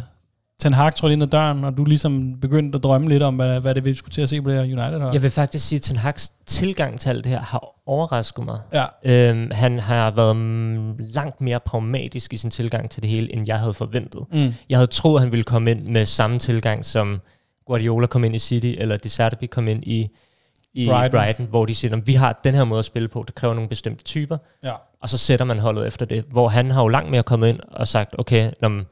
Ten 0.59 0.73
Hag 0.73 0.95
trådte 0.95 1.13
ind 1.13 1.23
ad 1.23 1.27
døren, 1.27 1.63
og 1.63 1.77
du 1.77 1.83
ligesom 1.85 2.39
begyndte 2.41 2.75
at 2.77 2.83
drømme 2.83 3.09
lidt 3.09 3.23
om, 3.23 3.35
hvad, 3.35 3.59
hvad 3.59 3.75
det 3.75 3.85
vi 3.85 3.93
skulle 3.93 4.13
til 4.13 4.21
at 4.21 4.29
se 4.29 4.41
på 4.41 4.49
det 4.49 4.57
her 4.57 4.63
United 4.63 4.99
hold? 4.99 5.13
Jeg 5.13 5.23
vil 5.23 5.29
faktisk 5.31 5.67
sige, 5.67 5.77
at 5.77 5.81
Ten 5.81 5.97
Hag's 5.97 6.31
tilgang 6.45 6.99
til 6.99 7.09
alt 7.09 7.23
det 7.23 7.31
her 7.31 7.41
har 7.41 7.65
overrasket 7.85 8.45
mig. 8.45 8.59
Ja, 8.73 8.85
Øhm, 9.05 9.51
han 9.51 9.79
har 9.79 10.11
været 10.11 10.35
langt 10.99 11.41
mere 11.41 11.59
pragmatisk 11.59 12.33
i 12.33 12.37
sin 12.37 12.49
tilgang 12.51 12.89
til 12.89 13.01
det 13.03 13.09
hele, 13.09 13.33
end 13.33 13.43
jeg 13.47 13.59
havde 13.59 13.73
forventet. 13.73 14.21
mm. 14.31 14.53
Jeg 14.69 14.77
havde 14.77 14.87
troet, 14.87 15.15
at 15.15 15.21
han 15.21 15.31
ville 15.31 15.43
komme 15.43 15.71
ind 15.71 15.83
med 15.83 16.05
samme 16.05 16.39
tilgang, 16.39 16.85
som 16.85 17.21
Guardiola 17.67 18.07
kom 18.07 18.23
ind 18.23 18.35
i 18.35 18.39
City, 18.39 18.73
eller 18.77 18.97
De 18.97 19.09
Serbi 19.09 19.45
kom 19.45 19.67
ind 19.67 19.83
i, 19.83 20.07
i 20.73 20.87
Brighton. 20.87 21.11
Brighton. 21.19 21.45
Hvor 21.49 21.65
de 21.65 21.75
siger, 21.75 21.95
at 21.95 22.07
vi 22.07 22.13
har 22.13 22.39
den 22.43 22.55
her 22.55 22.63
måde 22.63 22.79
at 22.79 22.85
spille 22.85 23.07
på, 23.07 23.23
det 23.27 23.35
kræver 23.35 23.53
nogle 23.53 23.69
bestemte 23.69 24.03
typer, 24.03 24.37
ja. 24.63 24.73
og 25.01 25.09
så 25.09 25.17
sætter 25.17 25.45
man 25.45 25.59
holdet 25.59 25.87
efter 25.87 26.05
det. 26.05 26.25
Hvor 26.31 26.47
han 26.47 26.71
har 26.71 26.81
jo 26.81 26.87
langt 26.87 27.11
mere 27.11 27.23
kommet 27.23 27.47
ind 27.47 27.59
og 27.71 27.87
sagt, 27.87 28.15
okay, 28.17 28.51
nå, 28.61 28.67
men, 28.69 28.85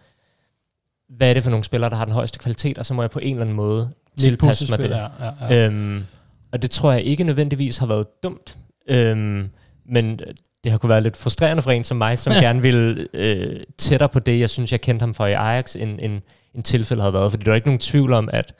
hvad 1.17 1.29
er 1.29 1.33
det 1.33 1.43
for 1.43 1.49
nogle 1.49 1.63
spillere, 1.63 1.89
der 1.89 1.95
har 1.95 2.05
den 2.05 2.13
højeste 2.13 2.39
kvalitet, 2.39 2.77
og 2.77 2.85
så 2.85 2.93
må 2.93 3.01
jeg 3.01 3.11
på 3.11 3.19
en 3.19 3.29
eller 3.29 3.41
anden 3.41 3.55
måde 3.55 3.89
tilpasse 4.17 4.71
mig 4.71 4.79
det. 4.79 4.89
ja, 4.89 5.07
ja, 5.25 5.31
ja. 5.49 5.65
Øhm, 5.65 6.05
og 6.51 6.61
det 6.61 6.71
tror 6.71 6.91
jeg 6.91 7.03
ikke 7.03 7.23
nødvendigvis 7.23 7.77
har 7.77 7.85
været 7.85 8.23
dumt. 8.23 8.57
Øhm, 8.87 9.49
men 9.85 10.19
det 10.63 10.71
har 10.71 10.77
kunne 10.77 10.89
være 10.89 11.01
lidt 11.01 11.17
frustrerende 11.17 11.63
for 11.63 11.71
en 11.71 11.83
som 11.83 11.97
mig, 11.97 12.17
som 12.17 12.33
gerne 12.33 12.61
ville 12.61 13.07
øh, 13.13 13.59
tættere 13.77 14.09
på 14.09 14.19
det, 14.19 14.39
jeg 14.39 14.49
synes, 14.49 14.71
jeg 14.71 14.81
kendte 14.81 15.03
ham 15.03 15.13
for 15.13 15.25
i 15.25 15.33
Ajax, 15.33 15.75
end, 15.75 15.99
end, 16.01 16.21
end 16.55 16.63
tilfældet 16.63 17.03
havde 17.03 17.13
været. 17.13 17.31
Fordi 17.31 17.43
der 17.43 17.51
er 17.51 17.55
ikke 17.55 17.67
nogen 17.67 17.79
tvivl 17.79 18.13
om, 18.13 18.29
at, 18.33 18.53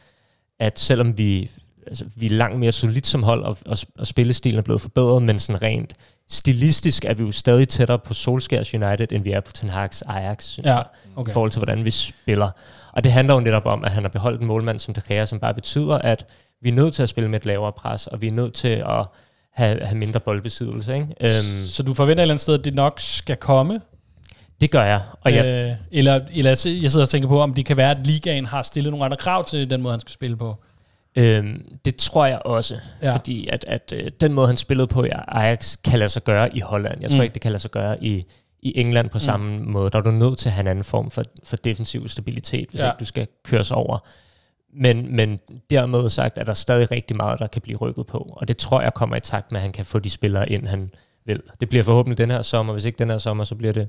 at 0.59 0.79
selvom 0.79 1.17
vi, 1.17 1.51
altså, 1.87 2.05
vi 2.15 2.25
er 2.25 2.29
langt 2.29 2.59
mere 2.59 2.71
solidt 2.71 3.07
som 3.07 3.23
hold, 3.23 3.43
og, 3.43 3.57
og, 3.65 3.77
og 3.97 4.07
spillestilen 4.07 4.57
er 4.57 4.63
blevet 4.63 4.81
forbedret, 4.81 5.23
men 5.23 5.39
sådan 5.39 5.61
rent 5.61 5.93
stilistisk 6.31 7.05
er 7.05 7.13
vi 7.13 7.23
jo 7.23 7.31
stadig 7.31 7.67
tættere 7.67 7.99
på 7.99 8.13
Solskjaers 8.13 8.73
United, 8.73 9.07
end 9.11 9.23
vi 9.23 9.31
er 9.31 9.39
på 9.39 9.51
Ten 9.51 9.69
Hag's 9.69 10.01
Ajax, 10.07 10.57
Ja, 10.63 10.79
okay. 11.15 11.31
i 11.31 11.33
forhold 11.33 11.51
til, 11.51 11.59
hvordan 11.59 11.85
vi 11.85 11.91
spiller. 11.91 12.49
Og 12.93 13.03
det 13.03 13.11
handler 13.11 13.33
jo 13.33 13.39
netop 13.39 13.65
om, 13.65 13.83
at 13.85 13.91
han 13.91 14.03
har 14.03 14.09
beholdt 14.09 14.41
en 14.41 14.47
målmand 14.47 14.79
som 14.79 14.93
De 14.93 15.01
Gea, 15.07 15.25
som 15.25 15.39
bare 15.39 15.53
betyder, 15.53 15.97
at 15.97 16.25
vi 16.61 16.69
er 16.69 16.73
nødt 16.73 16.93
til 16.93 17.03
at 17.03 17.09
spille 17.09 17.29
med 17.29 17.39
et 17.39 17.45
lavere 17.45 17.71
pres, 17.73 18.07
og 18.07 18.21
vi 18.21 18.27
er 18.27 18.31
nødt 18.31 18.53
til 18.53 18.67
at 18.67 19.05
have, 19.53 19.85
have 19.85 19.97
mindre 19.97 20.19
boldbesiddelse. 20.19 20.93
Ikke? 20.95 21.07
Øhm, 21.21 21.65
Så 21.65 21.83
du 21.83 21.93
forventer 21.93 22.21
et 22.21 22.23
eller 22.23 22.33
andet 22.33 22.41
sted, 22.41 22.53
at 22.59 22.65
det 22.65 22.73
nok 22.73 22.99
skal 22.99 23.35
komme? 23.37 23.81
det 24.61 24.71
gør 24.71 24.83
jeg. 24.83 25.01
Og 25.21 25.33
jeg, 25.35 25.45
Øh, 25.45 25.71
eller, 25.91 26.19
eller 26.33 26.49
jeg 26.49 26.57
sidder 26.91 27.01
og 27.05 27.09
tænker 27.09 27.29
på, 27.29 27.41
om 27.41 27.53
det 27.53 27.65
kan 27.65 27.77
være, 27.77 27.91
at 27.91 28.07
ligaen 28.07 28.45
har 28.45 28.63
stillet 28.63 28.91
nogle 28.91 29.05
andre 29.05 29.17
krav 29.17 29.45
til 29.45 29.69
den 29.69 29.81
måde, 29.81 29.91
han 29.93 29.99
skal 29.99 30.11
spille 30.13 30.37
på. 30.37 30.55
Øhm, 31.15 31.65
det 31.85 31.95
tror 31.95 32.25
jeg 32.25 32.41
også, 32.45 32.75
Ja. 33.01 33.07
ja. 33.07 33.15
fordi 33.15 33.47
at, 33.47 33.65
at 33.67 33.93
øh, 33.95 34.11
den 34.21 34.33
måde, 34.33 34.47
han 34.47 34.57
spillede 34.57 34.87
på 34.87 35.03
i 35.03 35.09
Ajax, 35.27 35.77
kan 35.83 35.99
lade 35.99 36.09
sig 36.09 36.23
gøre 36.23 36.55
i 36.55 36.59
Holland. 36.59 37.01
Jeg 37.01 37.09
tror 37.09 37.15
Mm. 37.15 37.19
mm. 37.19 37.23
ikke, 37.23 37.33
det 37.33 37.41
kan 37.41 37.51
lade 37.51 37.61
sig 37.61 37.71
gøre 37.71 38.03
i, 38.03 38.25
i 38.61 38.79
England 38.79 39.09
på 39.09 39.19
samme 39.19 39.59
måde. 39.59 39.89
Der 39.89 39.97
er 39.97 40.01
du 40.03 40.11
nødt 40.11 40.37
til 40.39 40.49
at 40.49 40.53
have 40.53 40.61
en 40.61 40.67
anden 40.67 40.83
form 40.83 41.11
for, 41.11 41.23
for 41.43 41.55
defensiv 41.57 42.07
stabilitet, 42.07 42.69
hvis 42.69 42.79
Ja. 42.79 42.85
ja. 42.85 42.91
ikke 42.91 42.99
du 42.99 43.05
skal 43.05 43.27
køres 43.45 43.71
over. 43.71 43.97
Men, 44.73 45.15
men 45.15 45.39
dermed 45.69 46.09
sagt, 46.09 46.37
er 46.37 46.43
der 46.43 46.53
stadig 46.53 46.91
rigtig 46.91 47.17
meget, 47.17 47.39
der 47.39 47.47
kan 47.47 47.61
blive 47.61 47.77
rykket 47.77 48.07
på. 48.07 48.33
Og 48.37 48.47
det 48.47 48.57
tror 48.57 48.81
jeg 48.81 48.93
kommer 48.93 49.15
i 49.15 49.19
takt 49.19 49.51
med, 49.51 49.59
at 49.59 49.61
han 49.61 49.71
kan 49.71 49.85
få 49.85 49.99
de 49.99 50.09
spillere 50.09 50.49
ind, 50.49 50.67
han 50.67 50.91
vil. 51.25 51.41
Det 51.59 51.69
bliver 51.69 51.83
forhåbentlig 51.83 52.17
den 52.17 52.29
her 52.31 52.41
sommer. 52.41 52.73
Hvis 52.73 52.85
ikke 52.85 52.99
den 52.99 53.09
her 53.09 53.17
sommer, 53.17 53.43
så 53.43 53.55
bliver 53.55 53.73
det, 53.73 53.87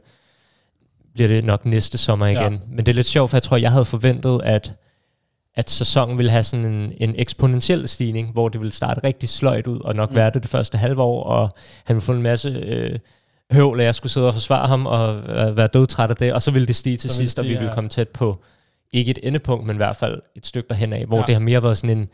bliver 1.15 1.29
det 1.29 1.45
nok 1.45 1.65
næste 1.67 1.99
sommer 1.99 2.27
Ja. 2.27 2.41
igen. 2.41 2.61
Men 2.69 2.87
det 2.87 2.93
er 2.93 2.95
lidt 2.97 3.07
sjovt, 3.07 3.31
for 3.31 3.37
jeg 3.37 3.43
tror, 3.43 3.57
jeg 3.57 3.71
havde 3.73 3.85
forventet, 3.85 4.41
at, 4.45 4.73
at 5.55 5.71
sæsonen 5.71 6.19
ville 6.19 6.31
have 6.31 6.43
sådan 6.43 6.65
en, 6.65 6.93
en 6.97 7.15
eksponentiel 7.19 7.89
stigning, 7.89 8.33
hvor 8.33 8.49
det 8.49 8.61
ville 8.61 8.73
starte 8.73 9.01
rigtig 9.05 9.29
sløjt 9.29 9.67
ud, 9.67 9.81
og 9.81 9.95
nok 9.95 10.11
Mm. 10.11 10.17
være 10.17 10.31
det 10.31 10.43
det 10.43 10.51
første 10.51 10.79
halve 10.79 11.03
år, 11.03 11.23
og 11.25 11.51
han 11.85 11.97
ville 11.97 12.05
få 12.05 12.13
en 12.13 12.23
masse 12.23 12.49
øh, 12.49 12.99
høvl, 13.53 13.81
at 13.81 13.87
jeg 13.87 13.95
skulle 13.95 14.13
sidde 14.13 14.27
og 14.27 14.33
forsvare 14.35 14.69
ham, 14.69 14.87
og 14.87 15.17
øh, 15.17 15.57
være 15.57 15.67
dødtræt 15.67 16.11
af 16.11 16.17
det, 16.17 16.33
og 16.33 16.43
så 16.43 16.51
ville 16.51 16.67
det 16.67 16.77
stige 16.77 16.97
til 16.97 17.11
Så 17.11 17.17
sidst, 17.17 17.39
og 17.39 17.45
vi 17.45 17.49
ville 17.51 17.69
ja. 17.69 17.75
komme 17.75 17.91
tæt 17.91 18.09
på, 18.09 18.43
ikke 18.93 19.11
et 19.11 19.19
endepunkt, 19.23 19.67
men 19.67 19.77
i 19.77 19.79
hvert 19.79 19.97
fald 19.97 20.21
et 20.37 20.47
stykke 20.47 20.69
derhen 20.69 20.93
af, 20.93 21.07
hvor 21.07 21.17
Ja. 21.19 21.25
det 21.27 21.35
har 21.35 21.41
mere 21.41 21.63
været 21.63 21.77
sådan 21.77 21.99
en, 21.99 22.09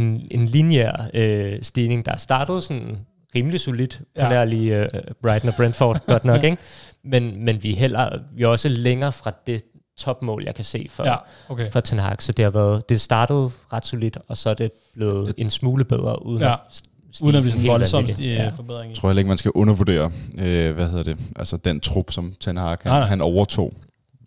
en, 0.00 0.26
en 0.30 0.46
lineær 0.46 1.10
øh, 1.14 1.58
stigning, 1.62 2.06
der 2.06 2.16
startede 2.16 2.62
sådan 2.62 2.98
rimelig 3.34 3.60
solidt, 3.60 3.98
på 3.98 4.22
Ja. 4.22 4.28
nær 4.28 4.44
lige 4.44 4.76
øh, 4.76 4.88
Brighton 5.22 5.48
og 5.48 5.54
Brentford, 5.56 6.06
godt 6.06 6.24
nok, 6.24 6.42
ikke? 6.50 6.56
Men, 7.04 7.44
men 7.44 7.62
vi, 7.62 7.72
er 7.72 7.76
heller, 7.76 8.18
vi 8.36 8.42
er 8.42 8.46
også 8.48 8.68
længere 8.68 9.12
fra 9.12 9.32
det 9.46 9.62
topmål, 9.98 10.42
jeg 10.44 10.54
kan 10.54 10.64
se 10.64 10.86
for, 10.90 11.04
Ja, 11.04 11.16
okay. 11.48 11.70
for 11.70 11.80
Ten 11.80 11.98
Hag. 11.98 12.16
Så 12.22 12.32
det 12.32 12.42
har 12.44 12.50
været, 12.50 12.88
det 12.88 13.00
startede 13.00 13.50
ret 13.72 13.86
solidt, 13.86 14.18
og 14.28 14.36
så 14.36 14.50
er 14.50 14.54
det 14.54 14.70
blevet 14.94 15.34
en 15.36 15.50
smule 15.50 15.84
bedre, 15.84 16.26
uden 16.26 16.42
Ja. 16.42 16.52
at 16.52 16.58
st- 16.72 16.82
stige 17.12 17.26
Uden 17.26 17.36
at 17.36 17.42
blive 17.42 17.52
sådan 17.52 17.58
en 17.58 17.62
helt 17.62 17.70
voldsom 17.72 18.02
vanvittigt. 18.02 18.28
øh, 18.28 18.34
Ja. 18.34 18.48
forbedring. 18.48 18.86
i. 18.86 18.88
Jeg 18.88 18.96
tror 18.96 19.08
heller 19.08 19.18
ikke, 19.20 19.28
man 19.28 19.38
skal 19.38 19.50
undervurdere, 19.54 20.10
øh, 20.38 20.74
hvad 20.74 20.88
hedder 20.88 21.02
det, 21.04 21.16
altså 21.36 21.56
den 21.56 21.80
trup, 21.80 22.10
som 22.10 22.34
Ten 22.40 22.56
Hag, 22.56 22.68
han, 22.68 22.78
Nej, 22.84 22.98
nej. 22.98 23.08
han 23.08 23.20
overtog. 23.20 23.72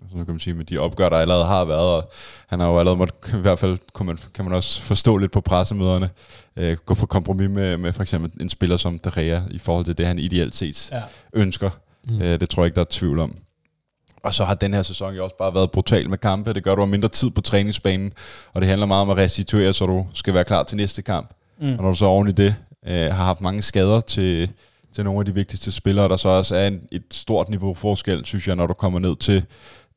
Altså, 0.02 0.18
nu 0.18 0.24
kan 0.24 0.34
man 0.34 0.40
sige, 0.40 0.54
med 0.54 0.66
de 0.66 0.78
opgør, 0.78 1.10
der 1.10 1.18
allerede 1.18 1.46
har 1.46 1.66
været, 1.66 1.96
og 1.96 2.12
han 2.48 2.60
har 2.60 2.68
jo 2.68 2.80
allerede 2.80 2.98
måtte, 2.98 3.14
i 3.34 3.42
hvert 3.42 3.60
fald 3.60 3.78
kan 3.96 4.06
man, 4.06 4.18
kan 4.34 4.46
man 4.46 4.54
også 4.54 4.82
forstå 4.82 5.18
lidt 5.18 5.32
på 5.32 5.42
pressemøderne, 5.42 6.10
øh, 6.56 6.78
gå 6.86 6.94
på 6.94 7.06
kompromis 7.06 7.50
med, 7.50 7.78
med 7.78 7.94
for 7.94 8.02
eksempel 8.02 8.42
en 8.42 8.50
spiller 8.50 8.78
som 8.78 9.00
De 9.00 9.12
Gea, 9.16 9.42
i 9.52 9.58
forhold 9.60 9.86
til 9.86 9.98
det, 9.98 10.08
han 10.08 10.20
ideelt 10.20 10.56
set 10.56 10.90
Ja. 10.92 11.02
ønsker. 11.34 11.70
Mm. 12.08 12.22
Øh, 12.22 12.40
det 12.40 12.50
tror 12.50 12.64
jeg 12.64 12.68
ikke, 12.68 12.76
der 12.76 12.82
er 12.82 12.86
tvivl 12.90 13.20
om. 13.20 13.36
Og 14.26 14.34
så 14.34 14.46
har 14.46 14.54
den 14.54 14.74
her 14.74 14.82
sæson 14.82 15.16
jo 15.16 15.24
også 15.24 15.36
bare 15.38 15.54
været 15.54 15.72
brutal 15.72 16.10
med 16.10 16.18
kampe. 16.18 16.54
Det 16.54 16.64
gør, 16.64 16.72
at 16.72 16.76
du 16.76 16.82
har 16.82 16.88
mindre 16.88 17.10
tid 17.10 17.30
på 17.30 17.42
træningsbanen, 17.42 18.14
og 18.54 18.62
det 18.62 18.70
handler 18.70 18.88
meget 18.88 19.02
om 19.02 19.10
at 19.10 19.18
restituere, 19.18 19.74
så 19.74 19.86
du 19.86 20.06
skal 20.14 20.34
være 20.34 20.44
klar 20.44 20.64
til 20.64 20.78
næste 20.78 21.02
kamp. 21.02 21.30
Mm. 21.62 21.74
Og 21.74 21.84
når 21.84 21.92
du 21.92 21.98
så 21.98 22.06
oven 22.06 22.28
i 22.28 22.32
det 22.32 22.56
øh, 22.88 22.94
har 22.94 23.26
haft 23.26 23.42
mange 23.42 23.62
skader 23.62 24.02
til, 24.02 24.50
til 24.96 25.04
nogle 25.04 25.20
af 25.20 25.26
de 25.26 25.34
vigtigste 25.34 25.72
spillere, 25.72 26.10
der 26.10 26.16
så 26.16 26.30
også 26.30 26.56
er 26.56 26.68
en, 26.68 26.82
et 26.92 27.04
stort 27.12 27.50
niveau 27.50 27.74
forskel, 27.74 28.26
synes 28.26 28.48
jeg, 28.48 28.56
når 28.56 28.68
du 28.68 28.74
kommer 28.74 29.00
ned 29.00 29.16
til, 29.16 29.44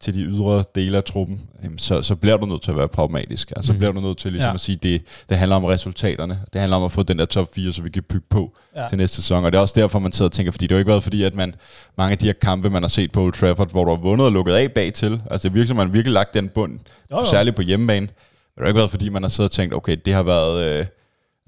til 0.01 0.15
de 0.15 0.21
ydre 0.21 0.65
dele 0.75 0.97
af 0.97 1.05
truppen, 1.05 1.41
jamen, 1.65 1.79
så, 1.79 2.03
så 2.03 2.17
bliver 2.17 2.37
du 2.37 2.47
nødt 2.47 2.63
til 2.63 2.71
at 2.71 2.77
være 2.77 2.89
pragmatisk. 2.89 3.51
Altså, 3.57 3.67
så 3.67 3.73
Mhm. 3.73 3.79
bliver 3.79 3.93
du 3.93 4.01
nødt 4.01 4.19
til 4.19 4.33
ligesom 4.33 4.49
Ja. 4.51 4.55
at 4.55 4.61
sige, 4.61 4.77
det, 4.83 5.03
det 5.29 5.37
handler 5.39 5.57
om 5.57 5.65
resultaterne. 5.65 6.41
Det 6.53 6.61
handler 6.61 6.77
om 6.77 6.85
at 6.85 6.93
få 6.93 7.03
den 7.03 7.19
der 7.19 7.25
top 7.25 7.49
4, 7.55 7.73
så 7.73 7.83
vi 7.83 7.91
kan 7.91 8.03
bygge 8.03 8.27
på 8.31 8.57
Ja. 8.77 8.89
til 8.89 8.99
næste 8.99 9.17
sæson. 9.17 9.45
Og 9.45 9.53
det 9.53 9.59
er 9.59 9.63
også 9.63 9.81
derfor, 9.81 9.99
man 9.99 10.13
sidder 10.13 10.29
og 10.29 10.33
tænker, 10.33 10.53
fordi 10.53 10.67
det 10.67 10.71
har 10.73 10.77
jo 10.77 10.79
ikke 10.79 10.89
været 10.91 11.03
fordi, 11.03 11.23
at 11.23 11.35
man, 11.35 11.55
mange 11.99 12.13
af 12.13 12.19
de 12.19 12.27
her 12.27 12.33
kampe, 12.33 12.71
man 12.71 12.83
har 12.83 12.89
set 12.89 13.13
på 13.13 13.23
Old 13.23 13.33
Trafford, 13.33 13.71
hvor 13.71 13.85
du 13.85 13.91
har 13.91 13.97
vundet 13.99 14.27
og 14.27 14.33
lukket 14.33 14.53
af 14.53 14.73
bag 14.73 14.93
til, 14.93 15.21
altså 15.31 15.49
det 15.49 15.55
virker 15.55 15.67
som, 15.67 15.77
man 15.77 15.87
har 15.87 15.93
virkelig 15.93 16.13
lagt 16.15 16.35
den 16.35 16.49
bund, 16.49 16.79
Jo, 17.11 17.19
jo. 17.19 17.25
særligt 17.25 17.57
på 17.57 17.63
hjemmebane. 17.63 18.01
Men 18.01 18.09
det 18.57 18.63
har 18.63 18.67
ikke 18.67 18.77
været, 18.79 18.91
fordi 18.91 19.09
man 19.09 19.23
har 19.23 19.29
siddet 19.29 19.51
og 19.51 19.55
tænkt, 19.55 19.75
okay, 19.75 19.97
det 20.05 20.15
har 20.15 20.23
været... 20.23 20.81
Øh, 20.81 20.87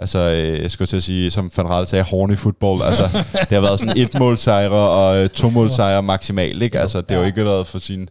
Altså, 0.03 0.19
øh, 0.19 0.63
jeg 0.63 0.71
skulle 0.71 0.87
til 0.87 0.97
at 0.97 1.03
sige, 1.03 1.31
som 1.31 1.51
Van 1.57 1.69
Raal 1.71 1.87
sagde, 1.87 2.05
horny 2.05 2.37
football. 2.37 2.83
Altså, 2.83 3.03
det 3.33 3.49
har 3.51 3.61
været 3.61 3.81
sådan 3.81 3.97
et 3.99 4.15
målsejre 4.19 4.71
og 4.71 5.17
øh, 5.23 5.29
to 5.29 5.51
målsejre 5.61 6.03
maksimalt, 6.03 6.63
ikke? 6.63 6.79
Altså, 6.81 7.01
det 7.01 7.11
har 7.11 7.19
jo 7.19 7.25
ikke 7.27 7.45
været 7.45 7.67
for 7.67 7.79
sin 7.79 8.09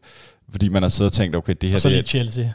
fordi 0.52 0.70
man 0.70 0.82
har 0.82 0.90
siddet 0.90 1.12
og 1.12 1.14
tænkt, 1.14 1.36
okay, 1.36 1.56
det 1.62 1.70
her... 1.70 1.76
Og 1.76 1.82
så 1.82 1.88
det, 1.90 1.96
lige 1.96 2.06
Chelsea. 2.08 2.46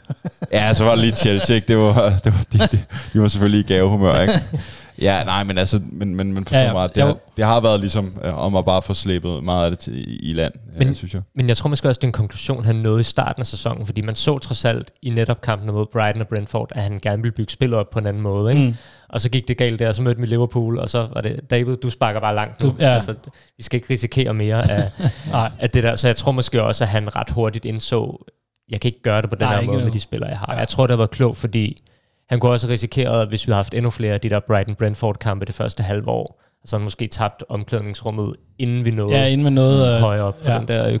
Ja, 0.51 0.73
så 0.73 0.83
var 0.83 0.91
det 0.91 0.99
lige 0.99 1.15
Chelsea, 1.15 1.55
ikke? 1.55 1.67
Det 1.67 1.77
var, 1.77 2.09
det 2.23 2.33
var, 2.33 2.45
de, 2.53 2.57
de, 2.57 2.83
de 3.13 3.21
var 3.21 3.27
selvfølgelig 3.27 3.59
i 3.59 3.73
gavehumør, 3.73 4.21
ikke? 4.21 4.33
Ja, 5.01 5.23
nej, 5.23 5.43
men 5.43 5.57
altså, 5.57 5.79
men, 5.91 6.15
men, 6.15 6.33
men 6.33 6.45
forstår 6.45 6.59
Ja, 6.59 6.65
ja, 6.67 6.73
mig, 6.73 6.95
det, 6.95 7.03
har, 7.03 7.17
det 7.37 7.45
har 7.45 7.61
været 7.61 7.79
ligesom 7.79 8.13
øh, 8.23 8.39
om 8.45 8.55
at 8.55 8.65
bare 8.65 8.81
få 8.81 8.93
slæbet 8.93 9.43
meget 9.43 9.65
af 9.65 9.71
det 9.71 9.79
til, 9.79 9.95
i, 10.13 10.29
i 10.29 10.33
land, 10.33 10.53
men, 10.77 10.87
Men- 10.87 10.95
synes 10.95 11.13
jeg. 11.13 11.21
Men 11.35 11.47
jeg 11.47 11.57
tror 11.57 11.69
måske 11.69 11.87
også, 11.87 11.99
det 11.99 12.03
er 12.03 12.07
en 12.07 12.11
konklusion, 12.11 12.65
han 12.65 12.75
nåede 12.75 12.99
i 12.99 13.03
starten 13.03 13.39
af 13.39 13.45
sæsonen, 13.45 13.85
fordi 13.85 14.01
man 14.01 14.15
så 14.15 14.37
trods 14.39 14.65
alt 14.65 14.91
i 15.01 15.09
netop 15.09 15.41
kampene 15.41 15.71
mod 15.71 15.85
Brighton 15.91 16.21
og 16.21 16.27
Brentford, 16.27 16.71
at 16.75 16.83
han 16.83 16.99
gerne 17.01 17.21
ville 17.21 17.31
bygge 17.35 17.51
spillet 17.53 17.79
op 17.79 17.89
på 17.89 17.99
en 17.99 18.05
anden 18.07 18.23
måde. 18.23 18.53
Ikke? 18.53 18.65
Mm. 18.65 18.75
Og 19.09 19.21
så 19.21 19.29
gik 19.29 19.47
det 19.47 19.57
galt 19.57 19.79
der, 19.79 19.91
så 19.91 20.01
mødte 20.01 20.21
vi 20.21 20.27
Liverpool, 20.27 20.77
og 20.79 20.89
så 20.89 21.07
var 21.13 21.21
det, 21.21 21.49
David, 21.49 21.75
du 21.77 21.89
sparker 21.89 22.19
bare 22.19 22.35
langt 22.35 22.63
nu. 22.63 22.69
Du- 22.69 22.75
ja. 22.79 22.93
Altså, 22.93 23.13
vi 23.57 23.63
skal 23.63 23.77
ikke 23.77 23.93
risikere 23.93 24.33
mere 24.33 24.71
af, 24.71 24.91
af 25.59 25.69
det 25.69 25.83
der. 25.83 25.95
Så 25.95 26.07
jeg 26.07 26.15
tror 26.15 26.31
måske 26.31 26.63
også, 26.63 26.83
at 26.83 26.89
han 26.89 27.15
ret 27.15 27.29
hurtigt 27.29 27.65
indså, 27.65 28.25
jeg 28.69 28.81
kan 28.81 28.89
ikke 28.89 29.01
gøre 29.01 29.21
det 29.21 29.29
på 29.29 29.35
den 29.35 29.47
Nej, 29.47 29.61
her 29.61 29.67
måde 29.71 29.83
med 29.83 29.91
de 29.91 29.99
spillere, 29.99 30.29
jeg 30.29 30.37
har. 30.39 30.53
Ja. 30.53 30.59
Jeg 30.59 30.67
tror, 30.67 30.87
det 30.87 30.91
har 30.91 30.97
været 30.97 31.09
klogt, 31.11 31.37
fordi 31.37 31.83
han 32.29 32.39
kunne 32.39 32.51
også 32.51 32.67
risikere, 32.67 33.25
hvis 33.25 33.47
vi 33.47 33.51
havde 33.51 33.57
haft 33.57 33.73
endnu 33.73 33.89
flere 33.89 34.13
af 34.13 34.21
de 34.21 34.29
der 34.29 34.39
Brighton-Brentford-kampe 34.39 35.45
det 35.45 35.55
første 35.55 35.83
halve 35.83 36.07
år, 36.07 36.41
så 36.65 36.77
han 36.77 36.83
måske 36.83 37.07
tabt 37.07 37.43
omklædningsrummet, 37.49 38.35
inden 38.59 38.85
vi 38.85 38.91
nåede 38.91 39.17
Ja, 39.17 39.25
inden 39.25 39.43
med 39.43 39.51
noget... 39.51 39.95
Øh, 39.95 39.99
højere 39.99 40.23
op 40.23 40.37
på 40.43 40.51
ja. 40.51 40.59
den 40.59 40.67
der 40.67 40.89
øh, 40.89 40.99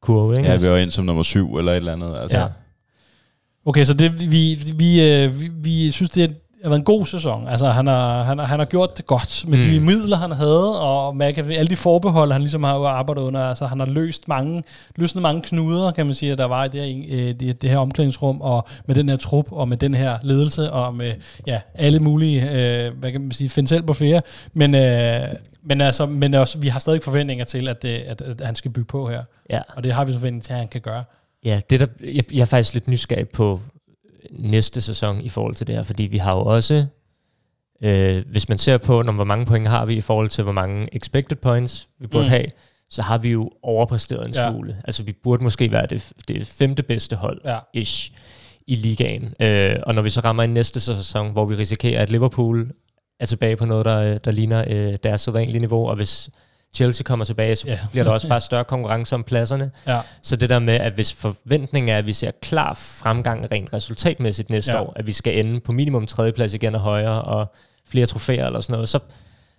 kurve. 0.00 0.36
Ikke? 0.38 0.50
Ja, 0.50 0.56
vi 0.56 0.68
var 0.70 0.76
ind 0.76 0.90
som 0.90 1.04
nummer 1.04 1.22
syv 1.22 1.56
eller 1.56 1.72
et 1.72 1.76
eller 1.76 1.92
andet. 1.92 2.16
Altså. 2.22 2.38
Ja. 2.38 2.46
Okay, 3.66 3.84
så 3.84 3.94
det, 3.94 4.30
vi, 4.30 4.58
vi, 4.76 5.12
øh, 5.12 5.40
vi, 5.40 5.50
vi 5.54 5.90
synes, 5.90 6.10
det 6.10 6.36
har 6.62 6.68
været 6.68 6.78
en 6.78 6.84
god 6.84 7.06
sæson. 7.06 7.48
Altså, 7.48 7.70
han 7.70 7.86
har, 7.86 8.22
han 8.22 8.38
har, 8.38 8.46
han 8.46 8.58
har 8.58 8.66
gjort 8.66 8.96
det 8.96 9.06
godt 9.06 9.44
med 9.48 9.58
mm. 9.58 9.64
de 9.64 9.80
midler, 9.80 10.16
han 10.16 10.32
havde, 10.32 10.80
og 10.80 11.16
med 11.16 11.26
alle 11.38 11.68
de 11.68 11.76
forbehold, 11.76 12.32
han 12.32 12.40
ligesom 12.40 12.64
har 12.64 12.86
arbejdet 12.86 13.22
under. 13.22 13.40
Altså, 13.40 13.66
han 13.66 13.78
har 13.78 13.86
løst 13.86 14.28
mange, 14.28 14.62
løsnet 14.96 15.22
mange 15.22 15.42
knuder, 15.42 15.90
kan 15.90 16.06
man 16.06 16.14
sige, 16.14 16.36
der 16.36 16.44
var 16.44 16.64
i 16.64 16.68
det 16.68 16.80
her, 16.80 17.04
øh, 17.10 17.34
det, 17.40 17.62
det 17.62 17.70
her 17.70 17.78
omklædningsrum, 17.78 18.40
og 18.40 18.68
med 18.86 18.94
den 18.94 19.08
her 19.08 19.16
trup, 19.16 19.52
og 19.52 19.68
med 19.68 19.76
den 19.76 19.94
her 19.94 20.18
ledelse, 20.22 20.72
og 20.72 20.94
med 20.94 21.12
ja, 21.46 21.60
alle 21.74 22.00
mulige, 22.00 22.42
øh, 22.42 22.98
hvad 22.98 23.12
kan 23.12 23.20
man 23.20 23.32
sige, 23.32 23.48
finde 23.48 23.68
selv 23.68 23.82
på 23.82 23.92
flere. 23.92 24.22
Men, 24.52 24.74
øh, 24.74 25.28
men, 25.62 25.80
altså, 25.80 26.06
men 26.06 26.34
også, 26.34 26.58
vi 26.58 26.68
har 26.68 26.78
stadig 26.78 27.02
forventninger 27.02 27.44
til, 27.44 27.68
at, 27.68 27.82
det, 27.82 27.88
at, 27.88 28.20
at 28.20 28.40
han 28.44 28.54
skal 28.54 28.70
bygge 28.70 28.86
på 28.86 29.08
her. 29.08 29.22
Ja. 29.50 29.60
Og 29.76 29.84
det 29.84 29.92
har 29.92 30.04
vi 30.04 30.12
forventninger 30.12 30.44
til, 30.44 30.52
at 30.52 30.58
han 30.58 30.68
kan 30.68 30.80
gøre. 30.80 31.04
Ja, 31.44 31.60
det 31.70 31.80
der, 31.80 31.86
jeg, 32.00 32.32
jeg 32.32 32.40
er 32.40 32.44
faktisk 32.44 32.74
lidt 32.74 32.88
nysgerrig 32.88 33.28
på 33.28 33.60
næste 34.30 34.80
sæson 34.80 35.20
i 35.20 35.28
forhold 35.28 35.54
til 35.54 35.66
det 35.66 35.74
her, 35.74 35.82
fordi 35.82 36.02
vi 36.02 36.18
har 36.18 36.34
jo 36.34 36.40
også, 36.44 36.86
øh, 37.82 38.24
hvis 38.30 38.48
man 38.48 38.58
ser 38.58 38.78
på, 38.78 39.02
når, 39.02 39.12
hvor 39.12 39.24
mange 39.24 39.46
point 39.46 39.68
har 39.68 39.86
vi 39.86 39.94
i 39.94 40.00
forhold 40.00 40.28
til, 40.30 40.44
hvor 40.44 40.52
mange 40.52 40.86
expected 40.92 41.36
points 41.36 41.88
vi 42.00 42.06
burde 42.06 42.24
Mm. 42.24 42.30
have, 42.30 42.44
så 42.90 43.02
har 43.02 43.18
vi 43.18 43.30
jo 43.30 43.50
overpræsteret 43.62 44.26
en 44.28 44.34
Ja. 44.34 44.50
smule. 44.50 44.76
Altså 44.84 45.02
vi 45.02 45.12
burde 45.12 45.42
måske 45.42 45.72
være 45.72 45.86
det, 45.86 46.12
det 46.28 46.46
femte 46.46 46.82
bedste 46.82 47.16
hold, 47.16 47.40
Ja. 47.44 47.58
ish, 47.74 48.12
i 48.66 48.74
ligaen. 48.74 49.34
Øh, 49.42 49.76
og 49.82 49.94
når 49.94 50.02
vi 50.02 50.10
så 50.10 50.20
rammer 50.20 50.42
i 50.42 50.46
næste 50.46 50.80
sæson, 50.80 51.32
hvor 51.32 51.44
vi 51.44 51.54
risikerer, 51.56 52.02
at 52.02 52.10
Liverpool 52.10 52.70
er 53.20 53.26
tilbage 53.26 53.56
på 53.56 53.64
noget, 53.64 53.84
der, 53.84 54.18
der 54.18 54.30
ligner 54.30 54.64
øh, 54.70 54.98
deres 55.02 55.20
sædvanlige 55.20 55.58
niveau, 55.58 55.88
og 55.88 55.96
hvis 55.96 56.30
Chelsea 56.74 57.02
kommer 57.04 57.24
tilbage, 57.24 57.56
så 57.56 57.68
yeah. 57.68 57.78
bliver 57.90 58.04
der 58.04 58.10
også 58.10 58.28
bare 58.28 58.40
større 58.40 58.64
konkurrence 58.64 59.14
om 59.14 59.24
pladserne. 59.24 59.70
Ja. 59.86 60.00
Så 60.22 60.36
det 60.36 60.50
der 60.50 60.58
med, 60.58 60.74
at 60.74 60.92
hvis 60.92 61.14
forventningen 61.14 61.88
er, 61.88 61.98
at 61.98 62.06
vi 62.06 62.12
ser 62.12 62.30
klar 62.42 62.72
fremgang 62.72 63.50
rent 63.52 63.72
resultatmæssigt 63.72 64.50
næste 64.50 64.72
Ja. 64.72 64.82
år, 64.82 64.92
at 64.96 65.06
vi 65.06 65.12
skal 65.12 65.46
ende 65.46 65.60
på 65.60 65.72
minimum 65.72 66.06
tredjeplads 66.06 66.54
igen 66.54 66.74
og 66.74 66.80
højere, 66.80 67.22
og 67.22 67.52
flere 67.88 68.06
trofæer 68.06 68.46
eller 68.46 68.60
sådan 68.60 68.72
noget, 68.72 68.88
så, 68.88 68.98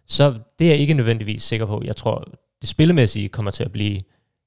så 0.07 0.34
det 0.60 0.68
er 0.68 0.72
jeg 0.72 0.78
ikke 0.80 0.93
nødvendigvis 0.93 1.43
sikker 1.43 1.66
på. 1.66 1.82
Jeg 1.86 1.95
tror, 1.95 2.28
det 2.62 2.70
spillemæssige 2.70 3.30
kommer 3.30 3.51
til 3.51 3.64
at 3.64 3.72
blive 3.72 3.99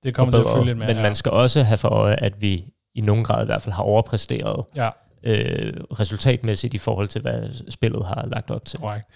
Det 0.05 0.15
kommer 0.15 0.33
til 0.33 0.39
at 0.39 0.43
forbedret, 0.45 0.65
følge 0.65 0.75
med. 0.75 0.87
men 0.87 0.97
ja. 0.97 1.03
man 1.03 1.15
skal 1.15 1.31
også 1.33 1.63
have 1.63 1.77
for 1.77 1.89
øje, 1.89 2.15
at 2.15 2.43
vi 2.43 2.65
i 2.95 3.01
nogen 3.01 3.25
grad 3.25 3.43
i 3.43 3.47
hvert 3.47 3.63
fald 3.63 3.73
har 3.75 3.83
overpræsteret 3.83 4.65
Ja, 4.77 4.89
øh, 5.25 5.73
resultatmæssigt 6.01 6.75
i 6.75 6.79
forhold 6.79 7.09
til, 7.09 7.21
hvad 7.21 7.71
spillet 7.71 8.07
har 8.07 8.27
lagt 8.33 8.51
op 8.51 8.65
til. 8.65 8.79
korrekt. 8.79 9.07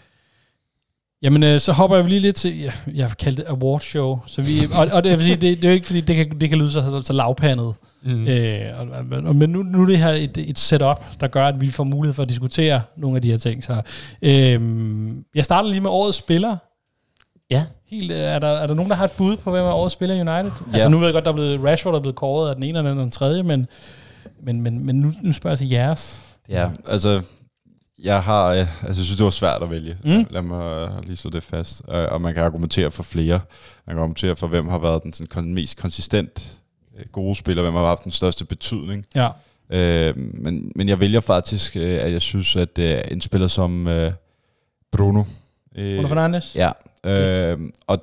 Jamen, 1.22 1.42
øh, 1.42 1.60
så 1.60 1.72
hopper 1.72 1.96
jeg 1.96 2.06
lige 2.06 2.20
lidt 2.20 2.36
til, 2.36 2.60
ja, 2.60 2.72
jeg 2.94 3.06
har 3.06 3.14
kaldt 3.14 3.36
det 3.38 3.44
award 3.48 3.80
show, 3.80 4.18
så 4.26 4.42
vi, 4.42 4.58
og, 4.80 4.88
og 4.92 5.04
det, 5.04 5.10
jeg 5.10 5.18
vil 5.18 5.24
sige, 5.26 5.36
det, 5.36 5.56
det 5.56 5.64
er 5.64 5.68
jo 5.68 5.74
ikke, 5.74 5.86
fordi 5.86 6.00
det 6.00 6.16
kan, 6.16 6.40
det 6.40 6.48
kan 6.48 6.58
lyde 6.58 6.70
så, 6.70 7.00
så 7.04 7.12
lavpandet, 7.12 7.74
Mm. 8.02 8.26
øh, 8.26 8.60
og, 8.80 8.86
og, 9.24 9.36
men 9.36 9.50
nu, 9.50 9.62
nu 9.62 9.82
er 9.82 9.86
det 9.86 9.98
her 9.98 10.08
et, 10.10 10.38
et 10.38 10.58
setup, 10.58 11.04
der 11.20 11.26
gør, 11.28 11.46
at 11.46 11.60
vi 11.60 11.70
får 11.70 11.84
mulighed 11.84 12.14
for 12.14 12.22
at 12.22 12.28
diskutere 12.28 12.82
nogle 12.96 13.16
af 13.16 13.22
de 13.22 13.30
her 13.30 13.38
ting. 13.38 13.64
Så, 13.64 13.82
øh, 14.22 14.60
jeg 15.34 15.44
starter 15.44 15.70
lige 15.70 15.80
med 15.80 15.90
årets 15.90 16.18
spiller. 16.18 16.56
Ja. 17.50 17.64
Helt, 17.90 18.12
øh, 18.12 18.18
er, 18.18 18.38
der, 18.38 18.48
er 18.48 18.66
der 18.66 18.74
nogen, 18.74 18.90
der 18.90 18.96
har 18.96 19.04
et 19.04 19.10
bud 19.10 19.36
på, 19.36 19.50
hvem 19.50 19.64
er 19.64 19.70
årets 19.72 19.92
spiller 19.92 20.14
i 20.16 20.20
United? 20.20 20.34
Ja. 20.34 20.74
Altså 20.74 20.88
nu 20.88 20.98
ved 20.98 21.06
jeg 21.06 21.12
godt, 21.12 21.24
der 21.24 21.30
er 21.30 21.34
blevet, 21.34 21.64
Rashford 21.64 21.94
er 21.94 22.00
blevet 22.00 22.16
kåret 22.16 22.48
af 22.48 22.54
den 22.54 22.64
ene 22.64 22.78
eller 22.78 22.82
den 22.82 22.90
anden 22.90 23.02
den 23.02 23.10
tredje, 23.10 23.42
men, 23.42 23.66
men, 24.42 24.60
men, 24.60 24.86
men 24.86 24.96
nu, 24.96 25.12
nu 25.22 25.32
spørger 25.32 25.52
jeg 25.52 25.58
til 25.58 25.68
jeres. 25.68 26.20
Ja, 26.48 26.68
altså, 26.88 27.20
jeg 28.02 28.22
har, 28.22 28.46
øh, 28.46 28.58
altså, 28.58 28.86
jeg 28.86 28.94
synes, 28.94 29.16
det 29.16 29.24
var 29.24 29.30
svært 29.30 29.62
at 29.62 29.70
vælge. 29.70 29.96
Mm. 30.04 30.26
Lad 30.30 30.42
mig 30.42 30.88
øh, 30.88 31.04
lige 31.06 31.16
slå 31.16 31.30
det 31.30 31.42
fast. 31.42 31.82
Og 31.88 32.20
man 32.20 32.34
kan 32.34 32.42
argumentere 32.44 32.90
for 32.90 33.02
flere. 33.02 33.40
Man 33.86 33.96
kan 33.96 33.98
argumentere 33.98 34.36
for, 34.36 34.46
hvem 34.46 34.68
har 34.68 34.78
været 34.78 35.02
den 35.02 35.12
sådan, 35.12 35.54
mest 35.54 35.76
konsistent 35.78 36.58
øh, 36.98 37.04
gode 37.12 37.34
spiller, 37.34 37.62
hvem 37.62 37.74
har 37.74 37.86
haft 37.86 38.04
den 38.04 38.12
største 38.12 38.44
betydning. 38.44 39.06
Ja. 39.14 39.28
Øh, 39.70 40.16
men, 40.16 40.72
men 40.76 40.88
jeg 40.88 41.00
vælger 41.00 41.20
faktisk, 41.20 41.76
at 41.76 42.12
jeg 42.12 42.22
synes, 42.22 42.56
at 42.56 42.78
en 43.12 43.20
spiller 43.20 43.48
som 43.48 43.88
øh, 43.88 44.12
Bruno... 44.92 45.24
Øh, 45.76 45.96
Bruno 45.96 46.08
Fernandes? 46.08 46.54
Ja, 46.54 46.70
øh, 47.06 47.60
Yes. 47.60 47.70
og 47.86 47.98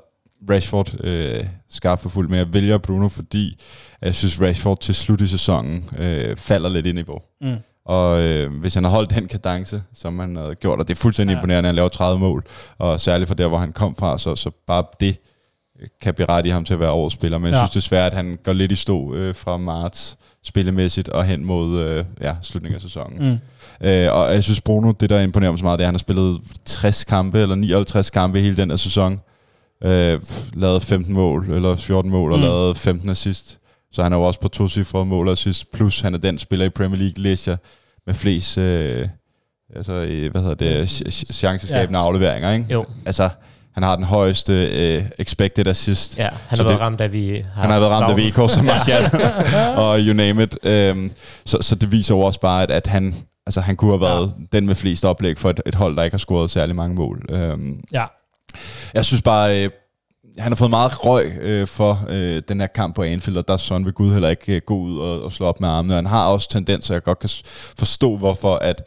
Rashford 0.49 0.93
øh, 1.03 1.45
skarp 1.69 1.99
for 1.99 2.09
fuld, 2.09 2.29
men 2.29 2.37
jeg 2.37 2.53
vælger 2.53 2.77
Bruno, 2.77 3.09
fordi 3.09 3.59
jeg 4.01 4.15
synes, 4.15 4.41
Rashford 4.41 4.79
til 4.79 4.95
slut 4.95 5.21
i 5.21 5.27
sæsonen 5.27 5.89
øh, 5.97 6.35
falder 6.37 6.69
lidt 6.69 6.85
i 6.85 6.91
niveau. 6.91 7.19
Mm. 7.41 7.55
Og 7.86 8.21
øh, 8.21 8.59
hvis 8.59 8.73
han 8.73 8.84
har 8.84 8.91
holdt 8.91 9.09
den 9.09 9.27
kadence, 9.27 9.84
som 9.93 10.19
han 10.19 10.36
havde 10.36 10.55
gjort, 10.55 10.79
og 10.79 10.88
det 10.88 10.93
er 10.93 11.01
fuldstændig 11.01 11.34
Ja. 11.34 11.39
imponerende, 11.39 11.67
at 11.67 11.69
han 11.69 11.75
laver 11.75 11.89
30 11.89 12.19
mål, 12.19 12.43
og 12.77 12.99
særligt 12.99 13.27
for 13.27 13.36
der, 13.36 13.47
hvor 13.47 13.57
han 13.57 13.71
kom 13.73 13.95
fra, 13.95 14.17
så, 14.17 14.36
så 14.36 14.51
bare 14.67 14.84
det 14.99 15.17
kan 16.01 16.13
berettige 16.13 16.53
ham 16.53 16.65
til 16.65 16.73
at 16.73 16.79
være 16.79 16.91
årets 16.91 17.13
spiller. 17.15 17.38
Men 17.38 17.45
jeg 17.47 17.53
Ja. 17.53 17.65
synes 17.65 17.84
desværre, 17.84 18.05
at 18.07 18.13
han 18.13 18.39
går 18.43 18.53
lidt 18.53 18.71
i 18.71 18.75
stå 18.75 19.13
øh, 19.13 19.36
fra 19.36 19.57
marts 19.57 20.17
spillemæssigt 20.45 21.09
og 21.09 21.25
hen 21.25 21.45
mod 21.45 21.79
øh, 21.79 22.05
ja, 22.21 22.36
slutningen 22.41 22.75
af 22.75 22.81
sæsonen. 22.81 23.29
Mm. 23.81 23.88
Øh, 23.88 24.13
og 24.13 24.34
jeg 24.34 24.43
synes 24.43 24.61
Bruno, 24.61 24.91
det 24.91 25.09
der 25.09 25.19
imponerer 25.19 25.51
mig 25.51 25.59
så 25.59 25.65
meget, 25.65 25.79
det 25.79 25.84
er, 25.84 25.88
at 25.88 25.89
han 25.89 25.93
har 25.95 25.99
spillet 25.99 26.41
60 26.65 27.03
kampe, 27.03 27.39
eller 27.41 27.55
59 27.55 28.09
kampe 28.09 28.39
hele 28.39 28.57
den 28.57 28.69
her 28.69 28.77
sæson. 28.77 29.21
Øh, 29.84 30.21
lavet 30.53 30.84
15 30.84 31.13
mål, 31.13 31.51
eller 31.51 31.75
14 31.75 32.11
mål, 32.11 32.31
og 32.31 32.38
mm. 32.38 32.43
lavet 32.43 32.77
15 32.77 33.09
assist. 33.09 33.57
Så 33.93 34.03
han 34.03 34.13
er 34.13 34.17
jo 34.17 34.23
også 34.23 34.39
på 34.39 34.47
to 34.47 34.67
cifrede 34.67 35.05
mål 35.05 35.27
og 35.27 35.31
assist. 35.31 35.71
Plus 35.73 36.01
han 36.01 36.13
er 36.13 36.17
den 36.17 36.39
spiller 36.39 36.65
i 36.65 36.69
Premier 36.69 37.13
League, 37.15 37.37
jeg, 37.47 37.57
med 38.05 38.13
flest 38.13 38.57
øh, 38.57 39.07
altså, 39.75 39.93
hvad 40.31 40.41
hedder 40.41 40.55
det, 40.55 40.85
ch- 40.85 41.07
ch- 41.07 41.33
chanceskabende 41.33 41.99
Ja. 41.99 42.05
afleveringer. 42.05 42.51
Ikke? 42.51 42.65
Jo, 42.71 42.85
Altså, 43.05 43.29
han 43.73 43.83
har 43.83 43.95
den 43.95 44.05
højeste 44.05 44.53
øh, 44.67 45.03
expected 45.19 45.67
assist. 45.67 46.17
ja, 46.17 46.29
han 46.47 46.57
Så 46.57 46.63
har 46.63 46.69
været 46.69 46.77
det- 46.79 46.81
ramt 46.85 47.01
af, 47.01 47.11
vi 47.11 47.43
har 47.53 47.61
Han 47.61 47.71
har 47.71 47.79
været 47.79 47.91
ramt 47.91 48.19
af. 48.19 48.45
VK 48.45 48.51
som 48.51 48.65
Martial, 48.65 49.03
og 49.83 49.99
you 49.99 50.13
name 50.13 50.43
it. 50.43 50.57
Øhm, 50.63 51.11
så, 51.45 51.57
så 51.61 51.75
det 51.75 51.91
viser 51.91 52.15
jo 52.15 52.21
også 52.21 52.39
bare, 52.39 52.63
at, 52.63 52.71
at 52.71 52.87
han, 52.87 53.15
altså, 53.45 53.61
han 53.61 53.75
kunne 53.75 53.91
have 53.91 54.01
været 54.01 54.33
ja. 54.39 54.57
den 54.57 54.65
med 54.65 54.75
flest 54.75 55.05
oplæg 55.05 55.37
for 55.37 55.49
et, 55.49 55.59
et 55.65 55.75
hold, 55.75 55.95
der 55.95 56.03
ikke 56.03 56.13
har 56.13 56.19
scoret 56.19 56.49
særlig 56.49 56.75
mange 56.75 56.95
mål. 56.95 57.25
Øhm, 57.29 57.79
Ja. 57.91 58.03
jeg 58.93 59.05
synes 59.05 59.21
bare, 59.21 59.63
øh, 59.63 59.69
han 60.38 60.51
har 60.51 60.55
fået 60.55 60.69
meget 60.69 61.05
røg 61.05 61.31
øh, 61.41 61.67
for 61.67 62.05
øh, 62.09 62.41
den 62.47 62.59
her 62.59 62.67
kamp 62.67 62.95
på 62.95 63.03
Anfield, 63.03 63.38
og 63.38 63.47
der 63.47 63.53
er 63.53 63.57
sådan 63.57 63.86
vil 63.86 63.93
Gud 63.93 64.11
heller 64.13 64.29
ikke 64.29 64.55
øh, 64.55 64.61
gå 64.65 64.75
ud 64.77 64.99
og, 64.99 65.21
og 65.23 65.31
slå 65.31 65.45
op 65.45 65.59
med 65.61 65.69
armene. 65.69 65.93
Og 65.93 65.97
han 65.97 66.05
har 66.05 66.27
også 66.27 66.49
tendenser, 66.49 66.93
jeg 66.95 67.03
godt 67.03 67.19
kan 67.19 67.29
forstå, 67.77 68.17
hvorfor 68.17 68.55
at 68.55 68.84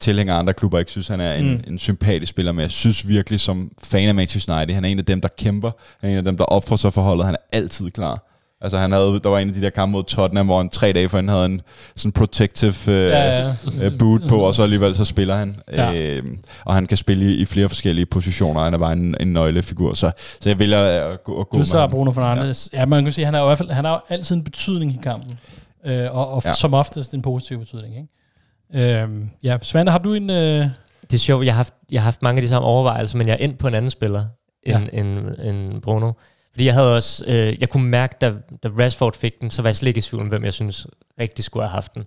tilhængere 0.00 0.36
af 0.36 0.40
andre 0.40 0.52
klubber 0.52 0.78
ikke 0.78 0.90
synes, 0.90 1.08
han 1.08 1.20
er 1.20 1.34
en, 1.34 1.50
Mm. 1.50 1.60
en 1.66 1.78
sympatisk 1.78 2.30
spiller, 2.30 2.52
men 2.52 2.62
jeg 2.62 2.70
synes 2.70 3.08
virkelig 3.08 3.40
som 3.40 3.70
fan 3.82 4.08
af 4.08 4.14
Manchester 4.14 4.56
United, 4.56 4.74
han 4.74 4.84
er 4.84 4.88
en 4.88 4.98
af 4.98 5.04
dem, 5.04 5.20
der 5.20 5.28
kæmper, 5.38 5.70
han 6.00 6.10
er 6.10 6.12
en 6.12 6.18
af 6.18 6.24
dem, 6.24 6.36
der 6.36 6.44
opfører 6.44 6.76
sig 6.76 6.92
for 6.92 7.02
holdet, 7.02 7.26
han 7.26 7.34
er 7.34 7.56
altid 7.56 7.90
klar. 7.90 8.29
Altså 8.62 8.78
han 8.78 8.92
havde, 8.92 9.20
der 9.24 9.28
var 9.28 9.38
en 9.38 9.48
af 9.48 9.54
de 9.54 9.60
der 9.60 9.70
kampe 9.70 9.92
mod 9.92 10.04
Tottenham, 10.04 10.46
hvor 10.46 10.56
han 10.58 10.68
tre 10.68 10.92
dage 10.92 11.08
før 11.08 11.18
han 11.18 11.28
havde 11.28 11.46
en 11.46 11.60
sådan 11.96 12.12
protective 12.12 12.72
øh, 12.88 13.08
Ja, 13.08 13.38
ja. 13.46 13.54
øh, 13.82 13.98
boot 13.98 14.20
på, 14.28 14.36
og 14.40 14.54
så 14.54 14.62
alligevel 14.62 14.94
så 14.94 15.04
spiller 15.04 15.36
han. 15.36 15.56
Ja. 15.72 15.94
Øh, 16.16 16.22
og 16.64 16.74
han 16.74 16.86
kan 16.86 16.96
spille 16.96 17.24
i, 17.24 17.34
i 17.34 17.44
flere 17.44 17.68
forskellige 17.68 18.06
positioner, 18.06 18.60
han 18.60 18.74
er 18.74 18.78
bare 18.78 18.92
en, 18.92 19.16
en 19.20 19.32
nøglefigur. 19.32 19.94
Så, 19.94 20.10
så 20.40 20.48
jeg 20.48 20.58
vælger 20.58 20.78
at 20.80 21.24
gå, 21.24 21.40
at 21.40 21.48
gå 21.48 21.58
Du 21.58 21.64
så 21.64 21.74
med 21.74 21.80
ham. 21.80 21.90
Bruno 21.90 22.12
Fernandes. 22.12 22.70
Ja. 22.72 22.78
ja, 22.78 22.86
man 22.86 23.04
kan 23.04 23.12
sige, 23.12 23.24
han 23.24 23.34
har 23.34 23.40
jo 23.40 23.46
i 23.46 23.48
hvert 23.48 23.58
fald 23.58 23.70
han 23.70 23.84
har 23.84 24.04
altid 24.08 24.36
en 24.36 24.44
betydning 24.44 24.92
i 24.94 24.98
kampen. 25.02 25.38
Øh, 25.86 26.14
og 26.16 26.30
og 26.30 26.42
ja. 26.44 26.52
Som 26.52 26.74
oftest 26.74 27.14
en 27.14 27.22
positiv 27.22 27.58
betydning. 27.58 27.94
Ikke? 27.96 29.00
Øhm, 29.02 29.30
ja, 29.42 29.58
Svante, 29.62 29.92
har 29.92 29.98
du 29.98 30.14
en... 30.14 30.30
Øh, 30.30 30.66
Det 31.02 31.14
er 31.14 31.18
sjovt, 31.18 31.44
jeg 31.44 31.52
har, 31.54 31.56
haft, 31.56 31.74
jeg 31.92 32.00
har 32.00 32.04
haft 32.04 32.22
mange 32.22 32.38
af 32.38 32.42
de 32.42 32.48
samme 32.48 32.68
overvejelser, 32.68 33.18
men 33.18 33.26
jeg 33.26 33.32
er 33.40 33.44
endt 33.44 33.58
på 33.58 33.68
en 33.68 33.74
anden 33.74 33.90
spiller 33.90 34.24
end, 34.62 34.88
ja. 34.92 34.98
end, 35.00 35.18
end 35.42 35.82
Bruno. 35.82 36.12
Fordi 36.52 36.64
jeg 36.64 36.74
havde 36.74 36.96
også, 36.96 37.24
øh, 37.26 37.60
jeg 37.60 37.68
kunne 37.68 37.88
mærke, 37.88 38.16
da, 38.20 38.32
da 38.62 38.68
Rashford 38.68 39.16
fik 39.16 39.40
den, 39.40 39.50
så 39.50 39.62
var 39.62 39.68
jeg 39.68 39.76
slet 39.76 39.88
ikke 39.88 39.98
i 39.98 40.02
tvivl 40.02 40.22
om, 40.22 40.28
hvem 40.28 40.44
jeg 40.44 40.52
synes 40.52 40.86
rigtig 41.20 41.44
skulle 41.44 41.62
have 41.62 41.70
haft 41.70 41.94
den. 41.94 42.04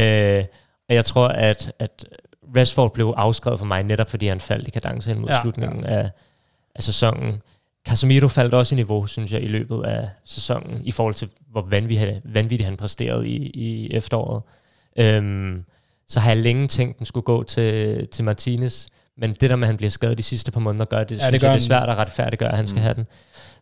øh, 0.00 0.44
og 0.88 0.94
jeg 0.94 1.04
tror, 1.04 1.28
at, 1.28 1.72
at 1.78 2.04
Rashford 2.56 2.92
blev 2.92 3.14
afskrevet 3.16 3.58
for 3.58 3.66
mig, 3.66 3.82
netop 3.82 4.10
fordi 4.10 4.26
han 4.26 4.40
faldt 4.40 4.68
i 4.68 4.70
kadence 4.70 5.10
hen 5.10 5.20
mod 5.20 5.28
Ja, 5.28 5.40
slutningen 5.40 5.84
ja. 5.84 5.90
Af, 5.90 6.10
af 6.74 6.82
sæsonen. 6.82 7.42
Casemiro 7.88 8.28
faldt 8.28 8.54
også 8.54 8.74
i 8.74 8.76
niveau, 8.76 9.06
synes 9.06 9.32
jeg, 9.32 9.42
i 9.42 9.48
løbet 9.48 9.84
af 9.84 10.08
sæsonen, 10.24 10.80
i 10.84 10.90
forhold 10.90 11.14
til, 11.14 11.28
hvor 11.50 11.62
vanvittigt, 11.62 12.20
vanvittigt 12.24 12.64
han 12.64 12.76
præsterede 12.76 13.28
i, 13.28 13.50
i 13.54 13.92
efteråret. 13.92 14.42
Øhm, 14.98 15.64
så 16.08 16.20
har 16.20 16.30
jeg 16.30 16.36
længe 16.36 16.68
tænkt, 16.68 16.98
den 16.98 17.06
skulle 17.06 17.24
gå 17.24 17.42
til, 17.42 18.06
til 18.08 18.24
Martinez. 18.24 18.86
Men 19.18 19.34
det 19.40 19.50
der 19.50 19.56
med, 19.56 19.64
at 19.64 19.68
han 19.68 19.76
bliver 19.76 19.90
skadet 19.90 20.18
de 20.18 20.22
sidste 20.22 20.50
par 20.52 20.60
måneder, 20.60 20.84
gør 20.84 21.04
det, 21.04 21.10
Ja, 21.10 21.14
det 21.14 21.22
synes 21.24 21.42
gør 21.42 21.48
jeg, 21.48 21.54
det 21.58 21.62
er 21.62 21.66
svært 21.66 21.88
at 21.88 21.96
retfærdiggøre, 21.96 22.50
at 22.50 22.56
han 22.56 22.66
skal 22.66 22.76
Mm. 22.78 22.82
have 22.82 22.94
den. 22.94 23.06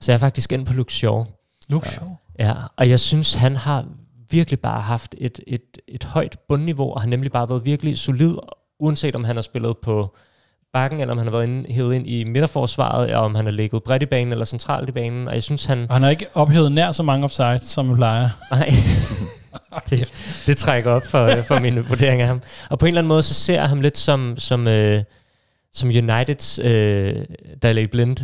Så 0.00 0.12
jeg 0.12 0.14
er 0.14 0.18
faktisk 0.18 0.52
ind 0.52 0.66
på 0.66 0.72
Luke 0.72 0.92
Shaw. 0.92 1.24
Luke 1.68 1.88
Shaw. 1.88 2.08
Ja, 2.38 2.52
og 2.76 2.90
jeg 2.90 3.00
synes, 3.00 3.34
han 3.34 3.56
har 3.56 3.84
virkelig 4.30 4.60
bare 4.60 4.80
haft 4.80 5.14
et, 5.18 5.40
et, 5.46 5.62
et 5.88 6.04
højt 6.04 6.36
bundniveau, 6.48 6.92
og 6.94 7.00
har 7.00 7.08
nemlig 7.08 7.32
bare 7.32 7.48
været 7.48 7.64
virkelig 7.64 7.98
solid, 7.98 8.34
uanset 8.80 9.14
om 9.16 9.24
han 9.24 9.36
har 9.36 9.42
spillet 9.42 9.76
på 9.82 10.16
bakken, 10.72 11.00
eller 11.00 11.12
om 11.12 11.18
han 11.18 11.26
har 11.26 11.32
været 11.32 11.44
inde, 11.46 11.72
hævet 11.72 11.94
ind 11.94 12.06
i 12.06 12.24
midterforsvaret, 12.24 13.04
eller 13.04 13.18
om 13.18 13.34
han 13.34 13.44
har 13.44 13.52
ligget 13.52 13.82
bredt 13.82 14.02
i 14.02 14.06
banen 14.06 14.32
eller 14.32 14.44
centralt 14.44 14.88
i 14.88 14.92
banen. 14.92 15.28
Og 15.28 15.34
jeg 15.34 15.42
synes, 15.42 15.64
han... 15.64 15.86
Og 15.88 15.94
han 15.94 16.02
har 16.02 16.10
ikke 16.10 16.26
ophævet 16.34 16.72
nær 16.72 16.92
så 16.92 17.02
mange 17.02 17.24
offside, 17.24 17.58
som 17.62 17.90
vi 17.90 17.94
plejer. 17.94 18.30
Nej. 18.50 18.70
det, 19.90 20.12
det 20.46 20.56
trækker 20.56 20.90
op 20.90 21.02
for, 21.06 21.30
for 21.42 21.58
min 21.60 21.88
vurdering 21.88 22.20
af 22.20 22.26
ham. 22.28 22.42
Og 22.70 22.78
på 22.78 22.86
en 22.86 22.88
eller 22.88 23.00
anden 23.00 23.08
måde, 23.08 23.22
så 23.22 23.34
ser 23.34 23.54
jeg 23.60 23.68
ham 23.68 23.80
lidt 23.80 23.98
som, 23.98 24.34
som, 24.38 24.68
øh, 24.68 25.02
som 25.76 25.88
Uniteds 25.88 26.58
øh, 26.58 27.24
Daley 27.62 27.82
Blind 27.84 28.16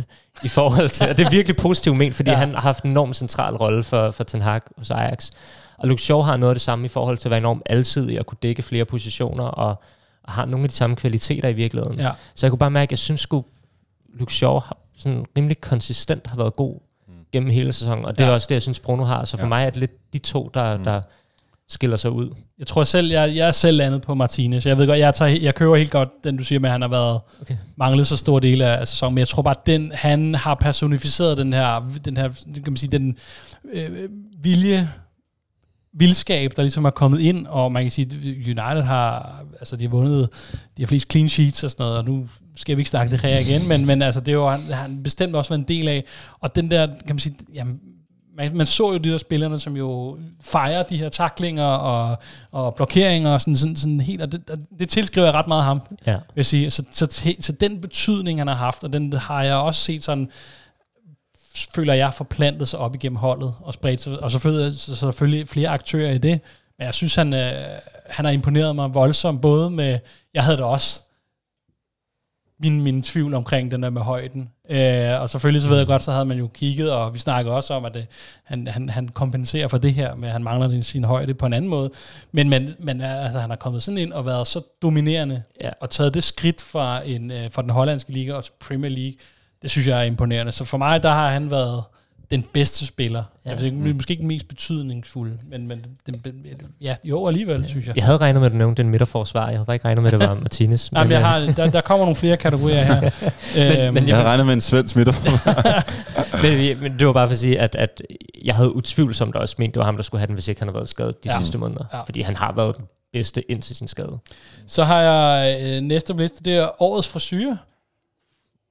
i 0.43 0.47
forhold 0.47 0.89
til, 0.89 1.09
og 1.09 1.17
det 1.17 1.25
er 1.25 1.29
virkelig 1.31 1.57
positivt 1.57 1.97
ment, 1.97 2.15
fordi 2.15 2.29
Ja. 2.29 2.35
han 2.37 2.53
har 2.53 2.61
haft 2.61 2.83
en 2.83 2.91
enormt 2.91 3.15
central 3.15 3.55
rolle 3.55 3.83
for, 3.83 4.11
for 4.11 4.23
Ten 4.23 4.41
Hag 4.41 4.61
hos 4.77 4.91
Ajax. 4.91 5.31
Og 5.77 5.87
Luke 5.87 6.01
Shaw 6.01 6.21
har 6.21 6.37
noget 6.37 6.51
af 6.51 6.55
det 6.55 6.61
samme 6.61 6.85
i 6.85 6.87
forhold 6.87 7.17
til 7.17 7.27
at 7.27 7.29
være 7.29 7.37
enormt 7.37 7.61
alsidig 7.65 8.19
og 8.19 8.25
kunne 8.25 8.37
dække 8.43 8.61
flere 8.61 8.85
positioner, 8.85 9.43
og, 9.43 9.81
og 10.23 10.31
har 10.33 10.45
nogle 10.45 10.63
af 10.63 10.69
de 10.69 10.75
samme 10.75 10.95
kvaliteter 10.95 11.49
i 11.49 11.53
virkeligheden. 11.53 11.99
Ja. 11.99 12.11
Så 12.35 12.45
jeg 12.45 12.51
kunne 12.51 12.59
bare 12.59 12.71
mærke, 12.71 12.87
at 12.87 12.91
jeg 12.91 12.99
synes 12.99 13.21
sgu, 13.21 13.45
Luke 14.19 14.33
Shaw 14.33 14.59
har 14.59 14.77
sådan 14.97 15.25
rimelig 15.37 15.61
konsistent 15.61 16.27
har 16.27 16.35
været 16.37 16.55
god 16.55 16.79
Mm. 17.07 17.13
gennem 17.33 17.49
hele 17.51 17.73
sæsonen, 17.73 18.05
og 18.05 18.17
det 18.17 18.23
er 18.23 18.27
Ja. 18.27 18.33
også 18.33 18.45
det, 18.49 18.55
jeg 18.55 18.61
synes, 18.61 18.79
Bruno 18.79 19.03
har. 19.03 19.25
Så 19.25 19.37
for 19.37 19.45
Ja. 19.45 19.49
mig 19.49 19.65
er 19.65 19.69
det 19.69 19.77
lidt 19.79 20.13
de 20.13 20.17
to, 20.19 20.49
der, 20.53 20.77
Mm. 20.77 20.83
der 20.83 21.01
skiller 21.73 21.97
sig 21.97 22.11
ud. 22.11 22.29
Jeg 22.59 22.67
tror 22.67 22.83
selv, 22.83 23.11
jeg, 23.11 23.35
jeg 23.35 23.47
er 23.47 23.51
selv 23.51 23.77
landet 23.77 24.01
på 24.01 24.13
Martinez. 24.13 24.65
Jeg 24.65 24.77
ved 24.77 24.87
godt, 24.87 24.99
jeg, 24.99 25.15
tager, 25.15 25.39
jeg 25.41 25.55
kører 25.55 25.75
helt 25.75 25.91
godt 25.91 26.09
den, 26.23 26.37
du 26.37 26.43
siger 26.43 26.59
med, 26.59 26.69
at 26.69 26.71
han 26.71 26.81
har 26.81 26.89
været 26.89 27.19
Okay. 27.41 27.57
manglet 27.77 28.07
så 28.07 28.17
stor 28.17 28.39
del 28.39 28.61
af, 28.61 28.87
sæsonen. 28.87 29.15
Men 29.15 29.19
jeg 29.19 29.27
tror 29.27 29.41
bare, 29.41 29.55
at 29.59 29.65
den, 29.65 29.91
han 29.95 30.35
har 30.35 30.55
personificeret 30.55 31.37
den 31.37 31.53
her, 31.53 31.91
den 32.05 32.17
her 32.17 32.29
kan 32.53 32.63
man 32.67 32.77
sige, 32.77 32.91
den 32.91 33.17
øh, 33.73 34.09
vilje, 34.43 34.89
vildskab, 35.93 36.51
der 36.55 36.61
ligesom 36.61 36.85
er 36.85 36.89
kommet 36.89 37.19
ind, 37.19 37.47
og 37.47 37.71
man 37.71 37.83
kan 37.83 37.91
sige, 37.91 38.07
United 38.45 38.83
har, 38.83 39.41
altså 39.59 39.75
de 39.75 39.83
har 39.83 39.89
vundet, 39.89 40.29
de 40.77 40.81
har 40.81 40.87
flest 40.87 41.11
clean 41.11 41.29
sheets 41.29 41.63
og 41.63 41.71
sådan 41.71 41.83
noget, 41.83 41.97
og 41.97 42.05
nu 42.05 42.27
skal 42.55 42.77
vi 42.77 42.81
ikke 42.81 42.89
snakke 42.89 43.11
det 43.11 43.21
her 43.21 43.39
igen, 43.39 43.67
men, 43.67 43.85
men 43.85 44.01
altså 44.01 44.19
det 44.19 44.33
jo, 44.33 44.49
han, 44.49 44.61
han 44.61 45.03
bestemt 45.03 45.35
også 45.35 45.49
været 45.49 45.59
en 45.59 45.67
del 45.67 45.87
af, 45.87 46.03
og 46.39 46.55
den 46.55 46.71
der, 46.71 46.87
kan 46.87 46.97
man 47.07 47.19
sige, 47.19 47.35
jamen, 47.53 47.79
man, 48.37 48.55
man 48.57 48.65
så 48.67 48.91
jo 48.91 48.97
de 48.97 49.09
der 49.11 49.17
spillerne, 49.17 49.59
som 49.59 49.77
jo 49.77 50.17
fejrer 50.41 50.83
de 50.83 50.97
her 50.97 51.09
taklinger 51.09 51.65
og, 51.65 52.17
og 52.51 52.75
blokeringer 52.75 53.29
og 53.33 53.41
sådan, 53.41 53.55
sådan, 53.55 53.75
sådan 53.75 54.01
helt, 54.01 54.21
og 54.21 54.31
det, 54.31 54.41
det 54.79 54.89
tilskriver 54.89 55.27
jeg 55.27 55.33
ret 55.33 55.47
meget 55.47 55.63
ham, 55.63 55.81
Ja. 56.05 56.11
vil 56.11 56.19
jeg 56.35 56.45
sige. 56.45 56.71
Så, 56.71 56.83
så, 56.91 57.07
så, 57.11 57.33
så 57.39 57.51
den 57.51 57.81
betydning, 57.81 58.39
han 58.39 58.47
har 58.47 58.55
haft, 58.55 58.83
og 58.83 58.93
den 58.93 59.13
har 59.13 59.43
jeg 59.43 59.55
også 59.55 59.81
set 59.81 60.03
sådan, 60.03 60.29
føler 61.75 61.93
jeg 61.93 62.13
forplantet 62.13 62.67
sig 62.67 62.79
op 62.79 62.95
igennem 62.95 63.17
holdet 63.17 63.53
og 63.61 63.73
spredt 63.73 64.01
sig, 64.01 64.23
og 64.23 64.31
selvfølgelig, 64.31 64.75
så 64.79 64.95
selvfølgelig 64.95 65.47
flere 65.47 65.69
aktører 65.69 66.11
i 66.11 66.17
det. 66.17 66.39
Men 66.77 66.85
jeg 66.85 66.93
synes, 66.93 67.15
han, 67.15 67.33
øh, 67.33 67.51
han 68.09 68.25
har 68.25 68.31
imponeret 68.31 68.75
mig 68.75 68.93
voldsomt, 68.93 69.41
både 69.41 69.69
med, 69.69 69.99
jeg 70.33 70.43
havde 70.43 70.57
det 70.57 70.65
også, 70.65 71.01
min, 72.59 72.81
min 72.81 73.03
tvivl 73.03 73.33
omkring 73.33 73.71
den 73.71 73.83
der 73.83 73.89
med 73.89 74.01
højden. 74.01 74.49
Øh, 74.69 75.21
og 75.21 75.29
selvfølgelig 75.29 75.61
så 75.61 75.67
ved 75.67 75.77
jeg 75.77 75.87
godt, 75.87 76.03
så 76.03 76.11
havde 76.11 76.25
man 76.25 76.37
jo 76.37 76.47
kigget, 76.47 76.91
og 76.91 77.13
vi 77.13 77.19
snakker 77.19 77.51
også 77.51 77.73
om, 77.73 77.85
at 77.85 77.93
det, 77.93 78.07
han, 78.43 78.67
han, 78.67 78.89
han 78.89 79.09
kompenserer 79.09 79.67
for 79.67 79.77
det 79.77 79.93
her, 79.93 80.15
med 80.15 80.27
at 80.27 80.33
han 80.33 80.43
mangler 80.43 80.67
den- 80.67 80.83
sin 80.83 81.03
højde 81.03 81.33
på 81.33 81.45
en 81.45 81.53
anden 81.53 81.69
måde. 81.69 81.89
Men, 82.31 82.49
men, 82.49 82.75
men 82.79 83.01
altså, 83.01 83.39
han 83.39 83.49
har 83.49 83.57
kommet 83.57 83.83
sådan 83.83 83.97
ind 83.97 84.13
og 84.13 84.25
været 84.25 84.47
så 84.47 84.61
dominerende, 84.81 85.43
Ja. 85.61 85.69
og 85.81 85.89
taget 85.89 86.13
det 86.13 86.23
skridt 86.23 86.61
fra, 86.61 87.01
en, 87.05 87.31
øh, 87.31 87.51
fra 87.51 87.61
den 87.61 87.69
hollandske 87.69 88.11
liga 88.11 88.33
og 88.33 88.43
til 88.43 88.53
Premier 88.59 88.91
League, 88.91 89.13
det 89.61 89.69
synes 89.71 89.87
jeg 89.87 89.99
er 89.99 90.03
imponerende. 90.03 90.51
Så 90.51 90.63
for 90.65 90.77
mig, 90.77 91.03
der 91.03 91.09
har 91.11 91.29
han 91.29 91.51
været 91.51 91.83
den 92.33 92.45
bedste 92.53 92.85
spiller. 92.85 93.19
Ja. 93.19 93.49
Ja. 93.49 93.55
Jeg 93.55 93.57
ved 93.57 93.65
ikke, 93.65 93.93
måske 93.93 94.11
ikke 94.11 94.21
den 94.21 94.27
mest 94.27 94.47
betydningsfulde, 94.47 95.37
men, 95.49 95.67
men 95.67 95.85
den, 96.05 96.13
den, 96.25 96.45
ja, 96.81 96.95
jo 97.03 97.27
alligevel, 97.27 97.67
synes 97.67 97.87
jeg. 97.87 97.95
Jeg 97.95 98.05
havde 98.05 98.17
regnet 98.17 98.41
med, 98.41 98.45
at 98.45 98.51
du 98.51 98.57
nævnte 98.57 98.81
den 98.83 98.91
midterforsvar. 98.91 99.47
Jeg 99.49 99.57
havde 99.57 99.65
bare 99.65 99.75
ikke 99.75 99.85
regnet 99.85 100.03
med, 100.03 100.13
at 100.13 100.19
det 100.19 100.27
var 100.29 100.33
Martinez. 100.41 100.91
Jamen, 100.95 101.11
jeg 101.11 101.19
øh, 101.19 101.25
har, 101.25 101.39
der, 101.39 101.69
der 101.69 101.81
kommer 101.81 102.05
nogle 102.05 102.15
flere 102.15 102.37
kategorier 102.37 102.83
her. 102.83 103.01
øhm, 103.85 103.93
men 103.93 104.07
Jeg 104.07 104.15
havde 104.15 104.27
regnet 104.29 104.45
med 104.45 104.53
en 104.53 104.61
svensk 104.61 104.95
midter. 104.95 105.13
men, 106.43 106.81
men 106.81 106.99
det 106.99 107.07
var 107.07 107.13
bare 107.13 107.27
for 107.27 107.31
at 107.31 107.39
sige, 107.39 107.59
at, 107.59 107.75
at 107.75 108.01
jeg 108.43 108.55
havde 108.55 108.75
utvivlsomt 108.75 109.35
også 109.35 109.55
ment, 109.57 109.73
det 109.73 109.79
var 109.79 109.85
ham, 109.85 109.95
der 109.95 110.03
skulle 110.03 110.19
have 110.19 110.27
den, 110.27 110.33
hvis 110.33 110.47
ikke 110.47 110.61
han 110.61 110.67
havde 110.67 110.75
været 110.75 110.89
skadet 110.89 111.23
de 111.23 111.29
Ja. 111.29 111.33
ja. 111.35 111.39
sidste 111.39 111.57
måneder. 111.57 111.85
Ja. 111.93 111.97
Ja. 111.97 112.03
Fordi 112.03 112.21
han 112.21 112.35
har 112.35 112.53
været 112.55 112.77
den 112.77 112.85
bedste 113.13 113.51
indtil 113.51 113.75
sin 113.75 113.87
skade. 113.87 114.19
Så 114.67 114.83
har 114.83 115.01
jeg 115.01 115.61
øh, 115.61 115.81
næste 115.81 116.13
på 116.13 116.19
liste, 116.19 116.43
det 116.43 116.55
er 116.57 116.81
årets 116.81 117.07
frisyr. 117.07 117.55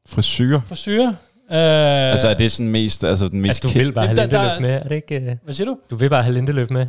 Frisyr. 0.09 0.61
Frisyr. 0.67 1.13
Øh, 1.53 2.11
Altså 2.13 2.29
er 2.29 2.35
det 2.35 2.53
sådan 2.53 2.69
mest, 2.69 3.05
altså 3.05 3.29
den 3.29 3.41
mest 3.41 3.65
Altså, 3.65 3.79
du 3.79 3.85
vil 3.85 3.93
bare 3.93 4.07
have 4.07 4.17
Der- 4.17 4.27
der- 4.27 4.43
Lindeløf 4.43 4.61
med, 4.61 4.71
er 4.71 4.89
det 4.89 4.95
ikke? 4.95 5.17
øh, 5.31 5.37
Hvad 5.45 5.55
siger 5.55 5.67
du? 5.67 5.77
Du 5.91 5.97
vil 5.97 6.11
bare 6.11 6.23
have 6.23 6.35
Lindeløf 6.35 6.71
med. 6.71 6.87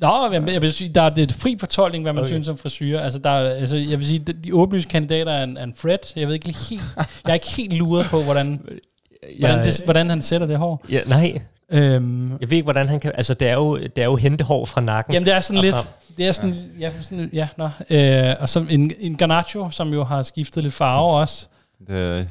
Nå, 0.00 0.28
jeg, 0.32 0.48
jeg 0.52 0.62
vil 0.62 0.72
sige, 0.72 0.90
der 0.94 1.02
er 1.02 1.10
det 1.10 1.32
fri 1.32 1.56
fortolkning, 1.60 2.04
hvad 2.04 2.12
man 2.12 2.20
okay. 2.22 2.28
Synes 2.28 2.48
om 2.48 2.58
frisyrer. 2.58 3.00
Altså, 3.00 3.18
der 3.18 3.30
er, 3.30 3.50
altså, 3.54 3.76
jeg 3.76 3.98
vil 3.98 4.06
sige, 4.06 4.18
de, 4.18 4.32
de 4.32 4.54
åbenlyse 4.54 4.88
kandidater 4.88 5.32
er 5.32 5.44
en, 5.44 5.56
er 5.56 5.64
en 5.64 5.74
Fred. 5.76 5.98
Jeg 6.16 6.26
ved 6.26 6.34
ikke 6.34 6.54
helt, 6.70 6.82
jeg 7.24 7.30
er 7.30 7.34
ikke 7.34 7.50
helt 7.50 7.72
luret 7.72 8.06
på, 8.06 8.22
hvordan, 8.22 8.60
hvordan, 9.40 9.64
det, 9.66 9.80
hvordan 9.84 10.10
han 10.10 10.22
sætter 10.22 10.46
det 10.46 10.58
hår. 10.58 10.84
Ja, 10.90 11.00
nej, 11.06 11.40
Øhm, 11.72 12.30
jeg 12.30 12.50
ved 12.50 12.52
ikke, 12.56 12.62
hvordan 12.64 12.88
han 12.88 13.00
kan... 13.00 13.12
Altså, 13.14 13.34
det 13.34 13.48
er 13.48 13.54
jo, 13.54 13.76
det 13.78 13.98
er 13.98 14.04
jo 14.04 14.16
hentehår 14.16 14.64
fra 14.64 14.80
nakken. 14.80 15.14
jamen, 15.14 15.26
det 15.26 15.34
er 15.34 15.40
sådan 15.40 15.58
Og 15.58 15.64
lidt, 15.64 15.74
frem. 15.74 15.86
det 16.16 16.26
er 16.26 16.32
sådan, 16.32 16.54
ja, 16.80 16.90
sådan, 17.00 17.30
ja, 17.32 17.48
nå. 17.56 17.68
Øh, 17.90 18.34
og 18.40 18.48
så 18.48 18.66
en, 18.70 18.92
en 18.98 19.16
Garnacho, 19.16 19.70
som 19.70 19.92
jo 19.92 20.04
har 20.04 20.22
skiftet 20.22 20.62
lidt 20.62 20.74
farve 20.74 21.16
også. 21.16 21.46
Det 21.88 22.28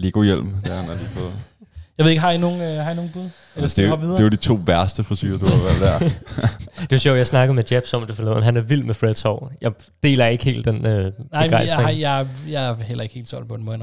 Lego-hjelm, 0.00 0.54
der 0.64 0.74
han 0.74 0.90
er 0.90 0.94
lige 0.94 1.10
på. 1.14 1.20
Jeg 1.98 2.04
ved 2.04 2.10
ikke, 2.10 2.20
har 2.20 2.30
I 2.30 2.38
nogen, 2.38 2.60
øh, 2.60 2.76
har 2.84 2.90
I 2.90 2.94
nogen 2.94 3.10
bud? 3.14 3.28
Eller 3.56 3.68
skal 3.68 3.84
det, 3.84 3.90
vi 3.90 3.94
er 3.94 3.96
jo, 3.96 4.00
videre? 4.00 4.12
det 4.16 4.20
er 4.20 4.24
jo 4.24 4.28
de 4.28 4.36
to 4.36 4.54
værste 4.66 5.04
frisyrer, 5.04 5.38
du 5.38 5.46
har 5.46 5.62
valgt 5.62 5.80
der. 5.80 6.08
Det 6.90 6.92
er 6.92 6.98
sjovt, 6.98 7.18
jeg 7.18 7.26
snakkede 7.26 7.54
med 7.54 7.64
Jabs 7.70 7.94
om 7.94 8.06
det 8.06 8.16
forleden. 8.16 8.42
Han 8.42 8.56
er 8.56 8.60
vild 8.60 8.84
med 8.84 8.94
Freds 8.94 9.22
hår. 9.22 9.52
Jeg 9.60 9.72
deler 10.02 10.26
ikke 10.26 10.44
helt 10.44 10.64
den 10.64 10.76
øh, 10.76 10.82
Nej, 10.82 11.02
men 11.02 11.12
jeg, 11.32 11.44
begejstring. 11.44 11.82
har, 11.82 11.90
jeg, 11.90 12.26
jeg 12.48 12.64
er 12.64 12.74
heller 12.74 13.02
ikke 13.02 13.14
helt 13.14 13.28
solgt 13.28 13.48
på 13.48 13.56
den 13.56 13.64
måde. 13.64 13.78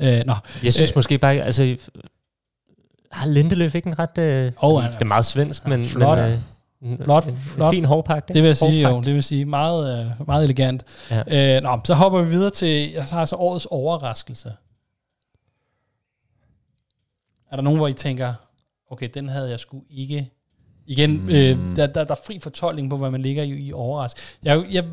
Øh, 0.00 0.22
nå, 0.26 0.34
Jeg 0.64 0.72
synes 0.72 0.90
Øh, 0.90 0.96
måske 0.96 1.18
bare, 1.18 1.34
altså... 1.34 1.76
Har 3.12 3.26
Lindeløf 3.28 3.74
ikke 3.74 3.86
en 3.86 3.98
ret... 3.98 4.18
Øh, 4.18 4.52
Åh, 4.62 4.82
han 4.82 4.90
er 4.90 4.94
det 4.94 5.02
er 5.02 5.06
meget 5.08 5.24
svensk, 5.24 5.62
han 5.62 5.72
er 5.72 5.76
men... 5.76 5.86
flot. 5.86 6.18
men 6.18 6.30
øh, 6.30 6.38
en, 6.82 6.98
Flot, 7.04 7.26
en, 7.26 7.38
flot. 7.46 7.74
Fin 7.74 7.84
hårpakke. 7.84 8.34
det 8.34 8.42
vil 8.42 8.48
jeg 8.48 8.56
sige, 8.56 8.80
jo. 8.80 8.88
Hårpragt. 8.88 9.06
Det 9.06 9.14
vil 9.14 9.22
sige 9.22 9.44
meget, 9.44 10.00
øh, 10.00 10.26
meget 10.26 10.44
elegant. 10.44 10.84
Ja. 11.10 11.56
Øh, 11.56 11.62
nå, 11.62 11.80
så 11.84 11.94
hopper 11.94 12.22
vi 12.22 12.30
videre 12.30 12.50
til, 12.50 12.92
jeg 12.92 13.04
har 13.04 13.20
altså 13.20 13.36
årets 13.36 13.66
overraskelse. 13.70 14.52
Er 17.50 17.56
der 17.56 17.62
nogen, 17.62 17.78
hvor 17.78 17.88
I 17.88 17.92
tænker, 17.92 18.34
okay, 18.90 19.08
den 19.14 19.28
havde 19.28 19.50
jeg 19.50 19.60
sgu 19.60 19.82
ikke... 19.90 20.30
Igen, 20.86 21.22
mm. 21.22 21.28
øh, 21.28 21.76
der, 21.76 21.86
der, 21.86 22.04
der 22.04 22.14
er 22.14 22.18
fri 22.26 22.38
fortolkning 22.42 22.90
på, 22.90 22.96
hvad 22.96 23.10
man 23.10 23.22
ligger 23.22 23.42
i, 23.42 23.50
i 23.50 23.72
overraskelse. 23.72 24.28
Jeg, 24.42 24.66
jeg, 24.70 24.84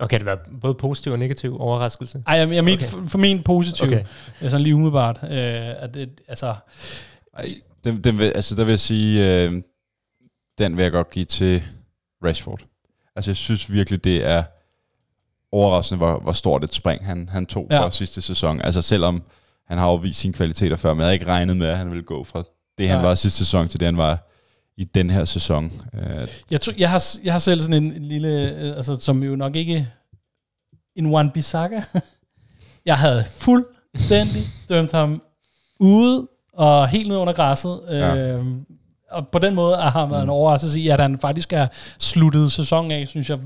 Og 0.00 0.08
kan 0.08 0.20
det 0.20 0.26
være 0.26 0.38
både 0.60 0.74
positiv 0.74 1.12
og 1.12 1.18
negativ 1.18 1.60
overraskelse? 1.60 2.22
ej, 2.26 2.36
jeg, 2.36 2.52
jeg 2.52 2.64
mente 2.64 2.84
Okay. 2.84 2.90
for, 2.90 3.08
for 3.08 3.18
min 3.18 3.42
positiv, 3.42 3.86
okay. 3.86 4.04
Okay. 4.38 4.48
sådan 4.48 4.60
lige 4.60 4.74
umiddelbart, 4.74 5.20
øh, 5.22 5.30
at 5.82 5.94
det, 5.94 6.20
altså, 6.28 6.54
Ej, 7.38 7.54
den, 7.84 8.04
den 8.04 8.18
vil, 8.18 8.24
altså, 8.24 8.54
der 8.54 8.64
vil 8.64 8.72
jeg 8.72 8.80
sige, 8.80 9.44
øh, 9.44 9.62
den 10.58 10.76
vil 10.76 10.82
jeg 10.82 10.92
godt 10.92 11.10
give 11.10 11.24
til 11.24 11.62
Rashford. 12.24 12.60
Altså, 13.16 13.30
jeg 13.30 13.36
synes 13.36 13.72
virkelig, 13.72 14.04
det 14.04 14.24
er 14.24 14.42
overraskende, 15.52 15.96
hvor, 15.98 16.18
hvor 16.18 16.32
stort 16.32 16.64
et 16.64 16.74
spring 16.74 17.06
han, 17.06 17.28
han 17.28 17.46
tog 17.46 17.66
ja. 17.70 17.80
fra 17.80 17.90
sidste 17.90 18.22
sæson. 18.22 18.60
Altså, 18.60 18.82
selvom 18.82 19.22
han 19.68 19.78
har 19.78 19.86
overvist 19.86 20.20
sine 20.20 20.32
kvaliteter 20.34 20.76
før, 20.76 20.94
men 20.94 20.98
jeg 21.00 21.06
havde 21.06 21.14
ikke 21.14 21.26
regnet 21.26 21.56
med, 21.56 21.66
at 21.66 21.78
han 21.78 21.90
ville 21.90 22.02
gå 22.02 22.24
fra 22.24 22.42
det, 22.78 22.88
han 22.88 22.98
Nej. 22.98 23.06
var 23.06 23.14
sidste 23.14 23.38
sæson, 23.38 23.68
til 23.68 23.80
det, 23.80 23.86
han 23.86 23.96
var 23.96 24.28
i 24.76 24.84
den 24.84 25.10
her 25.10 25.24
sæson. 25.24 25.72
Øh, 25.94 26.28
Jeg, 26.50 26.60
tror, 26.60 26.72
jeg, 26.78 26.90
har, 26.90 27.04
jeg 27.24 27.32
har 27.32 27.38
selv 27.38 27.60
sådan 27.60 27.82
en, 27.84 27.92
en 27.92 28.04
lille, 28.04 28.58
øh, 28.60 28.76
altså, 28.76 28.96
som 28.96 29.22
jo 29.22 29.36
nok 29.36 29.56
ikke 29.56 29.88
en 30.96 31.14
one 31.14 31.30
Bissaka. 31.34 31.82
jeg 32.84 32.98
havde 32.98 33.24
fuldstændig 33.30 34.42
dømt 34.68 34.92
ham 34.92 35.22
ude 35.80 36.28
og 36.52 36.88
helt 36.88 37.08
ned 37.08 37.16
under 37.16 37.32
græsset. 37.32 37.80
Ja. 37.88 38.16
Øh, 38.16 38.44
og 39.10 39.28
på 39.28 39.38
den 39.38 39.54
måde 39.54 39.76
har 39.76 40.00
han 40.00 40.10
været 40.10 40.22
en 40.22 40.28
overraskelse 40.28 40.80
i, 40.80 40.88
at 40.88 41.00
han 41.00 41.18
faktisk 41.18 41.52
er 41.52 41.66
sluttet 41.98 42.52
sæsonen 42.52 42.90
af, 42.90 43.08
synes 43.08 43.30
jeg, 43.30 43.38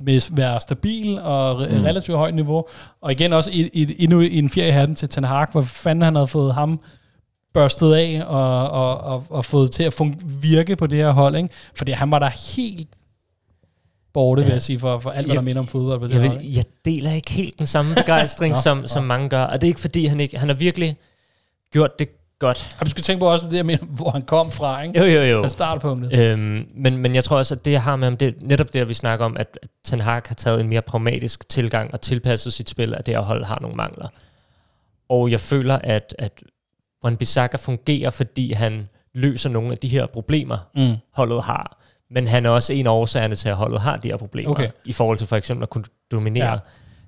med 0.00 0.16
at 0.16 0.30
være 0.32 0.60
stabil 0.60 1.18
og 1.18 1.62
re- 1.62 1.74
Mm. 1.74 1.84
relativt 1.84 2.16
højt 2.18 2.34
niveau. 2.34 2.64
Og 3.00 3.12
igen 3.12 3.32
også 3.32 3.50
et, 3.54 3.70
et, 3.72 3.94
endnu 3.98 4.20
en 4.20 4.50
fjer 4.50 4.66
i 4.66 4.70
hatten 4.70 4.94
til 4.96 5.08
Ten 5.08 5.24
Hag, 5.24 5.46
hvor 5.52 5.60
fanden 5.62 6.02
han 6.02 6.14
havde 6.14 6.26
fået 6.26 6.54
ham 6.54 6.80
børstet 7.54 7.92
af 7.94 8.22
og, 8.26 8.70
og, 8.70 8.98
og, 9.00 9.24
og 9.30 9.44
fået 9.44 9.70
til 9.70 9.82
at 9.82 10.00
fun- 10.00 10.24
virke 10.40 10.76
på 10.76 10.86
det 10.86 10.98
her 10.98 11.10
hold. 11.10 11.36
Ikke? 11.36 11.48
Fordi 11.74 11.92
han 11.92 12.10
var 12.10 12.18
der 12.18 12.56
helt 12.56 12.88
borte, 14.12 14.42
ja. 14.42 14.46
Vil 14.46 14.52
jeg 14.52 14.62
sige, 14.62 14.78
for, 14.78 14.98
for 14.98 15.10
alt, 15.10 15.26
hvad 15.26 15.34
Jeg- 15.34 15.36
der 15.40 15.44
minder 15.44 15.62
om 15.62 15.68
fodbold 15.68 16.00
på 16.00 16.06
det 16.06 16.14
Jeg, 16.14 16.22
her 16.22 16.28
hold. 16.28 16.40
Vil, 16.40 16.54
jeg 16.54 16.64
deler 16.84 17.12
ikke 17.12 17.30
helt 17.30 17.58
den 17.58 17.66
samme 17.66 17.94
begejstring, 17.94 18.56
som, 18.64 18.86
som 18.86 19.04
mange 19.04 19.28
gør. 19.28 19.42
Og 19.44 19.60
det 19.60 19.66
er 19.66 19.68
ikke 19.68 19.80
fordi, 19.80 20.06
han 20.06 20.20
ikke... 20.20 20.38
Han 20.38 20.48
har 20.48 20.56
virkelig 20.56 20.96
gjort 21.72 21.98
det 21.98 22.08
godt. 22.42 22.76
Og 22.80 22.86
du 22.86 22.90
skal 22.90 23.02
tænke 23.02 23.20
på 23.20 23.26
også 23.32 23.46
det, 23.48 23.56
jeg 23.56 23.66
mener, 23.66 23.84
hvor 23.84 24.10
han 24.10 24.22
kom 24.22 24.50
fra. 24.50 24.82
Ikke? 24.82 24.98
Jo, 24.98 25.04
jo, 25.04 25.22
jo. 25.22 25.42
Altså 25.42 25.52
startpunktet. 25.52 26.18
Øhm, 26.20 26.66
men, 26.74 26.96
men 26.98 27.14
jeg 27.14 27.24
tror 27.24 27.36
også, 27.36 27.54
at 27.54 27.64
det, 27.64 27.70
jeg 27.72 27.82
har 27.82 27.96
med 27.96 28.06
ham, 28.06 28.16
det 28.16 28.34
netop 28.42 28.72
det, 28.72 28.88
vi 28.88 28.94
snakker 28.94 29.24
om, 29.24 29.36
at 29.36 29.58
Ten 29.84 30.00
Hag 30.00 30.22
har 30.26 30.34
taget 30.34 30.60
en 30.60 30.68
mere 30.68 30.82
pragmatisk 30.82 31.48
tilgang 31.48 31.92
og 31.92 32.00
tilpasset 32.00 32.52
sit 32.52 32.68
spil, 32.70 32.94
at 32.94 33.06
det 33.06 33.16
her 33.16 33.22
hold 33.22 33.44
har 33.44 33.58
nogle 33.60 33.76
mangler. 33.76 34.08
Og 35.08 35.30
jeg 35.30 35.40
føler, 35.40 35.78
at, 35.84 36.14
at 36.18 36.32
Wan 37.04 37.16
Bissaka 37.16 37.56
fungerer, 37.56 38.10
fordi 38.10 38.52
han 38.52 38.88
løser 39.14 39.50
nogle 39.50 39.72
af 39.72 39.78
de 39.78 39.88
her 39.88 40.06
problemer, 40.06 40.58
Mm. 40.76 40.94
holdet 41.14 41.42
har. 41.42 41.78
Men 42.10 42.28
han 42.28 42.46
er 42.46 42.50
også 42.50 42.72
en 42.72 42.86
af 42.86 42.90
årsagerne 42.90 43.34
til, 43.34 43.48
at 43.48 43.56
holdet 43.56 43.80
har 43.80 43.96
de 43.96 44.08
her 44.08 44.16
problemer. 44.16 44.50
Okay. 44.50 44.68
I 44.84 44.92
forhold 44.92 45.18
til 45.18 45.26
for 45.26 45.36
eksempel 45.36 45.62
at 45.62 45.70
kunne 45.70 45.84
dominere 46.10 46.50
Ja. 46.52 46.58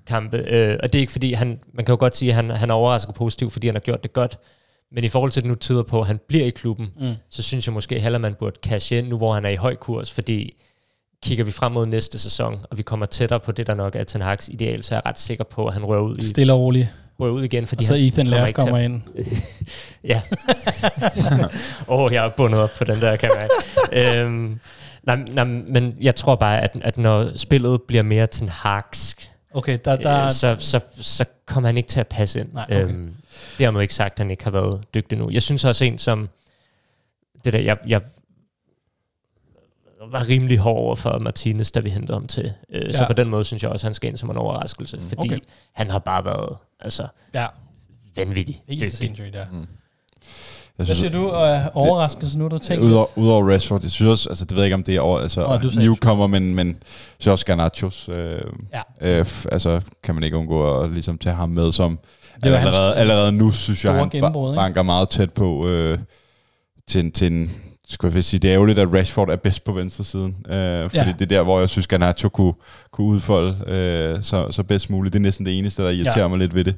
kampe. 0.07 0.37
Øh, 0.37 0.77
og 0.83 0.93
det 0.93 0.99
er 0.99 1.01
ikke 1.01 1.11
fordi, 1.11 1.33
han, 1.33 1.59
man 1.73 1.85
kan 1.85 1.93
jo 1.93 1.97
godt 1.99 2.15
sige, 2.15 2.29
at 2.29 2.35
han, 2.35 2.49
han 2.49 2.69
er 2.69 2.73
overrasket 2.73 3.15
positivt, 3.15 3.53
fordi 3.53 3.67
han 3.67 3.75
har 3.75 3.79
gjort 3.79 4.03
det 4.03 4.13
godt. 4.13 4.37
Men 4.95 5.03
i 5.03 5.07
forhold 5.07 5.31
til, 5.31 5.43
det 5.43 5.47
nu 5.49 5.55
tyder 5.55 5.83
på, 5.83 6.01
at 6.01 6.07
han 6.07 6.19
bliver 6.27 6.45
i 6.45 6.49
klubben, 6.49 6.87
Mm. 7.01 7.13
så 7.29 7.41
synes 7.43 7.67
jeg 7.67 7.73
måske 7.73 7.99
heller, 7.99 8.19
man 8.19 8.33
burde 8.39 8.55
cash 8.65 8.93
ind, 8.93 9.07
nu 9.07 9.17
hvor 9.17 9.33
han 9.33 9.45
er 9.45 9.49
i 9.49 9.55
høj 9.55 9.75
kurs, 9.75 10.11
fordi 10.11 10.53
kigger 11.23 11.43
vi 11.45 11.51
frem 11.51 11.71
mod 11.71 11.85
næste 11.85 12.19
sæson, 12.19 12.53
og 12.71 12.77
vi 12.77 12.83
kommer 12.83 13.05
tættere 13.05 13.39
på 13.39 13.51
det, 13.51 13.67
der 13.67 13.75
nok 13.75 13.95
er 13.95 14.03
Ten 14.03 14.21
Hag's 14.21 14.47
ideal, 14.51 14.83
så 14.83 14.95
er 14.95 14.97
jeg 14.97 15.05
ret 15.05 15.19
sikker 15.19 15.43
på, 15.43 15.65
at 15.67 15.73
han 15.73 15.85
rører 15.85 16.01
ud, 16.01 16.17
i, 16.17 16.27
Stille 16.29 16.53
og 16.53 16.59
roligt. 16.59 16.87
rører 17.19 17.31
ud 17.31 17.43
igen. 17.43 17.65
Fordi 17.65 17.81
Og 17.81 17.85
så 17.85 17.93
han 17.93 18.03
Ethan 18.03 18.27
Laird 18.27 18.47
at- 18.47 18.55
kommer 18.55 18.77
ind. 18.79 19.01
Ja. 20.03 20.21
Åh, 21.87 21.99
oh, 21.99 22.13
jeg 22.13 22.25
er 22.25 22.29
bundet 22.29 22.59
op 22.61 22.69
på 22.77 22.83
den 22.83 22.95
der, 23.01 23.15
kan 23.15 23.29
jeg 23.29 23.47
mærke. 23.91 24.19
øhm, 24.21 24.59
nej, 25.03 25.15
nej, 25.31 25.43
men 25.43 25.95
jeg 26.01 26.15
tror 26.15 26.35
bare, 26.35 26.61
at, 26.61 26.71
at 26.81 26.97
når 26.97 27.31
spillet 27.37 27.81
bliver 27.87 28.03
mere 28.03 28.27
Ten 28.27 28.49
Hagsk, 28.49 29.31
Okay, 29.55 29.77
der, 29.85 29.95
der, 29.95 30.25
øh, 30.25 30.31
så, 30.31 30.55
så, 30.59 30.79
så 31.01 31.25
kommer 31.45 31.67
han 31.67 31.77
ikke 31.77 31.87
til 31.87 31.99
at 31.99 32.07
passe 32.07 32.39
ind. 32.39 32.53
Nej, 32.53 32.63
okay. 32.63 32.83
øhm, 32.83 33.15
dermed 33.59 33.81
ikke 33.81 33.93
sagt, 33.93 34.11
at 34.13 34.19
han 34.19 34.31
ikke 34.31 34.43
har 34.43 34.51
været 34.51 34.83
dygtig 34.93 35.17
nu. 35.17 35.29
Jeg 35.31 35.43
synes 35.43 35.65
også 35.65 35.85
en 35.85 35.97
som... 35.97 36.29
Det 37.45 37.53
der, 37.53 37.59
jeg, 37.59 37.77
jeg 37.87 38.01
var 40.11 40.27
rimelig 40.27 40.57
hård 40.57 40.77
over 40.77 40.95
for 40.95 41.19
Martinez, 41.19 41.71
da 41.71 41.79
vi 41.79 41.89
hentede 41.89 42.13
ham 42.15 42.27
til. 42.27 42.53
Øh, 42.69 42.83
ja. 42.83 42.93
Så 42.93 43.07
på 43.07 43.13
den 43.13 43.29
måde 43.29 43.43
synes 43.43 43.63
jeg 43.63 43.71
også, 43.71 43.87
at 43.87 43.89
han 43.89 43.93
skal 43.93 44.09
ind 44.09 44.17
som 44.17 44.29
en 44.29 44.37
overraskelse, 44.37 44.99
fordi 45.01 45.27
Okay. 45.27 45.39
han 45.73 45.89
har 45.89 45.99
bare 45.99 46.25
været 46.25 46.57
altså, 46.79 47.07
ja, 47.33 47.47
vanvittig 48.15 48.63
helt 48.67 48.81
dygtig. 48.81 48.97
sindssygt, 48.97 49.35
ja. 49.35 49.45
Jeg 50.77 50.85
Hvad 50.85 50.95
synes, 50.95 51.11
siger 51.11 51.21
du? 51.21 51.29
Og 51.29 51.61
overraskelse 51.73 52.37
nu, 52.39 52.47
du 52.47 52.57
tænker? 52.57 52.85
Udover, 52.85 53.17
udover 53.17 53.49
Rashford, 53.53 53.79
jeg 53.83 53.91
synes 53.91 54.11
også, 54.11 54.29
altså 54.29 54.45
det 54.45 54.51
ved 54.55 54.59
jeg 54.63 54.65
ikke, 54.67 54.75
om 54.75 54.83
det 54.83 54.95
er 54.95 54.99
over, 55.01 55.19
altså 55.19 55.43
oh, 55.45 55.75
newcomer, 55.75 56.27
men, 56.27 56.55
men 56.55 56.77
så 57.19 57.31
også 57.31 57.45
Garnachos. 57.45 58.09
Øh, 58.09 58.41
Ja. 59.01 59.19
øh, 59.19 59.25
altså 59.51 59.81
kan 60.03 60.15
man 60.15 60.23
ikke 60.23 60.37
undgå 60.37 60.79
at 60.79 60.91
ligesom 60.91 61.17
tage 61.17 61.35
ham 61.35 61.49
med 61.49 61.71
som 61.71 61.99
var 62.43 62.49
hans 62.49 62.67
allerede, 62.67 62.95
allerede 62.95 63.31
nu, 63.31 63.51
synes 63.51 63.85
jeg, 63.85 63.93
han 63.93 64.09
banker 64.55 64.81
meget 64.83 65.09
tæt 65.09 65.33
på 65.33 65.67
øh, 65.67 65.97
til, 66.87 67.11
til 67.11 67.31
en, 67.31 67.51
skulle 67.89 68.15
jeg 68.15 68.23
sige, 68.23 68.39
det 68.39 68.49
er 68.49 68.53
ærgerligt, 68.53 68.79
at 68.79 68.93
Rashford 68.93 69.29
er 69.29 69.35
bedst 69.35 69.63
på 69.63 69.71
venstre 69.71 70.03
siden, 70.03 70.35
øh, 70.49 70.83
fordi 70.83 70.97
Ja. 70.97 71.13
det 71.19 71.21
er 71.21 71.25
der, 71.25 71.43
hvor 71.43 71.59
jeg 71.59 71.69
synes, 71.69 71.87
Garnacho 71.87 72.29
kunne, 72.29 72.53
kunne 72.91 73.07
udfolde 73.07 73.57
øh, 73.67 74.21
så, 74.21 74.47
så 74.51 74.63
bedst 74.63 74.89
muligt. 74.89 75.13
Det 75.13 75.19
er 75.19 75.23
næsten 75.23 75.45
det 75.45 75.57
eneste, 75.57 75.83
der 75.83 75.89
irriterer 75.89 76.19
Ja. 76.21 76.27
mig 76.27 76.39
lidt 76.39 76.55
ved 76.55 76.63
det, 76.63 76.75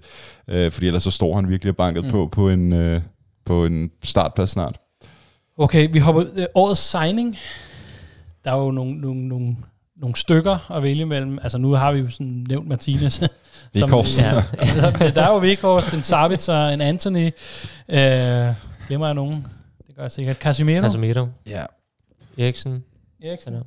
øh, 0.47 0.71
fordi 0.71 0.87
ellers 0.87 1.03
så 1.03 1.11
står 1.11 1.35
han 1.35 1.49
virkelig 1.49 1.75
banket 1.75 2.03
mm. 2.03 2.11
på, 2.11 2.29
på 2.31 2.49
en, 2.49 2.73
øh, 2.73 3.01
på 3.47 3.65
en 3.65 3.91
startplads 4.03 4.49
snart. 4.49 4.79
Okay, 5.57 5.89
vi 5.93 5.99
hopper 5.99 6.23
øh, 6.35 6.45
årets 6.55 6.81
signing. 6.81 7.37
Der 8.43 8.51
er 8.51 8.57
jo 8.57 8.71
nogle, 8.71 9.01
nogle, 9.01 9.27
nogle, 9.27 9.55
nogle 9.97 10.15
stykker 10.15 10.71
at 10.71 10.83
vælge 10.83 11.05
mellem. 11.05 11.39
Altså 11.43 11.57
nu 11.57 11.71
har 11.71 11.91
vi 11.91 11.99
jo 11.99 12.09
sådan 12.09 12.45
nævnt 12.49 12.67
Martinez. 12.67 13.13
som- 13.19 13.29
Weghorst. 13.75 14.21
Ja. 14.21 14.33
der 15.09 15.21
er 15.23 15.33
jo 15.33 15.39
Weghorst, 15.39 15.93
en 15.93 16.03
Sabitzer, 16.03 16.67
en 16.67 16.81
Anthony. 16.81 17.25
Øh, 17.89 18.53
glemmer 18.87 19.07
jeg 19.07 19.13
nogen? 19.13 19.47
Det 19.87 19.95
gør 19.95 20.01
jeg 20.01 20.11
sikkert. 20.11 20.35
Casemiro. 20.35 20.81
Casemiro, 20.81 21.27
Ja. 21.47 21.63
Eriksen. 22.37 22.83
Eriksen. 23.23 23.53
Ja. 23.53 23.59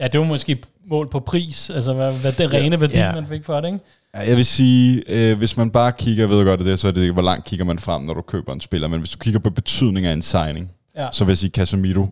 Ja, 0.00 0.08
det 0.08 0.20
var 0.20 0.26
måske 0.26 0.62
mål 0.86 1.10
på 1.10 1.20
pris. 1.20 1.70
Altså 1.70 1.92
hvad, 1.94 2.12
hvad 2.12 2.32
det 2.32 2.52
rene 2.52 2.80
værdi, 2.80 2.94
Ja. 2.98 3.14
man 3.14 3.26
fik 3.26 3.44
for 3.44 3.60
det, 3.60 3.68
ikke? 3.68 3.84
Ja, 4.14 4.28
Jeg 4.28 4.36
vil 4.36 4.44
sige, 4.44 5.02
øh, 5.08 5.38
hvis 5.38 5.56
man 5.56 5.70
bare 5.70 5.92
kigger, 5.92 6.22
jeg 6.22 6.30
ved 6.30 6.44
godt 6.44 6.60
det, 6.60 6.72
er, 6.72 6.76
så 6.76 6.88
er 6.88 6.92
det, 6.92 7.12
hvor 7.12 7.22
langt 7.22 7.46
kigger 7.46 7.64
man 7.64 7.78
frem, 7.78 8.02
når 8.02 8.14
du 8.14 8.22
køber 8.22 8.52
en 8.52 8.60
spiller, 8.60 8.88
men 8.88 8.98
hvis 9.00 9.10
du 9.10 9.18
kigger 9.18 9.40
på 9.40 9.50
betydning 9.50 10.06
af 10.06 10.12
en 10.12 10.22
signing, 10.22 10.70
Ja. 10.96 11.08
så 11.12 11.24
vil 11.24 11.30
jeg 11.30 11.38
sige, 11.38 11.50
Casemiro 11.50 12.06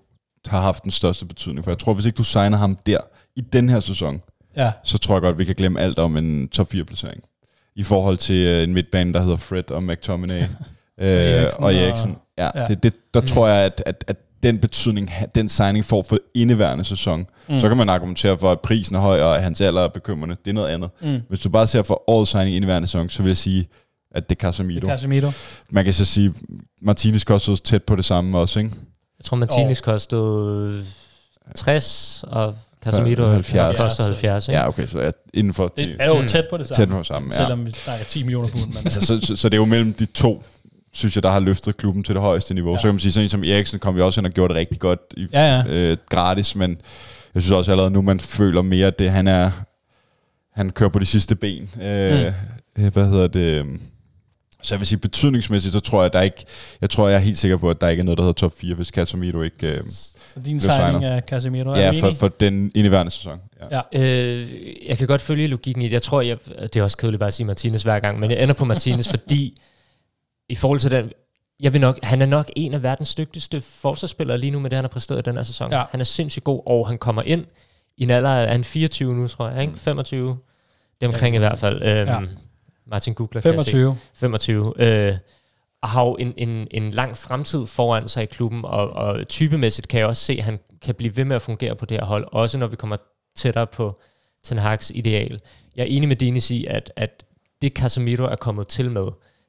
har 0.46 0.60
haft 0.60 0.82
den 0.82 0.90
største 0.90 1.26
betydning, 1.26 1.64
for 1.64 1.70
jeg 1.70 1.78
tror, 1.78 1.94
hvis 1.94 2.06
ikke 2.06 2.16
du 2.16 2.24
signer 2.24 2.58
ham 2.58 2.78
der 2.86 2.98
i 3.36 3.40
den 3.40 3.68
her 3.68 3.80
sæson, 3.80 4.20
Ja, 4.56 4.72
så 4.84 4.98
tror 4.98 5.14
jeg 5.14 5.22
godt, 5.22 5.38
vi 5.38 5.44
kan 5.44 5.54
glemme 5.54 5.80
alt 5.80 5.98
om 5.98 6.16
en 6.16 6.48
top 6.48 6.68
4 6.70 6.84
placering. 6.84 7.22
I 7.76 7.82
forhold 7.82 8.16
til 8.16 8.46
øh, 8.46 8.62
en 8.62 8.74
midtbane, 8.74 9.12
der 9.12 9.20
hedder 9.22 9.36
Fred 9.36 9.70
og 9.70 9.82
McTominay 9.82 10.42
øh, 10.42 10.48
Eriksen 10.98 11.62
og 11.62 11.64
og- 11.66 11.74
Eriksen. 11.74 12.16
Ja, 12.38 12.50
ja. 12.54 12.66
Det, 12.66 12.82
det, 12.82 12.92
der 13.14 13.20
mm. 13.20 13.26
tror 13.26 13.48
jeg, 13.48 13.64
at, 13.64 13.82
at, 13.86 14.04
at 14.08 14.16
den 14.42 14.58
betydning, 14.58 15.10
den 15.34 15.48
signing 15.48 15.84
får 15.84 16.02
for 16.08 16.18
indeværende 16.34 16.84
sæson, 16.84 17.26
Mm. 17.48 17.60
så 17.60 17.68
kan 17.68 17.76
man 17.76 17.88
argumentere 17.88 18.38
for, 18.38 18.52
at 18.52 18.60
prisen 18.60 18.96
er 18.96 19.00
høj, 19.00 19.20
og 19.20 19.36
at 19.36 19.42
hans 19.42 19.60
alder 19.60 19.80
er 19.80 19.88
bekymrende. 19.88 20.36
Det 20.44 20.50
er 20.50 20.54
noget 20.54 20.68
andet. 20.68 20.90
mm. 21.02 21.20
Hvis 21.28 21.40
du 21.40 21.48
bare 21.48 21.66
ser 21.66 21.82
for 21.82 22.10
årets 22.10 22.30
signing 22.30 22.50
i 22.52 22.56
indeværende 22.56 22.88
sæson, 22.88 23.08
så 23.08 23.22
vil 23.22 23.30
jeg 23.30 23.36
sige, 23.36 23.68
at 24.14 24.28
det 24.28 24.36
er 24.36 24.40
Casemiro. 24.40 24.80
det 24.80 24.90
er 24.90 24.96
Casemiro. 24.96 25.30
Man 25.70 25.84
kan 25.84 25.94
så 25.94 26.04
sige, 26.04 26.34
Martinez 26.82 27.24
kostede 27.24 27.56
tæt 27.56 27.82
på 27.82 27.96
det 27.96 28.04
samme 28.04 28.38
også, 28.38 28.58
ikke? 28.58 28.70
Jeg 29.18 29.24
tror, 29.24 29.36
Martinez 29.36 29.80
kostede 29.80 30.84
60, 31.54 32.24
og 32.26 32.54
Casemiro 32.84 33.26
70. 33.26 33.78
koster 33.80 34.04
70. 34.04 34.48
Ikke? 34.48 34.58
Ja, 34.60 34.68
okay, 34.68 34.86
så 34.86 34.98
er 34.98 35.10
inden 35.34 35.54
for 35.54 35.68
Det 35.76 35.96
er 36.00 36.06
jo 36.08 36.28
tæt 36.28 36.44
på 36.50 36.56
det 36.56 36.66
samme. 36.68 36.76
tæt 36.84 36.88
på 36.88 36.98
det 36.98 37.06
samme. 37.06 37.28
Ja. 37.32 37.36
Selvom 37.36 37.66
vi 37.66 37.70
snakker 37.70 38.04
10 38.04 38.22
millioner 38.22 38.48
pund. 38.48 38.66
Men, 38.66 38.76
Altså, 38.84 39.00
så, 39.06 39.20
så, 39.26 39.36
så 39.36 39.48
det 39.48 39.54
er 39.54 39.58
jo 39.60 39.64
mellem 39.64 39.92
de 39.92 40.06
to, 40.06 40.42
synes 40.92 41.16
jeg, 41.16 41.22
der 41.22 41.30
har 41.30 41.40
løftet 41.40 41.76
klubben 41.76 42.02
til 42.04 42.14
det 42.14 42.22
højeste 42.22 42.54
niveau. 42.54 42.72
Ja. 42.72 42.78
Så 42.78 42.82
kan 42.82 42.94
man 42.94 43.00
sige, 43.00 43.12
sådan 43.12 43.24
en 43.24 43.28
som 43.28 43.44
Eriksen 43.44 43.78
kom 43.78 43.96
jo 43.96 44.06
også 44.06 44.20
ind 44.20 44.26
og 44.26 44.32
gjorde 44.32 44.54
det 44.54 44.58
rigtig 44.60 44.78
godt 44.78 45.00
i, 45.16 45.26
ja, 45.32 45.56
ja. 45.56 45.90
øh, 45.90 45.96
gratis, 46.10 46.56
men 46.56 46.80
jeg 47.34 47.42
synes 47.42 47.52
også 47.52 47.70
allerede 47.70 47.90
nu, 47.90 48.02
man 48.02 48.20
føler 48.20 48.62
mere, 48.62 48.86
at 48.86 48.98
det, 48.98 49.10
han 49.10 49.28
er, 49.28 49.50
han 50.54 50.70
kører 50.70 50.90
på 50.90 50.98
de 50.98 51.06
sidste 51.06 51.34
ben. 51.36 51.70
Øh, 51.82 52.32
mm. 52.76 52.88
Hvad 52.92 53.08
hedder 53.08 53.26
det? 53.26 53.66
Så 54.62 54.74
jeg 54.74 54.80
vil 54.80 54.86
sige, 54.86 54.98
betydningsmæssigt, 54.98 55.72
så 55.74 55.80
tror 55.80 56.02
jeg, 56.02 56.12
der 56.12 56.20
ikke, 56.20 56.44
jeg 56.80 56.90
tror, 56.90 57.08
jeg 57.08 57.16
er 57.16 57.20
helt 57.20 57.38
sikker 57.38 57.56
på, 57.56 57.70
at 57.70 57.80
der 57.80 57.88
ikke 57.88 58.00
er 58.00 58.04
noget, 58.04 58.18
der 58.18 58.24
hedder 58.24 58.32
top 58.32 58.52
4, 58.58 58.74
hvis 58.74 58.88
Casemiro 58.88 59.42
ikke... 59.42 59.66
Øh, 59.66 59.80
Så 60.34 60.40
din 60.44 60.60
signing 60.60 61.04
er 61.04 61.20
Casemiro. 61.20 61.70
Er 61.70 61.80
ja, 61.80 61.90
for, 61.90 62.12
for 62.14 62.28
den 62.28 62.72
indeværende 62.74 63.12
sæson. 63.12 63.38
Ja. 63.70 63.80
Ja. 63.92 64.02
Øh, 64.02 64.48
jeg 64.88 64.98
kan 64.98 65.06
godt 65.06 65.20
følge 65.20 65.46
logikken 65.46 65.82
i 65.82 65.86
det. 65.86 65.92
Jeg 65.92 66.02
tror, 66.02 66.20
jeg, 66.20 66.36
det 66.62 66.76
er 66.76 66.82
også 66.82 66.96
kedeligt 66.96 67.18
bare 67.18 67.26
at 67.26 67.34
sige 67.34 67.46
Martinez 67.46 67.82
hver 67.82 68.00
gang, 68.00 68.20
men 68.20 68.30
jeg 68.30 68.42
ender 68.42 68.54
på 68.54 68.64
Martinez, 68.64 69.08
fordi 69.16 69.60
i 70.52 70.54
forhold 70.54 70.80
til 70.80 70.90
den, 70.90 71.12
jeg 71.60 71.72
vil 71.72 71.80
nok, 71.80 71.98
han 72.02 72.22
er 72.22 72.26
nok 72.26 72.50
en 72.56 72.74
af 72.74 72.82
verdens 72.82 73.14
dygtigste 73.14 73.60
forsvarsspillere 73.60 74.38
lige 74.38 74.50
nu 74.50 74.60
med 74.60 74.70
det, 74.70 74.76
han 74.76 74.84
har 74.84 74.88
præsteret 74.88 75.18
i 75.18 75.22
den 75.22 75.36
her 75.36 75.42
sæson. 75.42 75.70
Ja. 75.72 75.84
Han 75.90 76.00
er 76.00 76.04
sindssygt 76.04 76.44
god, 76.44 76.62
og 76.66 76.88
han 76.88 76.98
kommer 76.98 77.22
ind 77.22 77.44
i 77.96 78.02
en 78.02 78.10
alder 78.10 78.30
af 78.30 78.54
en 78.54 78.64
24 78.64 79.14
nu, 79.14 79.28
tror 79.28 79.48
jeg, 79.48 79.62
ikke? 79.62 79.78
25. 79.78 80.28
Det 81.00 81.06
er 81.06 81.08
omkring 81.12 81.34
Ja. 81.34 81.38
i 81.38 81.38
hvert 81.38 81.58
fald. 81.58 81.82
Øhm, 81.82 82.08
Ja. 82.08 82.20
Martin 82.86 83.14
Gugler 83.14 83.40
kan 83.40 83.54
jeg 83.54 83.64
se. 83.64 83.70
25. 83.70 83.96
25. 84.14 84.74
Øh, 84.78 85.14
og 85.82 85.88
har 85.88 86.04
jo 86.04 86.14
en, 86.20 86.34
en, 86.36 86.68
en 86.70 86.90
lang 86.90 87.16
fremtid 87.16 87.66
foran 87.66 88.08
sig 88.08 88.22
i 88.22 88.26
klubben, 88.26 88.64
og, 88.64 88.90
og 88.90 89.28
typemæssigt 89.28 89.88
kan 89.88 90.00
jeg 90.00 90.06
også 90.06 90.24
se, 90.24 90.32
at 90.38 90.44
han 90.44 90.58
kan 90.82 90.94
blive 90.94 91.16
ved 91.16 91.24
med 91.24 91.36
at 91.36 91.42
fungere 91.42 91.76
på 91.76 91.86
det 91.86 91.96
her 91.96 92.04
hold, 92.04 92.28
også 92.32 92.58
når 92.58 92.66
vi 92.66 92.76
kommer 92.76 92.96
tættere 93.36 93.66
på 93.66 94.00
Ten 94.44 94.58
Hag's 94.58 94.90
ideal. 94.94 95.40
Jeg 95.76 95.82
er 95.82 95.86
enig 95.86 96.08
med 96.08 96.16
Dennis 96.16 96.50
i, 96.50 96.64
at, 96.64 96.92
at 96.96 97.24
det 97.62 97.72
Casemiro 97.72 98.24
er 98.24 98.36
kommet 98.36 98.68
til 98.68 98.90
med, 98.90 99.06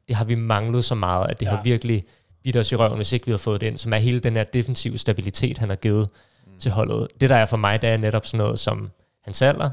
det 0.07 0.15
har 0.15 0.25
vi 0.25 0.35
manglet 0.35 0.85
så 0.85 0.95
meget, 0.95 1.29
at 1.29 1.39
det 1.39 1.45
Ja. 1.45 1.51
har 1.51 1.63
virkelig 1.63 2.03
bidt 2.43 2.57
os 2.57 2.71
i 2.71 2.75
røven, 2.75 2.95
hvis 2.95 3.11
ikke 3.13 3.25
vi 3.25 3.31
har 3.31 3.37
fået 3.37 3.61
det 3.61 3.67
ind, 3.67 3.77
som 3.77 3.93
er 3.93 3.97
hele 3.97 4.19
den 4.19 4.33
her 4.35 4.43
defensive 4.43 4.97
stabilitet, 4.97 5.57
han 5.57 5.69
har 5.69 5.75
givet 5.75 6.09
mm. 6.45 6.59
til 6.59 6.71
holdet. 6.71 7.07
Det 7.21 7.29
der 7.29 7.35
er 7.35 7.45
for 7.45 7.57
mig, 7.57 7.81
det 7.81 7.89
er 7.89 7.97
netop 7.97 8.25
sådan 8.25 8.37
noget 8.37 8.59
som 8.59 8.89
hans 9.23 9.41
alder, 9.41 9.69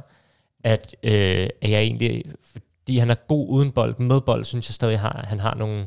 at, 0.65 0.97
øh, 1.03 1.49
at 1.61 1.71
jeg 1.71 1.81
egentlig, 1.81 2.25
fordi 2.53 2.99
han 2.99 3.11
er 3.11 3.15
god 3.15 3.47
uden 3.49 3.73
bold, 3.73 3.99
med 3.99 4.21
bold, 4.21 4.45
synes 4.45 4.69
jeg 4.69 4.75
stadig, 4.75 5.01
har, 5.01 5.25
han 5.29 5.41
har 5.41 5.55
nogle 5.55 5.87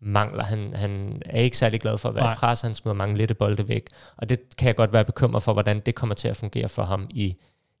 mangler. 0.00 0.44
Han, 0.44 0.72
han 0.74 1.22
er 1.26 1.40
ikke 1.40 1.56
særlig 1.56 1.80
glad 1.80 1.98
for 1.98 2.08
at 2.08 2.14
være 2.14 2.24
Nej. 2.24 2.34
pres, 2.34 2.60
han 2.60 2.74
smider 2.74 2.94
mange 2.94 3.16
lette 3.16 3.34
bolde 3.34 3.68
væk, 3.68 3.86
og 4.16 4.28
det 4.28 4.56
kan 4.58 4.66
jeg 4.66 4.76
godt 4.76 4.92
være 4.92 5.04
bekymret 5.04 5.42
for, 5.42 5.52
hvordan 5.52 5.80
det 5.80 5.94
kommer 5.94 6.14
til 6.14 6.28
at 6.28 6.36
fungere 6.36 6.68
for 6.68 6.84
ham 6.84 7.06
i 7.10 7.34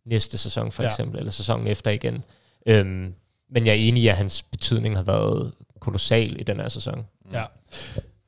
næste 0.06 0.38
sæson 0.38 0.72
for 0.72 0.82
ja. 0.82 0.88
eksempel, 0.88 1.18
eller 1.18 1.32
sæsonen 1.32 1.66
efter 1.66 1.90
igen. 1.90 2.24
Øhm, 2.66 3.14
men 3.50 3.66
jeg 3.66 3.72
er 3.72 3.76
enig 3.76 4.02
i, 4.02 4.08
at 4.08 4.16
hans 4.16 4.42
betydning 4.42 4.96
har 4.96 5.02
været 5.02 5.52
kolossal 5.82 6.40
i 6.40 6.44
den 6.44 6.56
her 6.60 6.68
sæson. 6.68 7.04
Ja. 7.32 7.44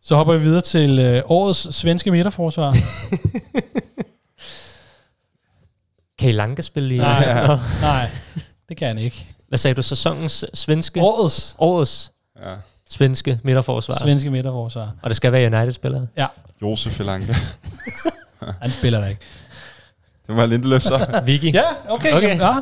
Så 0.02 0.16
hopper 0.16 0.34
vi 0.34 0.40
videre 0.42 0.60
til 0.62 0.98
øh, 0.98 1.22
årets 1.26 1.74
svenske 1.76 2.10
midterforsvar. 2.10 2.76
Kan 6.18 6.28
I 6.28 6.32
Lange 6.32 6.62
spille 6.62 6.94
i? 6.94 6.98
Nej. 6.98 7.46
Nå, 7.46 7.58
Nej, 7.80 8.10
det 8.68 8.76
kan 8.76 8.88
han 8.88 8.98
ikke. 8.98 9.26
Hvad 9.48 9.58
sagde 9.58 9.74
du? 9.74 9.82
Sæsonens 9.82 10.44
svenske? 10.54 11.00
Årets 11.00 11.56
Årets 11.58 12.12
ja. 12.44 12.54
svenske 12.90 13.40
midterforsvar. 13.44 13.94
svenske 14.02 14.30
midterforsvar. 14.30 14.94
Og 15.02 15.10
det 15.10 15.16
skal 15.16 15.32
være 15.32 15.56
United-spillere. 15.56 16.06
Josef 16.62 17.00
Elanke. 17.00 17.36
Han 18.60 18.70
spiller 18.70 19.00
der 19.00 19.06
ikke. 19.08 19.20
Det 20.26 20.36
var 20.36 20.46
Lindeløf 20.46 20.82
så. 20.82 21.06
Vicky, 21.26 21.54
Ja, 21.54 21.62
okay. 21.88 22.12
Okay. 22.12 22.38
Ja. 22.38 22.54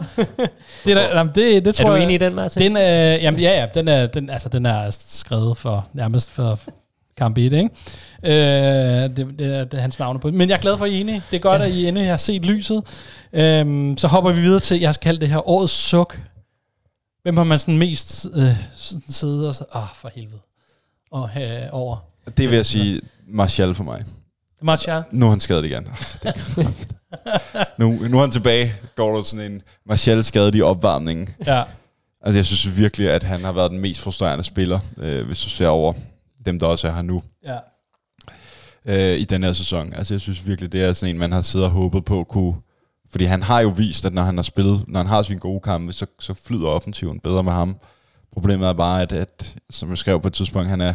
Det, 0.84 0.96
der, 0.96 1.16
jamen, 1.16 1.32
det, 1.34 1.64
det 1.64 1.66
er 1.66 1.72
tror 1.72 1.90
du 1.90 1.94
jeg, 1.94 2.02
enig 2.02 2.14
i 2.14 2.18
den, 2.18 2.34
Martin? 2.34 2.62
Den, 2.62 2.76
øh, 2.76 3.22
jamen, 3.22 3.40
ja, 3.40 3.60
ja, 3.60 3.66
den 3.74 3.88
er, 3.88 4.06
den, 4.06 4.30
altså, 4.30 4.48
den 4.48 4.66
er 4.66 4.90
skrevet 4.90 5.56
for, 5.56 5.86
nærmest 5.94 6.30
for 6.30 6.58
kamp 7.16 7.38
1, 7.38 7.52
ikke? 7.52 7.68
Øh, 8.24 8.30
det, 9.16 9.16
det, 9.38 9.56
er, 9.56 9.64
det 9.64 9.74
er 9.74 9.80
hans 9.80 9.98
navn 9.98 10.20
på. 10.20 10.30
Men 10.30 10.48
jeg 10.48 10.56
er 10.56 10.60
glad 10.60 10.78
for, 10.78 10.84
at 10.84 10.90
I 10.90 10.96
er 10.96 11.00
enige. 11.00 11.22
Det 11.30 11.36
er 11.36 11.40
godt, 11.40 11.62
at 11.62 11.70
I 11.70 11.84
er 11.84 11.88
enige. 11.88 12.04
Jeg 12.04 12.12
har 12.12 12.16
set 12.16 12.44
lyset. 12.44 12.82
Øhm, 13.32 13.96
så 13.96 14.08
hopper 14.08 14.32
vi 14.32 14.40
videre 14.40 14.60
til, 14.60 14.80
jeg 14.80 14.94
skal 14.94 15.04
kalde 15.04 15.20
det 15.20 15.28
her 15.28 15.48
årets 15.48 15.72
suk. 15.72 16.20
Hvem 17.22 17.36
har 17.36 17.44
man 17.44 17.58
sådan 17.58 17.78
mest 17.78 18.26
øh, 18.36 18.56
siddet 19.08 19.48
og 19.48 19.54
så, 19.54 19.64
ah, 19.72 19.82
for 19.94 20.10
helvede. 20.14 20.40
Og 21.10 21.30
øh, 21.36 21.62
over. 21.72 21.96
Det 22.36 22.48
vil 22.48 22.56
jeg 22.56 22.66
sige, 22.66 23.00
Martial 23.26 23.74
for 23.74 23.84
mig. 23.84 24.04
Martial. 24.62 25.02
Nu 25.10 25.26
er 25.26 25.30
han 25.30 25.40
skadet 25.40 25.64
igen. 25.64 25.88
Nu, 27.78 27.90
nu 27.90 28.16
er 28.16 28.20
han 28.20 28.30
tilbage. 28.30 28.74
Går 28.96 29.16
der 29.16 29.22
sådan 29.22 29.52
en 29.52 29.62
Martial 29.86 30.24
skadet 30.24 30.54
i 30.54 30.62
opvarmningen. 30.62 31.28
Ja. 31.46 31.62
Altså 32.22 32.38
jeg 32.38 32.46
synes 32.46 32.78
virkelig, 32.78 33.10
at 33.10 33.22
han 33.22 33.44
har 33.44 33.52
været 33.52 33.70
den 33.70 33.80
mest 33.80 34.00
frustrerende 34.00 34.44
spiller, 34.44 34.80
øh, 34.98 35.26
hvis 35.26 35.40
du 35.40 35.48
ser 35.48 35.68
over 35.68 35.92
dem, 36.46 36.58
der 36.58 36.66
også 36.66 36.88
er 36.88 36.92
her 36.92 37.02
nu 37.02 37.22
ja. 37.44 37.58
øh, 38.86 39.18
i 39.18 39.24
den 39.24 39.42
her 39.42 39.52
sæson. 39.52 39.92
Altså 39.92 40.14
jeg 40.14 40.20
synes 40.20 40.46
virkelig, 40.46 40.72
det 40.72 40.84
er 40.84 40.92
sådan 40.92 41.14
en, 41.14 41.18
man 41.18 41.32
har 41.32 41.40
siddet 41.40 41.66
og 41.66 41.72
håbet 41.72 42.04
på 42.04 42.24
kunne 42.24 42.54
Fordi 43.10 43.24
han 43.24 43.42
har 43.42 43.60
jo 43.60 43.68
vist, 43.68 44.04
at 44.04 44.12
når 44.12 44.22
han 44.22 44.36
har 44.36 44.42
spillet, 44.42 44.84
når 44.88 45.00
han 45.00 45.06
har 45.06 45.22
sine 45.22 45.40
gode 45.40 45.60
kampe, 45.60 45.92
så, 45.92 46.06
så 46.20 46.34
flyder 46.34 46.68
offensiven 46.68 47.20
bedre 47.20 47.42
med 47.42 47.52
ham. 47.52 47.76
Problemet 48.32 48.68
er 48.68 48.72
bare, 48.72 49.02
at, 49.02 49.12
at 49.12 49.56
som 49.70 49.90
jeg 49.90 49.98
skrev 49.98 50.20
på 50.20 50.28
et 50.28 50.34
tidspunkt, 50.34 50.68
han 50.68 50.80
er, 50.80 50.94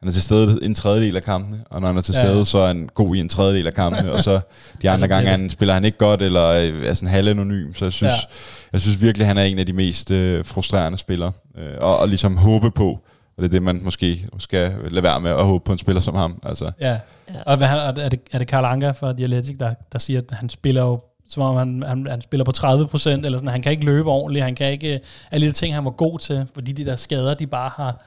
han 0.00 0.08
er 0.08 0.12
til 0.12 0.22
stede 0.22 0.58
en 0.64 0.74
tredjedel 0.74 1.16
af 1.16 1.22
kampene, 1.22 1.60
og 1.70 1.80
når 1.80 1.88
han 1.88 1.96
er 1.96 2.00
til 2.00 2.14
Ja. 2.14 2.20
stede, 2.22 2.44
så 2.44 2.58
er 2.58 2.66
han 2.66 2.88
god 2.94 3.16
i 3.16 3.20
en 3.20 3.28
tredjedel 3.28 3.66
af 3.66 3.74
kampene, 3.74 4.12
og 4.12 4.22
så 4.22 4.30
de 4.32 4.40
andre 4.78 4.90
Altså, 4.90 5.06
gange 5.06 5.30
han, 5.30 5.50
spiller 5.50 5.74
han 5.74 5.84
ikke 5.84 5.98
godt, 5.98 6.22
eller 6.22 6.48
øh, 6.48 6.86
er 6.86 6.94
sådan 6.94 7.08
halvanonym, 7.08 7.74
så 7.74 7.84
jeg 7.84 7.92
synes, 7.92 8.10
Ja. 8.10 8.14
ja. 8.16 8.68
jeg 8.72 8.80
synes 8.80 9.02
virkelig, 9.02 9.26
han 9.26 9.38
er 9.38 9.42
en 9.42 9.58
af 9.58 9.66
de 9.66 9.72
mest 9.72 10.10
øh, 10.10 10.44
frustrerende 10.44 10.98
spillere, 10.98 11.32
øh, 11.58 11.74
og, 11.80 11.98
og 11.98 12.08
ligesom 12.08 12.36
håbe 12.36 12.70
på, 12.70 12.88
og 13.36 13.42
det 13.42 13.44
er 13.44 13.48
det, 13.48 13.62
man 13.62 13.80
måske 13.84 14.26
skal 14.38 14.72
lade 14.90 15.02
være 15.02 15.20
med 15.20 15.30
at 15.30 15.44
håbe 15.44 15.64
på 15.64 15.72
en 15.72 15.78
spiller 15.78 16.00
som 16.00 16.14
ham. 16.14 16.40
Altså, 16.42 16.70
Ja. 16.80 16.98
Og 17.46 17.56
hvad, 17.56 17.66
han, 17.66 17.78
er 17.78 18.08
det, 18.08 18.20
er 18.32 18.38
det 18.38 18.46
Karl 18.48 18.64
Anker 18.64 18.92
fra 18.92 19.12
The 19.12 19.24
Athletic, 19.24 19.58
der, 19.58 19.74
der 19.92 19.98
siger, 19.98 20.20
at 20.20 20.36
han 20.36 20.48
spiller 20.48 20.82
jo 20.82 21.00
som 21.30 21.42
om 21.42 21.56
han, 21.56 21.84
han, 21.86 22.06
han 22.10 22.20
spiller 22.20 22.44
på 22.44 22.52
30 22.52 22.86
procent, 22.86 23.24
eller 23.26 23.38
sådan, 23.38 23.50
han 23.52 23.62
kan 23.62 23.72
ikke 23.72 23.84
løbe 23.84 24.10
ordentligt, 24.10 24.44
han 24.44 24.54
kan 24.54 24.70
ikke, 24.72 25.00
alle 25.30 25.46
de 25.46 25.52
ting, 25.52 25.74
han 25.74 25.84
var 25.84 25.90
god 25.90 26.18
til, 26.18 26.46
fordi 26.54 26.72
de 26.72 26.84
der 26.86 26.96
skader, 26.96 27.34
de 27.34 27.46
bare 27.46 27.70
har, 27.76 28.04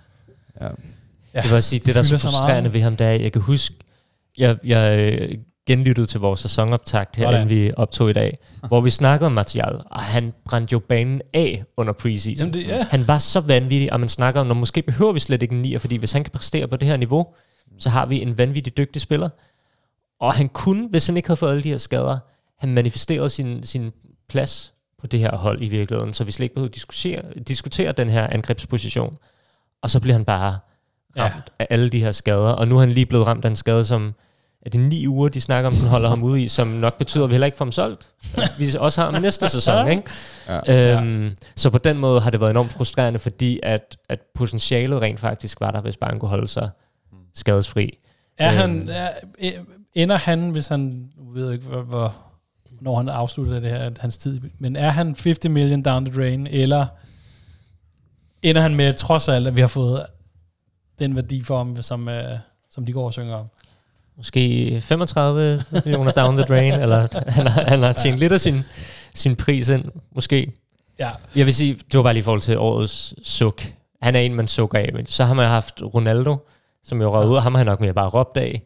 ja. 0.61 0.68
Ja, 1.33 1.41
Jeg 1.41 1.49
vil 1.49 1.55
også 1.55 1.69
sige, 1.69 1.79
det, 1.79 1.93
der 1.95 1.99
er 1.99 2.03
så 2.03 2.17
så 2.17 2.27
frustrerende 2.27 2.61
meget. 2.61 2.73
ved 2.73 2.81
ham, 2.81 2.95
det 2.97 3.07
er, 3.07 3.11
jeg 3.11 3.31
kan 3.31 3.41
huske, 3.41 3.75
jeg, 4.37 4.57
jeg 4.63 4.99
øh, 5.21 5.37
genlyttede 5.67 6.07
til 6.07 6.19
vores 6.19 6.39
sæsonoptakt 6.39 7.15
her, 7.15 7.27
inden 7.31 7.49
vi 7.49 7.71
optog 7.77 8.09
i 8.09 8.13
dag, 8.13 8.37
hvor 8.67 8.81
vi 8.81 8.89
snakkede 8.89 9.25
om 9.25 9.31
Martial, 9.31 9.81
og 9.91 9.99
han 10.01 10.33
brændte 10.45 10.73
jo 10.73 10.79
banen 10.79 11.21
af 11.33 11.63
under 11.77 11.93
preseason. 11.93 12.47
Jamen 12.47 12.53
det- 12.53 12.67
ja. 12.67 12.85
Han 12.91 13.07
var 13.07 13.17
så 13.17 13.39
vanvittig, 13.39 13.93
og 13.93 13.99
man 13.99 14.09
snakker 14.09 14.41
om, 14.41 14.47
når 14.47 14.55
måske 14.55 14.81
behøver 14.81 15.13
vi 15.13 15.19
slet 15.19 15.41
ikke 15.41 15.55
en 15.55 15.61
nier, 15.61 15.79
fordi 15.79 15.95
hvis 15.95 16.11
han 16.11 16.23
kan 16.23 16.31
præstere 16.31 16.67
på 16.67 16.75
det 16.77 16.87
her 16.87 16.97
niveau, 16.97 17.27
så 17.77 17.89
har 17.89 18.05
vi 18.05 18.21
en 18.21 18.37
vanvittig 18.37 18.77
dygtig 18.77 19.01
spiller. 19.01 19.29
Og 20.19 20.33
han 20.33 20.49
kunne, 20.49 20.87
hvis 20.89 21.07
han 21.07 21.17
ikke 21.17 21.29
havde 21.29 21.37
fået 21.37 21.51
alle 21.51 21.63
de 21.63 21.69
her 21.69 21.77
skader, 21.77 22.17
han 22.59 22.73
manifesterede 22.73 23.29
sin, 23.29 23.63
sin 23.63 23.91
plads 24.29 24.73
på 24.99 25.07
det 25.07 25.19
her 25.19 25.35
hold 25.37 25.61
i 25.63 25.67
virkeligheden, 25.67 26.13
så 26.13 26.23
vi 26.23 26.31
slet 26.31 26.43
ikke 26.43 26.55
behøver 26.55 26.69
at 26.69 26.75
diskutere, 26.75 27.21
diskutere 27.47 27.91
den 27.91 28.09
her 28.09 28.27
angrebsposition. 28.27 29.17
Og 29.81 29.89
så 29.89 29.99
bliver 29.99 30.13
han 30.15 30.25
bare. 30.25 30.59
Ramt 31.19 31.35
ja. 31.35 31.63
af 31.63 31.67
alle 31.69 31.89
de 31.89 31.99
her 31.99 32.11
skader, 32.11 32.51
og 32.51 32.67
nu 32.67 32.75
er 32.75 32.79
han 32.79 32.91
lige 32.91 33.05
blevet 33.05 33.27
ramt 33.27 33.45
af 33.45 33.49
en 33.49 33.55
skade, 33.55 33.85
som 33.85 34.13
er 34.65 34.69
det 34.69 34.79
ni 34.79 35.07
uger, 35.07 35.29
de 35.29 35.41
snakker 35.41 35.67
om, 35.67 35.75
den 35.75 35.88
holder 35.88 36.09
ham 36.09 36.23
ude 36.23 36.41
i, 36.43 36.47
som 36.47 36.67
nok 36.67 36.97
betyder, 36.97 37.23
at 37.23 37.29
vi 37.29 37.33
heller 37.33 37.45
ikke 37.45 37.57
får 37.57 37.65
ham 37.65 37.71
solgt. 37.71 38.09
Vi 38.59 38.65
også 38.79 39.01
har 39.01 39.11
ham 39.11 39.21
næste 39.21 39.49
sæson, 39.49 39.89
ikke? 39.89 40.03
Ja. 40.67 40.97
Øhm, 40.97 41.35
så 41.55 41.69
på 41.69 41.77
den 41.77 41.97
måde 41.97 42.21
har 42.21 42.29
det 42.29 42.41
været 42.41 42.51
enormt 42.51 42.73
frustrerende, 42.73 43.19
fordi 43.19 43.59
at, 43.63 43.97
at 44.09 44.19
potentialet 44.35 45.01
rent 45.01 45.19
faktisk 45.19 45.61
var 45.61 45.71
der, 45.71 45.81
hvis 45.81 45.97
bare 45.97 46.09
han 46.09 46.19
kunne 46.19 46.29
holde 46.29 46.47
sig 46.47 46.69
skadesfri. 47.35 47.97
er 48.38 48.49
Øhm. 48.49 48.57
han, 48.57 48.89
er, 48.89 49.09
øh, 49.41 49.51
ender 49.93 50.17
han, 50.17 50.49
hvis 50.49 50.67
han, 50.67 51.09
nu 51.17 51.31
ved 51.33 51.51
ikke, 51.51 51.65
hvor, 51.65 51.81
hvor, 51.81 52.15
når 52.81 52.97
han 52.97 53.09
afslutter 53.09 53.59
det 53.59 53.69
her, 53.69 53.91
hans 53.99 54.17
tid, 54.17 54.41
men 54.59 54.75
er 54.75 54.89
han 54.89 55.07
50 55.07 55.49
million 55.49 55.81
down 55.81 56.05
the 56.05 56.15
drain, 56.15 56.47
eller 56.47 56.85
ender 58.41 58.61
han 58.61 58.75
med, 58.75 58.93
trods 58.93 59.27
alt, 59.27 59.47
at 59.47 59.55
vi 59.55 59.61
har 59.61 59.67
fået 59.67 60.05
den 61.01 61.15
værdi 61.15 61.43
for 61.43 61.57
ham, 61.57 61.81
som, 61.81 62.09
øh, 62.09 62.23
som 62.71 62.85
de 62.85 62.93
går 62.93 63.05
og 63.05 63.13
synger 63.13 63.35
om? 63.35 63.45
Måske 64.17 64.77
35 64.81 65.63
millioner 65.71 66.11
down 66.11 66.35
the 66.37 66.45
drain, 66.45 66.73
eller 66.73 67.07
han 67.27 67.47
har, 67.47 67.61
han 67.67 67.83
har 67.83 67.93
tjent 67.93 68.17
lidt 68.17 68.33
af 68.33 68.39
sin, 68.39 68.61
sin 69.15 69.35
pris 69.35 69.69
ind, 69.69 69.85
måske. 70.15 70.51
Ja, 70.99 71.09
Jeg 71.35 71.45
vil 71.45 71.53
sige, 71.55 71.73
det 71.73 71.97
var 71.97 72.03
bare 72.03 72.13
lige 72.13 72.21
i 72.21 72.23
forhold 72.23 72.41
til 72.41 72.57
årets 72.57 73.13
suk. 73.23 73.61
Han 74.01 74.15
er 74.15 74.19
en, 74.19 74.35
man 74.35 74.47
sukker 74.47 74.79
af. 74.79 74.89
Men 74.93 75.05
så 75.05 75.25
har 75.25 75.33
man 75.33 75.47
haft 75.47 75.81
Ronaldo, 75.93 76.37
som 76.83 77.01
jo 77.01 77.13
røget 77.13 77.29
ud, 77.29 77.35
og 77.35 77.43
ham 77.43 77.53
har 77.55 77.59
jeg 77.59 77.65
nok 77.65 77.79
mere 77.81 77.93
bare 77.93 78.09
råbt 78.09 78.37
af. 78.37 78.61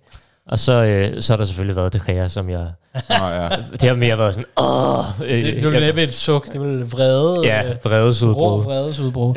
Og 0.47 0.59
så, 0.59 0.83
øh, 0.83 1.21
så 1.21 1.33
har 1.33 1.37
der 1.37 1.45
selvfølgelig 1.45 1.75
været 1.75 1.93
det 1.93 2.01
her, 2.07 2.27
som 2.27 2.49
jeg... 2.49 2.67
Nå, 3.09 3.15
ja. 3.25 3.49
Det 3.71 3.83
har 3.83 3.93
mere 3.95 4.17
været 4.17 4.33
sådan... 4.33 4.49
Åh, 4.57 5.21
øh, 5.29 5.43
det, 5.43 5.55
det 5.55 5.63
ville 5.63 5.79
næppe 5.79 6.03
et 6.03 6.13
suk, 6.13 6.53
det 6.53 6.61
ville 6.61 6.85
vrede, 6.85 7.41
Ja, 7.47 7.63
øh, 7.63 7.69
rå 7.85 7.89
vredesudbrud. 7.89 8.63
vredesudbrud. 8.63 9.35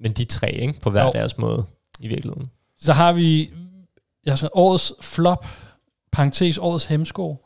Men 0.00 0.12
de 0.12 0.24
tre, 0.24 0.52
ikke? 0.52 0.80
På 0.80 0.90
hver 0.90 1.04
Jo. 1.04 1.10
deres 1.14 1.38
måde, 1.38 1.64
i 2.00 2.08
virkeligheden. 2.08 2.50
Så 2.80 2.92
har 2.92 3.12
vi 3.12 3.50
jeg 4.26 4.38
skal, 4.38 4.50
årets 4.52 4.92
flop, 5.00 5.46
parentes 6.12 6.58
årets 6.58 6.84
hemsko. 6.84 7.36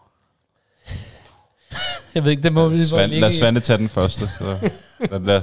jeg 2.15 2.25
ved 2.25 2.31
ikke, 2.31 2.43
det 2.43 2.53
må 2.53 2.69
vi 2.69 2.85
Svend, 2.85 3.11
ligge 3.11 3.21
lad. 3.21 3.33
Svante 3.33 3.61
tage 3.61 3.79
den 3.79 3.89
første. 3.89 4.29
Så. 4.29 4.71
Lad, 5.11 5.21
lad, 5.21 5.43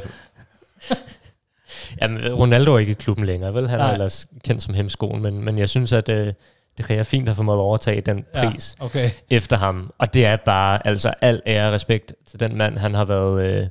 Jamen, 2.02 2.34
Ronaldo 2.34 2.73
er 2.76 2.80
ikke 2.80 2.91
i 2.91 2.95
klubben 2.95 3.26
længere, 3.26 3.53
vel? 3.53 3.69
Han 3.69 3.80
Nej. 3.80 3.88
er 3.90 3.94
ellers 3.94 4.27
kendt 4.44 4.64
som 4.64 4.73
hemskoen, 4.73 5.22
men, 5.22 5.44
men 5.44 5.57
jeg 5.57 5.69
synes, 5.69 5.94
at 5.94 6.10
øh, 6.10 6.34
det 6.77 6.90
er 6.90 7.03
fint 7.03 7.30
at 7.30 7.36
få 7.36 7.44
måde 7.44 7.57
at 7.57 7.61
overtage 7.61 8.02
den 8.02 8.26
Ja, 8.36 8.49
pris. 8.49 8.76
okay. 8.80 9.10
efter 9.30 9.57
ham. 9.57 9.94
Og 9.98 10.14
det 10.14 10.26
er 10.26 10.38
bare, 10.45 10.88
altså 10.88 11.14
al 11.22 11.41
ære 11.48 11.68
og 11.68 11.73
respekt 11.73 12.14
til 12.26 12.40
den 12.40 12.57
mand. 12.57 12.77
Han 12.77 12.94
har 12.94 13.06
været 13.06 13.45
øh, 13.45 13.61
en 13.61 13.68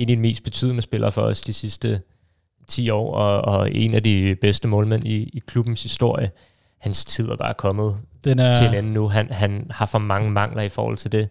af 0.00 0.06
de 0.06 0.16
mest 0.16 0.44
betydende 0.44 0.82
spillere 0.82 1.12
for 1.12 1.22
os 1.22 1.40
de 1.40 1.52
sidste 1.52 2.00
10 2.72 2.90
år, 2.90 3.14
og, 3.14 3.40
og 3.58 3.72
en 3.74 3.94
af 3.94 4.02
de 4.02 4.36
bedste 4.40 4.68
målmænd 4.68 5.04
i, 5.06 5.16
i 5.16 5.42
klubbens 5.46 5.82
historie. 5.82 6.30
Hans 6.80 7.04
tid 7.04 7.28
er 7.28 7.36
bare 7.36 7.54
kommet 7.54 7.96
Den 8.24 8.38
er, 8.38 8.58
til 8.58 8.66
en 8.66 8.74
ende 8.74 8.92
nu. 8.92 9.08
Han, 9.08 9.28
han 9.30 9.66
har 9.70 9.86
for 9.86 9.98
mange 9.98 10.30
mangler 10.30 10.62
i 10.62 10.68
forhold 10.68 10.96
til 10.96 11.12
det, 11.12 11.28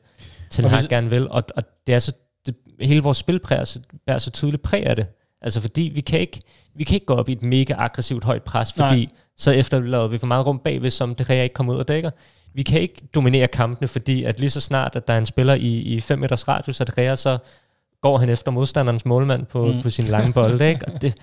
til 0.50 0.66
han 0.66 0.80
hvis- 0.80 0.90
gerne 0.90 1.10
vil. 1.10 1.30
Og, 1.30 1.44
og 1.56 1.64
det 1.88 1.96
er 1.96 2.00
så, 2.00 2.14
det, 2.46 2.56
hele 2.82 3.02
vores 3.04 3.18
spil 3.18 3.40
bærer 3.40 3.64
så, 3.64 3.80
bærer 4.08 4.18
så 4.18 4.32
tydeligt 4.32 4.64
præg 4.64 4.86
af 4.88 4.96
det. 4.96 5.06
Altså 5.42 5.62
fordi 5.62 5.92
vi 5.96 6.02
kan 6.02 6.20
ikke, 6.20 6.42
vi 6.76 6.84
kan 6.84 6.94
ikke 6.94 7.06
gå 7.06 7.14
op 7.14 7.30
i 7.30 7.32
et 7.32 7.44
mega 7.44 7.74
aggressivt 7.78 8.24
højt 8.24 8.44
pres, 8.44 8.74
fordi 8.74 9.06
Nej. 9.06 9.14
så 9.38 9.52
efterlader 9.52 10.08
vi 10.08 10.18
for 10.18 10.28
meget 10.28 10.46
rum 10.46 10.60
bagved, 10.64 10.92
som 10.92 11.16
det 11.16 11.30
ikke 11.30 11.54
kommer 11.54 11.74
ud 11.74 11.80
og 11.80 11.88
dækker. 11.88 12.10
Vi 12.54 12.64
kan 12.64 12.82
ikke 12.82 13.02
dominere 13.16 13.48
kampene, 13.48 13.88
fordi 13.88 14.24
at 14.24 14.40
lige 14.40 14.50
så 14.50 14.62
snart, 14.62 14.96
at 14.96 15.08
der 15.08 15.14
er 15.14 15.18
en 15.18 15.26
spiller 15.26 15.54
i, 15.54 15.68
i 15.80 16.00
5 16.00 16.20
meters 16.20 16.48
radius 16.48 16.82
af 16.82 16.98
Rea, 16.98 17.16
så 17.16 17.38
går 18.02 18.18
han 18.18 18.30
efter 18.30 18.52
modstanderens 18.52 19.06
målmand 19.06 19.46
på, 19.46 19.66
Mm. 19.66 19.82
på 19.82 19.90
sin 19.90 20.06
lange 20.06 20.34
bolde. 20.34 20.70
Ikke? 20.70 20.86
Og 20.94 21.02
det, 21.02 21.14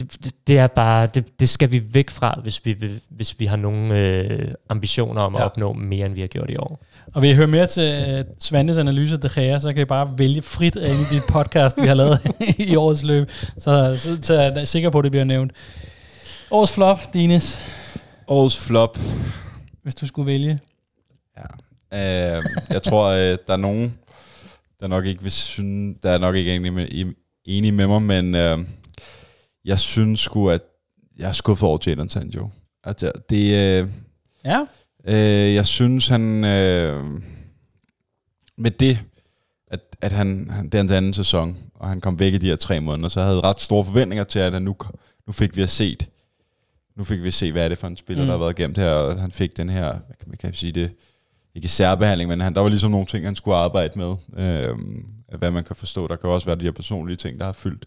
det, 0.00 0.32
det, 0.46 0.58
er 0.58 0.66
bare, 0.66 1.06
det, 1.06 1.40
det 1.40 1.48
skal 1.48 1.70
vi 1.72 1.82
væk 1.94 2.10
fra, 2.10 2.38
hvis 2.42 2.60
vi, 2.66 2.76
hvis 3.08 3.34
vi 3.40 3.46
har 3.46 3.56
nogle 3.56 3.98
øh, 3.98 4.52
ambitioner 4.68 5.22
om 5.22 5.34
at 5.34 5.40
Ja. 5.40 5.44
opnå 5.44 5.72
mere, 5.72 6.06
end 6.06 6.14
vi 6.14 6.20
har 6.20 6.28
gjort 6.28 6.50
i 6.50 6.56
år. 6.56 6.80
og 7.14 7.22
vil 7.22 7.30
I 7.30 7.34
høre 7.34 7.46
mere 7.46 7.66
til 7.66 8.20
uh, 8.20 8.34
Svandes 8.40 8.78
analyse 8.78 9.14
af 9.14 9.20
De 9.20 9.28
Gea, 9.34 9.58
så 9.58 9.72
kan 9.72 9.82
I 9.82 9.84
bare 9.84 10.14
vælge 10.18 10.42
frit 10.42 10.76
af 10.76 10.90
i 10.90 11.14
dit 11.14 11.22
podcast, 11.28 11.76
vi 11.82 11.86
har 11.86 11.94
lavet 11.94 12.18
i 12.58 12.76
årets 12.76 13.02
løb. 13.02 13.30
Så, 13.58 13.96
så, 13.98 14.18
så 14.22 14.34
er 14.34 14.52
jeg 14.58 14.68
sikker 14.68 14.90
på, 14.90 14.98
at 14.98 15.02
det 15.04 15.12
bliver 15.12 15.24
nævnt. 15.24 15.52
Årets 16.50 16.72
flop, 16.72 17.00
Dines, 17.14 17.60
årets 18.28 18.58
flop. 18.58 18.98
hvis 19.82 19.94
du 19.94 20.06
skulle 20.06 20.26
vælge. 20.26 20.58
Øh, 21.94 22.42
jeg 22.70 22.82
tror, 22.84 23.04
øh, 23.06 23.38
der 23.46 23.52
er 23.52 23.56
nogen, 23.56 23.98
der 24.80 24.86
nok 24.86 25.06
ikke 25.06 25.22
vil 25.22 25.32
synes, 25.32 25.96
der 26.02 26.10
er 26.10 26.18
nok 26.18 26.36
ikke 26.36 26.54
enige 26.56 26.70
med, 26.70 27.12
enige 27.44 27.72
med 27.72 27.86
mig, 27.86 28.02
men 28.02 28.34
øh, 28.34 28.58
jeg 29.64 29.80
synes 29.80 30.20
sgu, 30.20 30.50
at 30.50 30.62
jeg 31.18 31.28
er 31.28 31.32
skuffet 31.32 31.68
over 31.68 31.78
Jadon 31.86 32.08
Sancho. 32.08 32.48
Altså, 32.84 33.12
det, 33.30 33.44
øh, 33.82 33.88
Ja, 34.44 34.60
øh, 35.04 35.54
jeg 35.54 35.66
synes, 35.66 36.08
han 36.08 36.44
øh, 36.44 37.04
med 38.58 38.70
det, 38.70 38.98
at, 39.68 39.80
at 40.00 40.12
han, 40.12 40.50
han, 40.50 40.64
det 40.64 40.74
er 40.74 40.78
hans 40.78 40.92
anden 40.92 41.14
sæson, 41.14 41.56
og 41.74 41.88
han 41.88 42.00
kom 42.00 42.18
væk 42.18 42.34
i 42.34 42.38
de 42.38 42.46
her 42.46 42.56
tre 42.56 42.80
måneder, 42.80 43.08
så 43.08 43.20
jeg 43.20 43.28
havde 43.28 43.40
ret 43.40 43.60
store 43.60 43.84
forventninger 43.84 44.24
til, 44.24 44.38
at 44.38 44.52
han 44.52 44.62
nu, 44.62 44.76
nu 45.26 45.32
fik 45.32 45.56
vi 45.56 45.62
at 45.62 45.70
set, 45.70 46.08
nu 46.96 47.04
fik 47.04 47.22
vi 47.22 47.26
at 47.26 47.34
se, 47.34 47.52
hvad 47.52 47.64
er 47.64 47.68
det 47.68 47.78
for 47.78 47.86
en 47.86 47.96
spiller, 47.96 48.22
Mm. 48.22 48.26
der 48.26 48.32
har 48.32 48.38
været 48.44 48.56
gemt 48.56 48.78
her, 48.78 48.90
og 48.90 49.20
han 49.20 49.30
fik 49.30 49.56
den 49.56 49.70
her, 49.70 49.84
hvad 49.92 50.16
kan, 50.20 50.28
man 50.28 50.36
kan 50.36 50.54
sige 50.54 50.72
det, 50.72 50.90
ikke 51.56 51.68
særbehandling, 51.68 52.28
men 52.30 52.40
han, 52.40 52.54
der 52.54 52.60
var 52.60 52.68
ligesom 52.68 52.90
nogle 52.90 53.06
ting, 53.06 53.24
han 53.24 53.36
skulle 53.36 53.56
arbejde 53.56 53.92
med, 53.98 54.14
øh, 54.38 54.76
hvad 55.38 55.50
man 55.50 55.64
kan 55.64 55.76
forstå. 55.76 56.06
Der 56.08 56.16
kan 56.16 56.30
også 56.30 56.46
være 56.46 56.56
de 56.56 56.64
her 56.64 56.72
personlige 56.72 57.16
ting, 57.16 57.38
der 57.38 57.44
har 57.44 57.52
fyldt. 57.52 57.84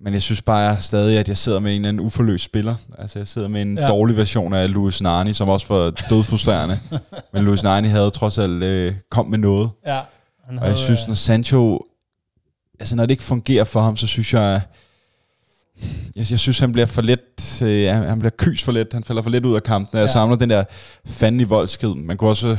Men 0.00 0.12
jeg 0.14 0.22
synes 0.22 0.42
bare 0.42 0.80
stadig, 0.80 1.18
at 1.18 1.28
jeg 1.28 1.38
sidder 1.38 1.60
med 1.60 1.70
en 1.70 1.76
eller 1.76 1.88
anden 1.88 2.06
uforløst 2.06 2.44
spiller. 2.44 2.74
Altså 2.98 3.18
jeg 3.18 3.28
sidder 3.28 3.48
med 3.48 3.62
en 3.62 3.78
Ja. 3.78 3.86
dårlig 3.86 4.16
version 4.16 4.52
af 4.54 4.72
Louis 4.72 5.02
Nani, 5.02 5.32
som 5.32 5.48
også 5.48 5.66
var 5.74 5.90
dødfrustrerende. 5.90 6.78
men 7.32 7.44
Louis 7.44 7.62
Nani 7.62 7.88
havde 7.88 8.10
trods 8.10 8.38
alt 8.38 8.62
øh, 8.62 8.94
kom 9.10 9.26
med 9.26 9.38
noget. 9.38 9.70
ja. 9.86 10.00
Han 10.46 10.58
Og 10.58 10.68
jeg 10.68 10.78
synes, 10.78 11.08
når 11.08 11.14
Sancho... 11.14 11.80
Altså, 12.80 12.96
når 12.96 13.06
det 13.06 13.10
ikke 13.10 13.22
fungerer 13.22 13.64
for 13.64 13.80
ham, 13.80 13.96
så 13.96 14.06
synes 14.06 14.34
jeg... 14.34 14.60
Jeg, 16.16 16.30
jeg 16.30 16.38
synes, 16.38 16.58
han 16.58 16.72
bliver 16.72 16.86
for 16.86 17.02
let... 17.02 17.62
Øh, 17.62 17.92
han 17.94 18.02
han 18.08 18.18
bliver 18.18 18.32
kys 18.38 18.62
for 18.62 18.72
let. 18.72 18.86
Han 18.92 19.04
falder 19.04 19.22
for 19.22 19.30
let 19.30 19.46
ud 19.46 19.54
af 19.54 19.62
kampen. 19.62 19.88
Jeg 19.98 19.98
Ja. 19.98 20.06
ja. 20.06 20.12
samler 20.12 20.36
den 20.36 20.50
der 20.50 20.64
fanden 21.06 21.40
i 21.40 21.44
voldskid. 21.44 21.88
Man 21.94 22.16
kunne 22.16 22.30
også 22.30 22.56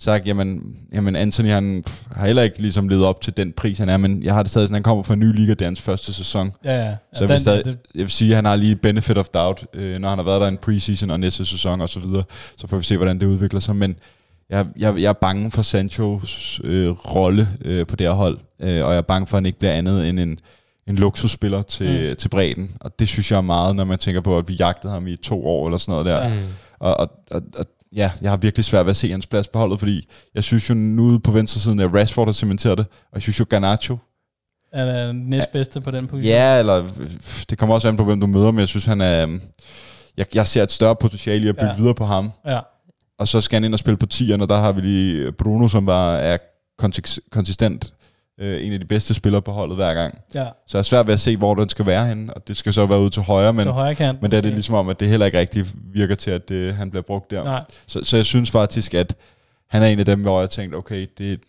sagt, 0.00 0.26
jamen, 0.26 0.60
jamen 0.94 1.16
Anthony, 1.16 1.48
han 1.48 1.84
har 2.12 2.26
heller 2.26 2.42
ikke 2.42 2.58
ligesom 2.60 2.88
levet 2.88 3.04
op 3.04 3.20
til 3.20 3.36
den 3.36 3.52
pris, 3.52 3.78
han 3.78 3.88
er, 3.88 3.96
men 3.96 4.22
jeg 4.22 4.34
har 4.34 4.42
det 4.42 4.50
stadig 4.50 4.68
sådan, 4.68 4.74
han 4.74 4.82
kommer 4.82 5.02
fra 5.04 5.14
en 5.14 5.20
ny 5.20 5.36
liga, 5.36 5.50
det 5.50 5.60
er 5.60 5.64
hans 5.64 5.80
første 5.80 6.12
sæson. 6.12 6.52
ja, 6.64 6.84
ja. 6.88 6.96
Så 7.14 7.24
jeg 7.24 7.28
vil, 7.28 7.40
stadig, 7.40 7.64
jeg 7.66 7.76
vil 8.02 8.10
sige, 8.10 8.30
at 8.30 8.36
han 8.36 8.44
har 8.44 8.56
lige 8.56 8.76
benefit 8.76 9.18
of 9.18 9.26
doubt, 9.28 9.66
øh, 9.74 9.98
når 9.98 10.08
han 10.08 10.18
har 10.18 10.24
været 10.24 10.40
der 10.40 10.48
en 10.48 10.56
preseason 10.56 11.10
og 11.10 11.20
næste 11.20 11.44
sæson 11.44 11.80
og 11.80 11.88
så 11.88 12.00
videre. 12.00 12.22
Så 12.56 12.66
får 12.66 12.76
vi 12.76 12.82
se, 12.84 12.96
hvordan 12.96 13.20
det 13.20 13.26
udvikler 13.26 13.60
sig. 13.60 13.76
Men 13.76 13.96
jeg, 14.50 14.66
jeg, 14.78 14.98
jeg 15.00 15.08
er 15.08 15.12
bange 15.12 15.50
for 15.50 15.62
Sanchos 15.62 16.60
øh, 16.64 16.88
rolle 16.90 17.48
øh, 17.64 17.86
på 17.86 17.96
det 17.96 18.06
her 18.06 18.14
hold, 18.14 18.38
øh, 18.62 18.68
og 18.84 18.90
jeg 18.90 18.96
er 18.96 19.02
bange 19.02 19.26
for, 19.26 19.36
at 19.36 19.40
han 19.42 19.46
ikke 19.46 19.58
bliver 19.58 19.72
andet 19.72 20.08
end 20.08 20.20
en, 20.20 20.38
en 20.88 20.96
luksusspiller 20.96 21.62
til, 21.62 22.08
Mm. 22.10 22.16
til 22.16 22.28
bredden. 22.28 22.70
Og 22.80 22.98
det 22.98 23.08
synes 23.08 23.30
jeg 23.30 23.36
er 23.36 23.40
meget, 23.40 23.76
når 23.76 23.84
man 23.84 23.98
tænker 23.98 24.20
på, 24.20 24.38
at 24.38 24.48
vi 24.48 24.54
jagtede 24.54 24.92
ham 24.92 25.06
i 25.06 25.16
to 25.16 25.46
år 25.46 25.66
eller 25.66 25.78
sådan 25.78 25.92
noget 25.92 26.06
der. 26.06 26.34
Mm. 26.34 26.46
Og, 26.80 27.00
og, 27.00 27.10
og, 27.30 27.42
og 27.58 27.64
ja, 27.96 28.10
jeg 28.22 28.30
har 28.30 28.36
virkelig 28.36 28.64
svært 28.64 28.86
ved 28.86 28.90
at 28.90 28.96
se 28.96 29.10
hans 29.10 29.26
plads 29.26 29.48
på 29.48 29.58
holdet, 29.58 29.78
fordi 29.78 30.08
jeg 30.34 30.44
synes 30.44 30.70
jo 30.70 30.74
nu 30.74 31.18
på 31.18 31.30
venstre 31.30 31.60
siden 31.60 31.80
af 31.80 31.86
Rashford, 31.94 32.26
der 32.26 32.32
cementerer 32.32 32.74
det, 32.74 32.86
og 32.88 33.14
jeg 33.14 33.22
synes 33.22 33.40
jo 33.40 33.46
Garnacho, 33.48 33.96
Er 34.72 35.12
næstbedste 35.12 35.80
på 35.80 35.90
den 35.90 36.06
position? 36.06 36.32
ja, 36.32 36.58
eller 36.58 36.84
det 37.50 37.58
kommer 37.58 37.74
også 37.74 37.88
an 37.88 37.96
på, 37.96 38.04
hvem 38.04 38.20
du 38.20 38.26
møder, 38.26 38.50
men 38.50 38.60
jeg 38.60 38.68
synes, 38.68 38.84
han 38.84 39.00
er, 39.00 39.22
øhm, 39.22 39.40
jeg, 40.16 40.26
jeg 40.34 40.46
ser 40.46 40.62
et 40.62 40.72
større 40.72 40.96
potentiale 40.96 41.44
i 41.46 41.48
at 41.48 41.54
bygge 41.56 41.66
Ja. 41.70 41.76
videre 41.76 41.94
på 41.94 42.04
ham, 42.04 42.30
Ja. 42.46 42.60
og 43.18 43.28
så 43.28 43.40
skal 43.40 43.56
han 43.56 43.64
ind 43.64 43.72
og 43.72 43.78
spille 43.78 43.96
på 43.96 44.06
10'erne, 44.14 44.42
og 44.42 44.48
der 44.48 44.56
har 44.56 44.72
vi 44.72 44.80
lige 44.80 45.32
Bruno, 45.32 45.68
som 45.68 45.86
bare 45.86 46.20
er 46.20 46.36
konsistent, 47.32 47.92
øh, 48.40 48.66
en 48.66 48.72
af 48.72 48.80
de 48.80 48.86
bedste 48.86 49.14
spillere 49.14 49.42
på 49.42 49.52
holdet 49.52 49.76
hver 49.76 49.94
gang. 49.94 50.18
ja. 50.34 50.46
Så 50.66 50.78
jeg 50.78 50.80
er 50.80 50.82
svært 50.82 51.06
ved 51.06 51.14
at 51.14 51.20
se, 51.20 51.36
hvor 51.36 51.54
den 51.54 51.68
skal 51.68 51.86
være 51.86 52.06
henne, 52.06 52.34
og 52.34 52.48
det 52.48 52.56
skal 52.56 52.72
så 52.72 52.86
være 52.86 53.00
ude 53.00 53.10
til 53.10 53.22
højre, 53.22 53.52
men, 53.52 53.64
Så 53.64 53.70
højre 53.72 53.94
kant. 53.94 54.22
men 54.22 54.30
der 54.30 54.36
er 54.36 54.40
det 54.40 54.52
ligesom 54.52 54.74
om, 54.74 54.88
at 54.88 55.00
det 55.00 55.08
heller 55.08 55.26
ikke 55.26 55.38
rigtig 55.40 55.66
virker 55.92 56.14
til, 56.14 56.30
at 56.30 56.48
det, 56.48 56.74
han 56.74 56.90
bliver 56.90 57.02
brugt 57.02 57.30
der. 57.30 57.44
Nej. 57.44 57.64
Så, 57.86 58.00
så 58.04 58.16
jeg 58.16 58.26
synes 58.26 58.50
faktisk, 58.50 58.94
at 58.94 59.14
han 59.70 59.82
er 59.82 59.86
en 59.86 59.98
af 59.98 60.04
dem, 60.04 60.20
hvor 60.22 60.40
jeg 60.40 60.50
tænkte, 60.50 60.76
okay, 60.76 61.06
det, 61.18 61.40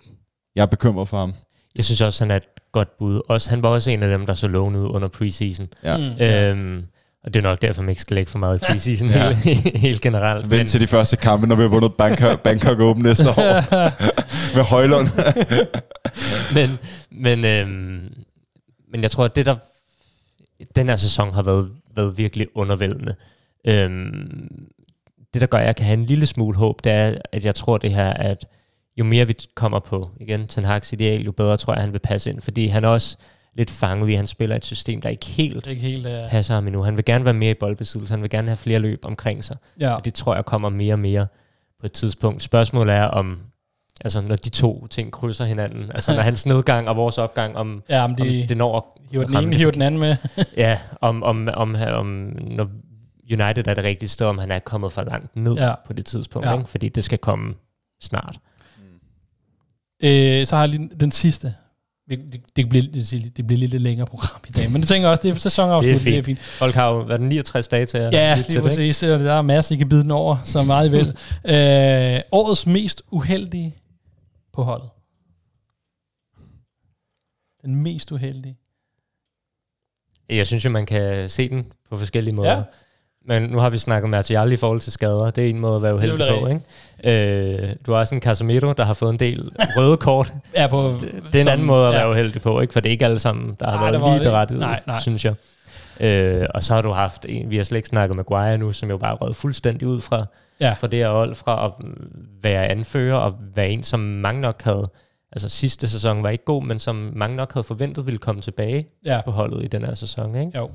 jeg 0.56 0.62
er 0.62 0.66
bekymret 0.66 1.10
for 1.10 1.18
ham. 1.18 1.34
Jeg 1.76 1.84
synes 1.86 2.02
også, 2.02 2.24
han 2.24 2.32
er 2.32 2.36
et 2.36 2.44
godt 2.72 2.98
bud. 2.98 3.22
Også, 3.30 3.50
han 3.50 3.64
var 3.64 3.70
også 3.70 3.92
en 3.92 4.04
af 4.04 4.10
dem, 4.10 4.26
der 4.26 4.34
så 4.34 4.48
lovende 4.48 4.80
ud 4.80 4.90
under 4.90 5.08
preseason. 5.08 5.68
Ja. 5.84 5.98
Mm. 5.98 6.04
Øhm, 6.22 6.84
og 7.24 7.34
det 7.34 7.40
er 7.40 7.44
nok 7.44 7.62
derfor, 7.62 7.82
man 7.82 7.90
ikke 7.90 8.02
skal 8.02 8.16
lægge 8.16 8.32
for 8.32 8.40
meget 8.40 8.62
i 8.62 8.66
preseason 8.72 9.10
Ja. 9.10 9.34
helt, 9.34 9.78
helt 9.88 10.02
generelt. 10.02 10.50
Vent 10.50 10.70
til 10.70 10.82
de 10.82 10.88
første 10.88 11.18
kampe, 11.18 11.48
når 11.48 11.56
vi 11.56 11.62
har 11.62 11.70
vundet 11.70 11.94
Bangkok, 11.94 12.42
Bangkok 12.44 12.80
Open 12.80 13.04
næste 13.04 13.30
år 13.30 13.76
med 14.56 14.64
Højlund. 14.64 15.08
men, 16.56 16.80
men, 17.12 17.46
øhm, 17.46 18.14
men 18.92 19.02
jeg 19.02 19.12
tror, 19.12 19.26
at 19.26 19.36
det 19.36 19.46
der 19.46 19.56
den 20.76 20.88
her 20.90 20.96
sæson 20.96 21.34
har 21.34 21.44
været, 21.44 21.72
været 21.96 22.18
virkelig 22.18 22.48
undervældende. 22.56 23.16
Øhm, 23.68 24.48
det, 25.34 25.42
der 25.42 25.48
gør, 25.48 25.58
at 25.58 25.66
jeg 25.66 25.76
kan 25.76 25.86
have 25.86 25.94
en 26.00 26.06
lille 26.06 26.26
smule 26.26 26.58
håb, 26.58 26.84
det 26.84 26.92
er, 26.92 27.16
at 27.32 27.46
jeg 27.46 27.56
tror 27.56 27.78
det 27.78 27.92
her, 27.94 28.10
at 28.14 28.46
jo 28.98 29.04
mere 29.04 29.28
vi 29.28 29.36
kommer 29.56 29.80
på, 29.80 30.10
igen, 30.20 30.48
Ten 30.48 30.66
Hag's 30.66 30.90
ideal, 30.94 31.22
jo 31.22 31.32
bedre 31.32 31.58
tror 31.58 31.74
jeg, 31.74 31.82
han 31.82 31.94
vil 31.94 32.00
passe 32.00 32.30
ind. 32.30 32.42
Fordi 32.42 32.68
han 32.68 32.86
også 32.86 33.18
lidt 33.60 33.70
fanget 33.70 34.10
i, 34.10 34.14
han 34.14 34.28
spiller 34.28 34.56
et 34.56 34.66
system, 34.66 35.02
der 35.02 35.10
ikke 35.10 35.26
helt 35.26 35.68
ikke 35.68 35.82
helt... 35.82 36.06
Uh, 36.06 36.30
passer 36.30 36.54
ham 36.54 36.68
endnu. 36.68 36.82
Han 36.84 36.98
vil 36.98 37.06
gerne 37.06 37.26
være 37.26 37.34
mere 37.34 37.52
i 37.52 37.54
boldbesiddelse, 37.60 38.14
han 38.14 38.22
vil 38.22 38.30
gerne 38.30 38.48
have 38.48 38.58
flere 38.58 38.80
løb 38.80 39.00
omkring 39.06 39.44
sig. 39.44 39.58
ja. 39.80 39.94
Og 39.94 40.06
det 40.06 40.14
tror 40.14 40.36
jeg 40.36 40.46
kommer 40.46 40.70
mere 40.70 40.94
og 40.94 41.00
mere 41.00 41.28
på 41.80 41.86
et 41.86 41.92
tidspunkt. 41.92 42.44
Spørgsmålet 42.44 42.96
er 42.96 43.04
om, 43.04 43.40
altså 44.02 44.22
når 44.22 44.36
de 44.36 44.50
to 44.50 44.88
ting 44.88 45.12
krydser 45.12 45.46
hinanden, 45.46 45.92
altså 45.92 46.16
når 46.16 46.22
hans 46.32 46.46
nedgang 46.46 46.90
og 46.90 46.96
vores 46.96 47.18
opgang, 47.18 47.58
om, 47.58 47.84
ja, 47.90 48.04
om 48.04 48.12
om 48.12 48.16
de 48.16 48.46
det 48.50 48.58
når 48.58 48.78
at 48.78 48.84
hiver 49.12 49.26
den 49.26 49.44
ene, 49.44 49.56
hiver 49.56 49.72
den 49.72 49.82
anden 49.82 50.00
med. 50.00 50.16
Ja, 50.58 50.80
om, 51.02 51.24
om, 51.24 51.50
om, 51.54 51.76
om 51.76 52.06
når 52.42 52.70
United 53.32 53.68
er 53.68 53.74
det 53.74 53.84
rigtige 53.84 54.10
sted, 54.10 54.28
om 54.28 54.38
han 54.38 54.52
er 54.52 54.60
kommet 54.60 54.92
for 54.92 55.04
langt 55.04 55.36
ned 55.36 55.54
Ja. 55.54 55.68
ja. 55.68 55.74
på 55.86 55.94
det 55.94 56.06
tidspunkt, 56.06 56.46
Ja. 56.46 56.52
ja. 56.52 56.58
ikke? 56.58 56.70
fordi 56.70 56.90
det 56.90 57.04
skal 57.04 57.18
komme 57.18 57.54
snart. 58.02 58.40
Øh, 60.04 60.48
så 60.48 60.56
har 60.56 60.60
jeg 60.64 60.70
lige 60.70 60.90
den 61.00 61.12
sidste. 61.12 61.54
Det, 62.10 62.46
det, 62.56 62.70
bliver, 62.70 62.84
det, 63.38 63.48
bliver 63.48 63.60
lidt 63.60 63.74
et 63.74 63.82
længere 63.82 64.08
program 64.08 64.42
i 64.48 64.52
dag, 64.52 64.72
men 64.72 64.82
det 64.82 64.88
tænker 64.88 65.08
jeg 65.08 65.12
også, 65.12 65.24
det 65.24 65.32
er 65.32 65.36
sæsonafslut, 65.36 65.96
Det 65.96 66.06
det 66.06 66.18
er 66.18 66.24
fint. 66.24 66.40
Folk 66.40 66.76
har 66.76 66.90
jo 66.90 67.00
været 67.00 67.22
69 67.22 67.68
dage 67.68 67.86
til 67.86 67.98
at 67.98 68.14
Ja, 68.14 68.44
lige 68.50 68.62
præcis. 68.62 69.04
Og 69.04 69.20
Der 69.20 69.34
er 69.34 69.42
masser, 69.42 69.76
I 69.76 69.78
kan 69.78 69.90
bide 69.90 70.02
den 70.02 70.12
over, 70.12 70.38
så 70.44 70.64
meget 70.64 70.88
I 70.88 70.92
vil. 70.92 71.08
øh, 71.56 72.22
årets 72.32 72.66
mest 72.68 73.02
uheldige 73.12 73.76
på 74.54 74.64
holdet. 74.64 74.90
Den 77.66 77.76
mest 77.76 78.12
uheldige. 78.12 78.58
Jeg 80.30 80.48
synes 80.48 80.66
jo, 80.66 80.70
man 80.70 80.86
kan 80.86 81.30
se 81.30 81.50
den 81.50 81.66
på 81.90 81.98
forskellige 81.98 82.36
måder. 82.36 82.58
Ja. 82.58 82.64
Ja. 83.30 83.40
Men 83.40 83.50
nu 83.50 83.60
har 83.60 83.70
vi 83.70 83.78
snakket 83.78 84.10
Martial 84.10 84.52
i 84.52 84.56
forhold 84.58 84.80
til 84.80 84.92
skader. 84.92 85.32
Det 85.32 85.46
er 85.46 85.50
en 85.50 85.60
måde 85.60 85.76
at 85.76 85.82
være 85.82 85.96
uheldig 85.96 86.28
på. 86.42 86.48
Ikke? 86.48 87.62
Øh, 87.64 87.70
du 87.86 87.92
har 87.92 88.00
også 88.00 88.16
en 88.16 88.22
Casemiro, 88.22 88.74
der 88.74 88.84
har 88.86 88.94
fået 88.94 89.10
en 89.14 89.20
del 89.20 89.50
røde 89.78 89.98
kort. 89.98 90.34
Er 90.54 90.68
på, 90.68 90.94
Det, 91.02 91.02
det 91.02 91.36
er 91.36 91.40
en 91.40 91.44
som- 91.44 91.52
anden 91.52 91.68
måde 91.68 91.88
at 91.88 91.94
ja. 91.94 92.00
være 92.00 92.10
uheldig 92.12 92.42
på, 92.42 92.62
ikke? 92.62 92.74
for 92.74 92.80
det 92.80 92.90
er 92.90 92.92
ikke 92.92 93.06
alle 93.06 93.20
sammen, 93.20 93.56
der 93.60 93.70
har 93.70 93.78
Nej, 93.92 93.92
været 94.00 94.14
lige 94.20 94.30
berettiget, 94.30 94.60
Nej, 94.60 94.82
nej. 94.88 95.00
synes 95.00 95.26
jeg. 95.26 95.34
Øh, 96.00 96.46
og 96.56 96.64
så 96.64 96.74
har 96.74 96.82
du 96.82 96.92
haft 96.92 97.26
en, 97.30 97.50
vi 97.50 97.58
har 97.58 97.64
slet 97.64 97.78
ikke 97.78 97.88
snakket 97.90 98.16
med 98.16 98.24
Maguire 98.30 98.58
nu, 98.58 98.72
som 98.72 98.90
jo 98.90 98.98
bare 98.98 99.16
rød 99.16 99.34
fuldstændig 99.34 99.88
ud 99.88 100.02
fra, 100.02 100.26
Ja. 100.62 100.74
fra 100.80 100.88
det 100.88 101.00
her 101.00 101.10
hold, 101.10 101.36
fra 101.36 101.66
at 101.66 101.72
være 102.44 102.68
anfører 102.68 103.16
og 103.16 103.34
være 103.56 103.70
en, 103.70 103.84
som 103.84 104.00
mange 104.00 104.42
nok 104.42 104.62
havde, 104.64 104.90
altså 105.32 105.50
sidste 105.50 105.88
sæson 105.88 106.24
var 106.24 106.30
ikke 106.30 106.46
god, 106.46 106.64
men 106.64 106.80
som 106.80 107.12
mange 107.16 107.36
nok 107.36 107.54
havde 107.54 107.64
forventet 107.64 108.06
ville 108.06 108.18
komme 108.18 108.42
tilbage 108.42 108.88
Ja, 109.06 109.22
på 109.26 109.32
holdet 109.32 109.64
i 109.64 109.68
den 109.68 109.84
her 109.86 109.94
sæson. 109.96 110.36
Ikke? 110.36 110.52
jo. 110.58 110.70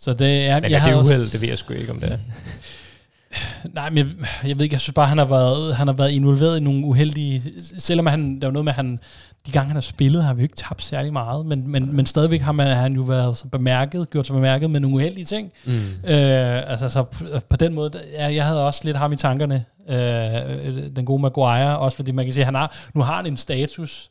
Så 0.00 0.12
det 0.12 0.46
er... 0.46 0.54
Men 0.54 0.62
jeg 0.64 0.70
jeg 0.70 0.80
er 0.80 0.84
det 0.84 0.94
også- 0.94 1.14
uheld, 1.14 1.30
det 1.32 1.40
ved 1.40 1.48
jeg 1.48 1.58
sgu 1.58 1.72
ikke, 1.74 1.92
om 1.92 2.00
det 2.00 2.12
er. 2.12 2.18
Nej, 3.74 3.90
men 3.90 3.98
jeg, 3.98 4.06
jeg 4.48 4.56
ved 4.58 4.62
ikke, 4.64 4.74
jeg 4.74 4.80
synes 4.80 4.94
bare, 4.94 5.06
han 5.06 5.18
har 5.18 5.24
været, 5.24 5.76
han 5.76 5.86
har 5.86 5.94
været 5.94 6.10
involveret 6.10 6.56
i 6.56 6.60
nogle 6.60 6.84
uheldige... 6.84 7.42
Selvom 7.78 8.06
han, 8.06 8.40
der 8.40 8.46
var 8.46 8.52
noget 8.52 8.64
med, 8.64 8.72
han, 8.72 8.98
de 9.46 9.52
gange 9.52 9.66
han 9.66 9.76
har 9.76 9.80
spillet, 9.80 10.24
har 10.24 10.34
vi 10.34 10.40
jo 10.40 10.44
ikke 10.44 10.56
tabt 10.56 10.82
særlig 10.82 11.12
meget, 11.12 11.46
men, 11.46 11.68
men, 11.70 11.96
men 11.96 12.06
stadigvæk 12.06 12.40
har 12.40 12.52
man, 12.52 12.76
han 12.76 12.92
jo 12.94 13.02
været 13.02 13.36
så 13.36 13.48
bemærket, 13.48 14.10
gjort 14.10 14.26
sig 14.26 14.34
bemærket 14.34 14.70
med 14.70 14.80
nogle 14.80 14.96
uheldige 14.96 15.24
ting. 15.24 15.52
Mm. 15.64 15.72
Øh, 16.04 16.70
altså, 16.70 16.88
så 16.88 17.02
på, 17.02 17.24
på 17.48 17.56
den 17.56 17.74
måde, 17.74 17.90
ja, 18.12 18.34
jeg 18.34 18.44
havde 18.46 18.66
også 18.66 18.80
lidt 18.84 18.96
ham 18.96 19.12
i 19.12 19.16
tankerne, 19.16 19.64
øh, 19.88 20.96
den 20.96 21.04
gode 21.04 21.22
Maguire, 21.22 21.78
også 21.78 21.96
fordi 21.96 22.12
man 22.12 22.24
kan 22.24 22.34
sige, 22.34 22.44
han 22.44 22.54
har, 22.54 22.76
nu 22.94 23.02
har 23.02 23.16
han 23.16 23.26
en 23.26 23.36
status, 23.36 24.10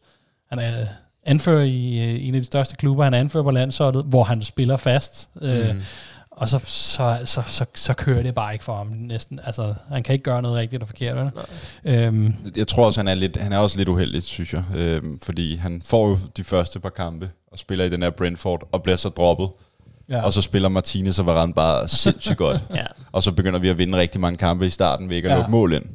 han 0.50 0.60
er 0.60 0.86
anfører 1.28 1.64
i 1.64 2.00
øh, 2.16 2.28
en 2.28 2.36
af 2.36 2.42
de 2.42 2.46
største 2.46 2.76
klubber, 2.76 3.04
han 3.04 3.14
er 3.14 3.20
anfører 3.20 3.44
på 3.44 3.52
landsholdet, 3.52 4.04
hvor 4.06 4.24
han 4.24 4.42
spiller 4.42 4.78
fast, 4.78 5.30
øh, 5.42 5.76
Mm. 5.76 5.82
og 6.32 6.50
så, 6.50 6.60
så, 6.66 7.18
så, 7.26 7.42
så, 7.46 7.66
så 7.76 7.94
kører 7.94 8.24
det 8.24 8.36
bare 8.36 8.54
ikke 8.54 8.66
for 8.66 8.76
ham 8.78 8.88
næsten, 8.88 9.40
altså 9.44 9.74
han 9.92 10.04
kan 10.04 10.14
ikke 10.14 10.24
gøre 10.24 10.42
noget 10.42 10.58
rigtigt 10.58 10.82
og 10.82 10.88
forkert, 10.88 11.16
vel? 11.18 11.32
Øhm, 11.86 12.34
Jeg 12.56 12.68
tror 12.68 12.86
også, 12.86 13.00
han 13.00 13.08
er, 13.08 13.16
lidt, 13.16 13.38
han 13.38 13.54
er 13.54 13.58
også 13.58 13.78
lidt 13.78 13.90
uheldig, 13.90 14.24
synes 14.24 14.54
jeg. 14.54 14.64
Øhm, 14.76 15.20
fordi 15.24 15.56
han 15.56 15.82
får 15.86 16.08
jo 16.10 16.18
de 16.38 16.44
første 16.44 16.80
par 16.80 16.90
kampe 16.90 17.30
og 17.52 17.60
spiller 17.60 17.86
i 17.86 17.90
den 17.90 18.04
her 18.04 18.10
Brentford 18.10 18.68
og 18.72 18.84
bliver 18.84 18.98
så 18.98 19.10
droppet. 19.10 19.50
ja. 20.10 20.24
Og 20.26 20.34
så 20.34 20.42
spiller 20.42 20.70
Martinez 20.70 21.20
og 21.20 21.26
Varane 21.26 21.54
bare 21.54 21.88
sindssygt 21.88 22.38
godt. 22.38 22.62
Ja. 22.76 22.86
Og 23.12 23.24
så 23.24 23.32
begynder 23.32 23.60
vi 23.60 23.70
at 23.70 23.78
vinde 23.78 23.98
rigtig 23.98 24.22
mange 24.22 24.38
kampe 24.38 24.66
i 24.66 24.70
starten 24.70 25.10
ved 25.10 25.16
ikke 25.16 25.28
at 25.28 25.32
ja. 25.32 25.38
lukke 25.38 25.52
mål 25.52 25.74
ind. 25.74 25.86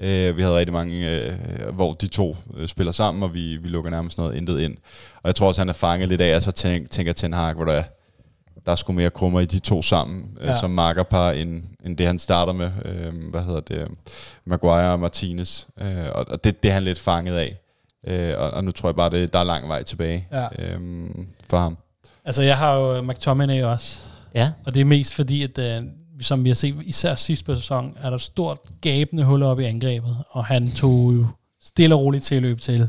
Øh, 0.00 0.36
vi 0.36 0.42
havde 0.42 0.56
rigtig 0.58 0.72
mange, 0.72 1.10
øh, 1.20 1.32
hvor 1.74 1.92
de 1.92 2.06
to 2.06 2.36
øh, 2.56 2.68
spiller 2.68 2.92
sammen, 2.92 3.22
og 3.22 3.34
vi, 3.34 3.56
vi 3.56 3.68
lukker 3.68 3.90
nærmest 3.90 4.18
noget 4.18 4.34
intet 4.36 4.60
ind. 4.60 4.76
Og 5.14 5.26
jeg 5.26 5.34
tror 5.34 5.48
også, 5.48 5.60
han 5.60 5.68
er 5.68 5.72
fanget 5.72 6.08
lidt 6.08 6.20
af, 6.20 6.36
og 6.36 6.42
så 6.42 6.52
tænk, 6.52 6.90
tænker 6.90 7.12
Ten 7.12 7.32
Hag, 7.32 7.54
hvor 7.54 7.64
der 7.64 7.72
er, 7.72 7.82
der 8.66 8.72
er 8.72 8.76
sgu 8.76 8.92
mere 8.92 9.10
krummer 9.10 9.40
i 9.40 9.44
de 9.46 9.58
to 9.58 9.82
sammen, 9.82 10.38
øh, 10.40 10.46
Ja. 10.46 10.58
som 10.60 10.70
markerpar, 10.70 11.30
end, 11.30 11.62
end 11.86 11.96
det 11.96 12.06
han 12.06 12.18
starter 12.18 12.52
med. 12.52 12.70
Øh, 12.84 13.30
hvad 13.30 13.42
hedder 13.42 13.60
det? 13.60 13.88
Maguire 14.46 14.92
og 14.92 15.00
Martinez. 15.00 15.64
Øh, 15.80 16.06
og 16.14 16.24
og 16.28 16.44
det, 16.44 16.62
det 16.62 16.68
er 16.68 16.72
han 16.74 16.82
lidt 16.82 16.98
fanget 16.98 17.36
af. 17.36 17.56
Øh, 18.06 18.34
og, 18.38 18.50
og 18.50 18.64
nu 18.64 18.70
tror 18.70 18.88
jeg 18.88 18.96
bare, 18.96 19.10
det, 19.10 19.32
der 19.32 19.38
er 19.38 19.44
lang 19.44 19.68
vej 19.68 19.82
tilbage 19.82 20.26
Ja. 20.32 20.46
øh, 20.58 20.80
for 21.50 21.56
ham. 21.58 21.76
Altså 22.24 22.42
jeg 22.42 22.58
har 22.58 22.74
jo 22.74 23.02
McTominay 23.02 23.62
også, 23.62 23.98
ja. 24.34 24.50
og 24.66 24.74
det 24.74 24.80
er 24.80 24.84
mest 24.84 25.14
fordi, 25.14 25.42
at 25.42 25.58
øh, 25.58 25.82
som 26.20 26.44
vi 26.44 26.48
har 26.50 26.54
set, 26.54 26.74
især 26.84 27.14
sidst 27.14 27.44
på 27.46 27.54
sæsonen, 27.54 27.92
er 28.02 28.08
der 28.08 28.14
et 28.16 28.22
stort 28.22 28.58
gabende 28.80 29.24
hul 29.24 29.42
op 29.42 29.60
i 29.60 29.64
angrebet, 29.64 30.16
og 30.30 30.44
han 30.44 30.70
tog 30.70 31.12
jo 31.14 31.26
stille 31.64 31.94
og 31.94 32.00
roligt 32.00 32.24
tilløb 32.24 32.60
til, 32.60 32.88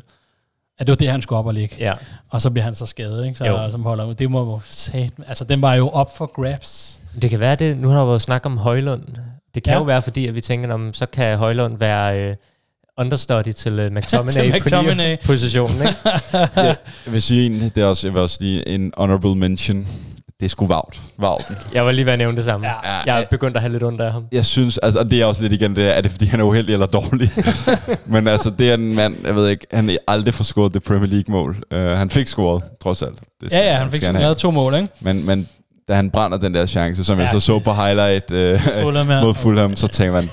at 0.80 0.88
det 0.88 0.90
var 0.92 0.96
det, 0.96 1.10
han 1.10 1.22
skulle 1.22 1.40
op 1.40 1.46
og 1.46 1.54
ligge. 1.54 1.76
ja. 1.80 1.94
Og 2.30 2.42
så 2.42 2.50
bliver 2.50 2.64
han 2.64 2.76
så 2.76 2.86
skadet, 2.86 3.26
ikke? 3.26 3.38
Så, 3.38 3.46
Jo. 3.46 3.72
som 3.72 3.84
holder, 3.84 4.14
det 4.14 4.32
må 4.32 4.40
jo 4.54 4.60
sat, 4.66 5.12
altså 5.28 5.44
den 5.46 5.62
var 5.62 5.74
jo 5.74 5.90
op 5.90 6.18
for 6.18 6.26
grabs. 6.26 7.00
Det 7.22 7.30
kan 7.30 7.40
være 7.40 7.56
det, 7.56 7.78
nu 7.78 7.90
har 7.90 7.98
der 7.98 8.06
været 8.06 8.22
snak 8.22 8.46
om 8.46 8.58
Højlund. 8.58 9.02
Det 9.56 9.64
kan 9.64 9.72
Ja. 9.72 9.76
ja. 9.76 9.78
jo 9.80 9.84
være, 9.84 10.02
fordi 10.02 10.28
at 10.28 10.36
vi 10.36 10.42
tænker, 10.42 10.74
om 10.74 10.94
så 10.94 11.06
kan 11.06 11.38
Højlund 11.38 11.78
være 11.78 12.20
øh, 12.30 12.36
understudy 12.98 13.52
til 13.52 13.80
øh, 13.80 13.92
McTominay, 13.96 14.32
Til 14.32 14.54
McTominay. 14.54 15.18
på 15.20 15.26
positionen. 15.28 15.76
Ikke? 15.82 15.96
Jeg 16.58 16.78
vil 17.06 17.22
sige 17.22 17.46
en, 17.46 17.60
det 17.62 17.78
er 17.78 17.86
også, 17.86 18.08
jeg 18.08 18.14
vil 18.14 18.22
også 18.22 18.38
lige 18.42 18.68
en 18.68 18.94
honorable 18.98 19.36
mention. 19.36 19.88
Det 20.40 20.46
er 20.46 20.50
sgu 20.50 20.66
Vaut. 20.66 21.02
Vauten. 21.18 21.56
Jeg 21.74 21.86
var 21.86 21.92
lige 21.92 22.06
ved 22.06 22.14
at 22.14 22.20
nævne 22.20 22.38
det 22.38 22.46
samme. 22.46 22.68
Ja. 22.68 22.74
Jeg 23.06 23.22
er 23.22 23.26
begyndt 23.32 23.58
at 23.58 23.62
have 23.62 23.72
lidt 23.72 23.84
ondt 23.84 24.02
af 24.02 24.12
ham. 24.12 24.26
Jeg 24.32 24.46
synes, 24.46 24.78
altså, 24.78 25.00
og 25.00 25.12
det 25.12 25.22
er 25.22 25.26
også 25.26 25.42
lidt 25.42 25.54
igen, 25.54 25.76
det 25.76 25.86
er, 25.86 25.90
er 25.90 26.02
det 26.02 26.12
fordi 26.12 26.26
han 26.26 26.40
er 26.40 26.44
uheldig 26.44 26.74
eller 26.74 26.86
dårlig? 26.86 27.32
Men 28.06 28.28
altså, 28.28 28.50
det 28.50 28.70
er 28.70 28.74
en 28.74 28.96
mand, 28.96 29.16
jeg 29.26 29.36
ved 29.36 29.50
ikke, 29.50 29.68
han 29.74 29.90
er 29.90 29.98
aldrig 30.08 30.34
får 30.34 30.44
scoret 30.44 30.74
det 30.74 30.84
Premier 30.84 31.10
League-mål. 31.10 31.58
Uh, 31.72 31.78
han 31.78 32.10
fik 32.10 32.28
scoret, 32.28 32.64
trods 32.84 33.02
alt. 33.02 33.20
Det 33.42 33.52
Ja, 33.52 33.60
ja, 33.60 33.74
han 33.74 33.92
fik 33.92 34.02
skal 34.02 34.14
lavet 34.14 34.38
to 34.38 34.52
mål, 34.52 34.76
ikke? 34.76 34.88
Men, 35.02 35.26
men 35.26 35.50
da 35.88 35.94
han 35.94 36.12
brænder 36.12 36.38
den 36.38 36.54
der 36.54 36.66
chance, 36.66 37.04
som 37.04 37.18
ja. 37.20 37.24
Jeg 37.24 37.34
så 37.34 37.40
så 37.40 37.60
på 37.60 37.74
highlight 37.74 38.32
uh, 38.32 38.82
Fulham, 38.82 39.10
ja. 39.10 39.22
mod 39.22 39.34
Fulham, 39.34 39.76
så 39.76 39.88
tænker 39.88 40.14
man, 40.14 40.30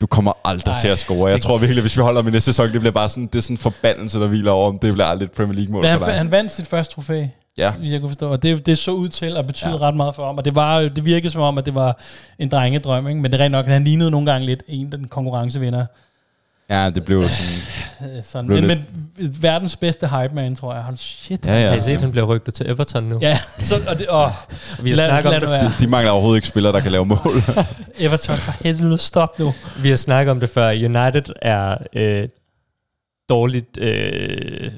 du 0.00 0.06
kommer 0.06 0.32
aldrig 0.44 0.72
Ej, 0.72 0.80
til 0.80 0.88
at 0.88 0.98
score. 0.98 1.30
Jeg 1.30 1.40
tror 1.40 1.58
virkelig, 1.58 1.80
hvis 1.80 1.96
vi 1.96 2.02
holder 2.02 2.22
med 2.22 2.32
næste 2.32 2.52
sæson, 2.52 2.72
det 2.72 2.80
bliver 2.80 2.92
bare 2.92 3.08
sådan, 3.08 3.26
det 3.26 3.34
er 3.34 3.42
sådan 3.42 3.54
en 3.54 3.58
forbandelse, 3.58 4.18
der 4.20 4.26
hviler 4.26 4.50
over, 4.50 4.68
om 4.68 4.78
det 4.78 4.92
bliver 4.92 5.06
aldrig 5.06 5.26
et 5.26 5.32
Premier 5.32 5.54
League-mål 5.54 5.82
Men 5.82 5.98
for 5.98 6.04
han, 6.04 6.08
dig. 6.08 6.18
han 6.18 6.30
vandt 6.30 6.52
sit 6.52 6.66
første 6.66 6.94
trofæ, 6.94 7.24
Ja, 7.58 7.70
hvis 7.72 7.92
jeg 7.92 8.00
kunne 8.00 8.08
forstå, 8.10 8.30
og 8.30 8.42
det, 8.42 8.66
det 8.66 8.78
så 8.78 8.90
ud 8.90 9.08
til 9.08 9.36
at 9.36 9.46
betyde 9.46 9.70
ja. 9.70 9.76
Ret 9.76 9.96
meget 9.96 10.14
for 10.14 10.26
ham, 10.26 10.38
og 10.38 10.44
det, 10.44 10.54
var, 10.54 10.80
jo- 10.80 10.88
det 10.88 11.04
virkede 11.04 11.30
som 11.30 11.42
om, 11.42 11.58
at 11.58 11.66
det 11.66 11.74
var 11.74 11.98
en 12.38 12.48
drengedrøm, 12.48 13.08
ikke? 13.08 13.20
men 13.20 13.32
det 13.32 13.40
er 13.40 13.44
rent 13.44 13.52
nok, 13.52 13.66
at 13.66 13.72
han 13.72 13.84
lignede 13.84 14.10
nogle 14.10 14.32
gange 14.32 14.46
lidt 14.46 14.62
en, 14.68 14.92
den 14.92 15.08
konkurrencevinder. 15.08 15.86
ja, 16.70 16.90
det 16.90 17.04
blev 17.04 17.28
sådan 17.28 18.16
øh, 18.16 18.24
sådan. 18.24 18.46
Blev 18.46 18.60
Men, 18.62 18.68
men 18.68 18.86
verdens 19.40 19.76
bedste 19.76 20.08
hype 20.08 20.34
man, 20.34 20.56
tror 20.56 20.74
jeg. 20.74 20.82
Hold 20.82 20.96
shit. 20.96 21.46
Ja, 21.46 21.62
ja. 21.62 21.68
Har 21.68 21.76
I 21.76 21.80
set, 21.80 21.94
at 21.94 22.00
han 22.00 22.10
bliver 22.10 22.26
rygtet 22.26 22.54
til 22.54 22.70
Everton 22.70 23.04
nu? 23.04 23.18
Ja, 23.22 23.38
så, 23.64 23.74
og 23.88 23.98
det, 23.98 24.06
åh, 24.10 24.30
Vi 24.82 24.90
har 24.90 24.96
lad, 24.96 25.22
snakket 25.22 25.34
om 25.34 25.40
det, 25.40 25.60
det. 25.60 25.60
De, 25.80 25.84
de 25.84 25.90
mangler 25.90 26.12
overhovedet 26.12 26.38
ikke 26.38 26.48
spillere, 26.48 26.72
der 26.72 26.80
kan 26.80 26.92
lave 26.92 27.04
mål. 27.04 27.18
Everton, 27.98 28.36
for 28.36 28.52
helvede, 28.64 28.98
stop 28.98 29.38
nu. 29.38 29.52
Vi 29.82 29.88
har 29.88 29.96
snakket 29.96 30.30
om 30.30 30.40
det 30.40 30.48
før. 30.48 30.68
United 30.70 31.34
er 31.42 31.76
øh, 31.96 32.28
dårligt 33.28 33.78
øh, 33.78 34.70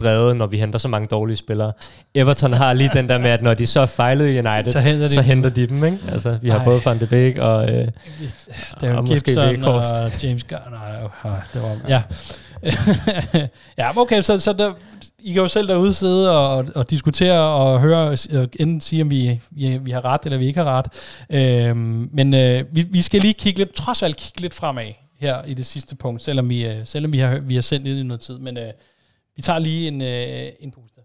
drevet, 0.00 0.36
når 0.36 0.46
vi 0.46 0.58
henter 0.58 0.78
så 0.78 0.88
mange 0.88 1.08
dårlige 1.08 1.36
spillere. 1.36 1.72
Everton 2.14 2.52
har 2.52 2.72
lige 2.72 2.90
den 2.94 3.08
der 3.08 3.18
med, 3.18 3.30
at 3.30 3.42
når 3.42 3.54
de 3.54 3.66
så 3.66 3.80
er 3.80 3.86
fejlet 3.86 4.26
i 4.26 4.38
United, 4.38 4.72
Så 4.72 4.80
henter 4.80 5.08
de 5.08 5.14
så 5.14 5.22
henter 5.22 5.50
de 5.50 5.66
dem. 5.66 5.84
Ikke? 5.84 5.98
Altså, 6.12 6.38
vi 6.42 6.48
har 6.48 6.58
Ej. 6.58 6.64
både 6.64 6.80
Van 6.84 7.00
de 7.00 7.06
Beek 7.06 7.38
og... 7.38 7.70
Øh, 7.70 7.88
Darren 8.80 8.96
og 8.96 9.02
måske 9.02 9.20
Gibson 9.20 9.64
og 9.64 9.84
James 10.22 10.44
Gunn. 10.44 10.60
Nej, 11.24 11.40
det 11.54 11.62
var... 11.62 11.76
Ja. 11.88 12.02
ja, 13.78 13.98
okay, 13.98 14.22
så, 14.22 14.38
så 14.38 14.52
der, 14.52 14.72
I 15.18 15.32
kan 15.32 15.42
jo 15.42 15.48
selv 15.48 15.68
derude 15.68 15.92
sidde 15.92 16.38
og, 16.38 16.66
og 16.74 16.90
diskutere 16.90 17.40
og 17.40 17.80
høre, 17.80 18.08
og 18.08 18.18
enten 18.32 18.80
sige, 18.80 19.02
om 19.02 19.10
vi, 19.10 19.40
vi, 19.50 19.78
vi 19.82 19.90
har 19.90 20.04
ret, 20.04 20.20
eller 20.24 20.38
vi 20.38 20.46
ikke 20.46 20.62
har 20.62 20.78
ret. 20.78 20.86
Øhm, 21.30 22.08
men 22.12 22.34
øh, 22.34 22.64
vi, 22.72 22.86
vi 22.90 23.02
skal 23.02 23.20
lige 23.20 23.34
kigge 23.34 23.58
lidt, 23.58 23.74
trods 23.74 24.02
alt 24.02 24.16
kigge 24.16 24.40
lidt 24.40 24.54
fremad 24.54 24.92
her 25.20 25.44
i 25.44 25.54
det 25.54 25.66
sidste 25.66 25.96
punkt, 25.96 26.22
selvom 26.22 26.48
vi, 26.48 26.66
øh, 26.66 26.76
selvom 26.84 27.12
vi, 27.12 27.18
har, 27.18 27.38
vi 27.38 27.54
har 27.54 27.62
sendt 27.62 27.86
ind 27.86 27.98
i 27.98 28.02
noget 28.02 28.20
tid. 28.20 28.38
Men 28.38 28.58
øh, 28.58 28.72
vi 29.40 29.42
tager 29.42 29.58
lige 29.58 29.88
en, 29.88 30.02
øh, 30.02 30.52
en 30.60 30.70
puste. 30.70 31.00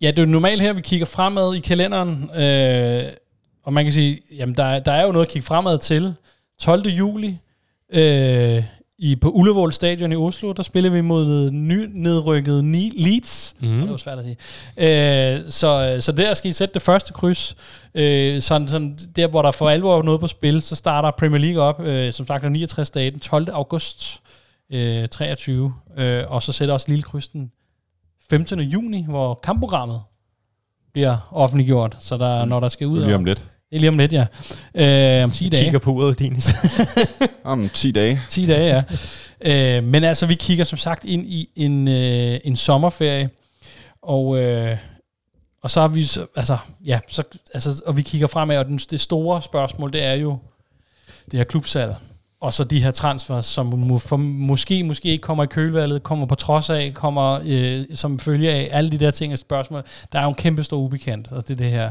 Ja, 0.00 0.10
det 0.10 0.18
er 0.18 0.22
jo 0.22 0.30
normalt 0.30 0.62
her, 0.62 0.72
vi 0.72 0.80
kigger 0.80 1.06
fremad 1.06 1.54
i 1.54 1.60
kalenderen, 1.60 2.30
øh, 2.30 3.12
og 3.64 3.72
man 3.72 3.84
kan 3.84 3.92
sige, 3.92 4.20
jamen 4.30 4.54
der, 4.54 4.78
der 4.78 4.92
er 4.92 5.06
jo 5.06 5.12
noget 5.12 5.26
at 5.26 5.32
kigge 5.32 5.46
fremad 5.46 5.78
til. 5.78 6.14
12. 6.58 6.86
juli 6.86 7.38
øh, 7.92 8.64
i, 8.98 9.16
på 9.16 9.30
Ullevål 9.30 9.72
Stadion 9.72 10.12
i 10.12 10.16
Oslo, 10.16 10.52
der 10.52 10.62
spiller 10.62 10.90
vi 10.90 11.00
mod 11.00 11.50
ny, 11.50 11.88
nedrykket 11.92 12.64
Ni- 12.64 12.92
Leeds. 12.96 13.54
Mm. 13.60 13.68
Mhm. 13.68 13.80
Det 13.80 13.90
var 13.90 13.96
svært 13.96 14.18
at 14.18 14.24
sige. 14.24 14.36
Øh, 15.36 15.44
så, 15.50 15.96
så 16.00 16.12
der 16.12 16.34
skal 16.34 16.50
I 16.50 16.52
sætte 16.52 16.74
det 16.74 16.82
første 16.82 17.12
kryds. 17.12 17.56
Øh, 17.94 18.42
sådan, 18.42 18.68
sådan, 18.68 18.98
der, 19.16 19.26
hvor 19.28 19.42
der 19.42 19.50
for 19.50 19.68
alvor 19.70 19.98
er 19.98 20.02
noget 20.02 20.20
på 20.20 20.26
spil, 20.26 20.62
så 20.62 20.76
starter 20.76 21.10
Premier 21.10 21.40
League 21.40 21.62
op, 21.62 21.80
øh, 21.80 22.12
som 22.12 22.26
sagt, 22.26 22.42
den 22.44 22.52
69. 22.52 22.90
dag, 22.90 23.12
den 23.12 23.20
12. 23.20 23.48
august 23.52 24.20
øh, 24.72 25.08
23. 25.08 25.74
Øh, 25.98 26.24
og 26.28 26.42
så 26.42 26.52
sætter 26.52 26.74
også 26.74 26.86
lille 26.88 27.02
kryds 27.02 27.28
den 27.28 27.50
15. 28.30 28.60
juni, 28.60 29.04
hvor 29.08 29.40
kampprogrammet 29.42 30.00
bliver 30.92 31.28
offentliggjort. 31.32 31.96
Så 32.00 32.16
der, 32.16 32.44
når 32.44 32.60
der 32.60 32.68
skal 32.68 32.86
ud... 32.86 33.00
Lige 33.04 33.14
om 33.14 33.24
lidt. 33.24 33.44
Det 33.70 33.76
er 33.76 33.80
lige 33.80 33.88
om 33.88 33.98
lidt, 33.98 34.12
ja. 34.12 34.26
Øh, 35.18 35.24
om 35.24 35.30
10 35.30 35.48
dage. 35.48 35.64
kigger 35.64 35.78
på 35.78 35.90
uret, 35.90 36.18
Dinis. 36.18 36.54
Om 37.44 37.68
10 37.68 37.92
dage. 37.92 38.20
10 38.30 38.46
dage, 38.46 38.84
ja. 39.44 39.76
øh, 39.76 39.84
men 39.84 40.04
altså, 40.04 40.26
vi 40.26 40.34
kigger 40.34 40.64
som 40.64 40.78
sagt 40.78 41.04
ind 41.04 41.26
i 41.26 41.48
en, 41.56 41.88
øh, 41.88 42.38
en 42.44 42.56
sommerferie, 42.56 43.30
og, 44.02 44.38
øh, 44.38 44.76
og 45.62 45.70
så 45.70 45.80
har 45.80 45.88
vi, 45.88 46.04
så, 46.04 46.26
altså, 46.36 46.58
ja, 46.84 47.00
så, 47.08 47.22
altså, 47.54 47.82
og 47.86 47.96
vi 47.96 48.02
kigger 48.02 48.26
fremad, 48.26 48.58
og 48.58 48.66
den, 48.66 48.78
det 48.78 49.00
store 49.00 49.42
spørgsmål, 49.42 49.92
det 49.92 50.04
er 50.04 50.14
jo 50.14 50.38
det 51.30 51.38
her 51.38 51.44
klubsalg, 51.44 51.94
og 52.40 52.54
så 52.54 52.64
de 52.64 52.82
her 52.82 52.90
transfers, 52.90 53.46
som 53.46 53.66
må, 53.66 53.98
for, 53.98 54.16
måske, 54.16 54.84
måske 54.84 55.08
ikke 55.08 55.22
kommer 55.22 55.44
i 55.44 55.46
kølvalget, 55.46 56.02
kommer 56.02 56.26
på 56.26 56.34
trods 56.34 56.70
af, 56.70 56.92
kommer 56.94 57.40
øh, 57.44 57.84
som 57.94 58.18
følge 58.18 58.50
af 58.50 58.68
alle 58.72 58.90
de 58.90 58.98
der 58.98 59.10
ting 59.10 59.32
og 59.32 59.38
spørgsmål. 59.38 59.82
Der 60.12 60.18
er 60.18 60.22
jo 60.22 60.28
en 60.28 60.34
kæmpe 60.34 60.64
stor 60.64 60.78
ubekendt, 60.78 61.28
og 61.32 61.48
det 61.48 61.54
er 61.54 61.58
det 61.58 61.70
her. 61.70 61.90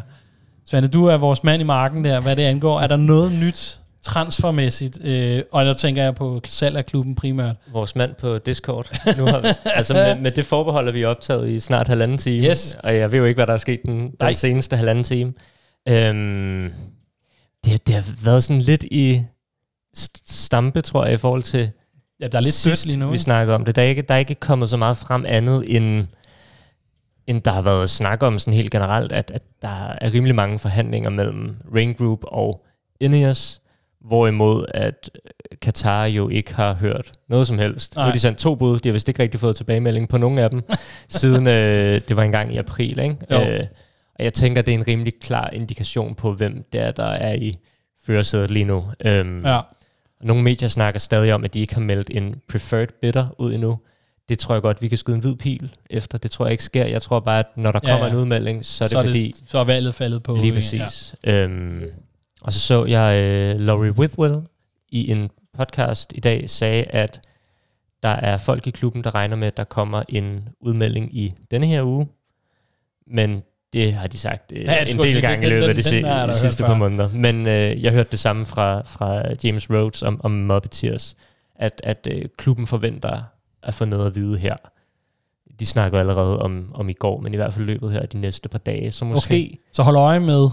Svante, 0.66 0.90
du 0.90 1.06
er 1.06 1.18
vores 1.18 1.44
mand 1.44 1.62
i 1.62 1.66
marken 1.66 2.04
der, 2.04 2.20
hvad 2.20 2.36
det 2.36 2.42
angår. 2.44 2.80
Er 2.82 2.88
der 2.88 2.96
noget 2.98 3.32
nyt 3.32 3.80
transfermæssigt? 4.02 5.00
Øh, 5.06 5.44
og 5.52 5.66
der 5.66 5.74
tænker 5.74 6.04
jeg 6.04 6.16
på 6.16 6.42
salg 6.48 6.78
af 6.78 6.86
klubben 6.86 7.16
primært. 7.16 7.56
Vores 7.72 7.96
mand 7.96 8.12
på 8.22 8.38
Discord. 8.38 9.00
Nu 9.18 9.26
har 9.26 9.40
vi, 9.40 9.48
altså 9.76 9.94
med, 9.94 10.16
med 10.16 10.32
det 10.32 10.46
forbehold, 10.46 10.88
at 10.88 10.94
vi 10.94 11.02
er 11.02 11.08
optaget 11.08 11.50
i 11.50 11.60
snart 11.60 11.88
halvanden 11.88 12.18
time. 12.18 12.48
Yes. 12.48 12.78
Og 12.84 12.96
jeg 12.96 13.12
ved 13.12 13.20
jo 13.20 13.26
ikke, 13.26 13.38
hvad 13.38 13.48
der 13.48 13.54
er 13.54 13.58
sket 13.58 13.80
den, 13.86 14.12
Nej. 14.20 14.30
den 14.30 14.36
seneste 14.36 14.78
halvanden 14.78 15.04
time. 15.04 15.34
Øhm, 15.88 16.72
det, 17.66 17.88
det 17.88 17.96
har 17.96 18.06
været 18.24 18.44
sådan 18.44 18.62
lidt 18.62 18.84
i 18.84 19.22
st- 19.98 20.24
stampe, 20.26 20.82
tror 20.82 21.06
jeg, 21.06 21.14
i 21.14 21.18
forhold 21.18 21.44
til 21.44 21.70
Ja, 22.22 22.28
der 22.28 22.38
er 22.38 22.42
lidt 22.42 22.54
sidst, 22.56 22.86
lige 22.86 22.98
nu. 23.00 23.10
vi 23.10 23.18
snakkede 23.18 23.56
om 23.56 23.66
det. 23.66 23.76
Der 23.76 23.82
er, 23.82 23.86
ikke, 23.86 24.02
der 24.02 24.14
er 24.14 24.18
ikke 24.20 24.36
kommet 24.36 24.70
så 24.70 24.78
meget 24.78 24.98
frem 24.98 25.26
andet, 25.28 25.64
end, 25.76 26.08
end 27.28 27.42
der 27.42 27.52
har 27.52 27.62
været 27.62 27.90
snak 27.90 28.24
om 28.24 28.40
sådan 28.40 28.54
helt 28.54 28.72
generelt, 28.72 29.12
at, 29.12 29.32
at 29.34 29.42
der 29.62 29.94
er 30.02 30.14
rimelig 30.14 30.36
mange 30.36 30.60
forhandlinger 30.60 31.10
mellem 31.10 31.56
Rain 31.76 31.94
Group 31.94 32.20
og 32.24 32.66
Ineos, 33.00 33.62
hvorimod 34.02 34.66
at 34.74 35.10
øh, 35.26 35.58
Qatar 35.58 36.06
jo 36.06 36.30
ikke 36.30 36.54
har 36.54 36.74
hørt 36.74 37.12
noget 37.30 37.48
som 37.48 37.60
helst. 37.60 37.96
Nej. 37.96 38.04
Nu 38.04 38.06
har 38.06 38.14
de 38.14 38.20
sendt 38.20 38.40
to 38.40 38.56
bud, 38.56 38.80
de 38.80 38.90
har 38.90 38.94
vist 38.94 39.08
ikke 39.10 39.24
rigtig 39.24 39.40
fået 39.40 39.56
tilbagemelding 39.56 40.10
på 40.10 40.18
nogen 40.18 40.38
af 40.38 40.50
dem, 40.50 40.62
siden 41.10 41.48
øh, 41.48 42.02
det 42.08 42.18
var 42.18 42.24
engang 42.24 42.54
i 42.54 42.58
april. 42.58 43.00
Ikke? 43.00 43.18
Jo. 43.32 43.42
Øh, 43.42 43.66
og 44.20 44.24
jeg 44.24 44.34
tænker, 44.34 44.62
det 44.62 44.74
er 44.74 44.78
en 44.78 44.88
rimelig 44.88 45.14
klar 45.22 45.50
indikation 45.54 46.16
på, 46.16 46.34
hvem 46.34 46.66
det 46.74 46.82
er, 46.82 46.92
der 46.92 47.06
er 47.06 47.34
i 47.34 47.58
førersædet 48.06 48.52
lige 48.52 48.66
nu. 48.66 48.86
Øhm, 49.06 49.46
Ja. 49.46 49.60
nogle 50.22 50.44
medier 50.44 50.68
snakker 50.68 51.00
stadig 51.00 51.34
om, 51.34 51.44
at 51.44 51.54
de 51.54 51.60
ikke 51.60 51.74
har 51.74 51.82
meldt 51.82 52.10
en 52.14 52.36
preferred 52.50 52.88
bidder 53.02 53.28
ud 53.38 53.54
endnu. 53.54 53.80
Det 54.30 54.40
tror 54.40 54.56
jeg 54.56 54.62
godt, 54.62 54.82
vi 54.82 54.88
kan 54.88 54.98
skyde 54.98 55.16
en 55.16 55.22
hvid 55.22 55.36
pil 55.36 55.76
efter. 55.90 56.18
Det 56.18 56.32
tror 56.32 56.46
jeg 56.46 56.52
ikke 56.52 56.64
sker. 56.64 56.86
Jeg 56.86 57.02
tror 57.02 57.20
bare, 57.20 57.40
at 57.40 57.46
når 57.56 57.72
der 57.72 57.80
Ja, 57.84 57.90
kommer 57.90 58.06
ja. 58.06 58.12
en 58.12 58.18
udmelding, 58.18 58.66
så 58.66 58.84
er 58.84 58.88
det 58.88 58.92
så, 58.92 59.00
er 59.00 59.04
fordi... 59.06 59.32
det, 59.42 59.50
så 59.50 59.58
er 59.58 59.64
valget 59.64 59.96
faldet 59.96 60.24
på. 60.24 60.36
Lige 60.36 60.48
en, 60.48 60.54
præcis. 60.54 61.16
Ja. 61.26 61.44
Øhm, 61.44 61.84
og 62.42 62.54
så 62.54 62.60
så 62.60 62.86
jeg 62.86 63.20
øh, 63.24 63.60
Laurie 63.60 63.92
Withwell 63.92 64.42
i 64.90 65.12
en 65.12 65.30
podcast 65.58 66.12
i 66.16 66.20
dag 66.20 66.50
sagde, 66.50 66.84
at 66.84 67.22
der 68.04 68.10
er 68.10 68.38
folk 68.38 68.68
i 68.68 68.70
klubben, 68.70 69.04
der 69.04 69.16
regner 69.16 69.36
med, 69.36 69.48
at 69.48 69.58
der 69.58 69.64
kommer 69.64 70.04
en 70.10 70.50
udmelding 70.60 71.18
i 71.18 71.34
denne 71.52 71.68
her 71.68 71.84
uge. 71.84 72.08
Men 73.08 73.42
det 73.74 73.94
har 73.94 74.08
de 74.08 74.18
sagt 74.18 74.52
øh, 74.56 74.64
Ja, 74.64 74.82
en 74.82 74.98
del 74.98 75.22
gange 75.22 75.48
i 75.48 75.50
løbet 75.50 75.68
af 75.68 75.76
de, 75.76 75.84
den 75.84 76.30
de 76.30 76.36
sidste 76.36 76.64
par 76.64 76.76
måneder. 76.76 77.10
Men 77.14 77.48
øh, 77.48 77.84
jeg 77.84 77.92
hørte 77.92 78.12
det 78.12 78.20
samme 78.20 78.46
fra, 78.46 78.82
fra 78.86 79.22
James 79.44 79.70
Rhodes 79.70 80.04
om, 80.04 80.22
om 80.24 80.32
Muppeteers, 80.32 81.16
at, 81.56 81.82
at 81.84 82.08
øh, 82.12 82.26
klubben 82.38 82.68
forventer 82.68 83.22
at 83.66 83.74
få 83.74 83.86
noget 83.86 84.06
at 84.08 84.16
vide 84.16 84.38
her. 84.38 84.56
De 85.60 85.66
snakkede 85.66 86.00
allerede 86.00 86.40
om, 86.40 86.72
om 86.74 86.90
i 86.90 86.94
går, 86.94 87.20
men 87.22 87.34
i 87.34 87.36
hvert 87.36 87.54
fald 87.54 87.66
løbet 87.66 87.92
her 87.92 88.06
de 88.06 88.18
næste 88.18 88.50
par 88.50 88.58
dage. 88.58 88.92
Så 88.92 89.06
måske... 89.06 89.34
Okay. 89.36 89.60
Så 89.72 89.84
hold 89.84 89.96
øje 89.96 90.20
med. 90.20 90.50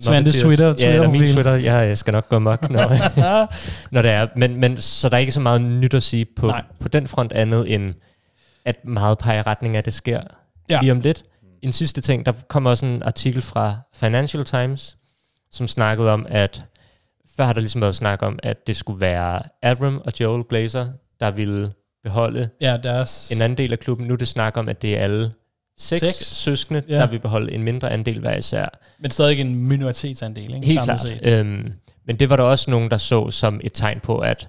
Svantes 0.00 0.36
Muppeteers- 0.36 0.46
Twitter- 0.46 0.74
Ja, 0.86 1.10
min. 1.10 1.20
Twitter. 1.32 1.52
Jeg, 1.54 1.88
jeg 1.88 1.98
skal 1.98 2.12
nok 2.12 2.28
gå 2.28 2.38
mok, 2.38 2.70
når, 2.70 2.88
når 3.94 4.02
det 4.02 4.10
er. 4.10 4.26
Men, 4.36 4.56
men 4.56 4.76
så 4.76 5.08
der 5.08 5.16
er 5.16 5.20
ikke 5.20 5.32
så 5.32 5.40
meget 5.40 5.60
nyt 5.62 5.94
at 5.94 6.02
sige 6.02 6.26
på, 6.36 6.46
Nej. 6.46 6.64
på 6.80 6.88
den 6.88 7.06
front 7.06 7.32
andet 7.32 7.74
end, 7.74 7.94
at 8.64 8.84
meget 8.84 9.18
peger 9.18 9.46
retning 9.46 9.74
af, 9.76 9.78
at 9.78 9.84
det 9.84 9.94
sker 9.94 10.20
Ja. 10.70 10.74
ja. 10.74 10.80
lige 10.80 10.92
om 10.92 11.00
lidt. 11.00 11.24
En 11.62 11.72
sidste 11.72 12.00
ting, 12.00 12.26
der 12.26 12.32
kom 12.48 12.66
også 12.66 12.86
en 12.86 13.02
artikel 13.02 13.42
fra 13.42 13.76
Financial 13.94 14.44
Times, 14.44 14.96
som 15.52 15.66
snakkede 15.68 16.10
om, 16.12 16.26
at 16.28 16.64
før 17.36 17.44
har 17.44 17.52
der 17.52 17.60
ligesom 17.60 17.80
været 17.80 17.94
snak 17.94 18.22
om, 18.22 18.38
at 18.42 18.66
det 18.66 18.76
skulle 18.76 19.00
være 19.00 19.42
Abram 19.62 20.00
og 20.04 20.12
Joel 20.20 20.44
Glazer, 20.48 20.88
der 21.20 21.30
ville 21.30 21.72
beholde 22.02 22.48
Ja, 22.60 22.76
deres... 22.82 23.30
en 23.30 23.42
anden 23.42 23.58
del 23.58 23.72
af 23.72 23.78
klubben. 23.78 24.06
Nu 24.06 24.12
er 24.12 24.18
det 24.18 24.28
snak 24.28 24.56
om, 24.56 24.68
at 24.68 24.82
det 24.82 24.98
er 24.98 25.02
alle 25.04 25.32
seks, 25.78 26.00
Seks. 26.00 26.16
søskende, 26.26 26.82
Ja. 26.88 26.94
der 26.94 27.06
vil 27.06 27.18
beholde 27.18 27.52
en 27.52 27.62
mindre 27.62 27.90
andel 27.90 28.20
hver 28.20 28.36
især. 28.36 28.78
Men 28.98 29.10
stadig 29.10 29.40
en 29.40 29.54
minoritetsandel, 29.54 30.54
ikke? 30.54 30.66
Helt 30.66 30.80
klart. 30.82 31.00
set. 31.00 31.18
Øhm, 31.22 31.72
men 32.06 32.16
det 32.16 32.30
var 32.30 32.36
der 32.36 32.44
også 32.44 32.70
nogen, 32.70 32.90
der 32.90 32.96
så 32.96 33.30
som 33.30 33.60
et 33.64 33.72
tegn 33.72 34.00
på, 34.00 34.18
at 34.18 34.48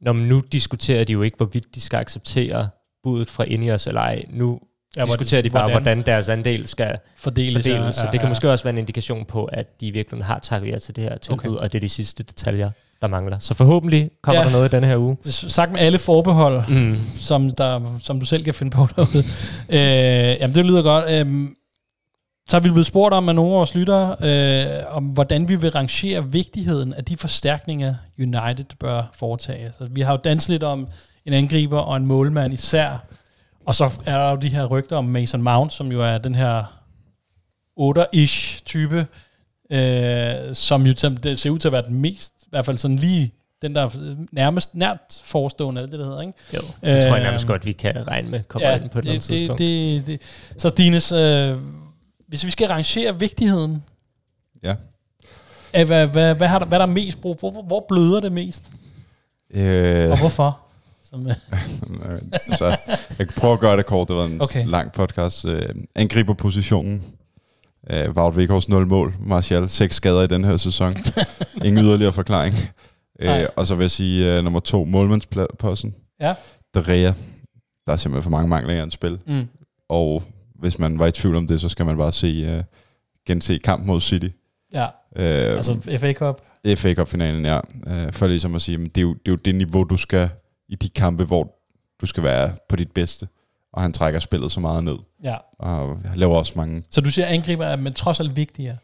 når 0.00 0.12
man 0.12 0.26
nu 0.26 0.42
diskuterer 0.52 1.04
de 1.04 1.12
jo 1.12 1.22
ikke, 1.22 1.36
hvorvidt 1.36 1.74
de 1.74 1.80
skal 1.80 1.96
acceptere 1.96 2.68
budet 3.02 3.30
fra 3.30 3.44
Ineos 3.44 3.86
eller 3.86 4.00
ej. 4.00 4.24
Nu 4.30 4.60
Ja, 4.96 5.04
diskuterer 5.04 5.42
de 5.42 5.50
bare, 5.50 5.62
hvordan 5.62 5.82
hvordan, 5.82 6.02
deres 6.06 6.28
andel 6.28 6.66
skal 6.66 6.98
Fordeles. 7.16 7.52
fordeles. 7.54 7.66
ja, 7.66 7.84
Ja, 7.84 7.92
så 7.92 8.00
ja, 8.04 8.10
det 8.10 8.20
kan 8.20 8.28
måske 8.28 8.50
også 8.50 8.64
være 8.64 8.72
en 8.72 8.78
indikation 8.78 9.24
på, 9.24 9.44
at 9.44 9.80
de 9.80 9.86
i 9.86 9.90
virkeligheden 9.90 10.26
har 10.26 10.38
takket 10.38 10.72
ja 10.72 10.78
til 10.78 10.96
det 10.96 11.04
her 11.04 11.18
tilbud, 11.18 11.38
okay. 11.38 11.48
og 11.62 11.72
det 11.72 11.78
er 11.78 11.80
de 11.80 11.88
sidste 11.88 12.22
detaljer, 12.22 12.70
der 13.02 13.06
mangler. 13.08 13.38
Så 13.38 13.54
forhåbentlig 13.54 14.10
kommer 14.22 14.40
Ja. 14.40 14.46
der 14.46 14.52
noget 14.52 14.72
i 14.72 14.76
denne 14.76 14.86
her 14.88 14.96
uge. 14.96 15.16
Sagt 15.24 15.72
med 15.72 15.80
alle 15.80 15.98
forbehold, 15.98 16.62
Mm. 16.68 16.96
som, 17.18 17.50
der, 17.50 17.98
som 18.02 18.20
du 18.20 18.26
selv 18.26 18.44
kan 18.44 18.54
finde 18.54 18.70
på 18.70 18.86
derude. 18.96 19.24
øh, 19.68 20.36
jamen, 20.40 20.54
det 20.54 20.64
lyder 20.64 20.82
godt. 20.82 21.04
Øh, 21.10 21.48
så 22.48 22.56
har 22.56 22.60
vi 22.60 22.70
blevet 22.70 22.86
spurgt 22.86 23.14
om 23.14 23.28
af 23.28 23.34
nogle 23.34 23.50
af 23.52 23.56
vores 23.58 23.74
lyttere, 23.74 24.16
øh, 24.20 24.96
om 24.96 25.04
hvordan 25.04 25.48
vi 25.48 25.56
vil 25.56 25.70
rangere 25.70 26.30
vigtigheden 26.30 26.92
af 26.94 27.04
de 27.04 27.16
forstærkninger, 27.16 27.94
United 28.18 28.64
bør 28.80 29.02
foretage. 29.14 29.72
Så 29.78 29.86
vi 29.90 30.00
har 30.00 30.12
jo 30.12 30.18
danset 30.24 30.50
lidt 30.50 30.62
om 30.62 30.88
en 31.26 31.32
angriber 31.32 31.78
og 31.78 31.96
en 31.96 32.06
målmand 32.06 32.52
især. 32.54 33.04
Og 33.66 33.74
så 33.74 34.00
er 34.06 34.18
der 34.18 34.30
jo 34.30 34.36
de 34.36 34.48
her 34.48 34.64
rygter 34.64 34.96
om 34.96 35.04
Mason 35.04 35.42
Mount, 35.42 35.72
som 35.72 35.92
jo 35.92 36.02
er 36.02 36.18
den 36.18 36.34
her 36.34 36.64
8-ish 37.80 38.62
type, 38.64 39.06
øh, 39.72 40.54
som 40.54 40.86
jo 40.86 40.92
det 41.22 41.38
ser 41.38 41.50
ud 41.50 41.58
til 41.58 41.68
at 41.68 41.72
være 41.72 41.82
den 41.86 41.94
mest, 41.94 42.32
i 42.48 42.50
hvert 42.50 42.64
fald 42.64 42.78
sådan 42.78 42.96
lige 42.96 43.34
den 43.62 43.74
der 43.74 43.90
nærmest 44.32 44.74
nært 44.74 44.98
forestående, 45.22 45.80
er 45.80 45.86
det 45.86 45.92
det, 45.92 46.00
der 46.00 46.06
hedder, 46.06 46.20
ikke? 46.20 46.32
Jo, 46.54 46.60
det 46.84 47.04
tror 47.04 47.14
jeg 47.14 47.24
nærmest 47.24 47.46
godt, 47.46 47.66
vi 47.66 47.72
kan 47.72 48.08
regne 48.08 48.30
med 48.30 48.42
kommer 48.48 48.68
ja, 48.68 48.76
ind 48.76 48.90
på 48.90 48.98
et 48.98 49.02
eller 49.02 49.12
andet 49.14 49.28
det, 49.28 49.36
tidspunkt. 49.38 49.58
det, 49.58 50.06
det, 50.06 50.20
det. 50.54 50.60
Så 50.60 50.68
Dines, 50.68 51.12
øh, 51.12 51.56
hvis 52.28 52.44
vi 52.44 52.50
skal 52.50 52.68
rangere 52.68 53.18
vigtigheden 53.18 53.82
Ja. 54.64 54.74
Æh, 55.74 55.86
hvad, 55.86 56.06
hvad, 56.06 56.34
hvad, 56.34 56.48
har 56.48 56.58
der, 56.58 56.66
hvad 56.66 56.78
er 56.80 56.86
der 56.86 56.92
mest 56.92 57.20
brug 57.20 57.40
for? 57.40 57.50
Hvor, 57.50 57.62
hvor 57.62 57.84
bløder 57.88 58.20
det 58.20 58.32
mest? 58.32 58.72
Øh, 59.50 60.10
Og 60.10 60.18
hvorfor? 60.18 60.60
Som, 61.04 61.26
øh, 61.26 61.34
Øh, 62.10 62.20
så 62.58 62.66
jeg 63.18 63.26
kan 63.26 63.34
prøve 63.36 63.52
at 63.52 63.60
gøre 63.60 63.76
det 63.76 63.86
kort. 63.86 64.08
Det 64.08 64.16
var 64.16 64.24
en 64.24 64.42
okay. 64.42 64.66
lang 64.66 64.92
podcast. 64.92 65.44
Øh, 65.44 65.68
angriber 65.94 66.34
positionen. 66.34 67.04
Øh, 67.92 68.10
Wout 68.16 68.34
Weghorst 68.36 68.68
0 68.68 68.86
mål. 68.86 69.14
Martial 69.20 69.68
6 69.68 69.94
skader 69.94 70.22
i 70.22 70.26
den 70.26 70.44
her 70.44 70.56
sæson. 70.56 70.92
Ingen 71.64 71.84
yderligere 71.84 72.12
forklaring. 72.12 72.54
Øh, 73.20 73.44
og 73.56 73.66
så 73.66 73.74
vil 73.74 73.82
jeg 73.84 73.90
sige 73.90 74.36
øh, 74.36 74.44
nummer 74.44 74.60
to, 74.60 74.84
målmandsposten. 74.84 75.94
Ja. 76.20 76.34
De 76.74 76.80
Rea. 76.80 77.12
Der 77.86 77.92
er 77.92 77.96
simpelthen 77.96 78.22
for 78.22 78.30
mange 78.30 78.48
mangler 78.48 78.74
i 78.74 78.78
hans 78.78 78.94
spil. 78.94 79.18
mm, 79.26 79.46
Og 79.88 80.22
hvis 80.58 80.78
man 80.78 80.98
var 80.98 81.06
i 81.06 81.10
tvivl 81.10 81.36
om 81.36 81.46
det, 81.46 81.60
så 81.60 81.68
skal 81.68 81.86
man 81.86 81.96
bare 81.96 82.12
se, 82.12 82.46
øh, 82.48 82.62
gense 83.26 83.58
kamp 83.58 83.86
mod 83.86 84.00
City. 84.00 84.28
ja, 84.72 84.86
Øh, 85.16 85.56
altså 85.56 85.80
FA 86.00 86.12
Cup. 86.12 86.40
FA 86.76 86.94
Cup-finalen, 86.94 87.44
ja. 87.46 87.60
Øh, 87.86 88.12
for 88.12 88.26
ligesom 88.26 88.54
at 88.54 88.62
sige, 88.62 88.78
men 88.78 88.86
det, 88.86 88.98
er 88.98 89.02
jo, 89.02 89.12
det 89.14 89.28
er 89.28 89.32
jo 89.32 89.36
det 89.36 89.54
niveau, 89.54 89.84
du 89.84 89.96
skal 89.96 90.28
i 90.68 90.74
de 90.74 90.88
kampe, 90.88 91.24
hvor 91.24 91.54
du 92.00 92.06
skal 92.06 92.22
være 92.22 92.52
på 92.68 92.76
dit 92.76 92.90
bedste. 92.92 93.28
Og 93.72 93.82
han 93.82 93.92
trækker 93.92 94.20
spillet 94.20 94.52
så 94.52 94.60
meget 94.60 94.84
ned. 94.84 94.96
Ja. 95.24 95.36
Og 95.58 95.98
laver 96.14 96.36
også 96.36 96.52
mange... 96.56 96.82
Så 96.90 97.00
du 97.00 97.10
siger, 97.10 97.26
at 97.26 97.34
angriber 97.34 97.64
er 97.64 97.76
men 97.76 97.92
trods 97.92 98.20
alt 98.20 98.36
vigtigere. 98.36 98.76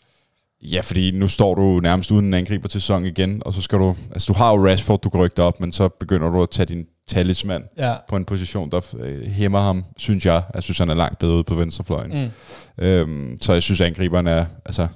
Ja, 0.63 0.81
fordi 0.81 1.11
nu 1.11 1.29
står 1.29 1.55
du 1.55 1.81
nærmest 1.81 2.11
uden 2.11 2.27
en 2.27 2.35
angriber 2.35 2.69
til 2.69 2.81
sæson 2.81 3.07
igen, 3.07 3.43
og 3.47 3.55
så 3.55 3.63
skal 3.63 3.79
du... 3.79 3.97
Altså, 4.13 4.33
du 4.33 4.39
har 4.39 4.55
jo 4.55 4.67
Rashford, 4.67 5.01
du 5.01 5.11
kan 5.11 5.21
rykke 5.21 5.43
op, 5.43 5.61
men 5.61 5.73
så 5.73 5.89
begynder 5.89 6.31
du 6.31 6.43
at 6.43 6.51
tage 6.51 6.67
din 6.67 6.87
talisman 7.09 7.63
Ja. 7.79 7.95
på 8.09 8.17
en 8.17 8.25
position, 8.25 8.71
der 8.71 8.81
øh, 8.99 9.27
hæmmer 9.27 9.61
ham, 9.61 9.85
synes 9.97 10.27
jeg. 10.27 10.43
Jeg 10.55 10.63
synes, 10.63 10.79
han 10.79 10.91
er 10.91 10.95
langt 10.95 11.19
bedre 11.19 11.35
ude 11.35 11.45
på 11.45 11.55
venstrefløjen. 11.55 12.31
Mm. 12.79 12.85
Øhm, 12.85 13.39
så 13.41 13.53
jeg 13.53 13.63
synes, 13.63 13.81
at 13.81 13.87
angriberen 13.87 14.27
er... 14.27 14.45
Altså, 14.65 14.89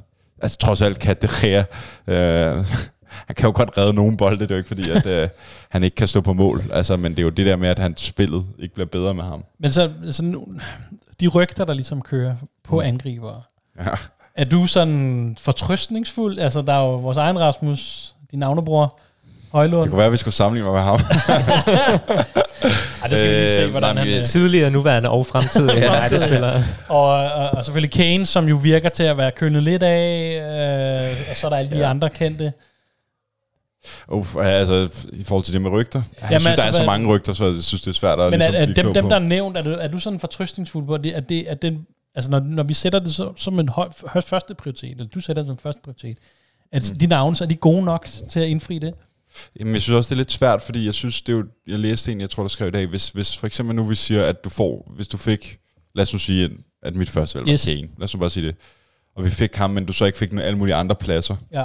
altså 0.43 0.59
trods 0.59 0.83
alt 0.83 0.99
kan 0.99 1.17
det 1.23 1.31
øh, 2.07 2.65
han 3.27 3.35
kan 3.37 3.47
jo 3.47 3.53
godt 3.57 3.79
redde 3.79 3.93
nogle 3.95 4.17
bolde, 4.17 4.39
det 4.39 4.51
er 4.51 4.55
jo 4.55 4.59
ikke 4.59 4.69
fordi, 4.69 4.91
at 4.91 5.07
øh, 5.07 5.29
han 5.69 5.85
ikke 5.85 5.95
kan 5.95 6.09
stå 6.09 6.21
på 6.21 6.33
mål. 6.33 6.63
Altså, 6.73 6.97
men 6.97 7.13
det 7.13 7.19
er 7.19 7.23
jo 7.23 7.29
det 7.31 7.47
der 7.47 7.57
med, 7.57 7.69
at 7.69 7.79
han 7.79 7.97
spillet 7.97 8.47
ikke 8.59 8.75
bliver 8.75 8.87
bedre 8.87 9.15
med 9.15 9.25
ham. 9.25 9.45
Men 9.61 9.71
så, 9.73 9.91
så 10.11 10.25
nu, 10.25 10.47
de 11.21 11.27
rygter, 11.29 11.65
der 11.65 11.75
ligesom 11.75 12.03
kører 12.03 12.35
på 12.69 12.81
angribere, 12.81 13.43
Ja. 13.79 13.91
er 14.37 14.45
du 14.45 14.67
sådan 14.67 15.37
fortrøstningsfuld? 15.41 16.39
Altså, 16.39 16.63
der 16.63 16.73
er 16.73 16.81
jo 16.81 16.95
vores 16.97 17.17
egen 17.17 17.41
Rasmus, 17.41 18.15
din 18.31 18.39
navnebror, 18.39 18.99
Højlund. 19.53 19.83
Det 19.83 19.91
kunne 19.91 19.97
være, 19.99 20.07
at 20.07 20.13
vi 20.13 20.17
skulle 20.17 20.35
sammenligne 20.35 20.71
mig 20.71 20.75
med 20.75 20.83
ham. 20.83 21.01
Ej, 23.03 23.09
det 23.09 23.19
skal 23.19 23.31
vi 23.31 23.35
lige 23.35 23.55
se, 23.55 23.61
Øh, 23.61 23.71
hvordan 23.71 23.95
nej, 23.95 24.05
han... 24.05 24.19
øh, 24.19 24.25
Tidligere, 24.25 24.71
nuværende 24.71 25.09
og 25.11 25.27
fremtidige 25.27 25.73
United-spillere. 25.91 26.65
Og, 26.89 27.09
og, 27.11 27.51
og 27.51 27.65
selvfølgelig 27.65 27.91
Kane, 27.93 28.27
som 28.27 28.49
jo 28.49 28.57
virker 28.57 28.89
til 28.89 29.03
at 29.03 29.17
være 29.17 29.31
kønnet 29.31 29.63
lidt 29.63 29.83
af, 29.83 31.11
øh, 31.11 31.17
og 31.31 31.37
så 31.37 31.47
er 31.47 31.51
der 31.51 31.57
alle 31.57 31.71
de 31.71 31.79
Ja. 31.79 31.91
andre 31.91 32.11
kendte. 32.11 32.53
Uff, 34.09 34.37
altså, 34.37 35.07
i 35.13 35.25
forhold 35.25 35.45
til 35.45 35.55
det 35.55 35.63
med 35.63 35.71
rygter. 35.71 36.03
Jeg 36.21 36.29
Jamen, 36.31 36.41
synes, 36.41 36.47
altså, 36.47 36.63
der 36.63 36.69
er 36.69 36.73
så 36.73 36.79
hvad- 36.79 36.87
mange 36.87 37.09
rygter, 37.09 37.33
så 37.33 37.45
jeg 37.45 37.63
synes, 37.63 37.83
det 37.83 37.89
er 37.91 37.95
svært 37.95 38.21
at 38.21 38.31
Men 38.31 38.43
er, 38.43 38.51
ligesom 38.51 38.63
er 38.63 38.67
blive 38.67 38.85
dem, 38.85 38.95
dem 38.95 39.09
der 39.09 39.17
er 39.17 39.21
nævnt, 39.21 39.57
er 39.57 39.63
du, 39.63 39.71
er 39.71 39.89
du 39.89 39.99
sådan 39.99 40.21
fortrøstningsfuld 40.21 40.87
på, 40.87 40.95
at 40.95 41.05
det, 41.05 41.13
at 41.13 41.29
det, 41.29 41.45
at 41.49 41.63
den, 41.63 41.87
altså 42.15 42.31
når, 42.31 42.41
når 42.41 42.63
vi 42.63 42.75
sætter 42.75 42.99
det 42.99 43.15
så, 43.15 43.33
som 43.37 43.61
en 43.61 43.69
høj, 43.69 43.89
første 44.21 44.55
prioritet, 44.55 44.91
eller 44.91 45.05
du 45.07 45.21
sætter 45.21 45.43
det 45.43 45.49
som 45.49 45.59
første 45.59 45.81
prioritet, 45.85 46.19
at 46.73 46.91
mm. 46.93 46.99
de 46.99 47.07
navne, 47.07 47.37
så 47.37 47.45
er 47.45 47.49
de 47.49 47.55
gode 47.55 47.85
nok 47.85 48.09
til 48.31 48.41
at 48.41 48.47
indfri 48.49 48.79
det? 48.79 48.95
Jamen, 49.61 49.75
jeg 49.75 49.83
synes 49.83 49.97
også, 49.97 50.09
det 50.09 50.13
er 50.15 50.17
lidt 50.17 50.33
svært, 50.33 50.63
fordi 50.63 50.87
jeg 50.87 50.95
synes, 50.95 51.23
det 51.23 51.33
er 51.33 51.37
jo, 51.37 51.45
jeg 51.67 51.79
læste 51.79 52.13
en, 52.13 52.21
jeg 52.21 52.31
tror, 52.31 52.43
der 52.43 52.49
skrev 52.49 52.69
i 52.69 52.71
dag, 52.71 52.87
hvis, 52.87 53.09
hvis 53.09 53.37
for 53.37 53.47
eksempel 53.47 53.77
nu 53.77 53.85
vi 53.85 53.95
siger, 53.95 54.25
at 54.25 54.45
du 54.45 54.49
får, 54.49 54.93
hvis 54.97 55.09
du 55.09 55.17
fik, 55.17 55.59
lad 55.95 56.03
os 56.03 56.13
nu 56.13 56.19
sige, 56.19 56.45
at- 56.45 56.51
at 56.83 56.97
mit 56.97 57.11
første 57.11 57.35
valg 57.39 57.47
var 57.47 57.53
Yes. 57.53 57.65
Kane, 57.65 57.81
lad 57.99 58.05
os 58.05 58.15
nu 58.15 58.21
bare 58.21 58.31
sige 58.31 58.47
det, 58.47 58.55
og 59.17 59.25
vi 59.25 59.31
fik 59.31 59.55
ham, 59.57 59.71
men 59.71 59.85
du 59.87 59.93
så 59.93 60.05
ikke 60.05 60.19
fik 60.19 60.33
nogle 60.33 60.45
alle 60.45 60.59
mulige 60.59 60.75
andre 60.75 60.95
pladser, 60.97 61.37
Ja. 61.53 61.65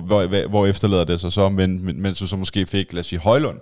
Hvor, 0.00 0.26
hvor, 0.26 0.48
hvor, 0.48 0.66
efterlader 0.66 1.04
det 1.04 1.20
sig 1.20 1.32
så, 1.32 1.48
men, 1.48 1.84
men, 1.84 2.02
mens 2.02 2.18
du 2.18 2.26
så 2.26 2.36
måske 2.36 2.66
fik, 2.66 2.92
lad 2.92 3.00
os 3.00 3.06
sige, 3.06 3.18
Højlund, 3.18 3.58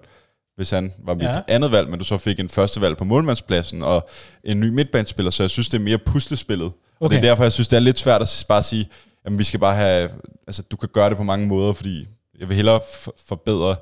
hvis 0.56 0.70
han 0.70 0.92
var 1.04 1.14
mit 1.14 1.24
Ja. 1.24 1.40
andet 1.48 1.72
valg, 1.72 1.88
men 1.88 1.98
du 1.98 2.04
så 2.04 2.18
fik 2.18 2.40
en 2.40 2.48
første 2.48 2.80
valg 2.80 2.96
på 2.96 3.04
målmandspladsen, 3.04 3.82
og 3.82 4.08
en 4.44 4.60
ny 4.60 4.68
midtbanespiller, 4.68 5.30
så 5.30 5.42
jeg 5.42 5.50
synes, 5.50 5.68
det 5.68 5.78
er 5.78 5.82
mere 5.82 5.98
puslespillet. 5.98 6.66
Okay. 6.66 6.76
Og 7.00 7.10
det 7.10 7.16
er 7.16 7.20
derfor, 7.22 7.42
jeg 7.42 7.52
synes, 7.52 7.68
det 7.68 7.76
er 7.76 7.80
lidt 7.80 7.98
svært 7.98 8.22
at 8.22 8.44
bare 8.48 8.62
sige, 8.62 8.88
at 9.24 9.38
vi 9.38 9.44
skal 9.44 9.60
bare 9.60 9.74
have, 9.76 10.10
altså 10.46 10.62
du 10.62 10.76
kan 10.76 10.88
gøre 10.92 11.08
det 11.08 11.16
på 11.16 11.22
mange 11.22 11.46
måder, 11.46 11.72
fordi 11.72 12.06
jeg 12.40 12.48
vil 12.48 12.56
hellere 12.56 12.80
forbedre 13.28 13.76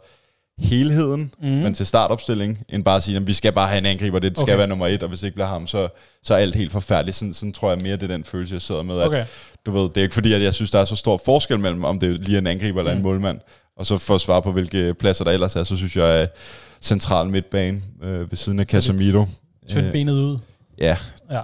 helheden, 0.59 1.33
Mm. 1.43 1.49
men 1.49 1.75
til 1.75 1.87
startopstilling, 1.87 2.59
end 2.69 2.85
bare 2.85 2.97
at 2.97 3.03
sige, 3.03 3.17
at 3.17 3.27
vi 3.27 3.33
skal 3.33 3.53
bare 3.53 3.69
have 3.69 3.79
en 3.79 3.87
angriber, 3.87 4.19
det 4.19 4.33
skal 4.37 4.43
Okay. 4.43 4.57
være 4.57 4.67
nummer 4.67 4.87
et, 4.87 5.03
og 5.03 5.09
hvis 5.09 5.23
ikke 5.23 5.35
bliver 5.35 5.47
ham, 5.47 5.67
så, 5.67 5.89
så 6.23 6.35
er 6.35 6.39
alt 6.39 6.55
helt 6.55 6.73
forfærdeligt. 6.73 7.17
Sådan, 7.17 7.35
sådan 7.35 7.53
tror 7.53 7.71
jeg 7.71 7.79
mere, 7.83 7.93
det 7.97 8.03
er 8.03 8.07
den 8.07 8.25
følelse, 8.25 8.55
jeg 8.55 8.63
sidder 8.63 8.83
med, 8.83 9.01
at 9.01 9.07
Okay. 9.09 9.25
du 9.67 9.71
ved, 9.71 9.83
det 9.83 9.97
er 9.97 10.03
ikke 10.03 10.15
fordi, 10.15 10.33
at 10.33 10.43
jeg 10.43 10.55
synes, 10.55 10.71
der 10.71 10.79
er 10.79 10.85
så 10.85 10.97
stor 10.97 11.21
forskel 11.25 11.59
mellem, 11.59 11.85
om 11.85 11.99
det 11.99 12.21
lige 12.27 12.35
er 12.37 12.41
en 12.41 12.47
angriber 12.47 12.79
eller 12.81 12.93
Mm. 12.93 12.97
en 12.99 13.03
målmand. 13.03 13.41
Og 13.77 13.87
så 13.87 13.97
for 13.97 14.15
at 14.15 14.21
svare 14.21 14.43
på, 14.43 14.53
hvilke 14.53 14.95
pladser 14.95 15.25
der 15.25 15.31
ellers 15.33 15.57
er, 15.57 15.63
så 15.65 15.77
synes 15.77 15.97
jeg, 15.97 16.07
at 16.07 16.37
central 16.81 17.29
midtbane 17.29 17.81
øh, 18.03 18.31
ved 18.31 18.37
siden 18.39 18.59
af 18.61 18.67
Så 18.67 18.71
Casemiro. 18.73 19.27
Tynd 19.69 19.87
Øh, 19.87 19.93
benet 19.93 20.13
ud. 20.13 20.39
ja, 20.79 20.97
Ja. 21.31 21.41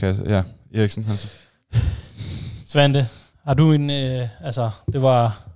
Kas- 0.00 0.28
ja, 0.30 0.42
Eriksen. 0.74 1.06
Altså. 1.10 1.28
Svante, 2.66 3.08
har 3.44 3.54
du 3.54 3.72
en, 3.72 3.90
øh, 3.90 4.28
altså, 4.44 4.70
det 4.92 5.02
var 5.02 5.47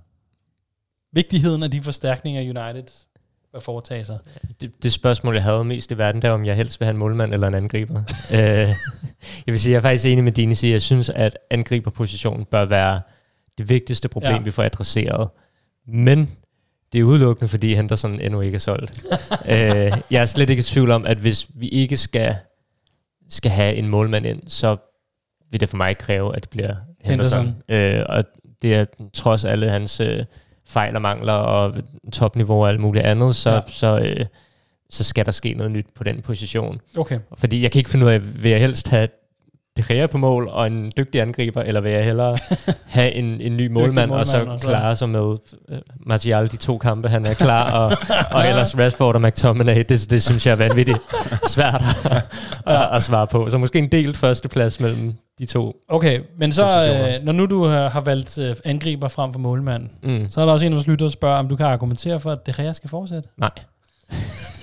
vigtigheden 1.13 1.63
af 1.63 1.71
de 1.71 1.81
forstærkninger, 1.81 2.41
United 2.41 2.93
bør 3.53 3.59
foretage 3.59 4.05
sig. 4.05 4.17
Det, 4.61 4.83
det 4.83 4.93
spørgsmål, 4.93 5.33
jeg 5.33 5.43
havde 5.43 5.63
mest 5.63 5.91
i 5.91 5.97
verden, 5.97 6.21
der 6.21 6.27
er, 6.27 6.31
om 6.31 6.45
jeg 6.45 6.55
helst 6.55 6.79
vil 6.79 6.85
have 6.85 6.91
en 6.91 6.97
målmand 6.97 7.33
eller 7.33 7.47
en 7.47 7.53
angriber. 7.53 8.03
øh, 8.33 8.39
jeg 8.39 8.73
vil 9.47 9.59
sige, 9.59 9.71
jeg 9.71 9.77
er 9.77 9.81
faktisk 9.81 10.05
enig 10.05 10.23
med 10.23 10.31
Dine 10.31 10.55
sige, 10.55 10.71
jeg 10.71 10.81
synes, 10.81 11.09
at 11.09 11.37
angriberpositionen 11.49 12.45
bør 12.45 12.65
være 12.65 13.01
det 13.57 13.69
vigtigste 13.69 14.09
problem, 14.09 14.33
Ja. 14.33 14.39
vi 14.41 14.51
får 14.51 14.63
adresseret. 14.63 15.29
Men 15.87 16.31
det 16.93 16.99
er 16.99 17.03
udelukkende, 17.03 17.47
fordi 17.47 17.75
Henderson 17.75 18.19
endnu 18.19 18.41
ikke 18.41 18.55
er 18.55 18.59
solgt. 18.59 19.03
øh, 19.49 19.91
jeg 20.11 20.21
er 20.21 20.25
slet 20.25 20.49
ikke 20.49 20.59
i 20.59 20.63
tvivl 20.63 20.91
om, 20.91 21.05
at 21.05 21.17
hvis 21.17 21.47
vi 21.55 21.67
ikke 21.67 21.97
skal, 21.97 22.35
skal 23.29 23.51
have 23.51 23.75
en 23.75 23.87
målmand 23.87 24.25
ind, 24.25 24.41
så 24.47 24.77
vil 25.51 25.59
det 25.59 25.69
for 25.69 25.77
mig 25.77 25.97
kræve, 25.97 26.35
at 26.35 26.41
det 26.41 26.49
bliver 26.49 26.75
Henderson. 27.01 27.55
Øh, 27.69 28.03
og 28.09 28.23
det 28.61 28.75
er 28.75 28.85
trods 29.13 29.45
alle 29.45 29.69
hans 29.69 29.99
øh, 29.99 30.25
fejl 30.67 30.95
og 30.95 31.01
mangler 31.01 31.33
og 31.33 31.73
topniveau 32.13 32.63
og 32.63 32.69
alt 32.69 32.79
muligt 32.79 33.05
andet, 33.05 33.35
så, 33.35 33.49
Ja. 33.51 33.61
så, 33.67 33.99
øh, 33.99 34.25
så 34.89 35.03
skal 35.03 35.25
der 35.25 35.31
ske 35.31 35.53
noget 35.53 35.71
nyt 35.71 35.85
på 35.95 36.03
den 36.03 36.21
position. 36.21 36.81
Okay. 36.97 37.19
Fordi 37.37 37.61
jeg 37.61 37.71
kan 37.71 37.79
ikke 37.79 37.89
finde 37.89 38.05
ud 38.05 38.11
af, 38.11 38.43
vil 38.43 38.51
jeg 38.51 38.59
helst 38.59 38.87
have 38.87 39.07
De 39.77 39.83
Gea 39.87 40.07
på 40.07 40.17
mål 40.17 40.47
og 40.47 40.67
en 40.67 40.91
dygtig 40.97 41.21
angriber, 41.21 41.61
eller 41.61 41.81
vil 41.81 41.91
jeg 41.91 42.05
hellere 42.05 42.37
have 42.85 43.11
en, 43.11 43.41
en 43.41 43.57
ny 43.57 43.67
målmand, 43.71 44.11
og 44.11 44.27
så 44.27 44.37
målmand, 44.37 44.53
og 44.53 44.59
så- 44.59 44.67
klare 44.67 44.95
sig 44.95 45.09
med 45.09 45.21
uh, 45.21 45.37
Martial 46.05 46.51
de 46.51 46.57
to 46.57 46.77
kampe, 46.77 47.07
han 47.09 47.25
er 47.25 47.33
klar, 47.33 47.71
og, 47.71 47.97
og 48.31 48.47
ellers 48.47 48.77
Rashford 48.79 49.15
og 49.15 49.21
McTominay, 49.21 49.83
det, 49.89 50.07
det 50.09 50.23
synes 50.23 50.45
jeg 50.45 50.51
er 50.51 50.55
vanvittigt 50.55 50.99
svært 51.47 51.81
at, 52.05 52.23
at, 52.65 52.89
at 52.95 53.03
svare 53.03 53.27
på. 53.27 53.49
Så 53.49 53.57
måske 53.57 53.79
en 53.79 53.91
delt 53.91 54.17
førsteplads 54.17 54.79
mellem 54.79 55.13
de 55.39 55.45
to. 55.45 55.75
Okay, 55.89 56.19
men 56.39 56.51
så, 56.53 56.63
øh, 57.17 57.25
når 57.25 57.31
nu 57.33 57.45
du 57.45 57.65
har, 57.65 57.89
har 57.89 58.01
valgt 58.01 58.37
øh, 58.37 58.55
angriber 58.65 59.07
frem 59.07 59.31
for 59.33 59.39
målmand, 59.39 59.89
Mm. 60.03 60.29
så 60.29 60.41
er 60.41 60.45
der 60.45 60.53
også 60.53 60.65
en 60.65 60.71
af 60.71 60.75
vores 60.75 60.87
lyttere, 60.87 61.07
der 61.07 61.11
spørger, 61.11 61.37
om 61.37 61.47
du 61.47 61.55
kan 61.55 61.65
argumentere 61.65 62.19
for, 62.19 62.31
at 62.31 62.45
De 62.47 62.53
Gea 62.57 62.73
skal 62.73 62.89
fortsætte. 62.89 63.29
Nej. 63.37 63.49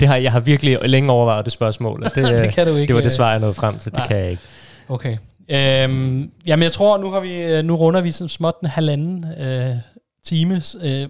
Det 0.00 0.08
har, 0.08 0.16
jeg 0.16 0.32
har 0.32 0.40
virkelig 0.40 0.78
længe 0.82 1.12
overvejet 1.12 1.44
det 1.44 1.52
spørgsmål. 1.52 2.04
og 2.04 2.14
Det, 2.14 2.24
det 2.38 2.54
kan 2.54 2.66
du 2.66 2.76
ikke. 2.76 2.88
det 2.88 2.94
var 2.94 3.00
det 3.00 3.06
øh, 3.06 3.12
svar, 3.12 3.30
jeg 3.30 3.40
nåede 3.40 3.54
frem 3.54 3.78
til. 3.78 3.92
Det 3.92 3.98
nej. 3.98 4.06
kan 4.06 4.16
jeg 4.16 4.30
ikke. 4.30 4.42
Okay. 4.88 5.16
Øhm, 5.50 6.30
jamen, 6.46 6.62
jeg 6.62 6.72
tror, 6.72 6.98
nu 6.98 7.10
har 7.10 7.20
vi 7.20 7.32
øh, 7.32 7.64
nu 7.64 7.76
runder 7.76 8.00
vi 8.00 8.12
sådan 8.12 8.28
småt 8.28 8.54
en 8.62 8.68
halvanden 8.68 9.24
øh, 9.40 9.76
times 10.24 10.76
øh, 10.82 11.08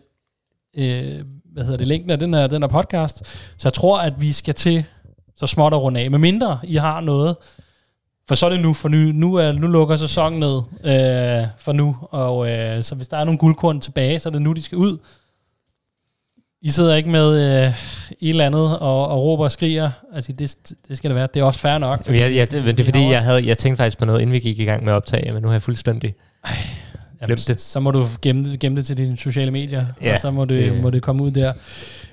øh, 0.76 1.24
hvad 1.52 1.64
hedder 1.64 1.76
det, 1.78 1.86
længden 1.86 2.10
af 2.10 2.18
den 2.18 2.34
her, 2.34 2.46
den 2.46 2.62
her 2.62 2.68
podcast. 2.68 3.26
Så 3.56 3.68
jeg 3.68 3.72
tror, 3.72 3.98
at 3.98 4.20
vi 4.20 4.32
skal 4.32 4.54
til 4.54 4.84
så 5.36 5.46
småt 5.46 5.72
at 5.72 5.80
runde 5.80 6.00
af. 6.00 6.10
Med 6.10 6.18
mindre 6.18 6.58
I 6.64 6.76
har 6.76 7.00
noget, 7.00 7.36
for 8.28 8.34
så 8.34 8.46
er 8.46 8.50
det 8.50 8.60
nu, 8.60 8.72
for 8.72 8.88
nu, 8.88 8.96
nu, 8.98 9.34
er, 9.34 9.52
nu 9.52 9.66
lukker 9.66 9.96
sæsonen 9.96 10.40
ned 10.40 10.56
øh, 10.84 11.46
for 11.58 11.72
nu, 11.72 11.96
og 12.10 12.50
øh, 12.50 12.82
så 12.82 12.94
hvis 12.94 13.08
der 13.08 13.16
er 13.16 13.24
nogle 13.24 13.38
guldkorn 13.38 13.80
tilbage, 13.80 14.20
så 14.20 14.28
er 14.28 14.30
det 14.30 14.42
nu, 14.42 14.52
de 14.52 14.62
skal 14.62 14.78
ud. 14.78 14.98
I 16.62 16.70
sidder 16.70 16.94
ikke 16.94 17.08
med 17.08 17.62
øh, 17.64 17.68
et 18.20 18.28
eller 18.28 18.46
andet 18.46 18.78
og, 18.78 19.08
og 19.08 19.22
råber 19.22 19.44
og 19.44 19.52
skriger. 19.52 19.90
Altså, 20.14 20.32
det, 20.32 20.56
det 20.88 20.96
skal 20.96 21.10
det 21.10 21.14
være. 21.14 21.28
Det 21.34 21.40
er 21.40 21.44
også 21.44 21.60
fair 21.60 21.78
nok. 21.78 22.08
Jeg, 22.08 22.34
jeg, 22.34 22.52
det, 22.52 22.64
men 22.64 22.74
det 22.76 22.80
er 22.80 22.84
fordi, 22.84 23.10
jeg, 23.10 23.22
havde, 23.22 23.46
jeg 23.46 23.58
tænkte 23.58 23.76
faktisk 23.76 23.98
på 23.98 24.04
noget, 24.04 24.20
inden 24.20 24.32
vi 24.34 24.38
gik 24.40 24.58
i 24.58 24.64
gang 24.64 24.84
med 24.84 24.92
at 24.92 24.96
optage, 24.96 25.32
men 25.32 25.42
nu 25.42 25.48
har 25.48 25.54
jeg 25.54 25.62
fuldstændig 25.62 26.14
Jamen, 27.20 27.36
Glem 27.36 27.38
det. 27.56 27.60
Så 27.60 27.80
må 27.80 27.90
du 27.90 28.04
gemme 28.22 28.44
det, 28.52 28.60
gemme 28.60 28.76
det 28.76 28.86
til 28.86 28.96
dine 28.96 29.16
sociale 29.16 29.50
medier, 29.50 29.86
Ja, 30.02 30.12
og 30.14 30.20
så 30.20 30.30
må 30.30 30.44
det, 30.44 30.72
det- 30.72 30.82
må 30.82 30.90
det 30.90 31.02
komme 31.02 31.22
ud 31.22 31.30
der. 31.30 31.52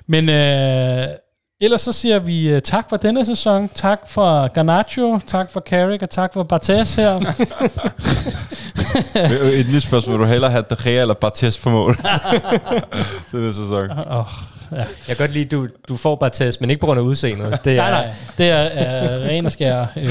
Men 0.06 0.28
øh, 0.28 1.06
ellers 1.60 1.80
så 1.80 1.92
siger 1.92 2.18
vi 2.18 2.50
øh, 2.50 2.62
tak 2.62 2.88
for 2.88 2.96
denne 2.96 3.24
sæson. 3.24 3.68
Tak 3.74 4.00
for 4.08 4.48
Garnacho, 4.48 5.18
tak 5.26 5.50
for 5.50 5.60
Carrick, 5.60 6.02
og 6.02 6.10
tak 6.10 6.32
for 6.32 6.42
Bartes 6.42 6.94
her. 6.94 7.14
Et 9.60 9.72
nyt 9.72 9.82
spørgsmål. 9.82 10.18
Vil 10.18 10.26
du 10.26 10.30
hellere 10.30 10.50
have 10.50 10.64
De 10.70 10.76
Gea 10.82 11.00
eller 11.00 11.14
Bartes 11.14 11.58
på 11.58 11.70
mål? 11.70 11.96
Til 13.30 13.38
den 13.38 13.54
sæson. 13.54 13.90
Oh, 13.90 14.26
ja. 14.72 14.76
Jeg 14.76 14.86
kan 15.06 15.16
godt 15.16 15.32
lide, 15.32 15.44
du, 15.44 15.68
du 15.88 15.96
får 15.96 16.16
bare 16.16 16.30
test, 16.30 16.60
men 16.60 16.70
ikke 16.70 16.80
på 16.80 16.86
grund 16.86 17.00
af 17.00 17.04
udseendet. 17.04 17.58
Det 17.64 17.72
er, 17.72 17.76
Nej, 17.76 17.90
nej. 17.90 18.14
Det 18.38 18.50
er 18.50 18.64
uh, 18.64 19.26
ren 19.26 19.46
og 19.46 19.52
skær 19.52 19.86
øh, 19.96 20.04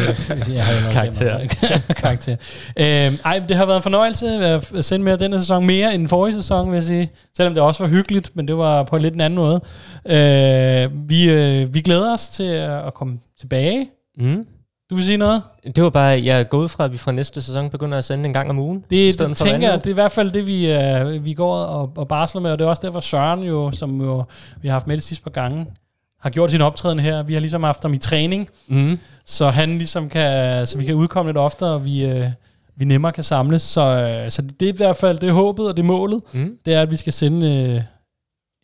jeg 0.54 0.64
har 0.64 0.74
jo 0.74 0.80
noget 0.82 0.94
Karakter. 0.98 1.40
karakter. 2.04 2.36
Øh, 2.80 3.18
ej, 3.26 3.40
det 3.48 3.58
har 3.58 3.66
været 3.66 3.78
en 3.78 3.84
fornøjelse 3.84 4.28
at 4.28 4.86
sende 4.86 5.06
med 5.06 5.18
denne 5.18 5.40
sæson. 5.40 5.66
Mere 5.66 5.96
end 5.96 6.08
forrige 6.08 6.36
sæson, 6.36 6.72
vil 6.72 6.76
jeg 6.76 6.84
sige. 6.84 7.12
Selvom 7.38 7.54
det 7.54 7.64
også 7.64 7.84
var 7.84 7.90
hyggeligt, 7.90 8.32
men 8.36 8.48
det 8.48 8.58
var 8.58 8.84
på 8.84 8.96
en 8.96 9.02
lidt 9.02 9.14
en 9.14 9.22
anden 9.22 9.38
måde. 9.38 9.62
Øh, 10.06 11.10
vi, 11.10 11.30
øh, 11.32 11.74
vi 11.74 11.82
glæder 11.82 12.14
os 12.14 12.28
til 12.28 12.44
at 12.88 12.94
komme 12.94 13.20
tilbage. 13.40 13.90
Mm. 14.18 14.46
Du 14.90 14.96
vil 14.96 15.06
sige 15.06 15.18
noget? 15.18 15.42
Det 15.76 15.84
var 15.84 15.90
bare, 15.90 16.22
jeg 16.26 16.40
er 16.40 16.44
gået 16.44 16.72
fra, 16.72 16.86
at 16.86 16.92
vi 16.92 16.98
fra 16.98 17.12
næste 17.12 17.42
sæson 17.42 17.70
begynder 17.70 17.98
at 17.98 18.06
sende 18.06 18.26
en 18.26 18.34
gang 18.34 18.50
om 18.50 18.60
ugen. 18.60 18.78
Det, 18.90 19.20
det 19.30 19.38
tænker 19.38 19.70
jeg, 19.70 19.80
det 19.80 19.86
er 19.88 19.92
i 19.92 19.94
hvert 19.94 20.12
fald 20.12 20.32
det, 20.32 20.48
vi, 20.48 20.72
øh, 20.72 21.26
vi 21.26 21.34
går 21.34 21.56
og, 21.58 21.92
og 21.98 22.08
barsler 22.08 22.42
med, 22.42 22.52
og 22.52 22.60
det 22.60 22.66
er 22.66 22.70
også 22.70 22.82
derfor 22.86 23.00
Søren 23.00 23.40
jo, 23.44 23.72
som 23.72 24.02
jo, 24.02 24.24
vi 24.62 24.68
har 24.68 24.74
haft 24.74 24.88
med 24.88 24.96
det 24.96 25.04
sidste 25.04 25.24
par 25.24 25.32
gange, 25.32 25.66
har 26.20 26.30
gjort 26.30 26.52
sin 26.52 26.62
optræden 26.62 27.00
her. 27.00 27.24
Vi 27.24 27.34
har 27.34 27.40
ligesom 27.40 27.64
haft 27.64 27.82
ham 27.84 27.94
i 27.94 27.98
træning, 27.98 28.50
Mm. 28.68 29.00
så 29.26 29.50
han 29.50 29.78
ligesom 29.78 30.10
kan, 30.10 30.68
så 30.68 30.78
vi 30.78 30.86
kan 30.86 30.96
udkomme 30.96 31.30
lidt 31.30 31.38
oftere, 31.38 31.70
og 31.70 31.86
vi, 31.86 32.06
øh, 32.06 32.30
vi 32.76 32.86
nemmere 32.86 33.12
kan 33.12 33.24
samles. 33.24 33.62
Så, 33.62 33.82
øh, 33.82 34.32
så 34.32 34.42
det 34.60 34.70
er 34.70 34.74
i 34.74 34.78
hvert 34.78 34.96
fald 34.96 35.20
det 35.20 35.30
er 35.30 35.34
håbet, 35.34 35.68
og 35.68 35.78
det 35.78 35.82
er 35.84 35.88
målet, 35.88 36.22
Mm. 36.34 36.58
det 36.66 36.74
er, 36.74 36.82
at 36.82 36.92
vi 36.92 36.96
skal 36.96 37.14
sende 37.14 37.48
øh, 37.76 37.82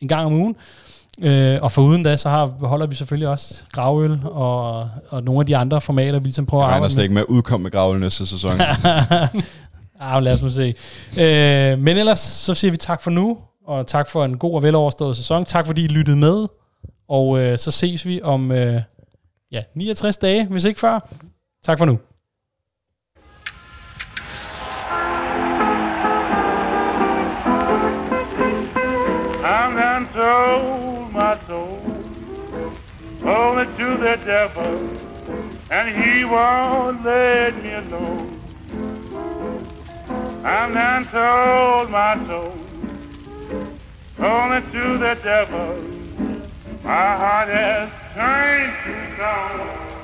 en 0.01 0.07
gang 0.07 0.25
om 0.25 0.33
ugen. 0.33 0.55
Øh, 1.21 1.59
og 1.61 1.71
foruden 1.71 2.03
da, 2.03 2.17
så 2.17 2.29
har, 2.29 2.45
holder 2.45 2.85
vi 2.87 2.95
selvfølgelig 2.95 3.27
også 3.27 3.63
gravøl 3.71 4.19
og, 4.23 4.89
og 5.09 5.23
nogle 5.23 5.39
af 5.39 5.45
de 5.45 5.57
andre 5.57 5.81
formater, 5.81 6.19
vi 6.19 6.25
ligesom 6.25 6.45
prøver 6.45 6.63
Jeg 6.63 6.69
at 6.71 6.75
arbejde 6.75 6.95
med. 6.95 7.03
ikke 7.03 7.13
med 7.13 7.21
at 7.21 7.27
udkomme 7.27 7.63
med 7.63 7.71
gravlen 7.71 8.01
næste 8.01 8.27
sæson. 8.27 8.51
ah, 9.99 10.23
lad 10.23 10.33
os 10.33 10.41
nu 10.41 10.49
se. 10.49 10.73
Øh, 11.19 11.79
men 11.79 11.97
ellers 11.97 12.19
så 12.19 12.53
siger 12.53 12.71
vi 12.71 12.77
tak 12.77 13.01
for 13.01 13.11
nu, 13.11 13.37
og 13.67 13.87
tak 13.87 14.07
for 14.07 14.25
en 14.25 14.37
god 14.37 14.55
og 14.55 14.63
veloverstået 14.63 15.17
sæson. 15.17 15.45
Tak 15.45 15.65
fordi 15.65 15.83
I 15.85 15.87
lyttede 15.87 16.17
med, 16.17 16.47
og 17.09 17.39
øh, 17.39 17.57
så 17.57 17.71
ses 17.71 18.05
vi 18.07 18.21
om 18.21 18.51
øh, 18.51 18.81
ja, 19.51 19.63
69 19.75 20.17
dage, 20.17 20.45
hvis 20.45 20.65
ikke 20.65 20.79
før. 20.79 21.09
Tak 21.65 21.77
for 21.77 21.85
nu. 21.85 21.99
I'm 29.43 29.75
done 29.75 30.07
sold 30.13 30.90
my 31.31 31.39
soul 31.47 31.79
only 33.23 33.65
to 33.77 33.95
the 33.95 34.19
devil, 34.25 34.73
and 35.71 35.87
he 35.95 36.25
won't 36.25 37.05
let 37.05 37.55
me 37.63 37.71
alone. 37.73 38.37
I'm 40.43 40.73
done 40.73 41.05
told 41.05 41.89
my 41.89 42.21
soul 42.27 42.57
only 44.19 44.61
to 44.73 44.97
the 44.97 45.17
devil. 45.23 45.71
My 46.83 47.15
heart 47.21 47.47
has 47.47 47.91
turned 48.13 48.73
to 48.83 49.15
stone. 49.15 50.00